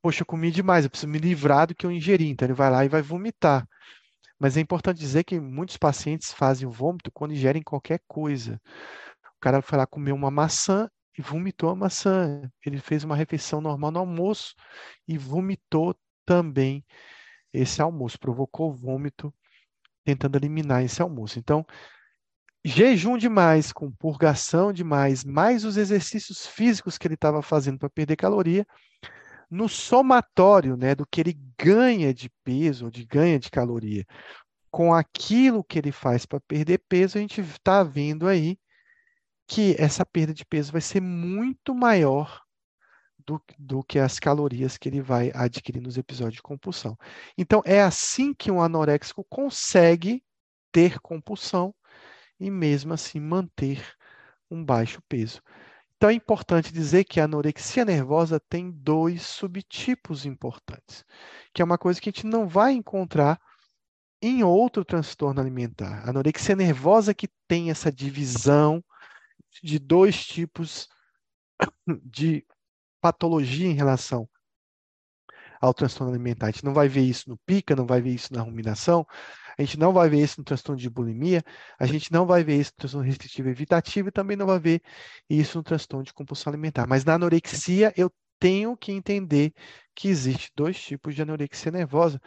poxa, 0.00 0.22
eu 0.22 0.26
comi 0.26 0.52
demais, 0.52 0.84
eu 0.84 0.90
preciso 0.90 1.10
me 1.10 1.18
livrar 1.18 1.66
do 1.66 1.74
que 1.74 1.84
eu 1.84 1.90
ingeri, 1.90 2.28
então 2.28 2.46
ele 2.46 2.54
vai 2.54 2.70
lá 2.70 2.84
e 2.84 2.88
vai 2.88 3.02
vomitar. 3.02 3.66
Mas 4.38 4.56
é 4.56 4.60
importante 4.60 5.00
dizer 5.00 5.24
que 5.24 5.40
muitos 5.40 5.76
pacientes 5.76 6.32
fazem 6.32 6.68
o 6.68 6.70
vômito 6.70 7.10
quando 7.10 7.34
ingerem 7.34 7.62
qualquer 7.62 8.00
coisa. 8.06 8.60
O 9.36 9.40
cara 9.40 9.60
foi 9.60 9.78
lá 9.78 9.86
comer 9.86 10.12
uma 10.12 10.30
maçã 10.30 10.88
e 11.18 11.22
vomitou 11.22 11.70
a 11.70 11.74
maçã. 11.74 12.48
Ele 12.64 12.78
fez 12.78 13.02
uma 13.02 13.16
refeição 13.16 13.60
normal 13.60 13.90
no 13.90 13.98
almoço 13.98 14.54
e 15.06 15.18
vomitou 15.18 15.94
também 16.24 16.84
esse 17.52 17.82
almoço, 17.82 18.18
provocou 18.20 18.72
vômito, 18.72 19.34
tentando 20.04 20.36
eliminar 20.36 20.84
esse 20.84 21.02
almoço. 21.02 21.38
Então, 21.38 21.66
jejum 22.64 23.18
demais, 23.18 23.72
com 23.72 23.90
purgação 23.90 24.72
demais, 24.72 25.24
mais 25.24 25.64
os 25.64 25.76
exercícios 25.76 26.46
físicos 26.46 26.96
que 26.96 27.06
ele 27.06 27.14
estava 27.14 27.42
fazendo 27.42 27.78
para 27.78 27.90
perder 27.90 28.16
caloria, 28.16 28.66
no 29.50 29.68
somatório 29.68 30.76
né, 30.76 30.94
do 30.94 31.06
que 31.06 31.20
ele 31.20 31.38
ganha 31.58 32.12
de 32.14 32.30
peso, 32.44 32.90
de 32.90 33.04
ganha 33.04 33.38
de 33.38 33.50
caloria, 33.50 34.04
com 34.70 34.94
aquilo 34.94 35.64
que 35.64 35.78
ele 35.78 35.90
faz 35.90 36.26
para 36.26 36.40
perder 36.40 36.82
peso, 36.88 37.16
a 37.16 37.20
gente 37.20 37.40
está 37.40 37.82
vendo 37.82 38.28
aí 38.28 38.58
que 39.48 39.74
essa 39.78 40.04
perda 40.04 40.34
de 40.34 40.44
peso 40.44 40.70
vai 40.70 40.82
ser 40.82 41.00
muito 41.00 41.74
maior 41.74 42.42
do, 43.26 43.42
do, 43.58 43.82
que 43.82 43.98
as 43.98 44.18
calorias 44.18 44.76
que 44.76 44.88
ele 44.88 45.00
vai 45.00 45.32
adquirir 45.34 45.80
nos 45.80 45.96
episódios 45.96 46.36
de 46.36 46.42
compulsão. 46.42 46.96
Então, 47.36 47.62
é 47.64 47.82
assim 47.82 48.34
que 48.34 48.50
um 48.50 48.60
anoréxico 48.60 49.24
consegue 49.28 50.22
ter 50.70 51.00
compulsão 51.00 51.74
e 52.38 52.50
mesmo 52.50 52.92
assim 52.92 53.18
manter 53.18 53.82
um 54.50 54.62
baixo 54.62 55.02
peso. 55.08 55.42
Então 55.96 56.10
é 56.10 56.12
importante 56.12 56.72
dizer 56.72 57.02
que 57.04 57.18
a 57.18 57.24
anorexia 57.24 57.84
nervosa 57.84 58.38
tem 58.38 58.70
dois 58.70 59.22
subtipos 59.22 60.24
importantes, 60.24 61.04
que 61.52 61.60
é 61.60 61.64
uma 61.64 61.76
coisa 61.76 62.00
que 62.00 62.08
a 62.08 62.12
gente 62.12 62.24
não 62.24 62.46
vai 62.46 62.72
encontrar 62.72 63.40
em 64.22 64.44
outro 64.44 64.84
transtorno 64.84 65.40
alimentar. 65.40 66.04
A 66.04 66.10
anorexia 66.10 66.54
nervosa 66.54 67.12
que 67.12 67.28
tem 67.48 67.70
essa 67.70 67.90
divisão 67.90 68.82
de 69.62 69.78
dois 69.78 70.26
tipos 70.26 70.88
de 72.04 72.46
patologia 73.00 73.66
em 73.66 73.74
relação 73.74 74.28
ao 75.60 75.74
transtorno 75.74 76.12
alimentar. 76.12 76.46
A 76.46 76.50
gente 76.50 76.64
não 76.64 76.74
vai 76.74 76.88
ver 76.88 77.02
isso 77.02 77.28
no 77.28 77.36
pica, 77.38 77.74
não 77.74 77.86
vai 77.86 78.00
ver 78.00 78.10
isso 78.10 78.32
na 78.32 78.42
ruminação, 78.42 79.06
a 79.58 79.62
gente 79.62 79.78
não 79.78 79.92
vai 79.92 80.08
ver 80.08 80.22
isso 80.22 80.36
no 80.38 80.44
transtorno 80.44 80.80
de 80.80 80.88
bulimia, 80.88 81.42
a 81.78 81.86
gente 81.86 82.12
não 82.12 82.26
vai 82.26 82.44
ver 82.44 82.60
isso 82.60 82.72
no 82.72 82.78
transtorno 82.78 83.06
restritivo 83.06 83.48
evitativo 83.48 84.08
e 84.08 84.12
também 84.12 84.36
não 84.36 84.46
vai 84.46 84.60
ver 84.60 84.82
isso 85.28 85.58
no 85.58 85.64
transtorno 85.64 86.04
de 86.04 86.12
compulsão 86.12 86.50
alimentar. 86.52 86.86
Mas 86.86 87.04
na 87.04 87.14
anorexia 87.14 87.92
eu 87.96 88.12
tenho 88.38 88.76
que 88.76 88.92
entender 88.92 89.52
que 89.94 90.08
existe 90.08 90.52
dois 90.54 90.80
tipos 90.80 91.14
de 91.14 91.22
anorexia 91.22 91.72
nervosa, 91.72 92.20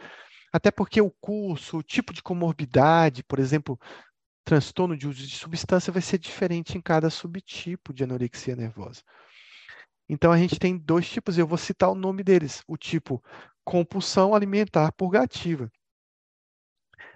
até 0.52 0.70
porque 0.70 1.00
o 1.00 1.10
curso, 1.10 1.78
o 1.78 1.82
tipo 1.82 2.12
de 2.12 2.22
comorbidade, 2.22 3.24
por 3.24 3.38
exemplo, 3.38 3.80
transtorno 4.44 4.96
de 4.96 5.08
uso 5.08 5.26
de 5.26 5.36
substância 5.36 5.92
vai 5.92 6.02
ser 6.02 6.18
diferente 6.18 6.76
em 6.76 6.80
cada 6.80 7.10
subtipo 7.10 7.92
de 7.92 8.04
anorexia 8.04 8.56
nervosa. 8.56 9.02
Então 10.08 10.32
a 10.32 10.36
gente 10.36 10.58
tem 10.58 10.76
dois 10.76 11.08
tipos, 11.08 11.38
eu 11.38 11.46
vou 11.46 11.58
citar 11.58 11.90
o 11.90 11.94
nome 11.94 12.22
deles, 12.22 12.62
o 12.66 12.76
tipo 12.76 13.22
compulsão 13.64 14.34
alimentar 14.34 14.92
purgativa. 14.92 15.70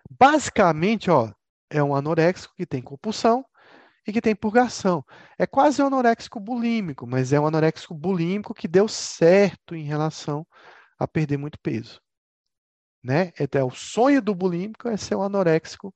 Basicamente, 0.08 1.10
ó, 1.10 1.32
é 1.68 1.82
um 1.82 1.94
anoréxico 1.94 2.54
que 2.54 2.64
tem 2.64 2.80
compulsão 2.80 3.44
e 4.06 4.12
que 4.12 4.20
tem 4.20 4.34
purgação. 4.34 5.04
É 5.36 5.46
quase 5.46 5.82
um 5.82 5.86
anoréxico 5.86 6.38
bulímico, 6.38 7.06
mas 7.06 7.32
é 7.32 7.40
um 7.40 7.46
anoréxico 7.46 7.94
bulímico 7.94 8.54
que 8.54 8.68
deu 8.68 8.86
certo 8.86 9.74
em 9.74 9.82
relação 9.82 10.46
a 10.98 11.08
perder 11.08 11.36
muito 11.36 11.58
peso. 11.58 12.00
Né? 13.02 13.32
Então, 13.38 13.68
o 13.68 13.74
sonho 13.74 14.22
do 14.22 14.34
bulímico 14.34 14.88
é 14.88 14.96
ser 14.96 15.16
um 15.16 15.22
anoréxico 15.22 15.94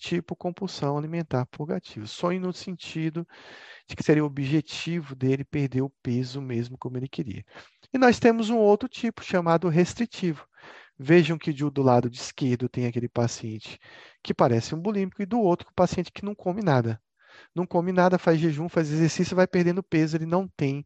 tipo 0.00 0.34
compulsão 0.34 0.98
alimentar 0.98 1.46
purgativa. 1.46 2.06
Sonho 2.06 2.40
no 2.40 2.52
sentido 2.52 3.26
de 3.86 3.94
que 3.94 4.02
seria 4.02 4.24
o 4.24 4.26
objetivo 4.26 5.14
dele 5.14 5.44
perder 5.44 5.82
o 5.82 5.90
peso 6.02 6.40
mesmo 6.40 6.78
como 6.78 6.96
ele 6.96 7.08
queria. 7.08 7.44
E 7.92 7.98
nós 7.98 8.18
temos 8.18 8.50
um 8.50 8.58
outro 8.58 8.88
tipo 8.88 9.22
chamado 9.22 9.68
restritivo, 9.68 10.46
Vejam 11.02 11.38
que 11.38 11.50
do 11.50 11.82
lado 11.82 12.10
esquerdo 12.12 12.68
tem 12.68 12.86
aquele 12.86 13.08
paciente 13.08 13.78
que 14.22 14.34
parece 14.34 14.74
um 14.74 14.80
bulímico 14.82 15.22
e 15.22 15.26
do 15.26 15.40
outro 15.40 15.66
o 15.70 15.74
paciente 15.74 16.12
que 16.12 16.22
não 16.22 16.34
come 16.34 16.60
nada. 16.62 17.00
não 17.54 17.66
come 17.66 17.92
nada, 17.92 18.18
faz 18.18 18.38
jejum, 18.40 18.68
faz 18.68 18.90
exercício, 18.92 19.36
vai 19.36 19.46
perdendo 19.46 19.82
peso, 19.82 20.16
ele 20.16 20.26
não 20.26 20.48
tem 20.48 20.84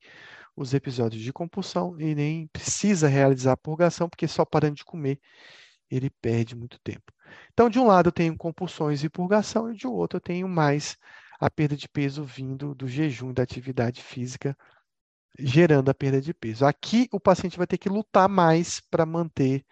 os 0.57 0.75
episódios 0.75 1.23
de 1.23 1.33
compulsão 1.33 2.01
e 2.01 2.15
nem 2.15 2.47
precisa 2.49 3.09
realizar 3.09 3.53
a 3.53 3.57
purgação, 3.57 4.09
porque 4.09 4.29
só 4.29 4.45
parando 4.45 4.77
de 4.77 4.85
comer 4.85 5.21
ele 5.91 6.11
perde 6.11 6.57
muito 6.57 6.79
tempo. 6.81 7.13
Então, 7.53 7.71
de 7.71 7.79
um 7.79 7.87
lado 7.87 8.09
eu 8.09 8.13
tenho 8.13 8.37
compulsões 8.37 9.05
e 9.05 9.09
purgação, 9.09 9.73
e 9.73 9.77
de 9.77 9.87
outro 9.87 10.17
eu 10.17 10.21
tenho 10.21 10.49
mais 10.49 10.97
a 11.41 11.51
perda 11.51 11.77
de 11.77 11.89
peso 11.89 12.25
vindo 12.25 12.75
do 12.75 12.87
jejum 12.89 13.31
e 13.31 13.35
da 13.35 13.43
atividade 13.43 14.03
física, 14.03 14.57
gerando 15.39 15.91
a 15.91 15.95
perda 15.95 16.21
de 16.21 16.33
peso. 16.33 16.65
Aqui 16.65 17.09
o 17.13 17.21
paciente 17.21 17.59
vai 17.59 17.67
ter 17.67 17.79
que 17.79 17.89
lutar 17.89 18.29
mais 18.29 18.81
para 18.91 19.05
manter 19.05 19.65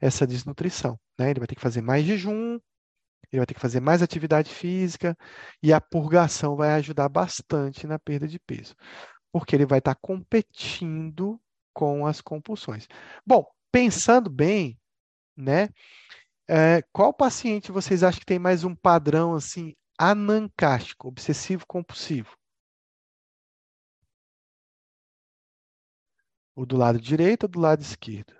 essa 0.00 0.26
desnutrição. 0.26 0.98
Né? 1.18 1.30
Ele 1.30 1.40
vai 1.40 1.46
ter 1.46 1.54
que 1.54 1.60
fazer 1.60 1.82
mais 1.82 2.04
jejum, 2.04 2.58
ele 3.32 3.38
vai 3.38 3.46
ter 3.46 3.54
que 3.54 3.60
fazer 3.60 3.80
mais 3.80 4.02
atividade 4.02 4.52
física, 4.52 5.16
e 5.62 5.72
a 5.72 5.80
purgação 5.80 6.56
vai 6.56 6.72
ajudar 6.72 7.08
bastante 7.08 7.86
na 7.86 7.98
perda 7.98 8.26
de 8.26 8.38
peso, 8.40 8.74
porque 9.32 9.54
ele 9.54 9.66
vai 9.66 9.78
estar 9.78 9.94
competindo 9.94 11.40
com 11.72 12.06
as 12.06 12.20
compulsões. 12.20 12.88
Bom, 13.24 13.46
pensando 13.70 14.28
bem, 14.28 14.78
né? 15.36 15.68
É, 16.52 16.82
qual 16.92 17.12
paciente 17.14 17.70
vocês 17.70 18.02
acham 18.02 18.18
que 18.18 18.26
tem 18.26 18.38
mais 18.38 18.64
um 18.64 18.74
padrão 18.74 19.34
assim 19.36 19.72
anancástico, 19.96 21.06
obsessivo 21.06 21.64
compulsivo? 21.64 22.36
O 26.54 26.64
do 26.64 26.76
lado 26.76 27.00
direito 27.00 27.42
ou 27.42 27.48
do 27.48 27.58
lado 27.58 27.82
esquerdo? 27.82 28.32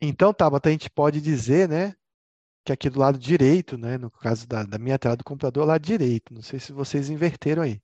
Então, 0.00 0.32
Tabata, 0.32 0.68
a 0.68 0.72
gente 0.72 0.90
pode 0.90 1.20
dizer, 1.20 1.68
né, 1.68 1.94
que 2.64 2.72
aqui 2.72 2.90
do 2.90 2.98
lado 3.00 3.18
direito, 3.18 3.78
né, 3.78 3.98
no 3.98 4.10
caso 4.10 4.46
da, 4.46 4.62
da 4.64 4.78
minha 4.78 4.98
tela 4.98 5.16
do 5.16 5.24
computador, 5.24 5.66
lado 5.66 5.82
direito, 5.82 6.34
não 6.34 6.42
sei 6.42 6.58
se 6.60 6.72
vocês 6.72 7.10
inverteram 7.10 7.62
aí. 7.62 7.82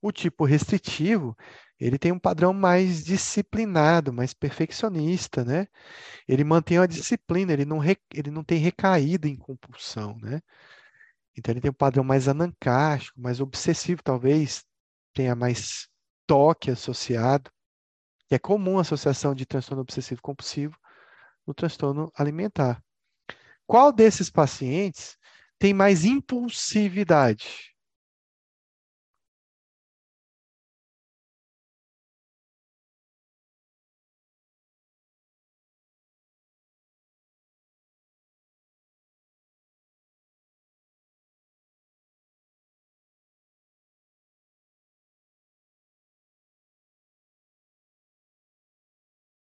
O 0.00 0.12
tipo 0.12 0.44
restritivo, 0.44 1.36
ele 1.80 1.98
tem 1.98 2.12
um 2.12 2.18
padrão 2.18 2.52
mais 2.52 3.04
disciplinado, 3.04 4.12
mais 4.12 4.32
perfeccionista, 4.34 5.44
né? 5.44 5.66
Ele 6.28 6.44
mantém 6.44 6.78
a 6.78 6.86
disciplina, 6.86 7.52
ele 7.52 7.64
não, 7.64 7.78
re, 7.78 7.98
ele 8.14 8.30
não 8.30 8.44
tem 8.44 8.58
recaída 8.58 9.28
em 9.28 9.36
compulsão, 9.36 10.16
né? 10.18 10.40
Então 11.36 11.52
ele 11.52 11.60
tem 11.60 11.70
um 11.70 11.74
padrão 11.74 12.04
mais 12.04 12.28
anancástico, 12.28 13.20
mais 13.20 13.40
obsessivo, 13.40 14.02
talvez 14.02 14.64
tenha 15.14 15.34
mais 15.34 15.88
toque 16.26 16.70
associado, 16.70 17.50
é 18.30 18.38
comum 18.38 18.78
a 18.78 18.80
associação 18.82 19.34
de 19.34 19.46
transtorno 19.46 19.82
obsessivo 19.82 20.20
compulsivo 20.22 20.76
no 21.46 21.54
transtorno 21.54 22.10
alimentar. 22.14 22.82
Qual 23.68 23.92
desses 23.92 24.28
pacientes 24.30 25.16
tem 25.58 25.72
mais 25.74 26.04
impulsividade? 26.04 27.74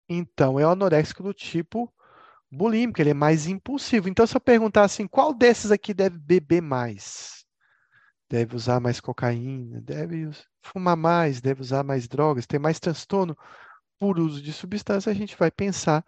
Então, 0.09 0.59
é 0.59 0.65
o 0.65 0.69
anoréxico 0.69 1.23
do 1.23 1.33
tipo 1.33 1.91
bulímico, 2.51 3.01
ele 3.01 3.11
é 3.11 3.13
mais 3.13 3.47
impulsivo. 3.47 4.09
Então, 4.09 4.25
se 4.25 4.35
eu 4.35 4.41
perguntar 4.41 4.83
assim, 4.83 5.07
qual 5.07 5.33
desses 5.33 5.71
aqui 5.71 5.93
deve 5.93 6.17
beber 6.17 6.61
mais? 6.61 7.45
Deve 8.29 8.55
usar 8.55 8.79
mais 8.79 8.99
cocaína, 8.99 9.81
deve 9.81 10.29
fumar 10.61 10.97
mais, 10.97 11.39
deve 11.41 11.61
usar 11.61 11.83
mais 11.83 12.07
drogas, 12.07 12.45
ter 12.45 12.59
mais 12.59 12.79
transtorno 12.79 13.37
por 13.99 14.19
uso 14.19 14.41
de 14.41 14.53
substância, 14.53 15.11
a 15.11 15.15
gente 15.15 15.35
vai 15.37 15.49
pensar 15.49 16.03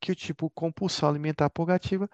que 0.00 0.12
o 0.12 0.14
tipo 0.14 0.50
compulsão 0.50 1.08
alimentar 1.08 1.48
purgativa 1.48 2.08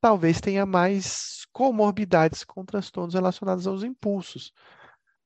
talvez 0.00 0.40
tenha 0.40 0.64
mais 0.66 1.46
comorbidades 1.52 2.42
com 2.44 2.64
transtornos 2.64 3.14
relacionados 3.14 3.66
aos 3.66 3.84
impulsos, 3.84 4.52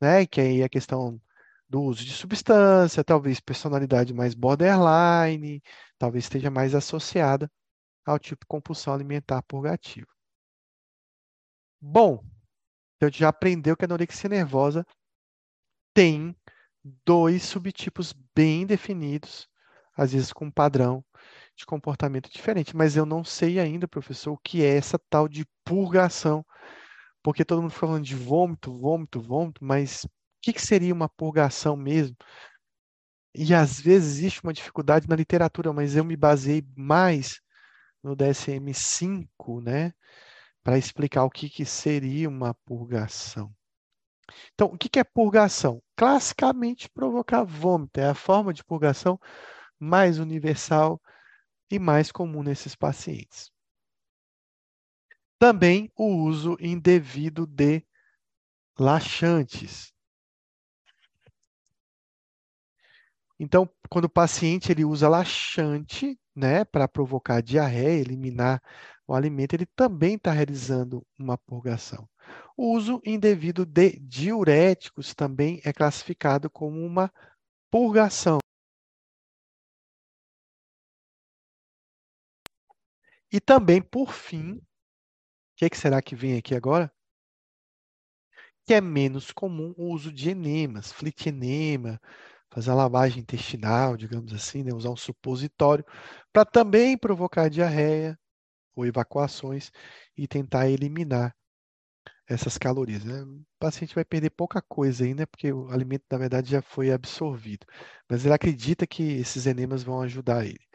né? 0.01 0.27
Que 0.27 0.41
aí 0.41 0.63
a 0.63 0.69
questão 0.69 1.21
do 1.69 1.83
uso 1.83 2.05
de 2.05 2.13
substância, 2.13 3.05
talvez 3.05 3.41
personalidade 3.41 4.13
mais 4.15 4.35
borderline, 4.35 5.63
talvez 5.99 6.25
esteja 6.25 6.51
mais 6.51 6.75
associada 6.75 7.51
ao 8.09 8.19
tipo 8.19 8.47
compulsão 8.47 8.95
alimentar 8.95 9.43
purgativa. 9.43 10.07
Bom, 11.81 12.25
então 12.97 13.07
a 13.07 13.11
gente 13.11 13.21
já 13.21 13.29
aprendeu 13.29 13.77
que 13.77 13.85
a 13.85 13.87
anorexia 13.87 14.29
nervosa 14.29 14.85
tem 15.95 16.35
dois 17.05 17.43
subtipos 17.43 18.15
bem 18.35 18.67
definidos, 18.67 19.49
às 19.97 20.13
vezes 20.13 20.33
com 20.33 20.47
um 20.47 20.51
padrão 20.51 21.05
de 21.55 21.67
comportamento 21.67 22.31
diferente, 22.31 22.77
mas 22.77 22.97
eu 22.97 23.05
não 23.05 23.25
sei 23.25 23.59
ainda, 23.59 23.87
professor, 23.87 24.33
o 24.33 24.39
que 24.39 24.65
é 24.65 24.77
essa 24.77 24.99
tal 25.11 25.29
de 25.29 25.45
purgação, 25.65 26.45
porque 27.23 27.45
todo 27.45 27.61
mundo 27.61 27.73
fica 27.73 27.87
falando 27.87 28.05
de 28.05 28.15
vômito, 28.15 28.73
vômito, 28.77 29.21
vômito, 29.21 29.65
mas 29.65 30.07
que, 30.41 30.53
que 30.53 30.63
seria 30.63 30.95
uma 30.95 31.09
purgação 31.09 31.77
mesmo? 31.77 32.17
E 33.35 33.55
às 33.55 33.81
vezes 33.81 34.19
existe 34.19 34.43
uma 34.43 34.53
dificuldade 34.53 35.07
na 35.09 35.17
literatura, 35.17 35.73
mas 35.73 35.95
eu 35.95 36.05
me 36.05 36.17
baseei 36.17 36.65
mais 36.77 37.41
no 38.03 38.17
DSM-5, 38.17 39.63
né, 39.63 39.93
para 40.63 40.79
explicar 40.79 41.25
o 41.25 41.31
que, 41.31 41.49
que 41.49 41.65
seria 41.65 42.29
uma 42.29 42.55
purgação. 42.55 43.55
Então, 44.55 44.69
o 44.69 44.79
que, 44.79 44.89
que 44.89 44.99
é 44.99 45.05
purgação? 45.05 45.83
Classicamente, 45.97 46.89
provocar 46.91 47.45
vômito. 47.45 48.01
É 48.01 48.09
a 48.09 48.15
forma 48.15 48.53
de 48.53 48.63
purgação 48.63 49.19
mais 49.79 50.19
universal 50.19 51.01
e 51.71 51.79
mais 51.79 52.11
comum 52.13 52.43
nesses 52.43 52.75
pacientes. 52.75 53.51
Também 55.39 55.91
o 55.97 56.07
uso 56.25 56.57
indevido 56.61 57.47
de 57.47 57.85
laxantes. 58.79 59.93
Então, 63.39 63.69
quando 63.89 64.07
o 64.07 64.11
paciente 64.11 64.73
ele 64.73 64.85
usa 64.85 65.09
laxante, 65.09 66.19
né, 66.35 66.65
para 66.65 66.89
provocar 66.89 67.41
diarreia, 67.41 68.01
eliminar 68.01 68.61
o 69.07 69.15
alimento, 69.15 69.55
ele 69.55 69.67
também 69.67 70.15
está 70.17 70.33
realizando 70.33 71.07
uma 71.19 71.39
purgação. 71.39 72.09
O 72.57 72.75
uso 72.77 73.01
indevido 73.05 73.65
de 73.65 73.99
diuréticos 74.01 75.15
também 75.15 75.61
é 75.65 75.73
classificado 75.73 76.51
como 76.51 76.85
uma 76.85 77.13
purgação. 77.71 78.39
E 83.33 83.41
também, 83.41 83.81
por 83.83 84.13
fim, 84.13 84.55
o 84.55 84.63
que, 85.57 85.71
que 85.71 85.77
será 85.79 86.01
que 86.03 86.17
vem 86.17 86.39
aqui 86.39 86.55
agora? 86.55 86.91
Que 88.67 88.75
é 88.75 88.81
menos 88.81 89.33
comum 89.33 89.75
o 89.77 89.93
uso 89.93 90.13
de 90.13 90.31
enemas, 90.31 90.93
flitinema, 90.93 92.01
fazer 92.59 92.73
a 92.73 92.75
lavagem 92.75 93.21
intestinal, 93.21 93.97
digamos 93.97 94.33
assim, 94.33 94.65
né? 94.65 94.75
usar 94.75 94.91
um 94.91 94.97
supositório, 94.97 95.85
para 96.33 96.45
também 96.45 96.99
provocar 96.99 97.49
diarreia 97.49 98.19
ou 98.75 98.85
evacuações 98.85 99.71
e 100.17 100.27
tentar 100.27 100.69
eliminar 100.69 101.33
essas 102.29 102.59
calorias. 102.59 103.05
Né? 103.05 103.23
O 103.23 103.45
paciente 103.61 103.95
vai 103.95 104.05
perder 104.05 104.31
pouca 104.31 104.61
coisa 104.61 105.05
ainda, 105.05 105.23
né? 105.23 105.27
porque 105.27 105.53
o 105.53 105.71
alimento, 105.71 106.05
na 106.11 106.19
verdade, 106.19 106.51
já 106.51 106.61
foi 106.61 106.91
absorvido. 106.91 107.65
Mas 108.11 108.25
ele 108.25 108.35
acredita 108.35 108.89
que 108.89 109.05
esses 109.05 109.47
enemas 109.47 109.85
vão 109.85 110.01
ajudar 110.01 110.45
ele. 110.45 110.67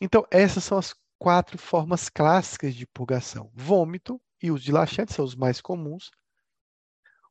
Então, 0.00 0.26
essas 0.30 0.64
são 0.64 0.78
as 0.78 0.94
quatro 1.18 1.58
formas 1.58 2.08
clássicas 2.08 2.74
de 2.74 2.86
purgação: 2.86 3.50
vômito 3.54 4.18
e 4.42 4.50
uso 4.50 4.64
de 4.64 4.72
laxantes 4.72 5.14
são 5.14 5.24
os 5.24 5.36
mais 5.36 5.60
comuns 5.60 6.10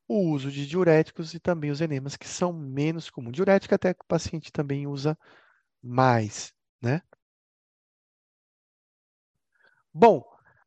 o 0.08 0.30
uso 0.30 0.50
de 0.50 0.66
diuréticos 0.66 1.34
e 1.34 1.40
também 1.40 1.70
os 1.70 1.80
enemas, 1.80 2.16
que 2.16 2.28
são 2.28 2.52
menos 2.52 3.10
comuns. 3.10 3.34
Diurético 3.34 3.74
até 3.74 3.94
que 3.94 4.02
o 4.02 4.06
paciente 4.06 4.52
também 4.52 4.86
usa 4.86 5.18
mais, 5.82 6.52
né? 6.82 7.02
Bom, 9.92 10.22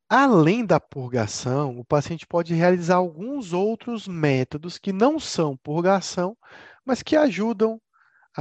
além 0.08 0.66
da 0.66 0.80
purgação, 0.80 1.78
o 1.78 1.84
paciente 1.84 2.26
pode 2.26 2.52
realizar 2.54 2.96
alguns 2.96 3.52
outros 3.52 4.06
métodos 4.08 4.76
que 4.76 4.92
não 4.92 5.18
são 5.20 5.56
purgação, 5.56 6.36
mas 6.84 7.02
que 7.02 7.16
ajudam 7.16 7.80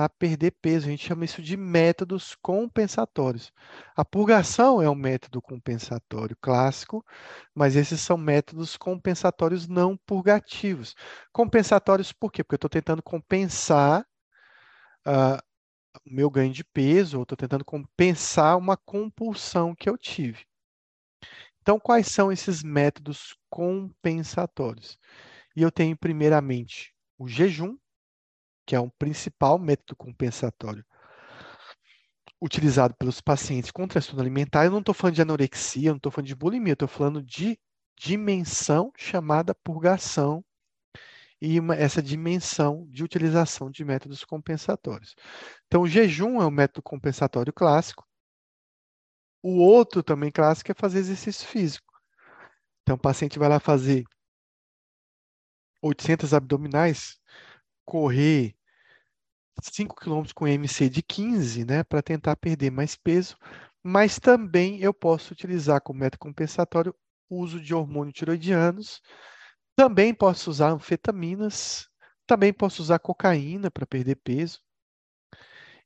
a 0.06 0.10
perder 0.10 0.52
peso. 0.62 0.88
A 0.88 0.92
gente 0.92 1.06
chama 1.08 1.26
isso 1.26 1.42
de 1.42 1.58
métodos 1.58 2.36
compensatórios. 2.42 3.52
A 3.96 4.04
purgação 4.06 4.82
é 4.82 4.90
um 4.90 4.96
método 4.96 5.42
compensatório 5.42 6.38
clássico, 6.42 7.06
mas 7.54 7.76
esses 7.76 8.02
são 8.02 8.18
métodos 8.18 8.78
compensatórios 8.78 9.68
não 9.68 9.98
purgativos. 9.98 10.96
Compensatórios 11.32 12.12
por 12.12 12.32
quê? 12.32 12.44
Porque 12.44 12.56
eu 12.56 12.58
estou 12.58 12.70
tentando 12.70 13.04
compensar 13.04 14.06
uh, 15.08 15.42
meu 16.06 16.30
ganho 16.30 16.54
de 16.54 16.64
peso, 16.64 17.18
ou 17.18 17.24
estou 17.24 17.38
tentando 17.38 17.66
compensar 17.66 18.58
uma 18.58 18.78
compulsão 18.78 19.76
que 19.76 19.90
eu 19.90 19.98
tive. 19.98 20.46
Então, 21.62 21.80
quais 21.80 22.08
são 22.08 22.32
esses 22.32 22.64
métodos 22.64 23.36
compensatórios? 23.50 24.98
E 25.56 25.62
eu 25.62 25.72
tenho, 25.72 25.98
primeiramente, 25.98 26.94
o 27.18 27.28
jejum, 27.28 27.78
que 28.70 28.76
é 28.76 28.80
um 28.80 28.88
principal 28.88 29.58
método 29.58 29.96
compensatório 29.96 30.86
utilizado 32.40 32.94
pelos 32.94 33.20
pacientes 33.20 33.72
com 33.72 33.88
transtorno 33.88 34.22
alimentar. 34.22 34.64
Eu 34.64 34.70
não 34.70 34.78
estou 34.78 34.94
falando 34.94 35.16
de 35.16 35.24
anorexia, 35.24 35.90
não 35.90 35.98
estou 35.98 36.12
falando 36.12 36.28
de 36.28 36.36
bulimia, 36.36 36.74
estou 36.74 36.88
falando 36.88 37.24
de 37.24 37.60
dimensão 37.98 38.92
chamada 38.96 39.56
purgação 39.56 40.46
e 41.42 41.60
uma, 41.60 41.74
essa 41.74 42.00
dimensão 42.00 42.86
de 42.92 43.04
utilização 43.04 43.72
de 43.72 43.84
métodos 43.84 44.24
compensatórios. 44.24 45.16
Então, 45.66 45.82
o 45.82 45.88
jejum 45.88 46.40
é 46.40 46.46
um 46.46 46.52
método 46.52 46.84
compensatório 46.84 47.52
clássico. 47.52 48.08
O 49.42 49.58
outro 49.64 50.04
também 50.04 50.30
clássico 50.32 50.72
é 50.72 50.76
fazer 50.76 51.00
exercício 51.00 51.48
físico. 51.48 51.92
Então, 52.84 52.98
o 52.98 53.00
paciente 53.00 53.40
vai 53.40 53.50
lá 53.50 53.60
fazer 53.60 54.04
800 55.82 56.36
abdominais, 56.36 57.20
correr 57.84 58.59
5 59.62 59.96
km 59.96 60.34
com 60.34 60.48
MC 60.48 60.90
de 60.90 61.02
15, 61.04 61.66
né, 61.66 61.84
para 61.84 62.02
tentar 62.02 62.36
perder 62.36 62.72
mais 62.72 62.96
peso, 62.96 63.38
mas 63.84 64.20
também 64.20 64.80
eu 64.82 64.94
posso 64.94 65.34
utilizar 65.34 65.82
como 65.82 66.00
método 66.00 66.20
compensatório 66.20 66.96
o 67.30 67.38
uso 67.40 67.60
de 67.62 67.74
hormônios 67.74 68.16
tiroidianos, 68.16 69.02
também 69.76 70.14
posso 70.14 70.50
usar 70.50 70.72
anfetaminas, 70.72 71.88
também 72.28 72.54
posso 72.54 72.82
usar 72.82 73.00
cocaína 73.00 73.72
para 73.72 73.86
perder 73.86 74.16
peso, 74.18 74.60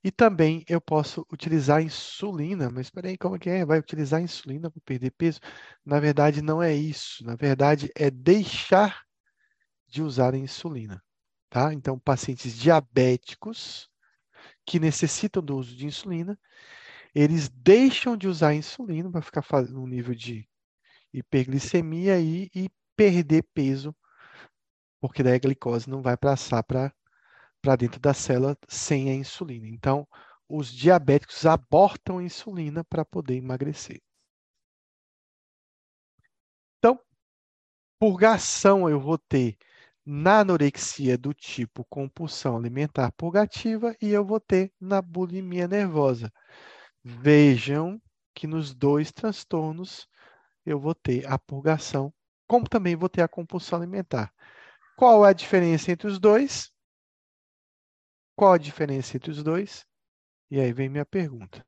e 0.04 0.12
também 0.12 0.64
eu 0.68 0.82
posso 0.82 1.26
utilizar 1.32 1.82
insulina, 1.82 2.70
mas 2.70 2.88
espera 2.88 3.08
aí, 3.08 3.18
como 3.18 3.36
é 3.38 3.40
que 3.40 3.50
é? 3.50 3.66
Vai 3.66 3.80
utilizar 3.80 4.22
insulina 4.22 4.70
para 4.70 4.82
perder 4.82 5.12
peso? 5.12 5.40
Na 5.86 6.00
verdade, 6.00 6.42
não 6.42 6.62
é 6.62 6.74
isso. 6.76 7.24
Na 7.26 7.36
verdade, 7.36 7.90
é 7.96 8.12
deixar 8.12 9.04
de 9.88 10.04
usar 10.04 10.34
a 10.34 10.38
insulina. 10.38 11.02
Tá? 11.54 11.72
Então, 11.72 11.99
pacientes 11.99 12.58
diabéticos 12.58 13.88
que 14.66 14.80
necessitam 14.80 15.39
do 15.39 15.56
uso 15.56 15.76
de 15.76 15.86
insulina, 15.86 16.36
eles 17.14 17.47
deixam 17.47 18.18
de 18.18 18.28
usar 18.28 18.56
insulina 18.56 19.12
para 19.12 19.22
ficar 19.22 19.43
fazendo 19.43 19.80
um 19.80 19.86
nível 19.86 20.16
de 20.16 20.49
hiperglicemia 21.14 22.20
e, 22.20 22.49
e 22.56 22.72
perder 22.95 23.43
peso, 23.54 23.95
porque 24.99 25.22
daí 25.22 25.36
a 25.36 25.38
glicose 25.38 25.88
não 25.88 26.01
vai 26.01 26.18
passar 26.18 26.64
para 26.64 26.91
dentro 27.78 27.99
da 27.99 28.16
célula 28.16 28.58
sem 28.68 29.12
a 29.12 29.14
insulina. 29.14 29.68
Então, 29.68 30.08
os 30.49 30.74
diabéticos 30.74 31.45
abortam 31.45 32.18
a 32.18 32.24
insulina 32.24 32.84
para 32.84 33.06
poder 33.06 33.36
emagrecer. 33.36 34.01
Então, 36.80 36.99
purgação 37.99 38.89
eu 38.89 38.99
vou 38.99 39.20
ter 39.20 39.56
na 40.06 40.39
anorexia 40.39 41.18
do 41.18 41.34
tipo 41.34 41.86
compulsão 41.86 42.58
alimentar 42.58 43.12
purgativa 43.14 43.95
e 44.01 44.10
eu 44.10 44.26
vou 44.26 44.39
ter 44.39 44.72
na 44.80 45.01
bulimia 45.01 45.68
nervosa. 45.68 46.32
Vejam 47.04 48.01
que 48.34 48.47
nos 48.47 48.74
dois 48.74 49.12
transtornos 49.12 50.08
eu 50.66 50.80
vou 50.80 50.95
ter 50.95 51.26
a 51.28 51.38
purgação, 51.38 52.14
como 52.47 52.70
também 52.70 52.95
vou 52.95 53.10
ter 53.10 53.22
a 53.22 53.28
compulsão 53.28 53.80
alimentar. 53.80 54.34
Qual 54.97 55.26
é 55.26 55.30
a 55.30 55.34
diferença 55.34 55.91
entre 55.91 56.08
os 56.08 56.20
dois? 56.20 56.72
Qual 58.36 58.54
a 58.54 58.58
diferença 58.58 59.18
entre 59.18 59.32
os 59.32 59.43
dois? 59.43 59.86
E 60.49 60.60
aí 60.60 60.72
vem 60.74 60.89
minha 60.89 61.06
pergunta. 61.06 61.66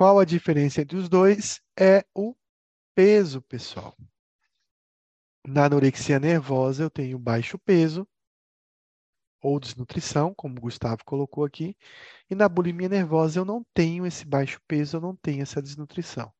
Qual 0.00 0.18
a 0.18 0.24
diferença 0.24 0.80
entre 0.80 0.96
os 0.96 1.10
dois? 1.10 1.60
É 1.78 2.06
o 2.14 2.34
peso, 2.94 3.42
pessoal. 3.42 3.94
Na 5.46 5.66
anorexia 5.66 6.18
nervosa, 6.18 6.84
eu 6.84 6.88
tenho 6.88 7.18
baixo 7.18 7.58
peso 7.58 8.08
ou 9.42 9.60
desnutrição, 9.60 10.32
como 10.32 10.56
o 10.56 10.60
Gustavo 10.62 11.04
colocou 11.04 11.44
aqui, 11.44 11.76
e 12.30 12.34
na 12.34 12.48
bulimia 12.48 12.88
nervosa 12.88 13.40
eu 13.40 13.44
não 13.44 13.62
tenho 13.74 14.06
esse 14.06 14.24
baixo 14.24 14.58
peso, 14.66 14.96
eu 14.96 15.02
não 15.02 15.14
tenho 15.14 15.42
essa 15.42 15.60
desnutrição. 15.60 16.32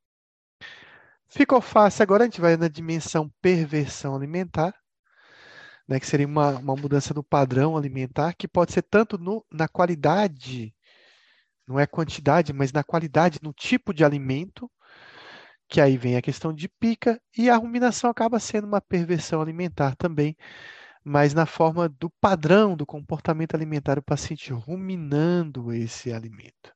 Ficou 1.28 1.60
fácil, 1.60 2.02
agora 2.02 2.24
a 2.24 2.26
gente 2.28 2.40
vai 2.40 2.56
na 2.56 2.66
dimensão 2.66 3.30
perversão 3.42 4.16
alimentar, 4.16 4.74
né, 5.86 6.00
que 6.00 6.06
seria 6.06 6.26
uma, 6.26 6.56
uma 6.56 6.76
mudança 6.76 7.12
no 7.12 7.22
padrão 7.22 7.76
alimentar, 7.76 8.32
que 8.32 8.48
pode 8.48 8.72
ser 8.72 8.80
tanto 8.80 9.18
no, 9.18 9.44
na 9.52 9.68
qualidade 9.68 10.74
não 11.66 11.78
é 11.78 11.86
quantidade, 11.86 12.52
mas 12.52 12.72
na 12.72 12.82
qualidade, 12.84 13.38
no 13.42 13.52
tipo 13.52 13.94
de 13.94 14.04
alimento, 14.04 14.70
que 15.68 15.80
aí 15.80 15.96
vem 15.96 16.16
a 16.16 16.22
questão 16.22 16.52
de 16.52 16.68
pica, 16.68 17.20
e 17.36 17.48
a 17.48 17.56
ruminação 17.56 18.10
acaba 18.10 18.40
sendo 18.40 18.66
uma 18.66 18.80
perversão 18.80 19.40
alimentar 19.40 19.94
também, 19.96 20.36
mas 21.04 21.32
na 21.32 21.46
forma 21.46 21.88
do 21.88 22.10
padrão 22.20 22.76
do 22.76 22.84
comportamento 22.84 23.54
alimentar, 23.54 23.98
o 23.98 24.02
paciente 24.02 24.52
ruminando 24.52 25.72
esse 25.72 26.12
alimento. 26.12 26.72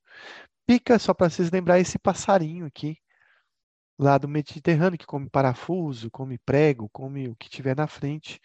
Pica, 0.66 0.98
só 0.98 1.12
para 1.12 1.28
vocês 1.28 1.50
lembrar, 1.50 1.80
esse 1.80 1.98
passarinho 1.98 2.66
aqui, 2.66 2.96
lá 3.98 4.16
do 4.18 4.28
Mediterrâneo, 4.28 4.98
que 4.98 5.06
come 5.06 5.28
parafuso, 5.28 6.10
come 6.10 6.38
prego, 6.38 6.88
come 6.90 7.28
o 7.28 7.36
que 7.36 7.48
tiver 7.48 7.76
na 7.76 7.86
frente. 7.86 8.40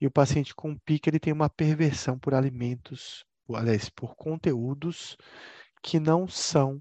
E 0.00 0.06
o 0.06 0.10
paciente 0.10 0.54
com 0.54 0.76
pica, 0.78 1.08
ele 1.10 1.18
tem 1.18 1.32
uma 1.32 1.48
perversão 1.48 2.18
por 2.18 2.34
alimentos 2.34 3.24
aliás, 3.50 3.88
por 3.88 4.14
conteúdos 4.16 5.16
que 5.82 6.00
não 6.00 6.26
são 6.26 6.80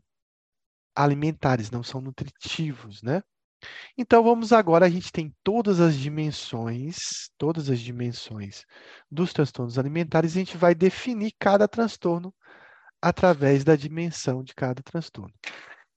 alimentares, 0.96 1.72
não 1.72 1.84
são 1.84 2.00
nutritivos, 2.02 3.02
né? 3.02 3.22
Então 3.98 4.24
vamos 4.24 4.52
agora, 4.52 4.86
a 4.86 4.90
gente 4.90 5.12
tem 5.12 5.34
todas 5.44 5.80
as 5.80 5.96
dimensões, 5.96 7.30
todas 7.38 7.70
as 7.70 7.80
dimensões 7.80 8.66
dos 9.10 9.34
transtornos 9.34 9.80
alimentares, 9.80 10.36
e 10.36 10.40
a 10.40 10.42
gente 10.42 10.58
vai 10.58 10.76
definir 10.76 11.34
cada 11.40 11.68
transtorno 11.68 12.34
através 13.02 13.64
da 13.64 13.76
dimensão 13.76 14.44
de 14.44 14.54
cada 14.54 14.82
transtorno. 14.84 15.34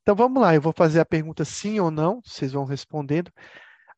Então 0.03 0.15
vamos 0.15 0.41
lá, 0.41 0.55
eu 0.55 0.61
vou 0.61 0.73
fazer 0.73 1.01
a 1.01 1.05
pergunta 1.05 1.45
sim 1.45 1.81
ou 1.81 1.91
não, 1.91 2.21
vocês 2.25 2.53
vão 2.53 2.65
respondendo. 2.65 3.31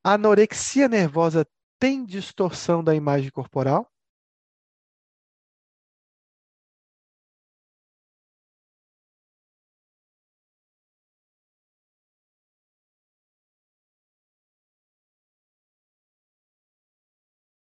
A 0.02 0.14
anorexia 0.14 0.88
nervosa 0.88 1.46
tem 1.78 2.04
distorção 2.04 2.82
da 2.82 2.94
imagem 2.94 3.30
corporal? 3.30 3.90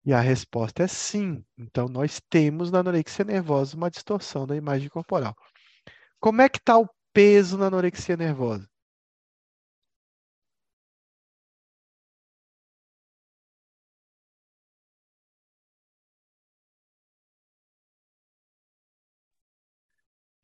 E 0.06 0.12
a 0.14 0.20
resposta 0.20 0.82
é 0.82 0.86
sim. 0.88 1.44
Então, 1.58 1.88
nós 1.88 2.18
temos 2.30 2.70
na 2.70 2.78
anorexia 2.80 3.24
nervosa 3.24 3.76
uma 3.76 3.90
distorção 3.90 4.46
da 4.46 4.56
imagem 4.56 4.88
corporal. 4.88 5.34
Como 6.20 6.42
é 6.42 6.48
que 6.48 6.58
está 6.58 6.78
o 6.78 6.88
peso 7.14 7.58
na 7.58 7.66
anorexia 7.68 8.16
nervosa? 8.16 8.68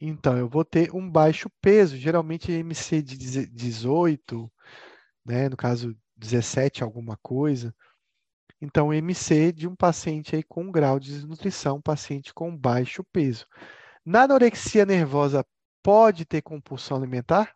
Então, 0.01 0.37
eu 0.39 0.49
vou 0.49 0.65
ter 0.65 0.91
um 0.95 1.09
baixo 1.11 1.51
peso, 1.61 1.97
geralmente 1.97 2.51
MC 2.51 3.03
de 3.03 3.17
18, 3.47 4.51
né, 5.25 5.49
no 5.49 5.57
caso 5.57 5.97
17 6.17 6.83
alguma 6.85 7.17
coisa. 7.23 7.75
Então, 8.61 8.93
MC 8.93 9.53
de 9.53 9.67
um 9.67 9.75
paciente 9.75 10.37
aí 10.37 10.43
com 10.43 10.71
grau 10.71 11.01
de 11.01 11.13
desnutrição, 11.13 11.81
paciente 11.81 12.35
com 12.35 12.55
baixo 12.55 13.03
peso. 13.05 13.47
Na 14.05 14.23
anorexia 14.23 14.85
nervosa, 14.85 15.45
pode 15.83 16.25
ter 16.25 16.43
compulsão 16.43 16.97
alimentar? 16.97 17.55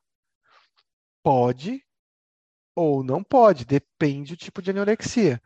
Pode, 1.23 1.85
ou 2.75 3.05
não 3.05 3.23
pode, 3.23 3.65
depende 3.65 4.35
do 4.35 4.37
tipo 4.37 4.63
de 4.63 4.71
anorexia. 4.71 5.41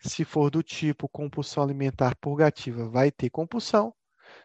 Se 0.00 0.24
for 0.24 0.50
do 0.50 0.62
tipo 0.62 1.08
compulsão 1.08 1.62
alimentar 1.62 2.16
purgativa, 2.16 2.88
vai 2.88 3.10
ter 3.10 3.30
compulsão. 3.30 3.94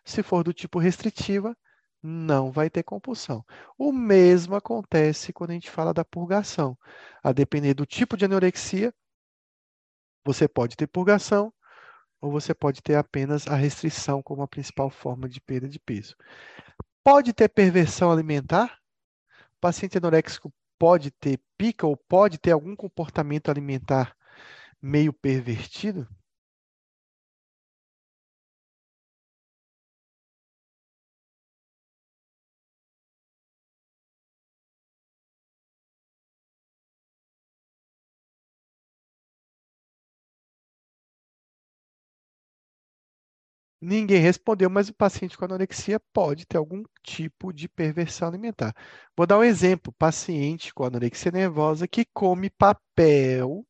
Se 0.04 0.22
for 0.24 0.44
do 0.44 0.54
tipo 0.54 0.80
restritiva, 0.80 1.56
não 2.02 2.52
vai 2.52 2.70
ter 2.70 2.84
compulsão. 2.84 3.44
O 3.78 3.92
mesmo 3.92 4.56
acontece 4.56 5.34
quando 5.34 5.52
a 5.52 5.54
gente 5.54 5.72
fala 5.72 5.94
da 5.94 6.06
purgação. 6.06 6.78
A 7.24 7.32
depender 7.32 7.74
do 7.74 7.86
tipo 7.86 8.16
de 8.18 8.26
anorexia, 8.26 8.94
você 10.26 10.48
pode 10.48 10.76
ter 10.76 10.88
purgação 10.88 11.54
ou 12.20 12.32
você 12.32 12.54
pode 12.54 12.82
ter 12.82 12.96
apenas 12.96 13.48
a 13.48 13.56
restrição 13.56 14.22
como 14.24 14.42
a 14.42 14.48
principal 14.48 14.90
forma 14.90 15.30
de 15.30 15.40
perda 15.40 15.70
de 15.70 15.80
peso. 15.80 16.16
Pode 17.04 17.34
ter 17.34 17.48
perversão 17.50 18.12
alimentar? 18.12 18.80
O 19.58 19.60
paciente 19.62 19.98
anoréxico 19.98 20.52
pode 20.80 21.12
ter 21.12 21.40
pica 21.58 21.86
ou 21.86 21.96
pode 21.96 22.40
ter 22.40 22.52
algum 22.52 22.76
comportamento 22.76 23.50
alimentar 23.50 24.16
meio 24.82 25.14
pervertido? 25.14 26.08
Ninguém 43.86 44.20
respondeu, 44.20 44.68
mas 44.68 44.90
o 44.90 44.94
paciente 44.96 45.38
com 45.38 45.46
anorexia 45.46 46.00
pode 46.12 46.44
ter 46.48 46.58
algum 46.58 46.84
tipo 47.04 47.54
de 47.54 47.70
perversão 47.70 48.28
alimentar. 48.28 48.76
Vou 49.16 49.28
dar 49.28 49.38
um 49.38 49.44
exemplo: 49.44 49.94
paciente 49.94 50.74
com 50.74 50.84
anorexia 50.86 51.32
nervosa 51.32 51.88
que 51.88 52.04
come 52.04 52.50
papel, 52.50 53.64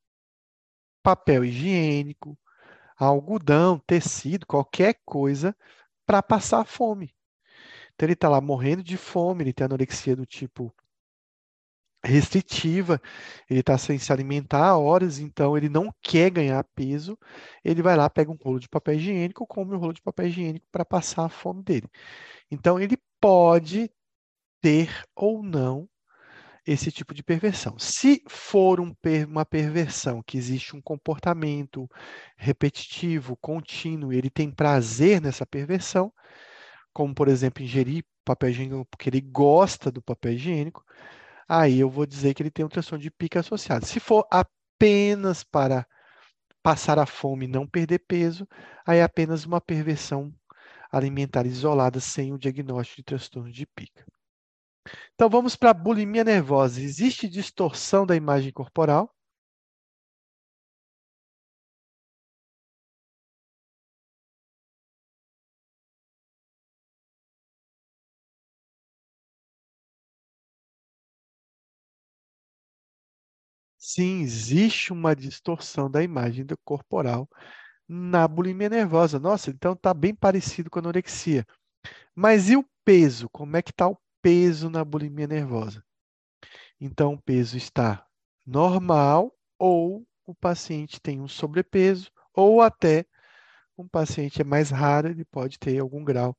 papel 1.04 1.44
higiênico, 1.44 2.38
algodão, 2.98 3.78
tecido, 3.86 4.46
qualquer 4.48 5.02
coisa 5.06 5.54
para 6.06 6.24
passar 6.24 6.64
fome. 6.64 7.14
Então 7.94 8.06
ele 8.06 8.14
está 8.14 8.30
lá 8.30 8.40
morrendo 8.40 8.82
de 8.82 8.96
fome, 8.96 9.44
ele 9.44 9.54
tem 9.54 9.66
anorexia 9.66 10.16
do 10.16 10.26
tipo 10.26 10.74
restritiva, 12.06 13.02
ele 13.49 13.61
está 13.61 13.77
sem 13.77 13.98
se 13.98 14.11
alimentar 14.14 14.68
há 14.69 14.77
horas, 14.77 15.19
então 15.19 15.57
ele 15.57 15.69
não 15.69 15.94
quer 16.02 16.30
ganhar 16.30 16.64
peso, 16.76 17.18
ele 17.64 17.82
vai 17.82 17.95
lá, 17.95 18.10
pega 18.10 18.32
um 18.32 18.38
rolo 18.41 18.60
de 18.60 18.69
papel 18.69 18.95
higiênico, 18.95 19.48
come 19.48 19.76
um 19.76 19.80
rolo 19.80 19.94
de 19.94 20.02
papel 20.02 20.27
higiênico 20.27 20.68
para 20.72 20.86
passar 20.86 21.26
a 21.26 21.30
fome 21.30 21.64
dele. 21.64 21.90
Então 22.52 22.80
ele 22.80 22.98
pode 23.19 23.90
ter 24.61 24.90
ou 25.15 25.44
não 25.44 25.90
esse 26.65 26.91
tipo 26.91 27.14
de 27.14 27.23
perversão. 27.23 27.77
Se 27.77 28.23
for 28.27 28.80
um 28.80 28.94
per, 28.94 29.27
uma 29.27 29.45
perversão 29.45 30.23
que 30.23 30.38
existe 30.38 30.76
um 30.76 30.82
comportamento 30.82 31.90
repetitivo, 32.36 33.38
contínuo, 33.38 34.11
ele 34.11 34.30
tem 34.30 34.49
prazer 34.49 35.22
nessa 35.22 35.45
perversão, 35.45 36.11
como 36.94 37.14
por 37.14 37.27
exemplo 37.27 37.64
ingerir 37.64 38.03
papel 38.23 38.49
higiênico 38.49 38.86
porque 38.90 39.10
ele 39.10 39.22
gosta 39.22 39.91
do 39.91 40.02
papel 40.02 40.34
higiênico, 40.34 40.84
aí 41.48 41.80
eu 41.80 41.90
vou 41.90 42.06
dizer 42.06 42.34
que 42.34 42.44
ele 42.44 42.52
tem 42.52 42.66
um 42.66 42.70
transtorno 42.70 43.02
de 43.02 43.12
pica 43.12 43.40
associado. 43.40 43.86
Se 43.86 44.00
for 44.00 44.28
apenas 44.32 45.44
para 45.44 45.86
passar 46.64 47.00
a 47.00 47.06
fome 47.06 47.46
e 47.46 47.50
não 47.50 47.68
perder 47.68 48.00
peso, 48.00 48.48
aí 48.86 49.00
é 49.00 49.04
apenas 49.04 49.46
uma 49.46 49.62
perversão 49.62 50.34
alimentar 50.92 51.46
isolada 51.46 52.00
sem 52.00 52.34
o 52.34 52.40
diagnóstico 52.40 52.98
de 52.98 53.04
transtorno 53.04 53.52
de 53.52 53.66
pica. 53.68 54.06
Então 55.14 55.30
vamos 55.30 55.56
para 55.56 55.72
a 55.72 55.74
bulimia 55.74 56.24
nervosa. 56.24 56.82
Existe 56.82 57.28
distorção 57.28 58.06
da 58.06 58.16
imagem 58.16 58.52
corporal? 58.52 59.15
Sim, 73.96 74.20
existe 74.22 74.92
uma 74.92 75.16
distorção 75.16 75.90
da 75.90 76.04
imagem 76.04 76.46
corporal 76.66 77.30
na 77.88 78.28
bulimia 78.28 78.68
nervosa. 78.70 79.20
Nossa, 79.20 79.52
então 79.52 79.72
está 79.74 79.94
bem 79.94 80.14
parecido 80.14 80.70
com 80.70 80.80
a 80.80 80.82
anorexia. 80.82 81.46
Mas 82.16 82.50
e 82.50 82.58
o 82.58 82.66
peso? 82.86 83.30
Como 83.30 83.58
é 83.58 83.62
que 83.62 83.72
está 83.72 83.88
o 83.88 83.98
peso 84.22 84.70
na 84.70 84.84
bulimia 84.84 85.28
nervosa? 85.28 85.84
Então, 86.80 87.14
o 87.14 87.22
peso 87.22 87.58
está 87.58 88.06
normal 88.46 89.34
ou 89.58 90.06
o 90.26 90.36
paciente 90.36 91.00
tem 91.02 91.22
um 91.22 91.28
sobrepeso 91.28 92.12
ou 92.34 92.62
até 92.62 93.06
um 93.78 93.88
paciente 93.88 94.42
é 94.42 94.44
mais 94.44 94.72
raro, 94.72 95.10
ele 95.10 95.26
pode 95.26 95.60
ter 95.60 95.80
algum 95.80 96.04
grau 96.04 96.38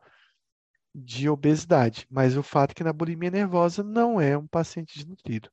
de 0.95 1.29
obesidade. 1.29 2.07
Mas 2.11 2.37
o 2.37 2.43
fato 2.43 2.73
é 2.73 2.75
que 2.75 2.85
na 2.85 2.93
bulimia 2.93 3.31
nervosa 3.31 3.83
não 3.83 4.21
é 4.21 4.37
um 4.37 4.47
paciente 4.47 4.95
desnutrido. 4.99 5.51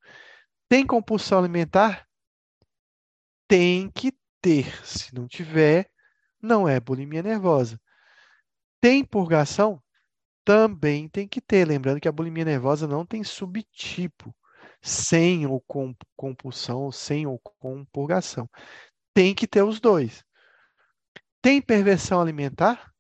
Tem 0.70 0.86
compulsão 0.86 1.40
alimentar? 1.40 2.08
Tem 3.48 3.90
que 3.92 4.14
ter. 4.42 4.86
Se 4.86 5.14
não 5.14 5.28
tiver, 5.28 5.90
não 6.42 6.68
é 6.68 6.80
bulimia 6.80 7.24
nervosa. 7.24 7.80
Tem 8.82 9.04
purgação? 9.04 9.82
Também 10.46 11.08
tem 11.08 11.28
que 11.28 11.40
ter. 11.40 11.66
Lembrando 11.68 12.02
que 12.02 12.08
a 12.08 12.12
bulimia 12.12 12.46
nervosa 12.46 12.88
não 12.88 13.06
tem 13.06 13.24
subtipo, 13.24 14.36
sem 14.82 15.46
ou 15.48 15.62
com 15.62 15.96
compulsão, 16.16 16.92
sem 16.92 17.26
ou 17.26 17.40
com 17.40 17.86
purgação. 17.86 18.50
Tem 19.14 19.34
que 19.34 19.48
ter 19.48 19.64
os 19.64 19.80
dois. 19.80 20.24
Tem 21.42 21.62
perversão 21.62 22.22
alimentar? 22.22 22.93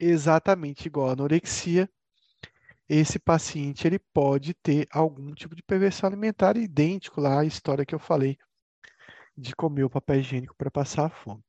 Exatamente 0.00 0.86
igual 0.86 1.10
à 1.10 1.12
anorexia, 1.12 1.88
esse 2.88 3.18
paciente 3.18 3.86
ele 3.86 3.98
pode 3.98 4.54
ter 4.54 4.88
algum 4.90 5.32
tipo 5.32 5.54
de 5.54 5.62
perversão 5.62 6.08
alimentar 6.08 6.56
idêntico 6.56 7.20
lá 7.20 7.40
à 7.40 7.44
história 7.44 7.86
que 7.86 7.94
eu 7.94 8.00
falei 8.00 8.36
de 9.36 9.54
comer 9.54 9.84
o 9.84 9.90
papel 9.90 10.18
higiênico 10.20 10.56
para 10.56 10.70
passar 10.70 11.06
a 11.06 11.10
fome. 11.10 11.44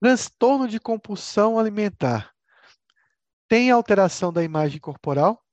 Transtorno 0.00 0.66
de 0.66 0.80
compulsão 0.80 1.58
alimentar. 1.58 2.32
Tem 3.46 3.70
alteração 3.70 4.32
da 4.32 4.42
imagem 4.42 4.80
corporal? 4.80 5.44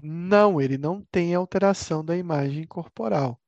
Não, 0.00 0.60
ele 0.60 0.78
não 0.78 1.02
tem 1.10 1.34
alteração 1.34 2.04
da 2.04 2.16
imagem 2.16 2.64
corporal. 2.66 3.40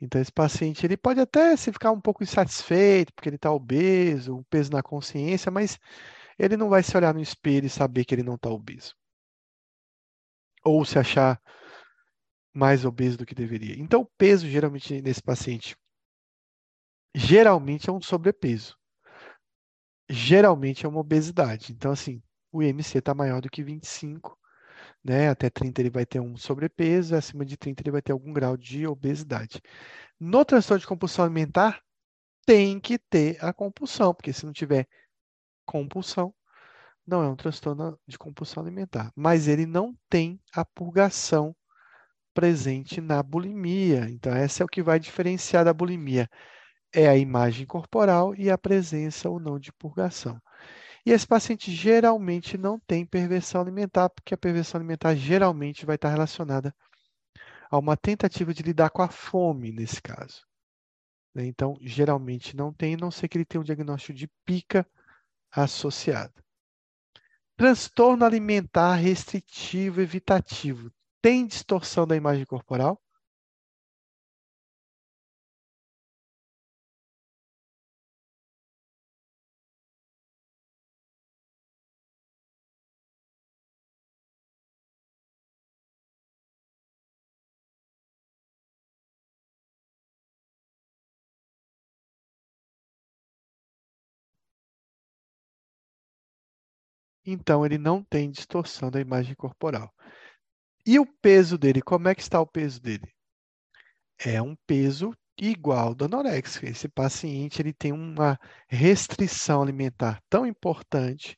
Então, 0.00 0.20
esse 0.20 0.32
paciente 0.32 0.86
ele 0.86 0.96
pode 0.96 1.20
até 1.20 1.56
se 1.56 1.72
ficar 1.72 1.90
um 1.92 2.00
pouco 2.00 2.22
insatisfeito 2.22 3.12
porque 3.12 3.28
ele 3.28 3.36
está 3.36 3.52
obeso, 3.52 4.36
um 4.36 4.42
peso 4.44 4.70
na 4.72 4.82
consciência, 4.82 5.50
mas 5.50 5.78
ele 6.38 6.56
não 6.56 6.68
vai 6.70 6.82
se 6.82 6.96
olhar 6.96 7.12
no 7.12 7.20
espelho 7.20 7.66
e 7.66 7.70
saber 7.70 8.04
que 8.04 8.14
ele 8.14 8.22
não 8.22 8.36
está 8.36 8.48
obeso. 8.48 8.94
Ou 10.64 10.84
se 10.84 10.98
achar 10.98 11.40
mais 12.54 12.84
obeso 12.84 13.18
do 13.18 13.26
que 13.26 13.34
deveria. 13.34 13.78
Então, 13.78 14.02
o 14.02 14.06
peso, 14.16 14.48
geralmente, 14.48 15.00
nesse 15.02 15.22
paciente, 15.22 15.76
geralmente 17.14 17.90
é 17.90 17.92
um 17.92 18.00
sobrepeso. 18.00 18.76
Geralmente 20.08 20.86
é 20.86 20.88
uma 20.88 21.00
obesidade. 21.00 21.72
Então, 21.72 21.92
assim, 21.92 22.22
o 22.50 22.62
IMC 22.62 22.98
está 22.98 23.14
maior 23.14 23.40
do 23.40 23.50
que 23.50 23.62
25, 23.62 24.36
né? 25.04 25.28
Até 25.28 25.50
30 25.50 25.80
ele 25.80 25.90
vai 25.90 26.06
ter 26.06 26.20
um 26.20 26.36
sobrepeso, 26.36 27.16
acima 27.16 27.44
de 27.44 27.56
30 27.56 27.82
ele 27.82 27.90
vai 27.90 28.02
ter 28.02 28.12
algum 28.12 28.32
grau 28.32 28.56
de 28.56 28.86
obesidade. 28.86 29.60
No 30.18 30.44
transtorno 30.44 30.80
de 30.80 30.86
compulsão 30.86 31.24
alimentar, 31.24 31.80
tem 32.46 32.80
que 32.80 32.98
ter 32.98 33.42
a 33.44 33.52
compulsão, 33.52 34.14
porque 34.14 34.32
se 34.32 34.44
não 34.44 34.52
tiver 34.52 34.86
compulsão, 35.64 36.34
não 37.06 37.22
é 37.22 37.28
um 37.28 37.36
transtorno 37.36 37.98
de 38.06 38.18
compulsão 38.18 38.62
alimentar. 38.62 39.12
Mas 39.16 39.48
ele 39.48 39.66
não 39.66 39.96
tem 40.08 40.40
a 40.54 40.64
purgação 40.64 41.54
presente 42.34 43.00
na 43.00 43.22
bulimia. 43.22 44.08
Então, 44.10 44.32
essa 44.34 44.62
é 44.62 44.64
o 44.64 44.68
que 44.68 44.82
vai 44.82 45.00
diferenciar 45.00 45.64
da 45.64 45.72
bulimia. 45.74 46.28
É 46.92 47.08
a 47.08 47.16
imagem 47.16 47.66
corporal 47.66 48.34
e 48.34 48.50
a 48.50 48.58
presença 48.58 49.28
ou 49.28 49.40
não 49.40 49.58
de 49.58 49.72
purgação. 49.72 50.40
E 51.04 51.12
esse 51.12 51.26
paciente 51.26 51.72
geralmente 51.72 52.58
não 52.58 52.78
tem 52.78 53.06
perversão 53.06 53.60
alimentar, 53.60 54.08
porque 54.10 54.34
a 54.34 54.38
perversão 54.38 54.78
alimentar 54.78 55.14
geralmente 55.14 55.86
vai 55.86 55.96
estar 55.96 56.10
relacionada 56.10 56.74
a 57.70 57.78
uma 57.78 57.96
tentativa 57.96 58.52
de 58.52 58.62
lidar 58.62 58.90
com 58.90 59.02
a 59.02 59.08
fome 59.08 59.72
nesse 59.72 60.02
caso. 60.02 60.42
né? 61.34 61.46
Então, 61.46 61.76
geralmente 61.80 62.56
não 62.56 62.72
tem, 62.72 62.94
a 62.94 62.98
não 62.98 63.10
ser 63.10 63.28
que 63.28 63.38
ele 63.38 63.44
tenha 63.44 63.60
um 63.60 63.64
diagnóstico 63.64 64.12
de 64.18 64.28
pica 64.44 64.86
associado. 65.50 66.42
Transtorno 67.56 68.24
alimentar 68.24 68.94
restritivo 68.94 70.00
evitativo. 70.00 70.90
Tem 71.22 71.46
distorção 71.46 72.06
da 72.06 72.16
imagem 72.16 72.44
corporal? 72.44 73.00
Então, 97.24 97.64
ele 97.64 97.78
não 97.78 98.02
tem 98.02 98.30
distorção 98.30 98.90
da 98.90 99.00
imagem 99.00 99.34
corporal. 99.34 99.92
E 100.86 100.98
o 100.98 101.06
peso 101.06 101.58
dele, 101.58 101.82
como 101.82 102.08
é 102.08 102.14
que 102.14 102.22
está 102.22 102.40
o 102.40 102.46
peso 102.46 102.80
dele? 102.80 103.12
É 104.18 104.40
um 104.40 104.56
peso 104.66 105.12
igual 105.40 105.94
da 105.94 106.06
anorexia. 106.06 106.68
Esse 106.68 106.88
paciente 106.88 107.60
ele 107.60 107.72
tem 107.72 107.92
uma 107.92 108.38
restrição 108.68 109.62
alimentar 109.62 110.20
tão 110.28 110.46
importante 110.46 111.36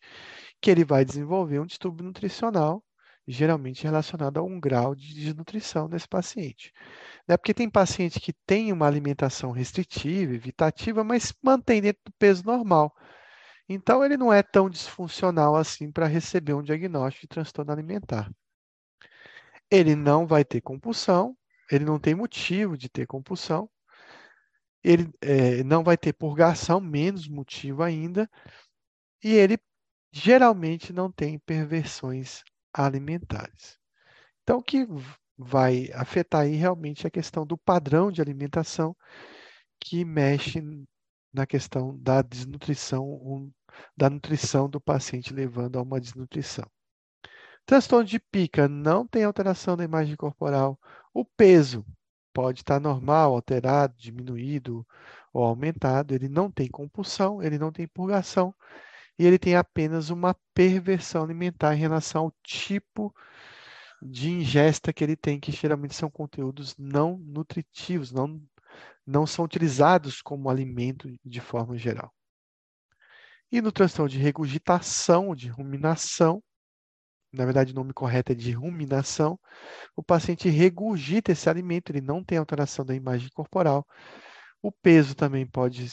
que 0.61 0.71
ele 0.71 0.85
vai 0.85 1.05
desenvolver 1.05 1.61
um 1.61 1.67
distúrbio 1.67 2.05
nutricional, 2.05 2.83
geralmente 3.27 3.85
relacionado 3.85 4.39
a 4.39 4.43
um 4.43 4.59
grau 4.61 4.95
de 4.95 5.15
desnutrição 5.15 5.89
nesse 5.89 6.09
paciente. 6.09 6.73
É 7.29 7.37
porque 7.37 7.55
tem 7.55 7.71
paciente 7.71 8.21
que 8.21 8.33
tem 8.47 8.73
uma 8.73 8.87
alimentação 8.87 9.53
restritiva, 9.53 10.35
evitativa, 10.35 11.05
mas 11.05 11.33
mantém 11.43 11.81
dentro 11.81 12.03
do 12.05 12.13
peso 12.19 12.45
normal. 12.45 12.93
Então, 13.73 14.05
ele 14.05 14.17
não 14.17 14.33
é 14.33 14.43
tão 14.43 14.69
disfuncional 14.69 15.57
assim 15.57 15.91
para 15.91 16.07
receber 16.07 16.55
um 16.55 16.63
diagnóstico 16.63 17.23
de 17.23 17.29
transtorno 17.29 17.73
alimentar. 17.73 18.31
Ele 19.71 19.95
não 19.97 20.27
vai 20.27 20.45
ter 20.45 20.61
compulsão, 20.61 21.37
ele 21.71 21.85
não 21.85 21.99
tem 21.99 22.15
motivo 22.15 22.77
de 22.77 22.89
ter 22.89 23.07
compulsão, 23.07 23.71
ele 24.85 25.11
é, 25.21 25.63
não 25.65 25.83
vai 25.83 25.97
ter 25.97 26.13
purgação, 26.13 26.81
menos 26.81 27.29
motivo 27.29 27.83
ainda, 27.83 28.29
e 29.23 29.33
ele 29.33 29.59
geralmente 30.13 30.93
não 30.93 31.11
tem 31.11 31.39
perversões 31.39 32.43
alimentares. 32.73 33.79
Então, 34.43 34.59
o 34.59 34.63
que 34.63 34.87
vai 35.39 35.91
afetar 35.95 36.43
aí 36.43 36.57
realmente 36.57 37.07
é 37.07 37.09
a 37.09 37.11
questão 37.11 37.47
do 37.47 37.57
padrão 37.57 38.11
de 38.13 38.21
alimentação 38.21 38.95
que 39.81 40.05
mexe 40.05 40.61
na 41.33 41.47
questão 41.47 41.97
da 41.99 42.23
desnutrição, 42.23 43.05
um, 43.05 43.51
da 43.97 44.11
nutrição 44.11 44.69
do 44.69 44.81
paciente, 44.81 45.33
levando 45.33 45.79
a 45.79 45.83
uma 45.83 46.01
desnutrição. 46.01 46.65
Transtorno 47.65 48.05
de 48.05 48.19
pica 48.19 48.69
não 48.69 49.07
tem 49.07 49.25
alteração 49.25 49.77
da 49.77 49.85
imagem 49.85 50.17
corporal. 50.17 50.79
O 51.15 51.25
peso 51.25 51.85
pode 52.33 52.61
estar 52.61 52.81
normal, 52.81 53.35
alterado, 53.35 53.95
diminuído 53.97 54.87
ou 55.33 55.45
aumentado. 55.45 56.15
Ele 56.15 56.29
não 56.29 56.51
tem 56.51 56.69
compulsão, 56.69 57.43
ele 57.43 57.59
não 57.59 57.71
tem 57.73 57.87
purgação 57.87 58.55
e 59.19 59.27
ele 59.27 59.39
tem 59.39 59.57
apenas 59.57 60.11
uma 60.11 60.35
perversão 60.55 61.23
alimentar 61.23 61.75
em 61.75 61.79
relação 61.79 62.25
ao 62.25 62.35
tipo 62.43 63.15
de 64.03 64.31
ingesta 64.31 64.93
que 64.93 65.05
ele 65.05 65.17
tem, 65.17 65.39
que 65.39 65.53
geralmente 65.53 65.95
são 65.95 66.11
conteúdos 66.11 66.77
não 66.77 67.19
nutritivos, 67.19 68.11
não 68.11 68.43
não 69.07 69.27
são 69.27 69.45
utilizados 69.45 70.23
como 70.23 70.49
alimento 70.49 71.09
de 71.25 71.41
forma 71.41 71.77
geral. 71.77 72.13
E 73.51 73.61
no 73.61 73.73
transtorno 73.73 74.09
de 74.09 74.19
regurgitação, 74.19 75.35
de 75.35 75.49
ruminação, 75.49 76.43
na 77.33 77.45
verdade 77.45 77.73
o 77.73 77.75
nome 77.75 77.93
correto 77.93 78.33
é 78.33 78.35
de 78.35 78.53
ruminação, 78.53 79.39
o 79.97 80.03
paciente 80.03 80.49
regurgita 80.49 81.33
esse 81.33 81.49
alimento, 81.51 81.91
ele 81.91 82.01
não 82.01 82.25
tem 82.25 82.39
alteração 82.39 82.85
da 82.85 82.95
imagem 82.95 83.29
corporal. 83.35 83.87
O 84.63 84.71
peso 84.71 85.15
também 85.15 85.47
pode 85.47 85.87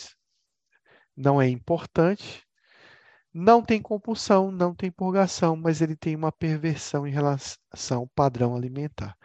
não 1.20 1.42
é 1.42 1.50
importante. 1.50 2.46
Não 3.34 3.62
tem 3.62 3.82
compulsão, 3.82 4.52
não 4.52 4.74
tem 4.74 4.90
purgação, 4.90 5.56
mas 5.56 5.82
ele 5.82 5.96
tem 5.96 6.16
uma 6.16 6.32
perversão 6.32 7.06
em 7.06 7.12
relação 7.12 8.00
ao 8.00 8.08
padrão 8.08 8.56
alimentar. 8.56 9.16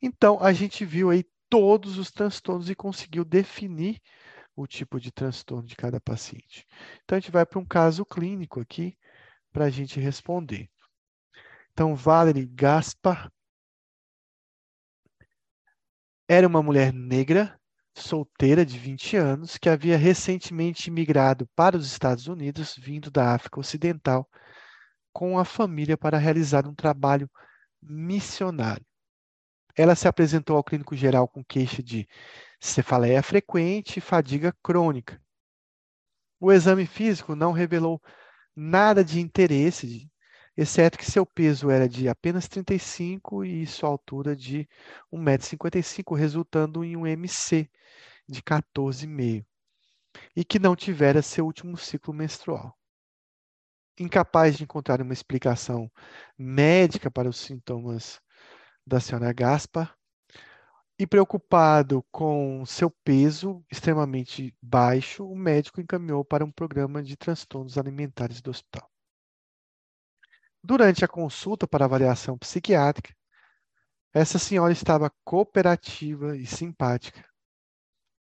Então, 0.00 0.38
a 0.40 0.52
gente 0.52 0.84
viu 0.84 1.10
aí 1.10 1.24
todos 1.48 1.98
os 1.98 2.10
transtornos 2.10 2.70
e 2.70 2.74
conseguiu 2.74 3.24
definir 3.24 4.00
o 4.54 4.66
tipo 4.66 4.98
de 5.00 5.12
transtorno 5.12 5.66
de 5.66 5.76
cada 5.76 6.00
paciente. 6.00 6.66
Então, 7.04 7.16
a 7.16 7.20
gente 7.20 7.30
vai 7.30 7.46
para 7.46 7.58
um 7.58 7.64
caso 7.64 8.04
clínico 8.04 8.60
aqui 8.60 8.96
para 9.52 9.66
a 9.66 9.70
gente 9.70 10.00
responder. 10.00 10.68
Então, 11.72 11.94
Valerie 11.94 12.46
Gaspar 12.46 13.30
era 16.28 16.46
uma 16.46 16.62
mulher 16.62 16.92
negra, 16.92 17.58
solteira 17.94 18.66
de 18.66 18.78
20 18.78 19.16
anos, 19.16 19.56
que 19.56 19.68
havia 19.68 19.96
recentemente 19.96 20.90
migrado 20.90 21.48
para 21.54 21.76
os 21.76 21.86
Estados 21.86 22.26
Unidos, 22.26 22.76
vindo 22.76 23.10
da 23.10 23.34
África 23.34 23.60
Ocidental, 23.60 24.28
com 25.12 25.38
a 25.38 25.44
família 25.44 25.96
para 25.96 26.18
realizar 26.18 26.66
um 26.66 26.74
trabalho 26.74 27.30
missionário. 27.80 28.84
Ela 29.78 29.94
se 29.94 30.08
apresentou 30.08 30.56
ao 30.56 30.64
clínico 30.64 30.96
geral 30.96 31.28
com 31.28 31.44
queixa 31.44 31.80
de 31.80 32.08
cefaleia 32.58 33.22
frequente 33.22 33.98
e 33.98 34.00
fadiga 34.00 34.52
crônica. 34.60 35.22
O 36.40 36.50
exame 36.50 36.84
físico 36.84 37.36
não 37.36 37.52
revelou 37.52 38.02
nada 38.56 39.04
de 39.04 39.20
interesse, 39.20 40.10
exceto 40.56 40.98
que 40.98 41.08
seu 41.08 41.24
peso 41.24 41.70
era 41.70 41.88
de 41.88 42.08
apenas 42.08 42.48
35 42.48 43.44
e 43.44 43.64
sua 43.68 43.88
altura 43.88 44.34
de 44.34 44.68
1,55m, 45.12 46.16
resultando 46.16 46.84
em 46.84 46.96
um 46.96 47.06
MC 47.06 47.70
de 48.28 48.42
14,5 48.42 49.46
e 50.34 50.44
que 50.44 50.58
não 50.58 50.74
tivera 50.74 51.22
seu 51.22 51.46
último 51.46 51.76
ciclo 51.76 52.12
menstrual. 52.12 52.76
Incapaz 53.96 54.56
de 54.56 54.64
encontrar 54.64 55.00
uma 55.00 55.12
explicação 55.12 55.88
médica 56.36 57.08
para 57.08 57.28
os 57.28 57.36
sintomas 57.38 58.20
da 58.88 59.00
senhora 59.00 59.32
Gaspar, 59.32 59.96
e 60.98 61.06
preocupado 61.06 62.04
com 62.10 62.66
seu 62.66 62.90
peso 62.90 63.64
extremamente 63.70 64.52
baixo, 64.60 65.24
o 65.24 65.36
médico 65.36 65.80
encaminhou 65.80 66.24
para 66.24 66.44
um 66.44 66.50
programa 66.50 67.02
de 67.02 67.16
transtornos 67.16 67.78
alimentares 67.78 68.40
do 68.40 68.50
hospital. 68.50 68.90
Durante 70.62 71.04
a 71.04 71.08
consulta 71.08 71.68
para 71.68 71.84
avaliação 71.84 72.36
psiquiátrica, 72.36 73.14
essa 74.12 74.38
senhora 74.38 74.72
estava 74.72 75.12
cooperativa 75.24 76.36
e 76.36 76.44
simpática. 76.44 77.24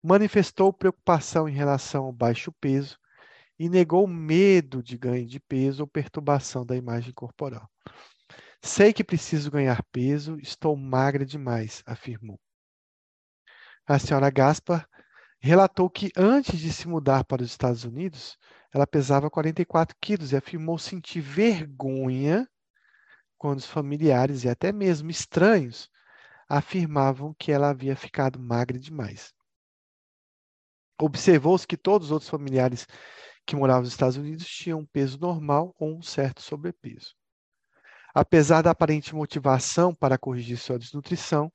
Manifestou 0.01 0.73
preocupação 0.73 1.47
em 1.47 1.53
relação 1.53 2.05
ao 2.05 2.11
baixo 2.11 2.51
peso 2.59 2.97
e 3.59 3.69
negou 3.69 4.07
medo 4.07 4.81
de 4.81 4.97
ganho 4.97 5.27
de 5.27 5.39
peso 5.39 5.83
ou 5.83 5.87
perturbação 5.87 6.65
da 6.65 6.75
imagem 6.75 7.13
corporal. 7.13 7.69
Sei 8.61 8.91
que 8.93 9.03
preciso 9.03 9.51
ganhar 9.51 9.83
peso, 9.91 10.37
estou 10.39 10.75
magra 10.75 11.25
demais, 11.25 11.83
afirmou. 11.85 12.39
A 13.87 13.99
senhora 13.99 14.29
Gaspar 14.29 14.89
relatou 15.39 15.89
que 15.89 16.11
antes 16.17 16.59
de 16.59 16.73
se 16.73 16.87
mudar 16.87 17.23
para 17.23 17.43
os 17.43 17.51
Estados 17.51 17.83
Unidos, 17.83 18.37
ela 18.73 18.87
pesava 18.87 19.29
44 19.29 19.95
quilos 20.01 20.31
e 20.31 20.35
afirmou 20.35 20.77
sentir 20.79 21.21
vergonha 21.21 22.49
quando 23.37 23.59
os 23.59 23.65
familiares 23.65 24.43
e 24.43 24.49
até 24.49 24.71
mesmo 24.71 25.11
estranhos 25.11 25.89
afirmavam 26.49 27.35
que 27.37 27.51
ela 27.51 27.69
havia 27.69 27.95
ficado 27.95 28.39
magra 28.39 28.79
demais. 28.79 29.33
Observou-se 30.99 31.67
que 31.67 31.77
todos 31.77 32.07
os 32.07 32.11
outros 32.11 32.29
familiares 32.29 32.87
que 33.45 33.55
moravam 33.55 33.83
nos 33.83 33.91
Estados 33.91 34.17
Unidos 34.17 34.47
tinham 34.47 34.79
um 34.79 34.85
peso 34.85 35.19
normal 35.19 35.75
ou 35.77 35.95
um 35.95 36.01
certo 36.01 36.41
sobrepeso. 36.41 37.13
Apesar 38.17 38.61
da 38.61 38.71
aparente 38.71 39.13
motivação 39.13 39.93
para 39.93 40.17
corrigir 40.17 40.57
sua 40.57 40.79
desnutrição, 40.79 41.51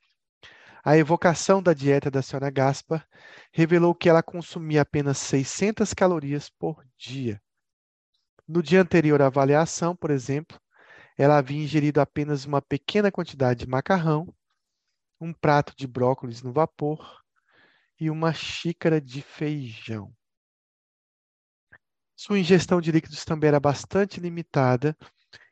a 0.85 0.95
evocação 0.95 1.63
da 1.63 1.73
dieta 1.73 2.11
da 2.11 2.21
senhora 2.21 2.51
Gaspar 2.51 3.09
revelou 3.51 3.95
que 3.95 4.11
ela 4.11 4.23
consumia 4.23 4.83
apenas 4.83 5.17
600 5.17 5.95
calorias 5.95 6.51
por 6.51 6.85
dia. 6.99 7.41
No 8.47 8.63
dia 8.63 8.83
anterior 8.83 9.23
à 9.23 9.27
avaliação, 9.29 9.97
por 9.97 10.11
exemplo, 10.11 10.61
ela 11.17 11.39
havia 11.39 11.63
ingerido 11.63 11.99
apenas 11.99 12.45
uma 12.45 12.61
pequena 12.61 13.11
quantidade 13.11 13.61
de 13.61 13.67
macarrão, 13.67 14.29
um 15.19 15.33
prato 15.33 15.75
de 15.75 15.87
brócolis 15.87 16.43
no 16.43 16.53
vapor 16.53 17.23
e 17.99 18.11
uma 18.11 18.35
xícara 18.35 19.01
de 19.01 19.23
feijão. 19.23 20.13
Sua 22.15 22.39
ingestão 22.39 22.83
de 22.83 22.93
líquidos 22.93 23.25
também 23.25 23.49
era 23.49 23.59
bastante 23.59 24.21
limitada 24.21 24.95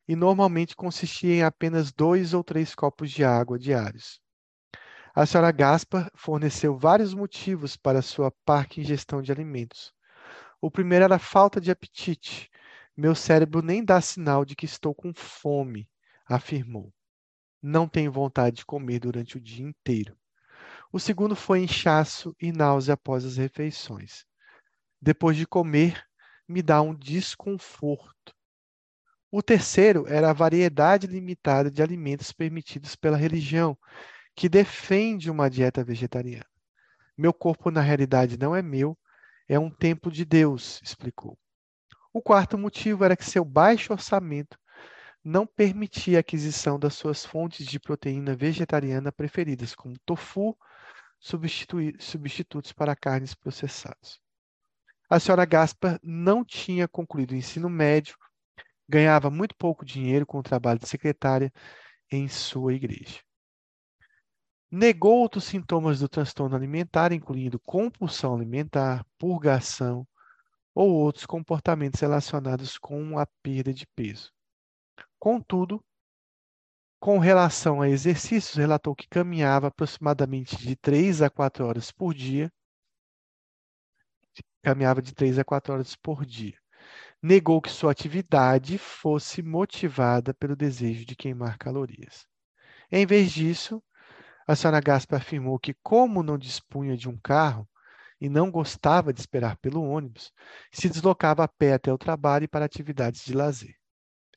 e 0.09 0.17
normalmente 0.17 0.75
consistia 0.75 1.35
em 1.35 1.43
apenas 1.43 1.93
dois 1.93 2.33
ou 2.33 2.43
três 2.43 2.75
copos 2.75 3.11
de 3.11 3.23
água 3.23 3.59
diários. 3.59 4.19
A 5.15 5.27
senhora 5.27 5.53
Gaspar 5.53 6.11
forneceu 6.15 6.79
vários 6.79 7.13
motivos 7.13 7.77
para 7.77 8.01
sua 8.01 8.33
parca 8.45 8.81
ingestão 8.81 9.21
de 9.21 9.31
alimentos. 9.31 9.93
O 10.61 10.71
primeiro 10.71 11.05
era 11.05 11.17
a 11.17 11.21
falta 11.21 11.61
de 11.61 11.71
apetite. 11.71 12.51
Meu 12.97 13.15
cérebro 13.15 13.61
nem 13.61 13.85
dá 13.85 14.01
sinal 14.01 14.45
de 14.45 14.57
que 14.57 14.65
estou 14.65 14.95
com 14.95 15.13
fome, 15.15 15.89
afirmou. 16.27 16.93
Não 17.61 17.89
tenho 17.89 18.11
vontade 18.11 18.57
de 18.57 18.65
comer 18.65 19.01
durante 19.01 19.37
o 19.37 19.41
dia 19.41 19.67
inteiro. 19.67 20.17
O 20.93 20.99
segundo 20.99 21.37
foi 21.37 21.61
inchaço 21.61 22.35
e 22.41 22.51
náusea 22.51 22.95
após 22.95 23.25
as 23.25 23.37
refeições. 23.37 24.25
Depois 25.01 25.37
de 25.37 25.47
comer, 25.47 26.03
me 26.49 26.63
dá 26.63 26.81
um 26.81 26.95
desconforto. 26.95 28.38
O 29.31 29.43
terceiro 29.43 30.07
era 30.09 30.31
a 30.31 30.33
variedade 30.33 31.07
limitada 31.07 31.71
de 31.71 31.83
alimentos 31.83 32.33
permitidos 32.33 32.97
pela 32.97 33.17
religião, 33.17 33.77
que 34.35 34.49
defende 34.49 35.31
uma 35.31 35.51
dieta 35.51 35.85
vegetariana. 35.85 36.47
Meu 37.17 37.35
corpo, 37.35 37.71
na 37.71 37.81
realidade, 37.81 38.39
não 38.39 38.57
é 38.57 38.63
meu, 38.63 38.97
é 39.47 39.59
um 39.59 39.71
templo 39.71 40.11
de 40.11 40.25
Deus, 40.25 40.81
explicou. 40.83 41.37
O 42.13 42.23
quarto 42.23 42.57
motivo 42.57 43.05
era 43.05 43.17
que 43.17 43.25
seu 43.25 43.45
baixo 43.45 43.93
orçamento 43.93 44.59
não 45.23 45.47
permitia 45.47 46.19
a 46.19 46.21
aquisição 46.21 46.79
das 46.79 46.95
suas 46.95 47.25
fontes 47.25 47.67
de 47.67 47.79
proteína 47.79 48.35
vegetariana 48.35 49.13
preferidas, 49.13 49.75
como 49.75 49.99
tofu, 50.07 50.57
substitutos 51.19 52.73
para 52.73 52.97
carnes 52.97 53.35
processadas. 53.35 54.19
A 55.11 55.19
senhora 55.21 55.45
Gaspar 55.45 55.99
não 56.03 56.45
tinha 56.45 56.87
concluído 56.87 57.33
o 57.33 57.37
ensino 57.37 57.69
médio, 57.69 58.17
ganhava 58.89 59.31
muito 59.31 59.55
pouco 59.57 59.85
dinheiro 59.85 60.27
com 60.27 60.39
o 60.39 60.43
trabalho 60.43 60.79
de 60.81 60.89
secretária 60.89 61.53
em 62.11 62.29
sua 62.29 62.75
igreja. 62.75 63.21
Negou 64.71 65.19
outros 65.19 65.45
sintomas 65.45 66.01
do 66.01 66.09
transtorno 66.09 66.55
alimentar, 66.55 67.13
incluindo 67.13 67.61
compulsão 67.61 68.35
alimentar, 68.35 69.05
purgação 69.19 70.07
ou 70.75 70.91
outros 70.93 71.27
comportamentos 71.27 72.01
relacionados 72.01 72.79
com 72.79 73.19
a 73.19 73.27
perda 73.43 73.73
de 73.73 73.87
peso. 73.97 74.31
Contudo, 75.19 75.83
com 77.01 77.19
relação 77.19 77.81
a 77.81 77.89
exercícios, 77.89 78.55
relatou 78.55 78.95
que 78.95 79.09
caminhava 79.09 79.69
aproximadamente 79.69 80.57
de 80.57 80.77
3 80.77 81.23
a 81.23 81.31
4 81.31 81.65
horas 81.65 81.91
por 81.91 82.13
dia. 82.13 82.53
Caminhava 84.63 85.01
de 85.01 85.15
3 85.15 85.39
a 85.39 85.45
4 85.45 85.73
horas 85.73 85.97
por 85.97 86.27
dia. 86.27 86.59
Negou 87.21 87.61
que 87.61 87.71
sua 87.71 87.91
atividade 87.91 88.79
fosse 88.79 89.43
motivada 89.43 90.33
pelo 90.33 90.55
desejo 90.55 91.05
de 91.05 91.17
queimar 91.17 91.59
calorias. 91.59 92.27
Em 92.93 93.05
vez 93.05 93.33
disso, 93.33 93.83
a 94.47 94.55
senhora 94.55 94.81
Gaspar 94.81 95.21
afirmou 95.21 95.59
que, 95.59 95.75
como 95.83 96.23
não 96.23 96.39
dispunha 96.39 96.97
de 96.97 97.09
um 97.09 97.19
carro 97.19 97.69
e 98.21 98.29
não 98.29 98.51
gostava 98.53 99.13
de 99.13 99.19
esperar 99.21 99.57
pelo 99.57 99.83
ônibus, 99.83 100.33
se 100.73 100.89
deslocava 100.89 101.43
a 101.43 101.49
pé 101.49 101.75
até 101.75 101.93
o 101.93 101.99
trabalho 101.99 102.45
e 102.45 102.49
para 102.49 102.65
atividades 102.65 103.25
de 103.25 103.35
lazer. 103.35 103.75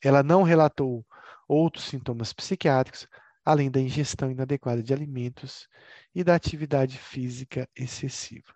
Ela 0.03 0.23
não 0.23 0.41
relatou 0.41 1.05
outros 1.47 1.85
sintomas 1.85 2.33
psiquiátricos, 2.33 3.07
além 3.45 3.69
da 3.69 3.79
ingestão 3.79 4.31
inadequada 4.31 4.81
de 4.81 4.91
alimentos 4.91 5.67
e 6.15 6.23
da 6.23 6.33
atividade 6.33 6.97
física 6.97 7.69
excessiva. 7.75 8.53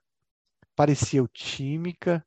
Parecia 0.76 1.20
eutímica, 1.20 2.26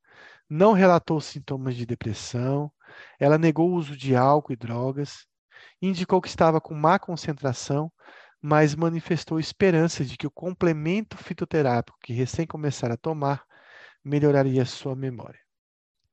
não 0.49 0.73
relatou 0.73 1.21
sintomas 1.21 1.77
de 1.77 1.85
depressão, 1.87 2.71
ela 3.19 3.39
negou 3.39 3.71
o 3.71 3.75
uso 3.75 3.97
de 3.97 4.17
álcool 4.17 4.53
e 4.53 4.57
drogas, 4.57 5.27
indicou 5.81 6.21
que 6.21 6.29
estava 6.29 6.61
com 6.61 6.75
má 6.75 6.99
concentração 6.99 7.93
mas 8.41 8.75
manifestou 8.75 9.41
esperança 9.41 10.05
de 10.05 10.17
que 10.17 10.27
o 10.27 10.31
complemento 10.31 11.17
fitoterápico 11.17 11.99
que 12.01 12.13
recém 12.13 12.47
começara 12.47 12.95
a 12.95 12.99
tomar 12.99 13.45
melhoraria 14.05 14.65
sua 14.65 14.95
memória. 14.95 15.41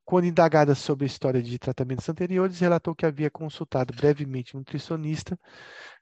Quando 0.04 0.26
indagada 0.26 0.76
sobre 0.76 1.06
a 1.06 1.08
história 1.08 1.42
de 1.42 1.58
tratamentos 1.58 2.08
anteriores, 2.10 2.60
relatou 2.60 2.96
que 2.96 3.06
havia 3.06 3.30
consultado 3.30 3.94
brevemente 3.96 4.56
um 4.56 4.60
nutricionista 4.60 5.40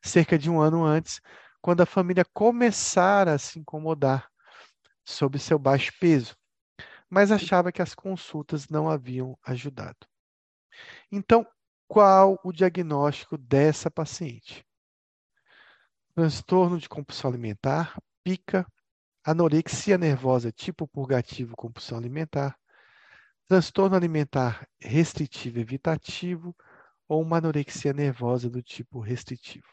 cerca 0.02 0.38
de 0.38 0.50
um 0.50 0.60
ano 0.60 0.84
antes, 0.84 1.22
quando 1.62 1.82
a 1.82 1.86
família 1.86 2.26
começara 2.34 3.34
a 3.34 3.38
se 3.38 3.60
incomodar 3.60 4.28
sobre 5.06 5.40
seu 5.40 5.58
baixo 5.58 5.92
peso, 6.00 6.36
mas 7.14 7.32
achava 7.32 7.72
que 7.72 7.82
as 7.82 7.94
consultas 7.94 8.68
não 8.68 8.90
haviam 8.90 9.38
ajudado. 9.46 10.08
Então, 11.12 11.46
qual 11.88 12.40
o 12.44 12.52
diagnóstico 12.52 13.38
dessa 13.38 13.92
paciente? 13.92 14.66
transtorno 16.16 16.78
de 16.80 16.88
compulsão 16.88 17.30
alimentar, 17.30 18.00
pica, 18.24 18.68
anorexia 19.24 19.98
nervosa 19.98 20.52
tipo 20.52 20.88
purgativo 20.88 21.56
compulsão 21.56 21.98
alimentar, 21.98 22.56
transtorno 23.48 23.96
alimentar 23.96 24.68
restritivo 24.80 25.60
evitativo 25.60 26.56
ou 27.08 27.22
uma 27.22 27.38
anorexia 27.38 27.94
nervosa 27.94 28.50
do 28.50 28.62
tipo 28.62 29.00
restritivo. 29.00 29.73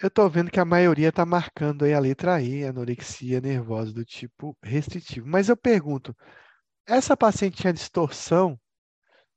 Eu 0.00 0.08
estou 0.08 0.30
vendo 0.30 0.50
que 0.50 0.58
a 0.58 0.64
maioria 0.64 1.10
está 1.10 1.26
marcando 1.26 1.84
aí 1.84 1.92
a 1.92 2.00
letra 2.00 2.40
E, 2.42 2.64
anorexia 2.64 3.40
nervosa 3.40 3.92
do 3.92 4.04
tipo 4.04 4.56
restritivo. 4.62 5.26
Mas 5.28 5.48
eu 5.48 5.56
pergunto, 5.56 6.16
essa 6.86 7.16
paciente 7.16 7.58
tinha 7.58 7.72
distorção 7.72 8.58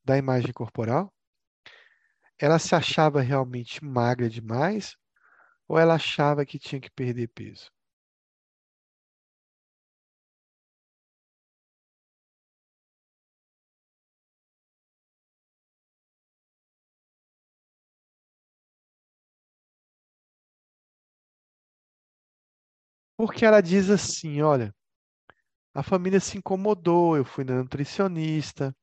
da 0.06 0.18
imagem 0.18 0.53
corporal? 0.53 1.14
Ela 2.40 2.60
se 2.60 2.76
achava 2.76 3.22
realmente 3.22 3.84
magra 3.84 4.30
demais 4.30 4.95
ou 5.68 5.77
ela 5.80 5.95
achava 5.95 6.45
que 6.45 6.60
tinha 6.60 6.80
que 6.80 6.91
perder 6.91 7.27
peso? 7.30 7.69
Porque 23.18 23.45
ela 23.45 23.61
diz 23.61 23.90
assim: 23.90 24.41
olha, 24.41 24.73
a 25.73 25.84
família 25.84 26.19
se 26.19 26.38
incomodou, 26.38 27.18
eu 27.18 27.26
fui 27.26 27.44
na 27.44 27.56
nutricionista, 27.56 28.76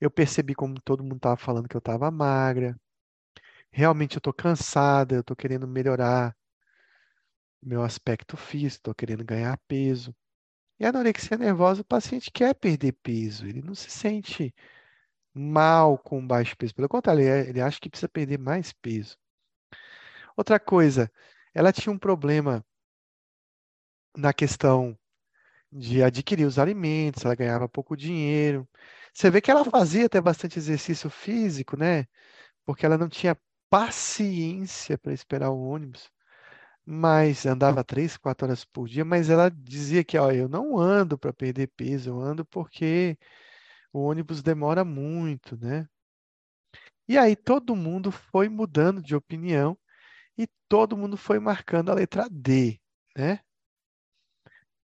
eu 0.00 0.10
percebi 0.10 0.54
como 0.54 0.80
todo 0.80 1.02
mundo 1.02 1.16
estava 1.16 1.36
falando 1.36 1.68
que 1.68 1.76
eu 1.76 1.80
estava 1.80 2.10
magra, 2.10 2.78
realmente 3.70 4.16
eu 4.16 4.18
estou 4.18 4.32
cansada, 4.32 5.16
eu 5.16 5.20
estou 5.20 5.36
querendo 5.36 5.66
melhorar 5.68 6.36
meu 7.62 7.82
aspecto 7.82 8.36
físico, 8.36 8.80
estou 8.80 8.94
querendo 8.94 9.24
ganhar 9.24 9.58
peso. 9.68 10.14
E 10.80 10.86
a 10.86 10.90
anorexia 10.90 11.36
nervosa, 11.36 11.82
o 11.82 11.84
paciente 11.84 12.30
quer 12.30 12.54
perder 12.54 12.92
peso, 13.02 13.46
ele 13.46 13.62
não 13.62 13.74
se 13.74 13.90
sente 13.90 14.54
mal 15.34 15.98
com 15.98 16.26
baixo 16.26 16.56
peso, 16.56 16.74
pelo 16.74 16.88
contrário, 16.88 17.22
ele, 17.22 17.50
ele 17.50 17.60
acha 17.60 17.80
que 17.80 17.90
precisa 17.90 18.08
perder 18.08 18.38
mais 18.38 18.72
peso. 18.72 19.16
Outra 20.36 20.60
coisa, 20.60 21.10
ela 21.54 21.72
tinha 21.72 21.92
um 21.92 21.98
problema 21.98 22.64
na 24.16 24.32
questão 24.32 24.98
de 25.72 26.02
adquirir 26.02 26.46
os 26.46 26.58
alimentos, 26.58 27.24
ela 27.24 27.34
ganhava 27.34 27.68
pouco 27.68 27.96
dinheiro. 27.96 28.68
Você 29.14 29.30
vê 29.30 29.40
que 29.40 29.50
ela 29.50 29.64
fazia 29.64 30.06
até 30.06 30.20
bastante 30.20 30.58
exercício 30.58 31.10
físico, 31.10 31.76
né? 31.76 32.06
Porque 32.66 32.86
ela 32.86 32.98
não 32.98 33.08
tinha 33.08 33.38
paciência 33.70 34.98
para 34.98 35.12
esperar 35.14 35.50
o 35.50 35.60
ônibus, 35.60 36.10
mas 36.86 37.46
andava 37.46 37.84
três, 37.84 38.16
quatro 38.16 38.46
horas 38.46 38.64
por 38.64 38.88
dia. 38.88 39.04
Mas 39.04 39.30
ela 39.30 39.50
dizia 39.50 40.04
que, 40.04 40.18
ó, 40.18 40.30
eu 40.32 40.48
não 40.48 40.78
ando 40.78 41.18
para 41.18 41.32
perder 41.32 41.68
peso, 41.76 42.10
eu 42.10 42.20
ando 42.20 42.44
porque 42.46 43.18
o 43.92 44.00
ônibus 44.00 44.42
demora 44.42 44.84
muito, 44.84 45.56
né? 45.58 45.88
E 47.08 47.16
aí 47.18 47.34
todo 47.34 47.74
mundo 47.74 48.10
foi 48.12 48.48
mudando 48.48 49.02
de 49.02 49.14
opinião 49.16 49.76
e 50.38 50.48
todo 50.68 50.96
mundo 50.96 51.16
foi 51.16 51.38
marcando 51.40 51.90
a 51.90 51.94
letra 51.94 52.28
D, 52.30 52.80
né? 53.16 53.40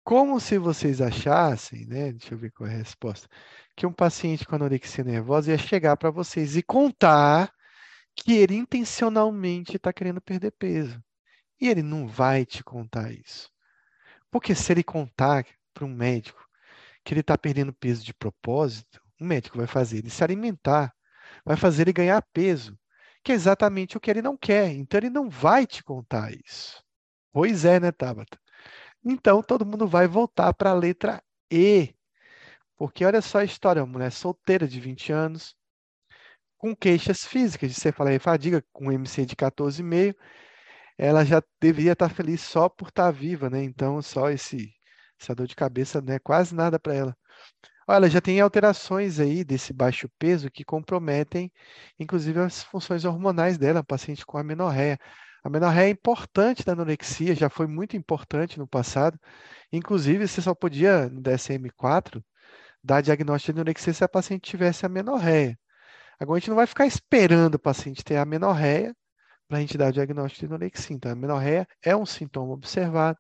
Como 0.04 0.40
se 0.40 0.58
vocês 0.58 1.00
achassem, 1.02 1.86
né? 1.86 2.12
Deixa 2.12 2.34
eu 2.34 2.38
ver 2.38 2.52
qual 2.52 2.70
é 2.70 2.74
a 2.74 2.78
resposta. 2.78 3.28
Que 3.76 3.86
um 3.86 3.94
paciente 3.94 4.46
com 4.46 4.56
anorexia 4.56 5.04
nervosa 5.04 5.52
ia 5.52 5.58
chegar 5.58 5.96
para 5.96 6.12
vocês 6.12 6.58
e 6.58 6.64
contar 6.64 7.54
que 8.16 8.34
ele 8.34 8.56
intencionalmente 8.56 9.78
está 9.78 9.94
querendo 9.94 10.22
perder 10.22 10.52
peso. 10.52 11.02
E 11.60 11.70
ele 11.70 11.82
não 11.82 12.08
vai 12.08 12.46
te 12.46 12.64
contar 12.64 13.12
isso. 13.14 13.50
Porque 14.30 14.54
se 14.54 14.72
ele 14.74 14.84
contar 14.84 15.46
para 15.74 15.86
um 15.86 15.94
médico 15.94 16.44
que 17.04 17.14
ele 17.14 17.22
está 17.22 17.38
perdendo 17.38 17.74
peso 17.74 18.04
de 18.04 18.14
propósito, 18.14 19.02
o 19.20 19.24
médico 19.24 19.58
vai 19.58 19.68
fazer 19.68 20.00
ele 20.00 20.10
se 20.10 20.24
alimentar, 20.24 20.94
vai 21.46 21.56
fazer 21.56 21.84
ele 21.84 21.94
ganhar 21.94 22.22
peso, 22.34 22.78
que 23.24 23.32
é 23.32 23.36
exatamente 23.36 23.96
o 23.98 24.00
que 24.00 24.12
ele 24.12 24.22
não 24.22 24.38
quer. 24.38 24.70
Então, 24.72 24.98
ele 25.00 25.10
não 25.10 25.30
vai 25.30 25.66
te 25.66 25.84
contar 25.84 26.32
isso. 26.34 26.84
Pois 27.32 27.66
é, 27.66 27.80
né, 27.80 27.92
Tabata? 27.92 28.43
Então, 29.06 29.42
todo 29.44 29.66
mundo 29.66 29.88
vai 29.88 30.08
voltar 30.08 30.54
para 30.54 30.72
a 30.72 30.74
letra 30.74 31.22
E. 31.52 31.94
Porque 32.78 33.06
olha 33.06 33.22
só 33.22 33.40
a 33.40 33.44
história, 33.44 33.84
uma 33.84 33.92
mulher 33.94 34.12
solteira 34.12 34.68
de 34.68 34.80
20 34.80 35.12
anos, 35.12 35.56
com 36.58 36.76
queixas 36.76 37.26
físicas 37.26 37.70
de 37.72 37.80
cefaleia 37.80 38.16
e 38.16 38.20
fadiga, 38.20 38.64
com 38.72 38.92
MC 38.92 39.26
de 39.26 39.36
14,5, 39.36 40.16
ela 40.98 41.26
já 41.26 41.42
deveria 41.62 41.94
estar 41.94 42.10
feliz 42.10 42.42
só 42.42 42.70
por 42.70 42.90
estar 42.90 43.12
viva, 43.12 43.50
né? 43.50 43.64
Então, 43.64 44.02
só 44.02 44.30
esse, 44.30 44.74
essa 45.20 45.36
dor 45.36 45.48
de 45.48 45.56
cabeça 45.56 46.02
não 46.02 46.14
é 46.14 46.20
quase 46.20 46.56
nada 46.56 46.80
para 46.80 46.94
ela. 46.96 47.18
Olha, 47.88 48.10
já 48.10 48.22
tem 48.22 48.40
alterações 48.40 49.20
aí 49.20 49.44
desse 49.44 49.74
baixo 49.74 50.10
peso 50.18 50.50
que 50.50 50.64
comprometem, 50.64 51.52
inclusive, 52.00 52.40
as 52.40 52.64
funções 52.64 53.06
hormonais 53.06 53.58
dela, 53.58 53.84
paciente 53.84 54.26
com 54.26 54.38
amenorreia. 54.38 54.98
A 55.44 55.50
amenorreia 55.50 55.88
é 55.88 55.92
importante 55.92 56.64
da 56.64 56.72
anorexia, 56.72 57.36
já 57.36 57.50
foi 57.50 57.68
muito 57.68 57.98
importante 57.98 58.58
no 58.58 58.68
passado. 58.68 59.20
Inclusive, 59.72 60.28
você 60.28 60.42
só 60.42 60.56
podia, 60.56 61.10
no 61.10 61.22
DSM-4, 61.22 62.24
dar 62.84 63.02
diagnóstico 63.02 63.54
de 63.54 63.60
anorexia 63.60 63.94
se 63.94 64.04
a 64.04 64.10
paciente 64.10 64.50
tivesse 64.50 64.86
amenorreia. 64.86 65.60
Agora, 66.20 66.38
a 66.38 66.40
gente 66.40 66.50
não 66.50 66.56
vai 66.56 66.68
ficar 66.68 66.86
esperando 66.86 67.56
o 67.56 67.60
paciente 67.60 68.04
ter 68.04 68.18
amenorreia 68.18 68.96
para 69.48 69.58
a 69.58 69.62
gente 69.62 69.78
dar 69.78 69.90
o 69.90 69.94
diagnóstico 69.94 70.40
de 70.40 70.46
anorexia. 70.46 70.96
Então, 70.96 71.12
a 71.12 71.14
amenorreia 71.14 71.68
é 71.82 71.96
um 71.96 72.06
sintoma 72.06 72.54
observado, 72.54 73.20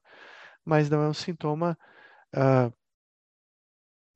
mas 0.63 0.89
não 0.89 1.03
é 1.03 1.09
um 1.09 1.13
sintoma, 1.13 1.77
uh, 2.35 2.73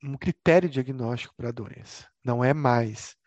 um 0.01 0.17
critério 0.17 0.69
diagnóstico 0.69 1.35
para 1.35 1.49
a 1.49 1.51
doença. 1.51 2.07
Não 2.23 2.41
é 2.43 2.53
mais. 2.53 3.17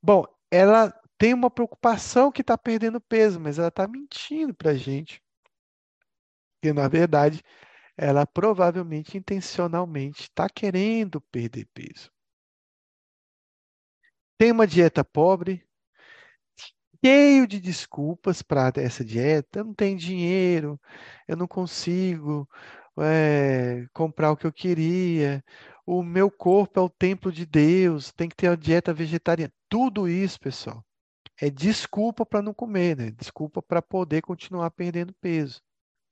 Bom, 0.00 0.24
ela 0.50 0.94
tem 1.20 1.34
uma 1.34 1.50
preocupação 1.50 2.32
que 2.32 2.40
está 2.40 2.56
perdendo 2.56 2.98
peso, 2.98 3.38
mas 3.38 3.58
ela 3.58 3.68
está 3.68 3.86
mentindo 3.86 4.54
para 4.54 4.70
a 4.70 4.74
gente. 4.74 5.22
E, 6.62 6.72
na 6.72 6.88
verdade, 6.88 7.42
ela 7.94 8.26
provavelmente, 8.26 9.18
intencionalmente, 9.18 10.22
está 10.22 10.48
querendo 10.48 11.20
perder 11.20 11.66
peso. 11.74 12.10
Tem 14.38 14.50
uma 14.50 14.66
dieta 14.66 15.04
pobre, 15.04 15.62
cheio 17.04 17.46
de 17.46 17.60
desculpas 17.60 18.40
para 18.40 18.72
essa 18.76 19.04
dieta. 19.04 19.58
Eu 19.58 19.64
não 19.66 19.74
tenho 19.74 19.98
dinheiro, 19.98 20.80
eu 21.28 21.36
não 21.36 21.46
consigo 21.46 22.48
é, 22.98 23.86
comprar 23.92 24.32
o 24.32 24.36
que 24.38 24.46
eu 24.46 24.52
queria. 24.52 25.44
O 25.84 26.02
meu 26.02 26.30
corpo 26.30 26.80
é 26.80 26.82
o 26.82 26.88
templo 26.88 27.30
de 27.30 27.44
Deus, 27.44 28.10
tem 28.10 28.28
que 28.28 28.36
ter 28.36 28.48
a 28.48 28.56
dieta 28.56 28.94
vegetariana. 28.94 29.52
Tudo 29.68 30.08
isso, 30.08 30.40
pessoal, 30.40 30.82
é 31.40 31.50
desculpa 31.50 32.26
para 32.26 32.42
não 32.42 32.54
comer, 32.54 32.96
né? 32.96 33.10
Desculpa 33.10 33.62
para 33.62 33.80
poder 33.80 34.22
continuar 34.22 34.70
perdendo 34.70 35.14
peso. 35.20 35.60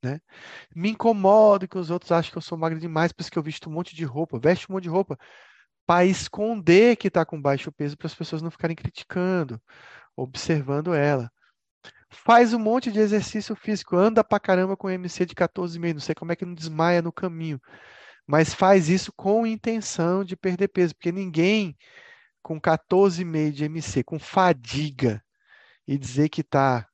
Né? 0.02 0.20
Me 0.74 0.90
incomodo 0.90 1.66
que 1.66 1.78
os 1.78 1.90
outros 1.90 2.12
acham 2.12 2.30
que 2.32 2.38
eu 2.38 2.42
sou 2.42 2.56
magro 2.56 2.78
demais, 2.78 3.12
porque 3.12 3.38
eu 3.38 3.42
visto 3.42 3.68
um 3.68 3.72
monte 3.72 3.96
de 3.96 4.04
roupa, 4.04 4.38
veste 4.38 4.70
um 4.70 4.74
monte 4.74 4.84
de 4.84 4.88
roupa 4.88 5.18
para 5.86 6.04
esconder 6.04 6.96
que 6.96 7.08
está 7.08 7.24
com 7.24 7.40
baixo 7.40 7.72
peso 7.72 7.96
para 7.96 8.06
as 8.06 8.14
pessoas 8.14 8.42
não 8.42 8.50
ficarem 8.50 8.76
criticando 8.76 9.60
observando 10.18 10.94
ela. 10.94 11.30
Faz 12.10 12.52
um 12.54 12.58
monte 12.58 12.90
de 12.90 12.98
exercício 12.98 13.54
físico, 13.54 13.96
anda 13.96 14.24
pra 14.24 14.40
caramba 14.40 14.76
com 14.76 14.90
MC 14.90 15.26
de 15.26 15.34
14,5, 15.34 15.94
não 15.94 16.00
sei 16.00 16.14
como 16.14 16.32
é 16.32 16.36
que 16.36 16.44
não 16.44 16.54
desmaia 16.54 17.02
no 17.02 17.12
caminho. 17.12 17.60
Mas 18.26 18.54
faz 18.54 18.88
isso 18.88 19.12
com 19.12 19.46
intenção 19.46 20.24
de 20.24 20.36
perder 20.36 20.68
peso, 20.68 20.94
porque 20.94 21.12
ninguém 21.12 21.76
com 22.48 22.58
14,5 22.58 23.52
de 23.52 23.64
MC, 23.64 24.02
com 24.02 24.18
fadiga, 24.18 25.22
e 25.86 25.98
dizer 25.98 26.30
que 26.30 26.40
está 26.40 26.88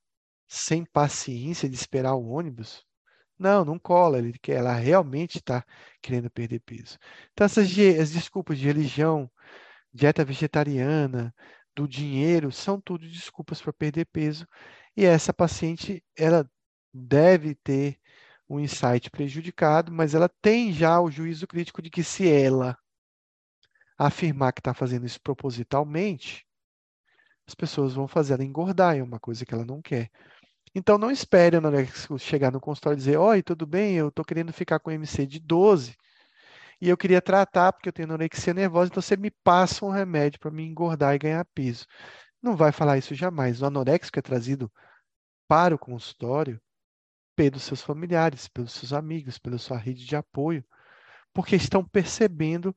sem 0.48 0.85
paciência 0.85 1.68
de 1.68 1.76
esperar 1.76 2.16
o 2.16 2.26
ônibus, 2.26 2.85
não, 3.39 3.64
não 3.64 3.78
cola. 3.78 4.18
Ele, 4.18 4.35
ela 4.48 4.72
realmente 4.72 5.39
está 5.39 5.64
querendo 6.02 6.28
perder 6.28 6.59
peso. 6.59 6.98
Então, 7.32 7.44
essas 7.44 7.68
as 8.01 8.10
desculpas 8.10 8.59
de 8.59 8.66
religião, 8.66 9.31
dieta 9.93 10.24
vegetariana, 10.24 11.32
do 11.72 11.86
dinheiro, 11.86 12.51
são 12.51 12.81
tudo 12.81 13.09
desculpas 13.09 13.62
para 13.62 13.72
perder 13.72 14.06
peso. 14.06 14.44
E 14.97 15.05
essa 15.05 15.32
paciente, 15.32 16.02
ela 16.18 16.51
deve 16.93 17.55
ter 17.55 18.01
um 18.48 18.59
insight 18.59 19.09
prejudicado, 19.09 19.93
mas 19.93 20.16
ela 20.16 20.28
tem 20.43 20.72
já 20.72 21.01
o 21.01 21.12
juízo 21.12 21.47
crítico 21.47 21.81
de 21.81 21.90
que 21.90 22.02
se 22.02 22.28
ela 22.28 22.76
afirmar 23.99 24.53
que 24.53 24.61
está 24.61 24.75
fazendo 24.75 25.07
isso 25.07 25.21
propositalmente, 25.21 26.47
as 27.47 27.55
pessoas 27.55 27.95
vão 27.95 28.09
fazer 28.09 28.35
ela 28.35 28.45
engordar, 28.45 28.97
é 28.97 29.03
uma 29.03 29.21
coisa 29.21 29.45
que 29.45 29.55
ela 29.55 29.65
não 29.65 29.83
quer. 29.83 30.11
Então 30.75 30.99
não 30.99 31.11
espere 31.11 31.57
a 31.57 32.19
chegar 32.19 32.51
no 32.51 32.61
consultório 32.61 32.97
e 32.97 32.99
dizer, 32.99 33.16
oi, 33.16 33.43
tudo 33.43 33.66
bem, 33.66 33.95
eu 33.95 34.09
estou 34.09 34.25
querendo 34.25 34.53
ficar 34.53 34.81
com 34.81 34.91
MC 34.91 35.27
de 35.27 35.39
12, 35.39 35.97
e 36.81 36.89
eu 36.89 36.97
queria 36.97 37.23
tratar 37.23 37.73
porque 37.73 37.89
eu 37.89 37.93
tenho 37.93 38.09
anorexia 38.09 38.53
nervosa, 38.53 38.89
então 38.91 39.03
você 39.03 39.16
me 39.16 39.31
passa 39.31 39.85
um 39.85 39.91
remédio 39.91 40.41
para 40.41 40.51
me 40.51 40.66
engordar 40.66 41.15
e 41.15 41.19
ganhar 41.19 41.45
peso. 41.55 41.87
Não 42.43 42.57
vai 42.57 42.73
falar 42.73 42.99
isso 42.99 43.15
jamais. 43.15 43.62
O 43.62 43.66
anoréxico 43.66 44.19
é 44.19 44.23
trazido 44.23 44.71
para 45.49 45.75
o 45.75 45.79
consultório 45.79 46.61
pelos 47.37 47.62
seus 47.62 47.83
familiares, 47.83 48.49
pelos 48.49 48.73
seus 48.73 48.93
amigos, 48.93 49.39
pela 49.39 49.59
sua 49.59 49.79
rede 49.79 50.05
de 50.05 50.16
apoio, 50.16 50.65
porque 51.33 51.57
estão 51.57 51.85
percebendo 51.85 52.75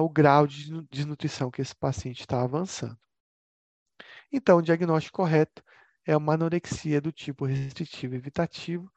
o 0.00 0.08
grau 0.08 0.46
de 0.46 0.82
desnutrição 0.90 1.50
que 1.50 1.60
esse 1.60 1.74
paciente 1.74 2.20
está 2.20 2.42
avançando. 2.42 2.98
Então, 4.32 4.58
o 4.58 4.62
diagnóstico 4.62 5.18
correto 5.18 5.62
é 6.04 6.16
uma 6.16 6.34
anorexia 6.34 7.00
do 7.00 7.12
tipo 7.12 7.44
restritivo 7.44 8.14
evitativo, 8.14 8.90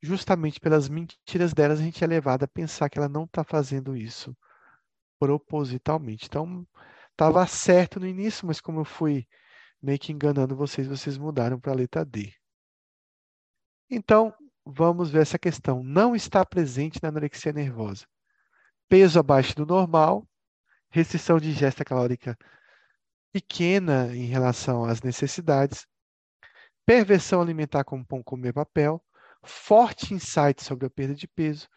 justamente 0.00 0.60
pelas 0.60 0.88
mentiras 0.88 1.52
delas, 1.52 1.80
a 1.80 1.82
gente 1.82 2.02
é 2.02 2.06
levado 2.06 2.44
a 2.44 2.48
pensar 2.48 2.88
que 2.88 2.98
ela 2.98 3.08
não 3.08 3.24
está 3.24 3.44
fazendo 3.44 3.96
isso 3.96 4.36
propositalmente. 5.18 6.26
Então, 6.26 6.66
estava 7.10 7.46
certo 7.46 8.00
no 8.00 8.06
início, 8.06 8.46
mas 8.46 8.60
como 8.60 8.80
eu 8.80 8.84
fui 8.84 9.26
meio 9.82 9.98
que 9.98 10.12
enganando 10.12 10.56
vocês, 10.56 10.86
vocês 10.86 11.18
mudaram 11.18 11.60
para 11.60 11.72
a 11.72 11.74
letra 11.74 12.04
D. 12.04 12.32
Então, 13.90 14.32
vamos 14.64 15.10
ver 15.10 15.22
essa 15.22 15.38
questão. 15.38 15.82
Não 15.82 16.14
está 16.14 16.44
presente 16.46 17.00
na 17.02 17.08
anorexia 17.08 17.52
nervosa. 17.52 18.06
Peso 18.90 19.20
abaixo 19.20 19.54
do 19.54 19.64
normal, 19.64 20.26
restrição 20.90 21.38
de 21.38 21.48
ingesta 21.48 21.84
calórica 21.84 22.36
pequena 23.32 24.12
em 24.12 24.24
relação 24.24 24.84
às 24.84 25.00
necessidades, 25.00 25.86
perversão 26.84 27.40
alimentar 27.40 27.84
como 27.84 28.04
pão 28.04 28.20
comer 28.20 28.52
papel, 28.52 29.00
forte 29.44 30.12
insight 30.12 30.64
sobre 30.64 30.86
a 30.86 30.90
perda 30.90 31.14
de 31.14 31.28
peso 31.28 31.68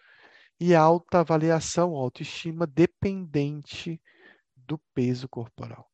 e 0.59 0.73
alta 0.73 1.19
avaliação, 1.19 1.91
autoestima 1.91 2.65
dependente 2.65 4.01
do 4.55 4.79
peso 4.95 5.29
corporal. 5.29 5.92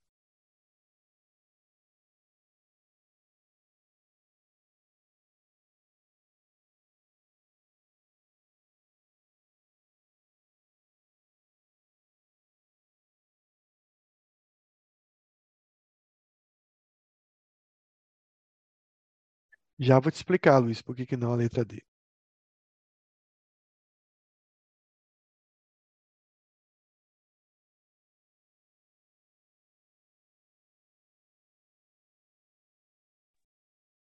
Já 19.79 19.99
vou 19.99 20.11
te 20.11 20.15
explicar, 20.17 20.59
Luiz, 20.59 20.79
por 20.79 20.95
que, 20.95 21.07
que 21.07 21.17
não 21.17 21.33
a 21.33 21.35
letra 21.35 21.65
D. 21.65 21.81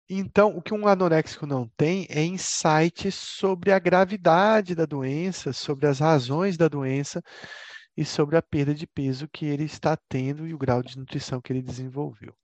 Então, 0.10 0.56
o 0.56 0.62
que 0.62 0.74
um 0.74 0.88
anoréxico 0.88 1.46
não 1.46 1.68
tem 1.76 2.06
é 2.10 2.24
insight 2.24 3.12
sobre 3.12 3.72
a 3.72 3.80
gravidade 3.80 4.74
da 4.76 4.86
doença, 4.86 5.52
sobre 5.52 5.88
as 5.88 6.00
razões 6.00 6.56
da 6.58 6.68
doença 6.70 7.22
e 7.98 8.06
sobre 8.06 8.38
a 8.38 8.42
perda 8.42 8.74
de 8.76 8.88
peso 8.88 9.28
que 9.30 9.46
ele 9.46 9.66
está 9.66 9.98
tendo 10.10 10.48
e 10.48 10.54
o 10.54 10.58
grau 10.58 10.82
de 10.84 10.98
nutrição 10.98 11.42
que 11.42 11.54
ele 11.54 11.62
desenvolveu. 11.62 12.36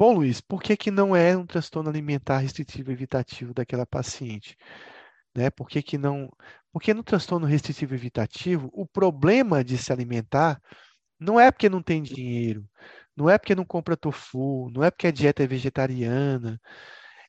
Bom, 0.00 0.14
Luiz, 0.14 0.40
por 0.40 0.62
que, 0.62 0.78
que 0.78 0.90
não 0.90 1.14
é 1.14 1.36
um 1.36 1.44
transtorno 1.44 1.90
alimentar 1.90 2.38
restritivo 2.38 2.90
evitativo 2.90 3.52
daquela 3.52 3.84
paciente? 3.84 4.56
Né? 5.36 5.50
Por 5.50 5.68
que, 5.68 5.82
que 5.82 5.98
não. 5.98 6.30
Porque 6.72 6.94
no 6.94 7.04
transtorno 7.04 7.46
restritivo 7.46 7.94
evitativo, 7.94 8.70
o 8.72 8.86
problema 8.86 9.62
de 9.62 9.76
se 9.76 9.92
alimentar 9.92 10.58
não 11.18 11.38
é 11.38 11.50
porque 11.50 11.68
não 11.68 11.82
tem 11.82 12.02
dinheiro, 12.02 12.66
não 13.14 13.28
é 13.28 13.36
porque 13.36 13.54
não 13.54 13.66
compra 13.66 13.94
tofu, 13.94 14.70
não 14.72 14.82
é 14.82 14.90
porque 14.90 15.08
a 15.08 15.12
dieta 15.12 15.42
é 15.42 15.46
vegetariana, 15.46 16.58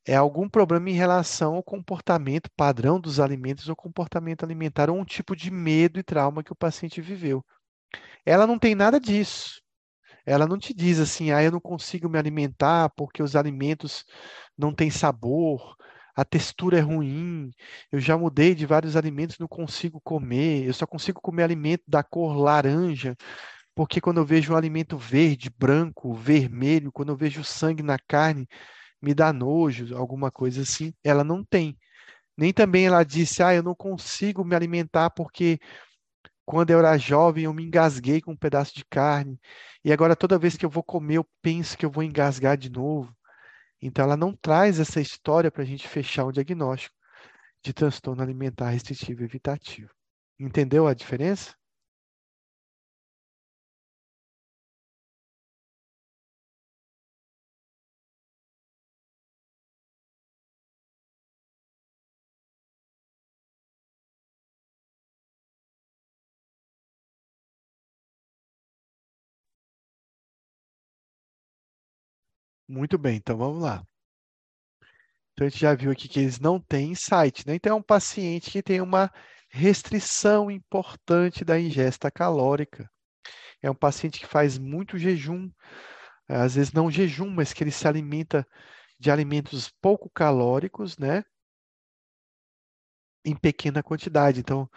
é 0.08 0.16
algum 0.16 0.48
problema 0.50 0.90
em 0.90 0.94
relação 0.94 1.56
ao 1.56 1.64
comportamento 1.64 2.50
padrão 2.56 3.02
dos 3.02 3.20
alimentos 3.20 3.68
ou 3.70 3.76
comportamento 3.76 4.46
alimentar, 4.46 4.90
ou 4.90 4.98
um 4.98 5.06
tipo 5.06 5.36
de 5.36 5.52
medo 5.52 6.00
e 6.00 6.04
trauma 6.04 6.44
que 6.44 6.54
o 6.54 6.56
paciente 6.56 7.02
viveu. 7.02 7.44
Ela 8.26 8.48
não 8.48 8.58
tem 8.60 8.76
nada 8.76 9.00
disso. 9.00 9.61
Ela 10.26 10.48
não 10.48 10.58
te 10.58 10.74
diz 10.74 11.00
assim, 11.00 11.32
ah, 11.32 11.44
eu 11.44 11.52
não 11.52 11.60
consigo 11.60 12.10
me 12.10 12.18
alimentar 12.18 12.90
porque 12.96 13.24
os 13.24 13.36
alimentos 13.36 14.06
não 14.58 14.74
têm 14.74 14.90
sabor, 14.92 15.76
a 16.16 16.26
textura 16.26 16.78
é 16.78 16.82
ruim, 16.82 17.52
eu 17.92 18.00
já 18.00 18.18
mudei 18.18 18.54
de 18.56 18.66
vários 18.66 18.96
alimentos, 18.96 19.40
não 19.40 19.48
consigo 19.48 20.00
comer, 20.02 20.66
eu 20.68 20.74
só 20.74 20.86
consigo 20.86 21.22
comer 21.22 21.44
alimento 21.44 21.84
da 21.88 22.04
cor 22.04 22.36
laranja, 22.38 23.16
porque 23.76 24.02
quando 24.02 24.18
eu 24.20 24.26
vejo 24.26 24.54
um 24.54 24.58
alimento 24.58 24.98
verde, 24.98 25.50
branco, 25.50 26.14
vermelho, 26.14 26.92
quando 26.92 27.10
eu 27.10 27.18
vejo 27.18 27.44
sangue 27.44 27.84
na 27.84 27.98
carne, 28.08 28.48
me 29.02 29.14
dá 29.14 29.34
nojo, 29.34 29.96
alguma 29.98 30.32
coisa 30.32 30.62
assim. 30.64 30.94
Ela 31.04 31.24
não 31.24 31.44
tem. 31.44 31.78
Nem 32.38 32.54
também 32.54 32.88
ela 32.88 33.04
disse, 33.04 33.44
ah, 33.44 33.54
eu 33.54 33.64
não 33.64 33.76
consigo 33.76 34.44
me 34.46 34.56
alimentar 34.56 35.10
porque 35.12 35.60
quando 36.52 36.70
eu 36.72 36.80
era 36.80 36.98
jovem 36.98 37.46
eu 37.46 37.54
me 37.54 37.64
engasguei 37.64 38.20
com 38.20 38.34
um 38.34 38.36
pedaço 38.36 38.76
de 38.76 38.84
carne 38.84 39.40
e 39.86 39.94
agora 39.94 40.18
toda 40.18 40.38
vez 40.38 40.58
que 40.58 40.66
eu 40.66 40.70
vou 40.70 40.84
comer 40.84 41.16
eu 41.16 41.26
penso 41.42 41.78
que 41.78 41.86
eu 41.86 41.90
vou 41.90 42.04
engasgar 42.04 42.58
de 42.58 42.70
novo. 42.70 43.16
Então 43.82 44.04
ela 44.04 44.18
não 44.18 44.36
traz 44.36 44.78
essa 44.78 45.00
história 45.00 45.50
para 45.50 45.64
a 45.64 45.66
gente 45.66 45.88
fechar 45.88 46.26
um 46.26 46.32
diagnóstico 46.32 46.94
de 47.64 47.72
transtorno 47.72 48.22
alimentar 48.22 48.70
restritivo 48.70 49.24
evitativo. 49.24 49.90
Entendeu 50.38 50.88
a 50.88 50.94
diferença? 50.94 51.56
Muito 72.72 72.98
bem, 72.98 73.18
então 73.18 73.36
vamos 73.36 73.62
lá. 73.62 73.86
Então 75.34 75.46
a 75.46 75.50
gente 75.50 75.60
já 75.60 75.76
viu 75.76 75.92
aqui 75.92 76.08
que 76.08 76.22
eles 76.22 76.40
não 76.40 76.58
têm 76.58 76.92
insight, 76.92 77.46
né? 77.46 77.56
Então 77.56 77.74
é 77.74 77.76
um 77.76 77.84
paciente 77.84 78.50
que 78.50 78.64
tem 78.64 78.80
uma 78.80 79.12
restrição 79.50 80.50
importante 80.50 81.44
da 81.44 81.60
ingesta 81.60 82.10
calórica. 82.10 82.90
É 83.62 83.70
um 83.70 83.76
paciente 83.76 84.22
que 84.22 84.26
faz 84.26 84.58
muito 84.58 84.98
jejum, 84.98 85.52
às 86.30 86.56
vezes 86.56 86.72
não 86.72 86.90
jejum, 86.90 87.30
mas 87.30 87.52
que 87.52 87.62
ele 87.62 87.72
se 87.72 87.86
alimenta 87.86 88.48
de 88.98 89.12
alimentos 89.12 89.70
pouco 89.82 90.10
calóricos, 90.10 90.98
né? 90.98 91.26
Em 93.26 93.36
pequena 93.36 93.84
quantidade. 93.84 94.40
Então, 94.40 94.70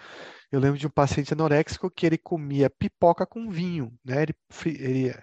eu 0.51 0.59
lembro 0.59 0.81
de 0.81 0.89
um 0.89 0.91
paciente 0.91 1.33
anoréxico 1.33 1.89
que 1.89 2.07
ele 2.07 2.19
comia 2.19 2.69
pipoca 2.69 3.25
com 3.25 3.49
vinho, 3.49 3.97
né? 4.05 4.23
Ele, 4.23 4.35
ele 4.67 5.15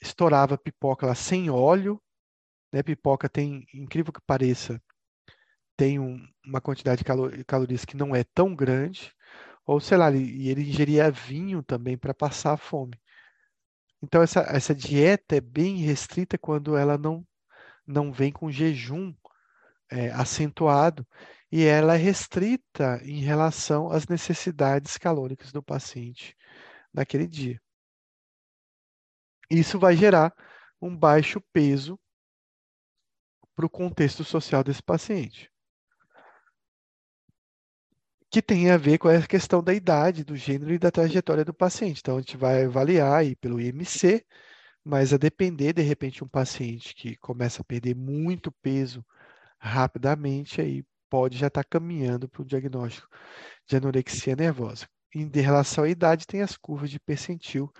estourava 0.00 0.58
pipoca 0.58 1.06
lá 1.06 1.14
sem 1.14 1.50
óleo, 1.50 2.00
né? 2.72 2.82
Pipoca 2.82 3.28
tem, 3.28 3.66
incrível 3.74 4.12
que 4.12 4.20
pareça, 4.20 4.80
tem 5.76 5.98
um, 5.98 6.26
uma 6.44 6.60
quantidade 6.60 7.02
de 7.04 7.44
calorias 7.44 7.84
que 7.84 7.96
não 7.96 8.14
é 8.14 8.24
tão 8.24 8.54
grande, 8.54 9.12
ou 9.66 9.80
sei 9.80 9.96
lá, 9.98 10.10
e 10.10 10.48
ele 10.48 10.62
ingeria 10.62 11.10
vinho 11.10 11.62
também 11.62 11.98
para 11.98 12.14
passar 12.14 12.52
a 12.52 12.56
fome. 12.56 12.98
Então 14.02 14.22
essa, 14.22 14.40
essa 14.40 14.74
dieta 14.74 15.36
é 15.36 15.40
bem 15.40 15.78
restrita 15.78 16.38
quando 16.38 16.76
ela 16.76 16.96
não, 16.96 17.26
não 17.86 18.12
vem 18.12 18.32
com 18.32 18.50
jejum 18.50 19.14
é, 19.90 20.10
acentuado 20.10 21.06
e 21.50 21.64
ela 21.64 21.94
é 21.94 21.98
restrita 21.98 23.00
em 23.04 23.20
relação 23.20 23.90
às 23.90 24.06
necessidades 24.06 24.96
calóricas 24.96 25.52
do 25.52 25.62
paciente 25.62 26.36
naquele 26.92 27.26
dia. 27.26 27.60
Isso 29.50 29.78
vai 29.78 29.96
gerar 29.96 30.34
um 30.80 30.94
baixo 30.96 31.40
peso 31.52 31.98
para 33.54 33.66
o 33.66 33.70
contexto 33.70 34.22
social 34.22 34.62
desse 34.62 34.82
paciente. 34.82 35.50
Que 38.30 38.42
tem 38.42 38.70
a 38.70 38.76
ver 38.76 38.98
com 38.98 39.08
a 39.08 39.22
questão 39.26 39.62
da 39.62 39.72
idade, 39.72 40.24
do 40.24 40.36
gênero 40.36 40.74
e 40.74 40.78
da 40.78 40.90
trajetória 40.90 41.44
do 41.44 41.54
paciente. 41.54 42.00
Então, 42.00 42.16
a 42.16 42.20
gente 42.20 42.36
vai 42.36 42.64
avaliar 42.64 43.20
aí 43.20 43.34
pelo 43.36 43.60
IMC, 43.60 44.24
mas 44.84 45.12
a 45.12 45.16
depender, 45.16 45.72
de 45.72 45.82
repente, 45.82 46.22
um 46.22 46.28
paciente 46.28 46.94
que 46.94 47.16
começa 47.16 47.62
a 47.62 47.64
perder 47.64 47.94
muito 47.96 48.52
peso 48.52 49.04
rapidamente, 49.58 50.60
aí 50.60 50.84
pode 51.08 51.38
já 51.38 51.46
estar 51.46 51.64
tá 51.64 51.68
caminhando 51.68 52.28
para 52.28 52.42
o 52.42 52.44
diagnóstico 52.44 53.08
de 53.66 53.76
anorexia 53.76 54.36
nervosa. 54.36 54.86
Em 55.14 55.30
relação 55.40 55.84
à 55.84 55.88
idade, 55.88 56.26
tem 56.26 56.42
as 56.42 56.56
curvas 56.56 56.90
de 56.90 57.00
percentil, 57.00 57.72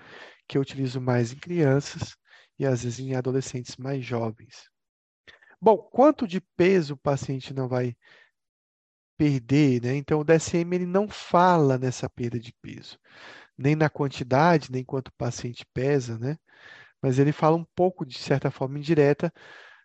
que 0.49 0.59
eu 0.59 0.63
utilizo 0.63 1.01
mais 1.01 1.33
em 1.33 1.37
crianças 1.37 2.17
e 2.59 2.67
às 2.67 2.83
vezes 2.85 3.01
em 3.01 3.15
adolescentes 3.15 3.77
mais 3.77 4.05
jovens. 4.05 4.71
Bom, 5.61 5.79
quanto 5.79 6.27
de 6.27 6.41
peso 6.41 6.95
o 6.95 6.99
paciente 6.99 7.55
não 7.55 7.69
vai 7.69 7.97
perder, 9.17 9.83
né? 9.83 9.97
Então, 9.97 10.21
o 10.21 10.25
DSM 10.25 10.75
ele 10.75 10.87
não 10.87 11.09
fala 11.09 11.79
nessa 11.79 12.09
perda 12.09 12.39
de 12.39 12.53
peso, 12.61 12.99
nem 13.57 13.75
na 13.75 13.89
quantidade, 13.89 14.71
nem 14.71 14.85
quanto 14.85 15.09
o 15.09 15.15
paciente 15.15 15.65
pesa, 15.73 16.19
né? 16.19 16.37
Mas 17.03 17.19
ele 17.19 17.33
fala 17.33 17.57
um 17.57 17.65
pouco, 17.75 18.05
de 18.07 18.19
certa 18.19 18.51
forma 18.51 18.79
indireta, 18.79 19.33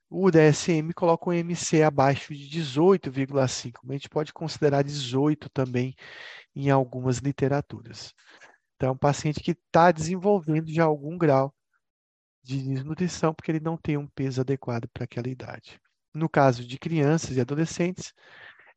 o 0.09 0.29
DSM 0.29 0.93
coloca 0.93 1.29
um 1.29 1.33
MC 1.33 1.83
abaixo 1.83 2.33
de 2.35 2.49
18,5, 2.49 3.79
mas 3.83 3.91
a 3.91 3.97
gente 3.97 4.09
pode 4.09 4.33
considerar 4.33 4.83
18 4.83 5.49
também 5.49 5.95
em 6.55 6.69
algumas 6.69 7.19
literaturas. 7.19 8.13
Então, 8.81 8.89
é 8.89 8.93
um 8.93 8.97
paciente 8.97 9.41
que 9.41 9.51
está 9.51 9.91
desenvolvendo 9.91 10.73
já 10.73 10.85
algum 10.85 11.15
grau 11.15 11.53
de 12.41 12.59
desnutrição, 12.63 13.31
porque 13.31 13.51
ele 13.51 13.59
não 13.59 13.77
tem 13.77 13.95
um 13.95 14.07
peso 14.07 14.41
adequado 14.41 14.87
para 14.91 15.03
aquela 15.03 15.29
idade. 15.29 15.79
No 16.11 16.27
caso 16.27 16.65
de 16.65 16.79
crianças 16.79 17.37
e 17.37 17.39
adolescentes, 17.39 18.11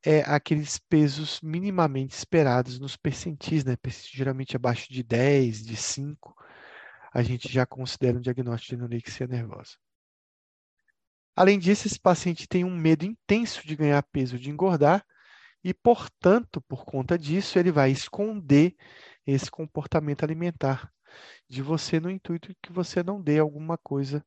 é 0.04 0.20
aqueles 0.26 0.76
pesos 0.78 1.40
minimamente 1.40 2.14
esperados 2.14 2.78
nos 2.78 2.98
percentis, 2.98 3.64
né? 3.64 3.78
geralmente 4.12 4.54
abaixo 4.54 4.92
de 4.92 5.02
10, 5.02 5.64
de 5.64 5.74
5, 5.74 6.36
a 7.10 7.22
gente 7.22 7.50
já 7.50 7.64
considera 7.64 8.18
um 8.18 8.20
diagnóstico 8.20 8.76
de 8.76 8.82
anorexia 8.82 9.26
nervosa. 9.26 9.78
Além 11.34 11.58
disso, 11.58 11.86
esse 11.86 11.98
paciente 11.98 12.46
tem 12.46 12.62
um 12.62 12.76
medo 12.76 13.06
intenso 13.06 13.66
de 13.66 13.74
ganhar 13.74 14.02
peso, 14.02 14.38
de 14.38 14.50
engordar, 14.50 15.02
e, 15.64 15.72
portanto, 15.72 16.60
por 16.60 16.84
conta 16.84 17.18
disso, 17.18 17.58
ele 17.58 17.72
vai 17.72 17.90
esconder 17.90 18.76
esse 19.26 19.50
comportamento 19.50 20.22
alimentar 20.22 20.92
de 21.48 21.62
você 21.62 22.00
no 22.00 22.10
intuito 22.10 22.54
que 22.62 22.72
você 22.72 23.02
não 23.02 23.20
dê 23.20 23.38
alguma 23.38 23.78
coisa 23.78 24.24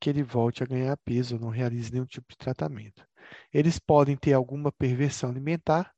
que 0.00 0.10
ele 0.10 0.22
volte 0.22 0.62
a 0.62 0.66
ganhar 0.66 0.96
peso, 0.98 1.38
não 1.38 1.48
realize 1.48 1.92
nenhum 1.92 2.06
tipo 2.06 2.26
de 2.30 2.36
tratamento. 2.36 3.06
Eles 3.52 3.78
podem 3.78 4.16
ter 4.16 4.32
alguma 4.32 4.70
perversão 4.72 5.30
alimentar, 5.30 5.92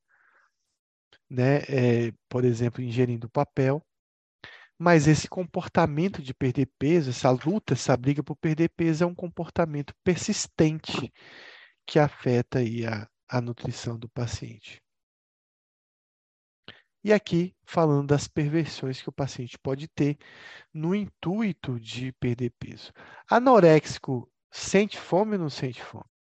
né? 1.29 1.59
É, 1.69 2.13
por 2.29 2.45
exemplo, 2.45 2.83
ingerindo 2.83 3.29
papel, 3.29 3.85
mas 4.79 5.09
esse 5.09 5.29
comportamento 5.29 6.23
de 6.23 6.35
perder 6.35 6.69
peso, 6.79 7.11
essa 7.11 7.31
luta, 7.31 7.75
essa 7.75 7.97
briga 7.97 8.23
por 8.23 8.37
perder 8.37 8.69
peso 8.71 9.05
é 9.05 9.07
um 9.07 9.15
comportamento 9.15 9.95
persistente 10.05 11.13
que 11.87 11.99
afeta 11.99 12.59
aí 12.59 12.87
a, 12.87 13.09
a 13.29 13.41
nutrição 13.41 13.99
do 13.99 14.09
paciente. 14.09 14.83
E 17.07 17.13
aqui 17.13 17.55
falando 17.65 18.09
das 18.09 18.27
perversões 18.27 19.01
que 19.01 19.09
o 19.09 19.13
paciente 19.13 19.57
pode 19.57 19.87
ter 19.87 20.19
no 20.75 20.93
intuito 20.93 21.79
de 21.79 22.11
perder 22.15 22.51
peso. 22.59 22.93
Anoréxico 23.31 24.29
sente 24.51 24.99
fome 24.99 25.35
ou 25.35 25.39
não 25.39 25.49
sente 25.49 25.81
fome? 25.81 26.16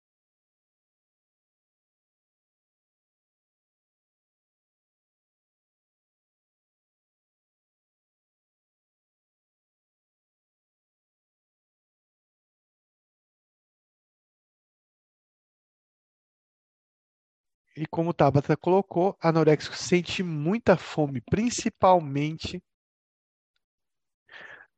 E 17.76 17.86
como 17.86 18.10
o 18.10 18.14
Tabata 18.14 18.56
colocou, 18.56 19.16
anoréxico 19.20 19.76
sente 19.76 20.22
muita 20.22 20.76
fome, 20.76 21.20
principalmente 21.20 22.62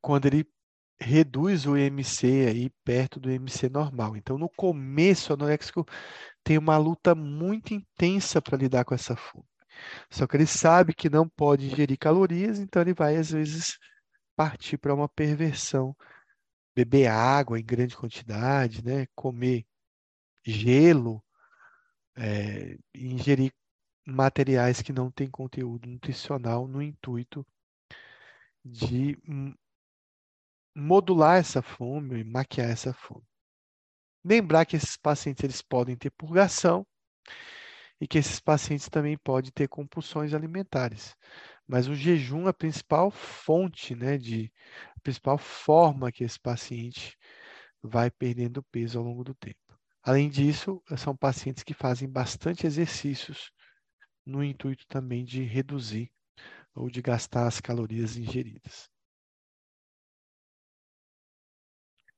quando 0.01 0.25
ele 0.25 0.45
reduz 0.99 1.65
o 1.65 1.77
MC 1.77 2.45
aí 2.47 2.69
perto 2.83 3.19
do 3.19 3.31
MC 3.31 3.69
normal. 3.69 4.17
Então, 4.17 4.37
no 4.37 4.49
começo, 4.49 5.31
o 5.31 5.35
anoréxico 5.35 5.85
tem 6.43 6.57
uma 6.57 6.77
luta 6.77 7.15
muito 7.15 7.73
intensa 7.73 8.41
para 8.41 8.57
lidar 8.57 8.83
com 8.83 8.93
essa 8.93 9.15
fome. 9.15 9.45
Só 10.09 10.27
que 10.27 10.35
ele 10.35 10.47
sabe 10.47 10.93
que 10.93 11.09
não 11.09 11.27
pode 11.27 11.67
ingerir 11.67 11.97
calorias, 11.97 12.59
então 12.59 12.81
ele 12.81 12.93
vai, 12.93 13.15
às 13.15 13.31
vezes, 13.31 13.77
partir 14.35 14.77
para 14.77 14.93
uma 14.93 15.07
perversão. 15.07 15.95
Beber 16.75 17.07
água 17.07 17.59
em 17.59 17.65
grande 17.65 17.95
quantidade, 17.95 18.83
né? 18.83 19.05
comer 19.15 19.65
gelo, 20.45 21.23
é, 22.19 22.77
ingerir 22.93 23.53
materiais 24.05 24.81
que 24.81 24.91
não 24.91 25.09
têm 25.09 25.29
conteúdo 25.29 25.87
nutricional 25.87 26.67
no 26.67 26.81
intuito 26.81 27.45
de 28.63 29.17
modular 30.75 31.37
essa 31.37 31.61
fome 31.61 32.19
e 32.19 32.23
maquiar 32.23 32.69
essa 32.69 32.93
fome. 32.93 33.25
Lembrar 34.23 34.65
que 34.65 34.75
esses 34.75 34.97
pacientes 34.97 35.43
eles 35.43 35.61
podem 35.61 35.95
ter 35.95 36.11
purgação 36.11 36.85
e 38.01 38.07
que 38.07 38.17
esses 38.17 38.39
pacientes 38.39 38.89
também 38.89 39.17
podem 39.17 39.51
ter 39.51 39.67
compulsões 39.67 40.33
alimentares. 40.33 41.15
Mas 41.67 41.87
o 41.87 41.95
jejum 41.95 42.47
é 42.47 42.49
a 42.49 42.53
principal 42.53 43.11
fonte, 43.11 43.95
né, 43.95 44.17
de 44.17 44.51
a 44.95 44.99
principal 45.01 45.37
forma 45.37 46.11
que 46.11 46.23
esse 46.23 46.39
paciente 46.39 47.17
vai 47.81 48.11
perdendo 48.11 48.63
peso 48.63 48.97
ao 48.99 49.05
longo 49.05 49.23
do 49.23 49.33
tempo. 49.33 49.68
Além 50.09 50.27
disso, 50.27 50.81
são 50.97 51.15
pacientes 51.15 51.61
que 51.61 51.71
fazem 51.71 52.09
bastante 52.09 52.65
exercícios 52.65 53.51
no 54.25 54.43
intuito 54.43 54.87
também 54.87 55.23
de 55.23 55.43
reduzir 55.43 56.11
ou 56.73 56.89
de 56.89 56.99
gastar 56.99 57.45
as 57.45 57.61
calorias 57.61 58.17
ingeridas. 58.17 58.89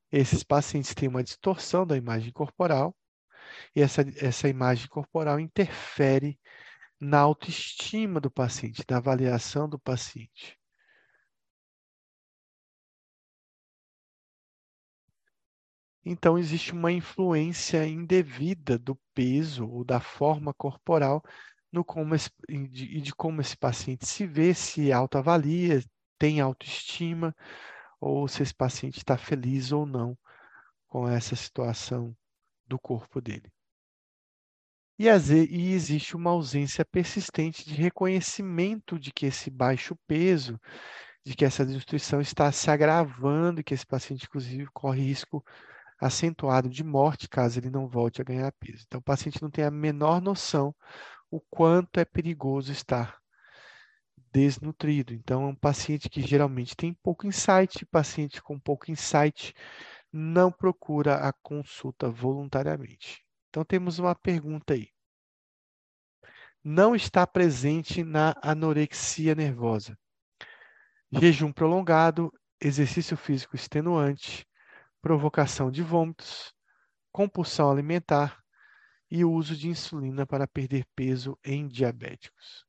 Esses 0.10 0.42
pacientes 0.42 0.94
têm 0.96 1.10
uma 1.10 1.22
distorção 1.22 1.86
da 1.86 1.98
imagem 1.98 2.32
corporal 2.32 2.96
e 3.76 3.82
essa, 3.82 4.04
essa 4.26 4.48
imagem 4.48 4.88
corporal 4.88 5.38
interfere 5.38 6.40
na 6.98 7.20
autoestima 7.20 8.22
do 8.22 8.32
paciente, 8.32 8.86
na 8.90 9.00
avaliação 9.00 9.68
do 9.68 9.78
paciente. 9.78 10.61
Então, 16.04 16.38
existe 16.38 16.74
uma 16.74 16.92
influência 16.92 17.86
indevida 17.86 18.78
do 18.78 19.00
peso 19.14 19.68
ou 19.68 19.84
da 19.84 20.00
forma 20.00 20.54
corporal 20.54 21.24
no 21.72 21.86
como 21.86 22.16
esse, 22.16 22.30
de, 22.50 23.02
de 23.02 23.14
como 23.14 23.40
esse 23.40 23.56
paciente 23.56 24.06
se 24.06 24.26
vê, 24.26 24.54
se 24.54 24.92
autoavalia, 24.92 25.84
tem 26.18 26.42
autoestima, 26.42 27.36
ou 28.00 28.28
se 28.28 28.44
esse 28.44 28.54
paciente 28.54 28.98
está 28.98 29.18
feliz 29.18 29.72
ou 29.72 29.86
não 29.86 30.18
com 30.88 31.08
essa 31.08 31.36
situação 31.36 32.16
do 32.68 32.80
corpo 32.80 33.22
dele. 33.22 33.52
E, 35.00 35.06
e 35.06 35.74
existe 35.74 36.16
uma 36.16 36.32
ausência 36.32 36.84
persistente 36.86 37.66
de 37.66 37.74
reconhecimento 37.74 39.00
de 39.00 39.12
que 39.12 39.26
esse 39.26 39.50
baixo 39.50 39.96
peso, 40.06 40.60
de 41.26 41.36
que 41.36 41.46
essa 41.46 41.66
desnutrição 41.66 42.20
está 42.20 42.52
se 42.52 42.70
agravando 42.70 43.62
e 43.62 43.64
que 43.64 43.74
esse 43.74 43.86
paciente, 43.86 44.26
inclusive, 44.26 44.68
corre 44.74 45.02
risco 45.02 45.44
acentuado 46.02 46.68
de 46.68 46.84
morte 46.84 47.30
caso 47.30 47.60
ele 47.60 47.70
não 47.70 47.88
volte 47.88 48.20
a 48.20 48.26
ganhar 48.26 48.52
peso. 48.54 48.84
Então, 48.88 49.00
o 49.00 49.04
paciente 49.04 49.42
não 49.42 49.52
tem 49.52 49.64
a 49.64 49.72
menor 49.72 50.20
noção 50.20 50.76
o 51.30 51.40
quanto 51.40 52.00
é 52.00 52.04
perigoso 52.04 52.72
estar 52.72 53.22
desnutrido. 54.34 55.14
Então, 55.14 55.44
é 55.44 55.48
um 55.48 55.56
paciente 55.56 56.10
que 56.10 56.22
geralmente 56.22 56.76
tem 56.76 56.94
pouco 56.94 57.28
insight, 57.28 57.86
paciente 57.86 58.42
com 58.42 58.60
pouco 58.60 58.90
insight 58.90 59.54
não 60.12 60.52
procura 60.52 61.18
a 61.18 61.32
consulta 61.32 62.10
voluntariamente. 62.10 63.24
Então, 63.50 63.64
temos 63.64 64.00
uma 64.00 64.16
pergunta 64.16 64.74
aí. 64.74 64.90
Não 66.64 66.96
está 66.96 67.26
presente 67.26 68.04
na 68.04 68.36
anorexia 68.42 69.36
nervosa. 69.36 69.98
Jejum 71.12 71.52
prolongado, 71.52 72.32
exercício 72.60 73.16
físico 73.18 73.56
extenuante, 73.56 74.46
provocação 75.02 75.72
de 75.72 75.82
vômitos, 75.82 76.54
compulsão 77.12 77.72
alimentar 77.72 78.42
e 79.10 79.26
uso 79.26 79.56
de 79.56 79.68
insulina 79.68 80.26
para 80.26 80.48
perder 80.48 80.86
peso 80.96 81.38
em 81.44 81.68
diabéticos. 81.68 82.66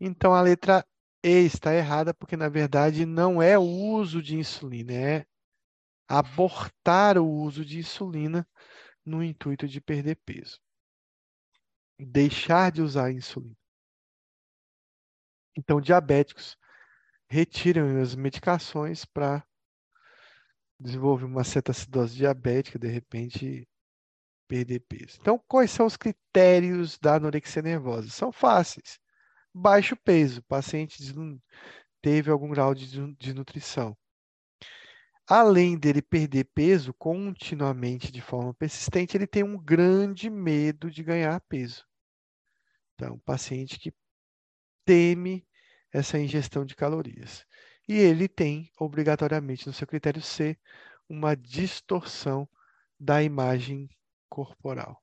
Então 0.00 0.34
a 0.34 0.40
letra 0.40 0.86
E 1.22 1.44
está 1.44 1.74
errada 1.74 2.14
porque 2.14 2.36
na 2.36 2.48
verdade 2.48 3.04
não 3.04 3.42
é 3.42 3.58
o 3.58 3.62
uso 3.62 4.22
de 4.22 4.36
insulina, 4.36 4.92
é 4.92 5.26
abortar 6.08 7.18
o 7.18 7.26
uso 7.26 7.64
de 7.64 7.78
insulina 7.78 8.48
no 9.04 9.22
intuito 9.22 9.68
de 9.68 9.80
perder 9.80 10.16
peso. 10.24 10.60
Deixar 11.98 12.70
de 12.70 12.80
usar 12.80 13.06
a 13.06 13.12
insulina. 13.12 13.56
Então, 15.56 15.80
diabéticos 15.80 16.56
retiram 17.28 18.00
as 18.00 18.14
medicações 18.14 19.04
para 19.04 19.44
desenvolver 20.78 21.24
uma 21.24 21.42
cetacidose 21.42 22.14
diabética, 22.14 22.78
de 22.78 22.86
repente 22.86 23.68
perder 24.46 24.80
peso. 24.80 25.18
Então, 25.20 25.36
quais 25.48 25.72
são 25.72 25.84
os 25.84 25.96
critérios 25.96 26.96
da 26.98 27.16
anorexia 27.16 27.60
nervosa? 27.60 28.08
São 28.08 28.30
fáceis 28.30 29.00
baixo 29.54 29.96
peso, 29.96 30.42
paciente 30.42 31.02
teve 32.00 32.30
algum 32.30 32.50
grau 32.50 32.74
de 32.74 32.86
desnutrição. 33.14 33.96
Além 35.26 35.78
dele 35.78 36.00
perder 36.00 36.44
peso 36.54 36.94
continuamente 36.94 38.10
de 38.10 38.22
forma 38.22 38.54
persistente, 38.54 39.16
ele 39.16 39.26
tem 39.26 39.42
um 39.42 39.58
grande 39.58 40.30
medo 40.30 40.90
de 40.90 41.02
ganhar 41.02 41.38
peso. 41.42 41.84
Então, 42.94 43.18
paciente 43.18 43.78
que 43.78 43.92
teme 44.86 45.46
essa 45.92 46.18
ingestão 46.18 46.64
de 46.64 46.74
calorias. 46.74 47.44
E 47.86 47.94
ele 47.94 48.26
tem, 48.26 48.70
obrigatoriamente, 48.78 49.66
no 49.66 49.72
seu 49.72 49.86
critério 49.86 50.22
C, 50.22 50.58
uma 51.08 51.36
distorção 51.36 52.48
da 52.98 53.22
imagem 53.22 53.88
corporal. 54.28 55.02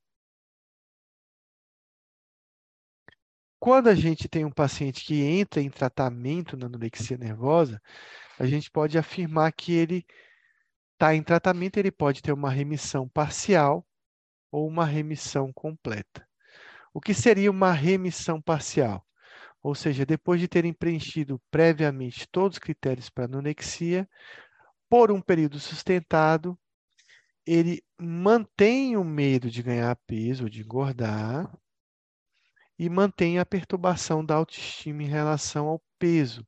Quando 3.66 3.88
a 3.88 3.96
gente 3.96 4.30
tem 4.30 4.46
um 4.46 4.52
paciente 4.52 5.04
que 5.04 5.24
entra 5.24 5.60
em 5.60 5.72
tratamento 5.72 6.56
na 6.56 6.68
anorexia 6.68 7.18
nervosa, 7.18 7.82
a 8.38 8.46
gente 8.46 8.70
pode 8.70 8.96
afirmar 8.96 9.52
que 9.52 9.74
ele 9.74 10.06
está 10.94 11.16
em 11.16 11.24
tratamento, 11.24 11.78
ele 11.78 11.92
pode 11.92 12.22
ter 12.22 12.32
uma 12.32 12.52
remissão 12.52 13.10
parcial 13.10 13.84
ou 14.52 14.68
uma 14.68 14.86
remissão 14.86 15.52
completa. 15.52 16.24
O 16.94 17.02
que 17.02 17.12
seria 17.12 17.50
uma 17.50 17.72
remissão 17.72 18.40
parcial? 18.40 19.04
Ou 19.64 19.74
seja, 19.74 20.06
depois 20.06 20.40
de 20.40 20.48
terem 20.48 20.72
preenchido 20.72 21.42
previamente 21.50 22.28
todos 22.32 22.58
os 22.58 22.60
critérios 22.60 23.10
para 23.10 23.26
anorexia, 23.26 24.08
por 24.88 25.12
um 25.12 25.20
período 25.20 25.60
sustentado, 25.60 26.56
ele 27.44 27.84
mantém 28.00 28.96
o 28.96 29.04
medo 29.04 29.50
de 29.50 29.64
ganhar 29.64 29.96
peso 30.06 30.52
de 30.52 30.62
engordar, 30.62 31.52
e 32.78 32.90
mantém 32.90 33.40
a 33.40 33.46
perturbação 33.46 34.24
da 34.26 34.36
autoestima 34.36 35.04
em 35.04 35.08
relação 35.08 35.68
ao 35.68 35.82
peso, 35.98 36.46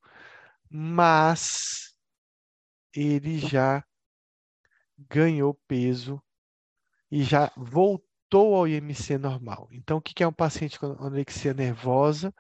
mas 0.70 1.96
ele 2.94 3.38
já 3.40 3.84
ganhou 4.98 5.54
peso 5.68 6.22
e 7.12 7.24
já 7.24 7.52
voltou 7.56 8.56
ao 8.56 8.68
IMC 8.68 9.18
normal. 9.18 9.68
Então, 9.72 9.98
o 9.98 10.02
que 10.02 10.24
é 10.24 10.28
um 10.28 10.34
paciente 10.34 10.80
com 10.80 10.88
anorexia 10.88 11.54
nervosa 11.54 12.34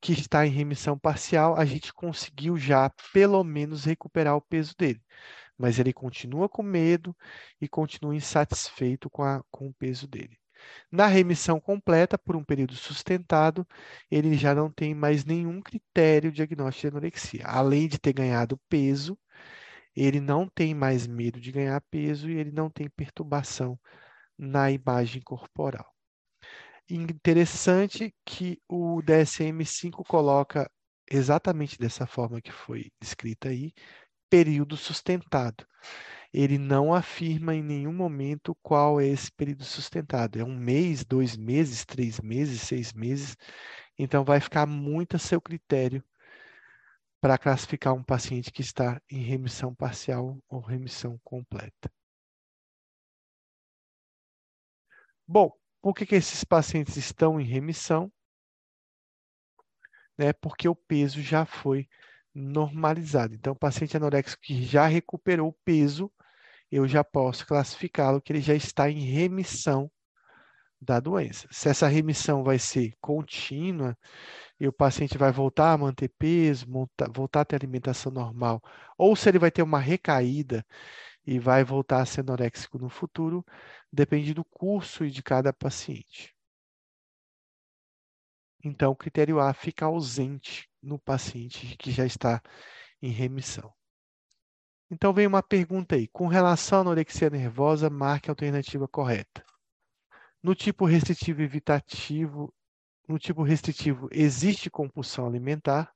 que 0.00 0.12
está 0.12 0.46
em 0.46 0.50
remissão 0.50 0.98
parcial? 0.98 1.56
A 1.56 1.64
gente 1.64 1.92
conseguiu 1.92 2.56
já, 2.56 2.90
pelo 3.12 3.42
menos, 3.44 3.84
recuperar 3.84 4.36
o 4.36 4.40
peso 4.40 4.74
dele, 4.76 5.02
mas 5.56 5.78
ele 5.78 5.92
continua 5.92 6.48
com 6.48 6.62
medo 6.62 7.16
e 7.60 7.68
continua 7.68 8.14
insatisfeito 8.14 9.10
com, 9.10 9.22
a, 9.22 9.42
com 9.50 9.68
o 9.68 9.74
peso 9.74 10.06
dele. 10.06 10.38
Na 10.90 11.06
remissão 11.06 11.60
completa, 11.60 12.18
por 12.18 12.36
um 12.36 12.44
período 12.44 12.74
sustentado, 12.74 13.66
ele 14.10 14.36
já 14.36 14.54
não 14.54 14.70
tem 14.70 14.94
mais 14.94 15.24
nenhum 15.24 15.60
critério 15.60 16.32
diagnóstico 16.32 16.82
de 16.82 16.88
anorexia. 16.88 17.46
Além 17.46 17.88
de 17.88 17.98
ter 17.98 18.12
ganhado 18.12 18.58
peso, 18.68 19.18
ele 19.94 20.20
não 20.20 20.48
tem 20.48 20.74
mais 20.74 21.06
medo 21.06 21.40
de 21.40 21.52
ganhar 21.52 21.80
peso 21.90 22.30
e 22.30 22.38
ele 22.38 22.52
não 22.52 22.70
tem 22.70 22.88
perturbação 22.88 23.78
na 24.38 24.70
imagem 24.70 25.22
corporal. 25.22 25.92
Interessante 26.90 28.14
que 28.24 28.60
o 28.68 29.02
DSM-5 29.02 30.04
coloca 30.06 30.70
exatamente 31.10 31.78
dessa 31.78 32.06
forma 32.06 32.40
que 32.40 32.52
foi 32.52 32.90
descrita 33.00 33.48
aí, 33.48 33.72
período 34.30 34.76
sustentado 34.76 35.66
ele 36.32 36.58
não 36.58 36.94
afirma 36.94 37.54
em 37.54 37.62
nenhum 37.62 37.92
momento 37.92 38.54
qual 38.62 39.00
é 39.00 39.06
esse 39.06 39.30
período 39.32 39.64
sustentado. 39.64 40.38
É 40.38 40.44
um 40.44 40.56
mês, 40.56 41.04
dois 41.04 41.36
meses, 41.36 41.84
três 41.84 42.20
meses, 42.20 42.62
seis 42.62 42.92
meses. 42.92 43.36
Então, 43.98 44.24
vai 44.24 44.40
ficar 44.40 44.66
muito 44.66 45.16
a 45.16 45.18
seu 45.18 45.40
critério 45.40 46.04
para 47.20 47.38
classificar 47.38 47.94
um 47.94 48.02
paciente 48.02 48.52
que 48.52 48.62
está 48.62 49.00
em 49.10 49.22
remissão 49.22 49.74
parcial 49.74 50.38
ou 50.48 50.60
remissão 50.60 51.18
completa. 51.24 51.90
Bom, 55.26 55.52
por 55.80 55.94
que, 55.94 56.06
que 56.06 56.14
esses 56.14 56.44
pacientes 56.44 56.96
estão 56.96 57.40
em 57.40 57.44
remissão? 57.44 58.10
Né, 60.16 60.32
porque 60.32 60.68
o 60.68 60.74
peso 60.74 61.22
já 61.22 61.44
foi 61.46 61.88
normalizado. 62.34 63.34
Então, 63.34 63.52
o 63.52 63.58
paciente 63.58 63.96
anoréxico 63.96 64.42
que 64.42 64.62
já 64.62 64.86
recuperou 64.86 65.48
o 65.48 65.56
peso, 65.64 66.12
eu 66.70 66.86
já 66.88 67.04
posso 67.04 67.46
classificá-lo 67.46 68.20
que 68.20 68.32
ele 68.32 68.40
já 68.40 68.54
está 68.54 68.90
em 68.90 69.00
remissão 69.00 69.90
da 70.80 71.00
doença. 71.00 71.48
Se 71.50 71.68
essa 71.68 71.88
remissão 71.88 72.44
vai 72.44 72.58
ser 72.58 72.94
contínua 73.00 73.96
e 74.60 74.68
o 74.68 74.72
paciente 74.72 75.18
vai 75.18 75.32
voltar 75.32 75.72
a 75.72 75.78
manter 75.78 76.08
peso, 76.18 76.66
voltar 77.12 77.40
a 77.42 77.44
ter 77.44 77.56
alimentação 77.56 78.12
normal, 78.12 78.62
ou 78.96 79.16
se 79.16 79.28
ele 79.28 79.38
vai 79.38 79.50
ter 79.50 79.62
uma 79.62 79.80
recaída 79.80 80.64
e 81.26 81.38
vai 81.38 81.64
voltar 81.64 82.02
a 82.02 82.06
ser 82.06 82.20
anoréxico 82.22 82.78
no 82.78 82.88
futuro, 82.88 83.44
depende 83.92 84.34
do 84.34 84.44
curso 84.44 85.08
de 85.10 85.22
cada 85.22 85.52
paciente. 85.52 86.34
Então, 88.64 88.92
o 88.92 88.96
critério 88.96 89.38
A 89.40 89.52
fica 89.54 89.86
ausente 89.86 90.68
no 90.82 90.98
paciente 90.98 91.76
que 91.76 91.90
já 91.92 92.04
está 92.04 92.42
em 93.00 93.10
remissão. 93.10 93.77
Então, 94.90 95.12
vem 95.12 95.26
uma 95.26 95.42
pergunta 95.42 95.96
aí. 95.96 96.08
Com 96.08 96.26
relação 96.26 96.78
à 96.78 96.80
anorexia 96.80 97.28
nervosa, 97.28 97.90
marque 97.90 98.30
a 98.30 98.32
alternativa 98.32 98.88
correta. 98.88 99.44
No 100.42 100.54
tipo 100.54 100.86
restritivo 100.86 101.42
evitativo, 101.42 102.54
no 103.06 103.18
tipo 103.18 103.42
restritivo 103.42 104.08
existe 104.12 104.70
compulsão 104.70 105.26
alimentar. 105.26 105.92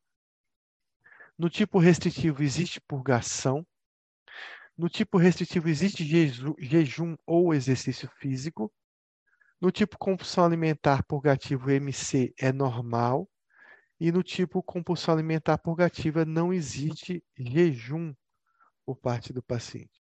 No 1.39 1.48
tipo 1.48 1.78
restritivo 1.78 2.43
existe 2.43 2.81
purgação. 2.81 3.66
No 4.77 4.89
tipo 4.89 5.16
restritivo 5.16 5.69
existe 5.69 6.05
jejum 6.59 7.16
ou 7.27 7.55
exercício 7.55 8.10
físico. 8.19 8.73
No 9.60 9.70
tipo 9.70 9.97
compulsão 9.97 10.44
alimentar 10.44 11.05
purgativo 11.05 11.70
MC 11.70 12.35
é 12.39 12.52
normal. 12.52 13.28
E 14.01 14.10
no 14.10 14.23
tipo 14.23 14.62
compulsão 14.62 15.14
alimentar 15.14 15.59
purgativa 15.59 16.24
não 16.24 16.52
existe 16.52 17.23
jejum 17.39 18.12
por 18.85 18.97
parte 18.97 19.33
do 19.33 19.43
paciente. 19.43 20.02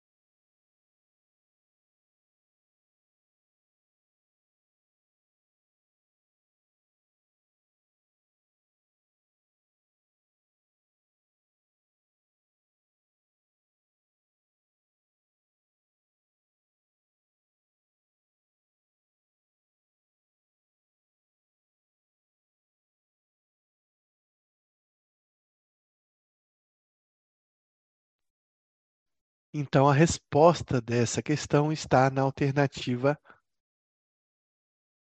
Então, 29.57 29.89
a 29.89 29.95
resposta 29.95 30.81
dessa 30.81 31.23
questão 31.23 31.71
está 31.71 32.11
na 32.11 32.23
alternativa 32.23 33.17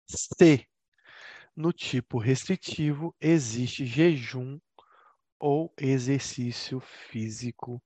C. 0.08 0.66
No 1.54 1.70
tipo 1.70 2.16
restritivo, 2.18 3.14
existe 3.20 3.84
jejum 3.84 4.58
ou 5.38 5.70
exercício 5.76 6.80
físico 6.80 7.82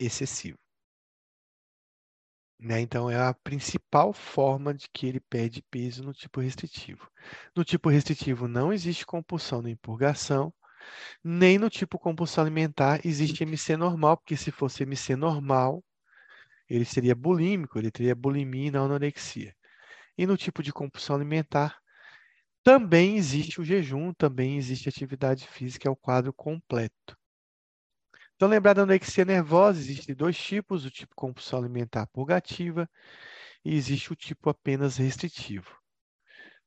excessivo. 0.00 0.58
Né? 2.58 2.80
Então, 2.80 3.08
é 3.08 3.16
a 3.16 3.32
principal 3.32 4.12
forma 4.12 4.74
de 4.74 4.88
que 4.92 5.06
ele 5.06 5.20
perde 5.20 5.62
peso 5.62 6.02
no 6.02 6.12
tipo 6.12 6.40
restritivo. 6.40 7.08
No 7.54 7.64
tipo 7.64 7.88
restritivo, 7.88 8.48
não 8.48 8.72
existe 8.72 9.06
compulsão 9.06 9.62
nem 9.62 9.76
purgação, 9.76 10.52
nem 11.22 11.58
no 11.58 11.70
tipo 11.70 11.98
compulsão 11.98 12.44
alimentar 12.44 13.00
existe 13.04 13.42
MC 13.42 13.76
normal, 13.76 14.16
porque 14.16 14.36
se 14.36 14.50
fosse 14.50 14.82
MC 14.82 15.16
normal, 15.16 15.84
ele 16.68 16.84
seria 16.84 17.14
bulímico, 17.14 17.78
ele 17.78 17.90
teria 17.90 18.14
bulimia 18.14 18.68
e 18.68 18.70
não 18.70 18.84
anorexia. 18.84 19.54
E 20.16 20.26
no 20.26 20.36
tipo 20.36 20.62
de 20.62 20.72
compulsão 20.72 21.16
alimentar, 21.16 21.78
também 22.62 23.16
existe 23.16 23.60
o 23.60 23.64
jejum, 23.64 24.12
também 24.12 24.56
existe 24.58 24.88
atividade 24.88 25.46
física, 25.46 25.88
é 25.88 25.90
o 25.90 25.96
quadro 25.96 26.32
completo. 26.32 27.16
Então, 28.36 28.48
lembrar 28.48 28.74
da 28.74 28.82
anorexia 28.82 29.24
nervosa, 29.24 29.80
existem 29.80 30.14
dois 30.14 30.38
tipos, 30.38 30.84
o 30.84 30.90
tipo 30.90 31.14
compulsão 31.16 31.58
alimentar 31.58 32.06
purgativa 32.06 32.88
e 33.64 33.74
existe 33.74 34.12
o 34.12 34.16
tipo 34.16 34.48
apenas 34.48 34.96
restritivo. 34.96 35.76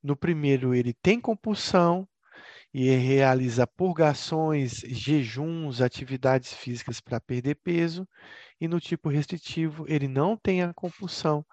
No 0.03 0.15
primeiro, 0.15 0.73
ele 0.75 0.93
tem 0.93 1.19
compulsão, 1.21 2.07
e 2.73 2.89
realiza 2.95 3.67
purgações, 3.67 4.79
jejuns, 4.79 5.81
atividades 5.81 6.53
físicas 6.53 7.01
para 7.01 7.19
perder 7.19 7.55
peso. 7.55 8.07
E 8.59 8.67
no 8.67 8.79
tipo 8.79 9.09
restritivo, 9.09 9.85
ele 9.87 10.07
não 10.07 10.37
tem 10.37 10.61
a 10.61 10.73
compulsão 10.73 11.45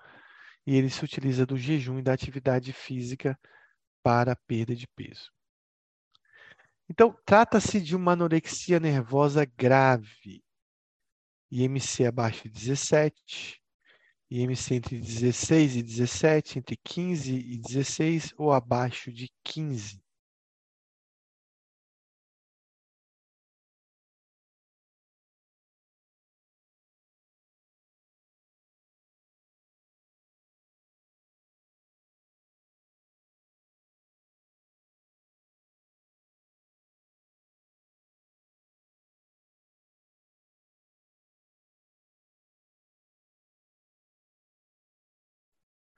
e 0.66 0.76
ele 0.76 0.90
se 0.90 1.04
utiliza 1.04 1.46
do 1.46 1.56
jejum 1.56 1.98
e 1.98 2.02
da 2.02 2.12
atividade 2.12 2.72
física 2.72 3.38
para 4.02 4.32
a 4.32 4.36
perda 4.36 4.76
de 4.76 4.86
peso. 4.86 5.32
Então, 6.88 7.16
trata-se 7.24 7.80
de 7.80 7.96
uma 7.96 8.12
anorexia 8.12 8.78
nervosa 8.78 9.44
grave. 9.44 10.42
IMC 11.50 12.04
abaixo 12.06 12.44
de 12.44 12.50
17, 12.50 13.62
IMC 14.30 14.74
entre 14.74 14.98
16 15.00 15.76
e 15.76 15.82
17, 15.82 16.58
entre 16.58 16.76
15 16.84 17.34
e 17.34 17.58
16 17.58 18.34
ou 18.36 18.52
abaixo 18.52 19.10
de 19.10 19.30
15. 19.42 20.02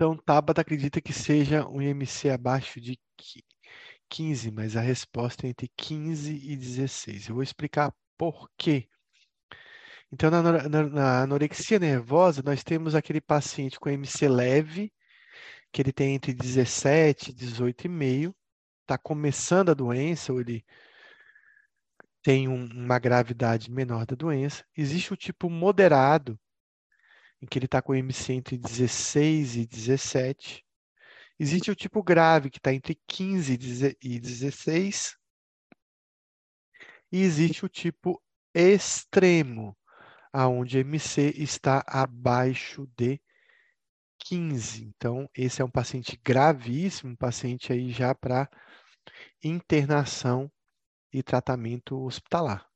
Então, 0.00 0.16
Tabata 0.16 0.62
acredita 0.62 0.98
que 0.98 1.12
seja 1.12 1.68
um 1.68 1.82
IMC 1.82 2.30
abaixo 2.30 2.80
de 2.80 2.98
15, 4.08 4.50
mas 4.50 4.74
a 4.74 4.80
resposta 4.80 5.46
é 5.46 5.50
entre 5.50 5.70
15 5.76 6.32
e 6.42 6.56
16. 6.56 7.28
Eu 7.28 7.34
vou 7.34 7.42
explicar 7.42 7.92
por 8.16 8.48
quê. 8.56 8.88
Então, 10.10 10.30
na, 10.30 10.42
na, 10.42 10.82
na 10.84 11.22
anorexia 11.24 11.78
nervosa, 11.78 12.42
nós 12.42 12.64
temos 12.64 12.94
aquele 12.94 13.20
paciente 13.20 13.78
com 13.78 13.90
IMC 13.90 14.26
leve, 14.26 14.90
que 15.70 15.82
ele 15.82 15.92
tem 15.92 16.14
entre 16.14 16.32
17 16.32 17.32
e 17.32 17.34
18,5, 17.34 18.34
está 18.80 18.96
começando 18.96 19.68
a 19.68 19.74
doença, 19.74 20.32
ou 20.32 20.40
ele 20.40 20.64
tem 22.22 22.48
um, 22.48 22.64
uma 22.72 22.98
gravidade 22.98 23.70
menor 23.70 24.06
da 24.06 24.16
doença. 24.16 24.64
Existe 24.74 25.12
o 25.12 25.16
tipo 25.16 25.50
moderado, 25.50 26.40
em 27.40 27.46
que 27.46 27.58
ele 27.58 27.66
está 27.66 27.80
com 27.80 27.94
MC 27.94 28.32
entre 28.34 28.58
16 28.58 29.56
e 29.56 29.66
17. 29.66 30.64
Existe 31.38 31.70
o 31.70 31.74
tipo 31.74 32.02
grave, 32.02 32.50
que 32.50 32.58
está 32.58 32.72
entre 32.72 33.00
15 33.06 33.58
e 34.02 34.20
16. 34.20 35.16
E 37.10 37.22
existe 37.22 37.64
o 37.64 37.68
tipo 37.68 38.22
extremo, 38.54 39.76
aonde 40.32 40.78
MC 40.78 41.32
está 41.36 41.82
abaixo 41.86 42.86
de 42.96 43.20
15. 44.18 44.84
Então, 44.84 45.28
esse 45.34 45.62
é 45.62 45.64
um 45.64 45.70
paciente 45.70 46.20
gravíssimo, 46.22 47.12
um 47.12 47.16
paciente 47.16 47.72
aí 47.72 47.90
já 47.90 48.14
para 48.14 48.48
internação 49.42 50.50
e 51.12 51.22
tratamento 51.22 51.98
hospitalar. 52.04 52.69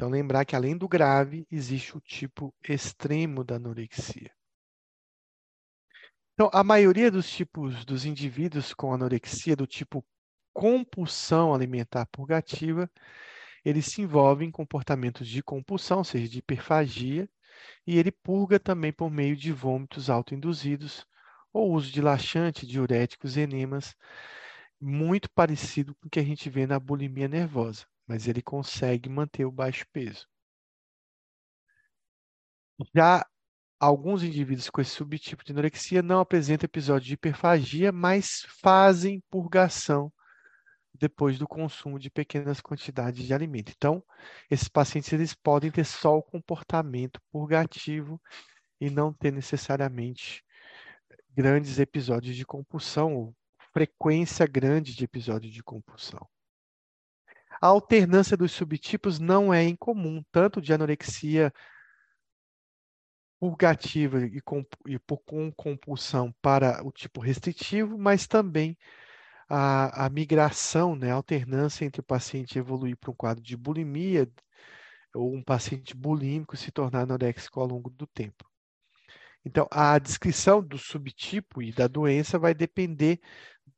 Então, 0.00 0.08
lembrar 0.08 0.46
que 0.46 0.56
além 0.56 0.78
do 0.78 0.88
grave, 0.88 1.46
existe 1.50 1.94
o 1.94 2.00
tipo 2.00 2.54
extremo 2.66 3.44
da 3.44 3.56
anorexia. 3.56 4.30
Então, 6.32 6.48
a 6.54 6.64
maioria 6.64 7.10
dos 7.10 7.30
tipos 7.30 7.84
dos 7.84 8.06
indivíduos 8.06 8.72
com 8.72 8.94
anorexia 8.94 9.54
do 9.54 9.66
tipo 9.66 10.02
compulsão 10.54 11.52
alimentar 11.52 12.06
purgativa, 12.06 12.90
eles 13.62 13.84
se 13.84 14.00
envolvem 14.00 14.48
em 14.48 14.50
comportamentos 14.50 15.28
de 15.28 15.42
compulsão, 15.42 15.98
ou 15.98 16.04
seja, 16.04 16.26
de 16.26 16.38
hiperfagia, 16.38 17.28
e 17.86 17.98
ele 17.98 18.10
purga 18.10 18.58
também 18.58 18.94
por 18.94 19.10
meio 19.10 19.36
de 19.36 19.52
vômitos 19.52 20.08
autoinduzidos 20.08 21.06
ou 21.52 21.74
uso 21.74 21.92
de 21.92 22.00
laxante, 22.00 22.66
diuréticos, 22.66 23.36
enemas, 23.36 23.94
muito 24.80 25.30
parecido 25.30 25.94
com 25.96 26.06
o 26.06 26.10
que 26.10 26.20
a 26.20 26.24
gente 26.24 26.48
vê 26.48 26.66
na 26.66 26.80
bulimia 26.80 27.28
nervosa 27.28 27.84
mas 28.10 28.26
ele 28.26 28.42
consegue 28.42 29.08
manter 29.08 29.44
o 29.44 29.52
baixo 29.52 29.86
peso. 29.92 30.26
Já 32.92 33.24
alguns 33.78 34.24
indivíduos 34.24 34.68
com 34.68 34.80
esse 34.80 34.90
subtipo 34.90 35.44
de 35.44 35.52
anorexia 35.52 36.02
não 36.02 36.18
apresentam 36.18 36.66
episódio 36.66 37.06
de 37.06 37.14
hiperfagia, 37.14 37.92
mas 37.92 38.44
fazem 38.60 39.22
purgação 39.30 40.12
depois 40.92 41.38
do 41.38 41.46
consumo 41.46 42.00
de 42.00 42.10
pequenas 42.10 42.60
quantidades 42.60 43.24
de 43.24 43.32
alimento. 43.32 43.72
Então, 43.76 44.02
esses 44.50 44.66
pacientes 44.66 45.12
eles 45.12 45.32
podem 45.32 45.70
ter 45.70 45.84
só 45.84 46.18
o 46.18 46.22
comportamento 46.22 47.20
purgativo 47.30 48.20
e 48.80 48.90
não 48.90 49.12
ter 49.12 49.32
necessariamente 49.32 50.44
grandes 51.30 51.78
episódios 51.78 52.34
de 52.34 52.44
compulsão 52.44 53.14
ou 53.14 53.36
frequência 53.72 54.48
grande 54.48 54.96
de 54.96 55.04
episódios 55.04 55.54
de 55.54 55.62
compulsão. 55.62 56.28
A 57.60 57.66
alternância 57.66 58.36
dos 58.36 58.52
subtipos 58.52 59.18
não 59.18 59.52
é 59.52 59.62
incomum, 59.64 60.24
tanto 60.32 60.60
de 60.60 60.72
anorexia 60.72 61.52
purgativa 63.38 64.24
e, 64.26 64.40
com, 64.40 64.64
e 64.86 64.98
por, 64.98 65.18
com 65.18 65.50
compulsão 65.52 66.32
para 66.42 66.84
o 66.86 66.92
tipo 66.92 67.20
restritivo, 67.20 67.98
mas 67.98 68.26
também 68.26 68.76
a, 69.48 70.06
a 70.06 70.10
migração, 70.10 70.94
né, 70.94 71.10
a 71.10 71.14
alternância 71.14 71.84
entre 71.84 72.00
o 72.00 72.04
paciente 72.04 72.58
evoluir 72.58 72.96
para 72.96 73.10
um 73.10 73.14
quadro 73.14 73.42
de 73.42 73.56
bulimia 73.56 74.30
ou 75.14 75.34
um 75.34 75.42
paciente 75.42 75.96
bulímico 75.96 76.56
se 76.56 76.70
tornar 76.70 77.02
anoréxico 77.02 77.60
ao 77.60 77.66
longo 77.66 77.90
do 77.90 78.06
tempo. 78.06 78.48
Então, 79.44 79.66
a 79.70 79.98
descrição 79.98 80.62
do 80.62 80.78
subtipo 80.78 81.62
e 81.62 81.72
da 81.72 81.88
doença 81.88 82.38
vai 82.38 82.54
depender 82.54 83.20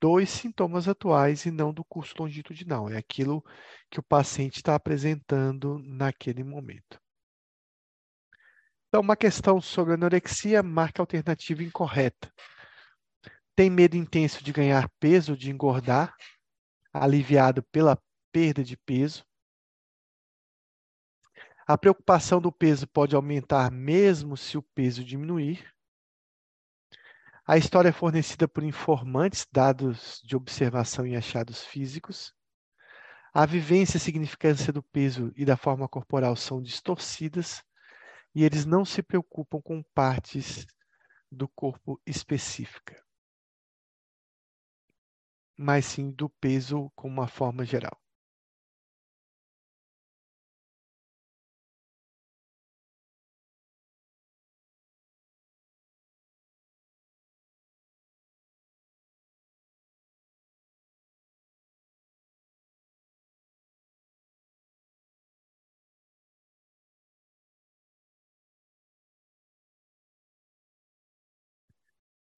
dos 0.00 0.30
sintomas 0.30 0.88
atuais 0.88 1.44
e 1.46 1.50
não 1.50 1.72
do 1.72 1.84
curso 1.84 2.14
longitudinal. 2.18 2.88
É 2.90 2.96
aquilo 2.96 3.44
que 3.90 4.00
o 4.00 4.02
paciente 4.02 4.56
está 4.56 4.74
apresentando 4.74 5.78
naquele 5.84 6.42
momento. 6.44 7.00
Então, 8.88 9.00
uma 9.00 9.16
questão 9.16 9.58
sobre 9.60 9.94
anorexia 9.94 10.62
marca 10.62 11.00
alternativa 11.00 11.62
incorreta. 11.62 12.30
Tem 13.56 13.70
medo 13.70 13.96
intenso 13.96 14.44
de 14.44 14.52
ganhar 14.52 14.86
peso, 15.00 15.34
de 15.34 15.50
engordar, 15.50 16.14
aliviado 16.92 17.62
pela 17.62 17.98
perda 18.30 18.62
de 18.62 18.76
peso. 18.76 19.24
A 21.66 21.78
preocupação 21.78 22.38
do 22.38 22.52
peso 22.52 22.86
pode 22.86 23.16
aumentar 23.16 23.70
mesmo 23.70 24.36
se 24.36 24.58
o 24.58 24.62
peso 24.62 25.02
diminuir. 25.02 25.71
A 27.44 27.56
história 27.58 27.88
é 27.88 27.92
fornecida 27.92 28.46
por 28.46 28.62
informantes, 28.62 29.46
dados 29.50 30.20
de 30.24 30.36
observação 30.36 31.04
e 31.04 31.16
achados 31.16 31.64
físicos. 31.64 32.32
A 33.34 33.46
vivência 33.46 33.96
e 33.96 34.00
significância 34.00 34.72
do 34.72 34.82
peso 34.82 35.32
e 35.36 35.44
da 35.44 35.56
forma 35.56 35.88
corporal 35.88 36.36
são 36.36 36.62
distorcidas 36.62 37.64
e 38.34 38.44
eles 38.44 38.64
não 38.64 38.84
se 38.84 39.02
preocupam 39.02 39.60
com 39.60 39.82
partes 39.94 40.66
do 41.30 41.48
corpo 41.48 42.00
específica, 42.06 43.02
mas 45.56 45.86
sim 45.86 46.10
do 46.10 46.28
peso 46.28 46.90
como 46.94 47.14
uma 47.14 47.28
forma 47.28 47.64
geral. 47.64 48.01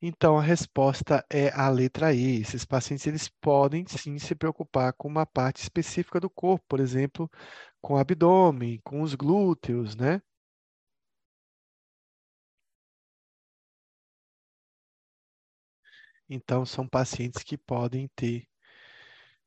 Então, 0.07 0.39
a 0.39 0.43
resposta 0.43 1.25
é 1.31 1.49
a 1.51 1.69
letra 1.69 2.13
E. 2.15 2.41
Esses 2.41 2.65
pacientes 2.65 3.07
eles 3.09 3.29
podem 3.29 3.85
sim 3.89 4.19
se 4.21 4.35
preocupar 4.35 4.93
com 4.93 5.09
uma 5.09 5.27
parte 5.27 5.63
específica 5.63 6.21
do 6.21 6.31
corpo, 6.31 6.65
por 6.69 6.79
exemplo, 6.81 7.29
com 7.81 7.95
o 7.95 7.99
abdômen, 7.99 8.81
com 8.85 9.03
os 9.03 9.15
glúteos, 9.17 9.97
né? 9.97 10.23
Então, 16.29 16.67
são 16.67 16.87
pacientes 16.87 17.43
que 17.43 17.57
podem 17.57 18.09
ter 18.15 18.47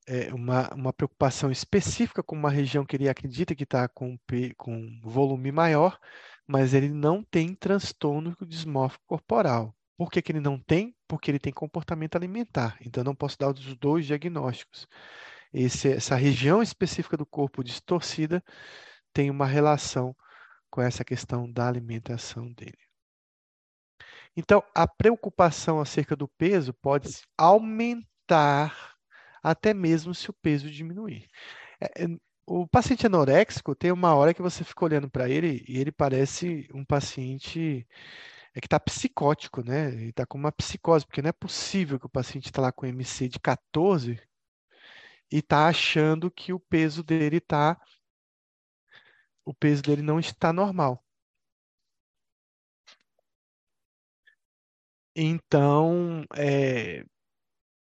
é, 0.08 0.34
uma, 0.34 0.74
uma 0.74 0.94
preocupação 0.94 1.52
específica 1.52 2.24
com 2.24 2.36
uma 2.36 2.50
região 2.50 2.86
que 2.86 2.96
ele 2.96 3.10
acredita 3.10 3.56
que 3.56 3.64
está 3.64 3.88
com, 3.88 4.18
com 4.58 5.00
volume 5.04 5.52
maior, 5.52 6.00
mas 6.48 6.74
ele 6.74 6.90
não 6.90 7.24
tem 7.24 7.54
transtorno 7.56 8.36
dismórfico 8.48 9.04
corporal. 9.08 9.77
Por 9.98 10.12
que, 10.12 10.22
que 10.22 10.32
ele 10.32 10.40
não 10.40 10.60
tem? 10.60 10.96
Porque 11.08 11.32
ele 11.32 11.40
tem 11.40 11.52
comportamento 11.52 12.16
alimentar. 12.16 12.78
Então, 12.82 13.04
não 13.04 13.16
posso 13.16 13.38
dar 13.38 13.50
os 13.50 13.76
dois 13.78 14.06
diagnósticos. 14.06 14.88
Esse, 15.54 15.94
essa 15.94 16.16
região 16.16 16.62
específica 16.62 17.18
do 17.18 17.26
corpo 17.26 17.64
distorcida 17.64 18.44
tem 19.12 19.32
uma 19.32 19.46
relação 19.46 20.16
com 20.70 20.82
essa 20.82 21.04
questão 21.04 21.52
da 21.52 21.68
alimentação 21.68 22.52
dele. 22.54 22.78
Então, 24.36 24.64
a 24.76 24.88
preocupação 24.88 25.82
acerca 25.82 26.16
do 26.16 26.28
peso 26.28 26.74
pode 26.74 27.10
aumentar 27.36 28.96
até 29.42 29.74
mesmo 29.74 30.14
se 30.14 30.30
o 30.30 30.34
peso 30.34 30.70
diminuir. 30.70 31.28
É, 31.82 32.04
é 32.04 32.08
o 32.50 32.66
paciente 32.66 33.06
anoréxico 33.06 33.76
tem 33.76 33.92
uma 33.92 34.16
hora 34.16 34.34
que 34.34 34.42
você 34.42 34.64
fica 34.64 34.86
olhando 34.86 35.10
para 35.10 35.30
ele 35.30 35.66
e 35.68 35.80
ele 35.80 35.92
parece 35.92 36.66
um 36.74 36.86
paciente 36.86 37.86
é 38.58 38.62
que 38.62 38.68
está 38.68 38.80
psicótico, 38.80 39.64
né? 39.64 39.90
Ele 39.90 40.10
está 40.10 40.26
com 40.26 40.38
uma 40.38 40.52
psicose, 40.52 41.06
porque 41.06 41.22
não 41.22 41.30
é 41.30 41.34
possível 41.34 42.00
que 42.00 42.08
o 42.08 42.10
paciente 42.10 42.46
está 42.48 42.62
lá 42.62 42.72
com 42.72 42.86
MC 42.86 43.28
de 43.30 43.40
14 43.40 44.20
e 45.32 45.38
está 45.40 45.68
achando 45.68 46.32
que 46.32 46.54
o 46.54 46.60
peso 46.60 47.04
dele 47.04 47.38
está 47.38 47.80
o 49.46 49.54
peso 49.54 49.82
dele 49.82 50.02
não 50.02 50.20
está 50.20 50.52
normal. 50.52 51.04
Então, 55.16 56.26
é, 56.36 57.04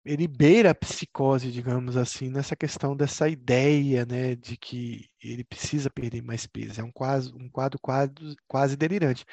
ele 0.05 0.27
beira 0.29 0.71
a 0.71 0.75
psicose, 0.75 1.51
digamos 1.53 1.97
assim, 1.97 2.31
nessa 2.31 2.57
questão 2.57 2.97
dessa 2.97 3.29
ideia, 3.29 4.07
né, 4.07 4.35
de 4.37 4.57
que 4.57 5.09
ele 5.23 5.45
precisa 5.45 5.91
perder 5.91 6.23
mais 6.23 6.47
peso. 6.47 6.81
É 6.81 6.85
um 6.85 6.93
quadro, 6.93 7.37
um 7.37 7.49
quadro 7.51 7.79
quase, 7.81 8.13
quase 8.47 8.77
delirante. 8.77 9.25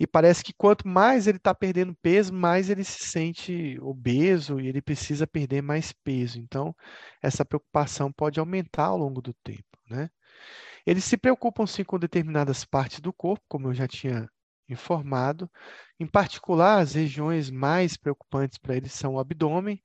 E 0.00 0.06
parece 0.06 0.42
que 0.42 0.54
quanto 0.54 0.88
mais 0.88 1.26
ele 1.26 1.36
está 1.36 1.54
perdendo 1.54 1.94
peso, 1.96 2.32
mais 2.32 2.70
ele 2.70 2.82
se 2.82 3.04
sente 3.04 3.78
obeso 3.82 4.58
e 4.58 4.66
ele 4.66 4.80
precisa 4.80 5.26
perder 5.26 5.62
mais 5.62 5.92
peso. 5.92 6.38
Então, 6.38 6.74
essa 7.22 7.44
preocupação 7.44 8.10
pode 8.10 8.40
aumentar 8.40 8.86
ao 8.86 8.96
longo 8.96 9.20
do 9.20 9.34
tempo, 9.34 9.78
né? 9.90 10.08
Eles 10.86 11.04
se 11.04 11.18
preocupam 11.18 11.66
sim 11.66 11.84
com 11.84 11.98
determinadas 11.98 12.64
partes 12.64 13.00
do 13.00 13.12
corpo, 13.12 13.44
como 13.48 13.68
eu 13.68 13.74
já 13.74 13.86
tinha 13.86 14.26
informado. 14.70 15.50
Em 15.98 16.06
particular, 16.06 16.80
as 16.80 16.94
regiões 16.94 17.50
mais 17.50 17.96
preocupantes 17.98 18.58
para 18.58 18.76
eles 18.76 18.92
são 18.92 19.16
o 19.16 19.20
abdômen, 19.20 19.82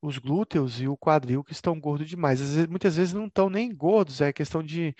os 0.00 0.18
glúteos 0.18 0.80
e 0.80 0.88
o 0.88 0.96
quadril, 0.96 1.42
que 1.44 1.52
estão 1.52 1.80
gordos 1.80 2.08
demais. 2.08 2.40
Vezes, 2.40 2.66
muitas 2.68 2.96
vezes 2.96 3.12
não 3.14 3.26
estão 3.26 3.50
nem 3.50 3.74
gordos, 3.74 4.20
é 4.20 4.32
questão 4.32 4.62
de. 4.62 4.94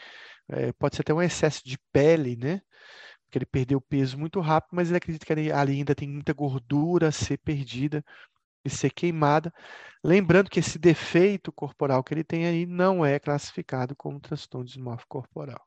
É, 0.48 0.72
pode 0.72 0.96
ser 0.96 1.02
até 1.02 1.14
um 1.14 1.22
excesso 1.22 1.62
de 1.64 1.78
pele, 1.92 2.36
né? 2.36 2.60
Porque 3.28 3.38
ele 3.38 3.46
perdeu 3.46 3.80
peso 3.80 4.18
muito 4.18 4.40
rápido, 4.40 4.74
mas 4.74 4.88
ele 4.88 4.96
acredita 4.96 5.26
que 5.26 5.32
ali, 5.32 5.52
ainda 5.52 5.94
tem 5.94 6.08
muita 6.08 6.32
gordura 6.32 7.08
a 7.08 7.12
ser 7.12 7.36
perdida 7.38 8.02
e 8.64 8.70
ser 8.70 8.90
queimada. 8.90 9.52
Lembrando 10.02 10.48
que 10.48 10.60
esse 10.60 10.78
defeito 10.78 11.52
corporal 11.52 12.02
que 12.02 12.14
ele 12.14 12.24
tem 12.24 12.46
aí 12.46 12.64
não 12.64 13.04
é 13.04 13.18
classificado 13.18 13.94
como 13.94 14.18
transtorno 14.18 14.64
dismórfico 14.66 15.20
corporal. 15.20 15.62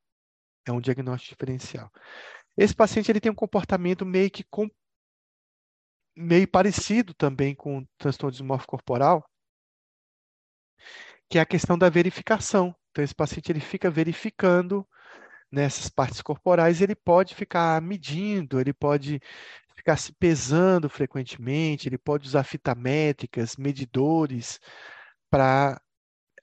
É 0.65 0.71
um 0.71 0.81
diagnóstico 0.81 1.35
diferencial. 1.35 1.91
Esse 2.57 2.75
paciente 2.75 3.11
ele 3.11 3.21
tem 3.21 3.31
um 3.31 3.35
comportamento 3.35 4.05
meio 4.05 4.31
que 4.31 4.43
com, 4.43 4.67
meio 6.15 6.47
parecido 6.47 7.13
também 7.13 7.53
com 7.53 7.79
o 7.79 7.88
transtorno 7.97 8.31
dismórfico 8.31 8.71
corporal, 8.71 9.23
que 11.29 11.38
é 11.38 11.41
a 11.41 11.45
questão 11.45 11.77
da 11.77 11.89
verificação. 11.89 12.75
Então 12.89 13.03
esse 13.03 13.13
paciente 13.13 13.51
ele 13.51 13.61
fica 13.61 13.89
verificando 13.91 14.88
nessas 15.52 15.90
partes 15.90 16.22
corporais, 16.22 16.82
ele 16.82 16.95
pode 16.95 17.36
ficar 17.36 17.82
medindo, 17.82 18.60
ele 18.60 18.73
pode 18.73 19.19
ficar 19.76 19.98
se 19.98 20.14
pesando 20.14 20.90
frequentemente, 20.90 21.90
ele 21.90 21.98
pode 21.98 22.28
usar 22.28 22.44
fita 22.44 22.76
métricas, 22.76 23.57
medidores 23.57 24.60
para 25.30 25.82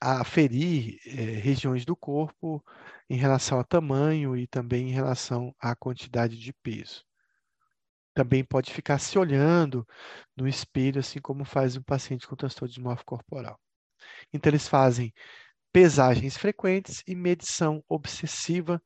aferir 0.00 0.98
é, 1.06 1.10
regiões 1.10 1.84
do 1.84 1.96
corpo 1.96 2.64
em 3.08 3.16
relação 3.16 3.58
a 3.58 3.64
tamanho 3.64 4.36
e 4.36 4.46
também 4.46 4.88
em 4.88 4.92
relação 4.92 5.54
à 5.58 5.74
quantidade 5.74 6.38
de 6.38 6.52
peso. 6.52 7.04
Também 8.14 8.44
pode 8.44 8.72
ficar 8.72 8.98
se 8.98 9.18
olhando 9.18 9.86
no 10.36 10.48
espelho, 10.48 11.00
assim 11.00 11.20
como 11.20 11.44
faz 11.44 11.76
um 11.76 11.82
paciente 11.82 12.26
com 12.26 12.34
transtorno 12.36 12.68
dismórfico 12.68 13.16
corporal. 13.16 13.58
Então, 14.32 14.50
eles 14.50 14.68
fazem 14.68 15.12
pesagens 15.72 16.36
frequentes 16.36 17.02
e 17.06 17.14
medição 17.14 17.82
obsessiva 17.88 18.82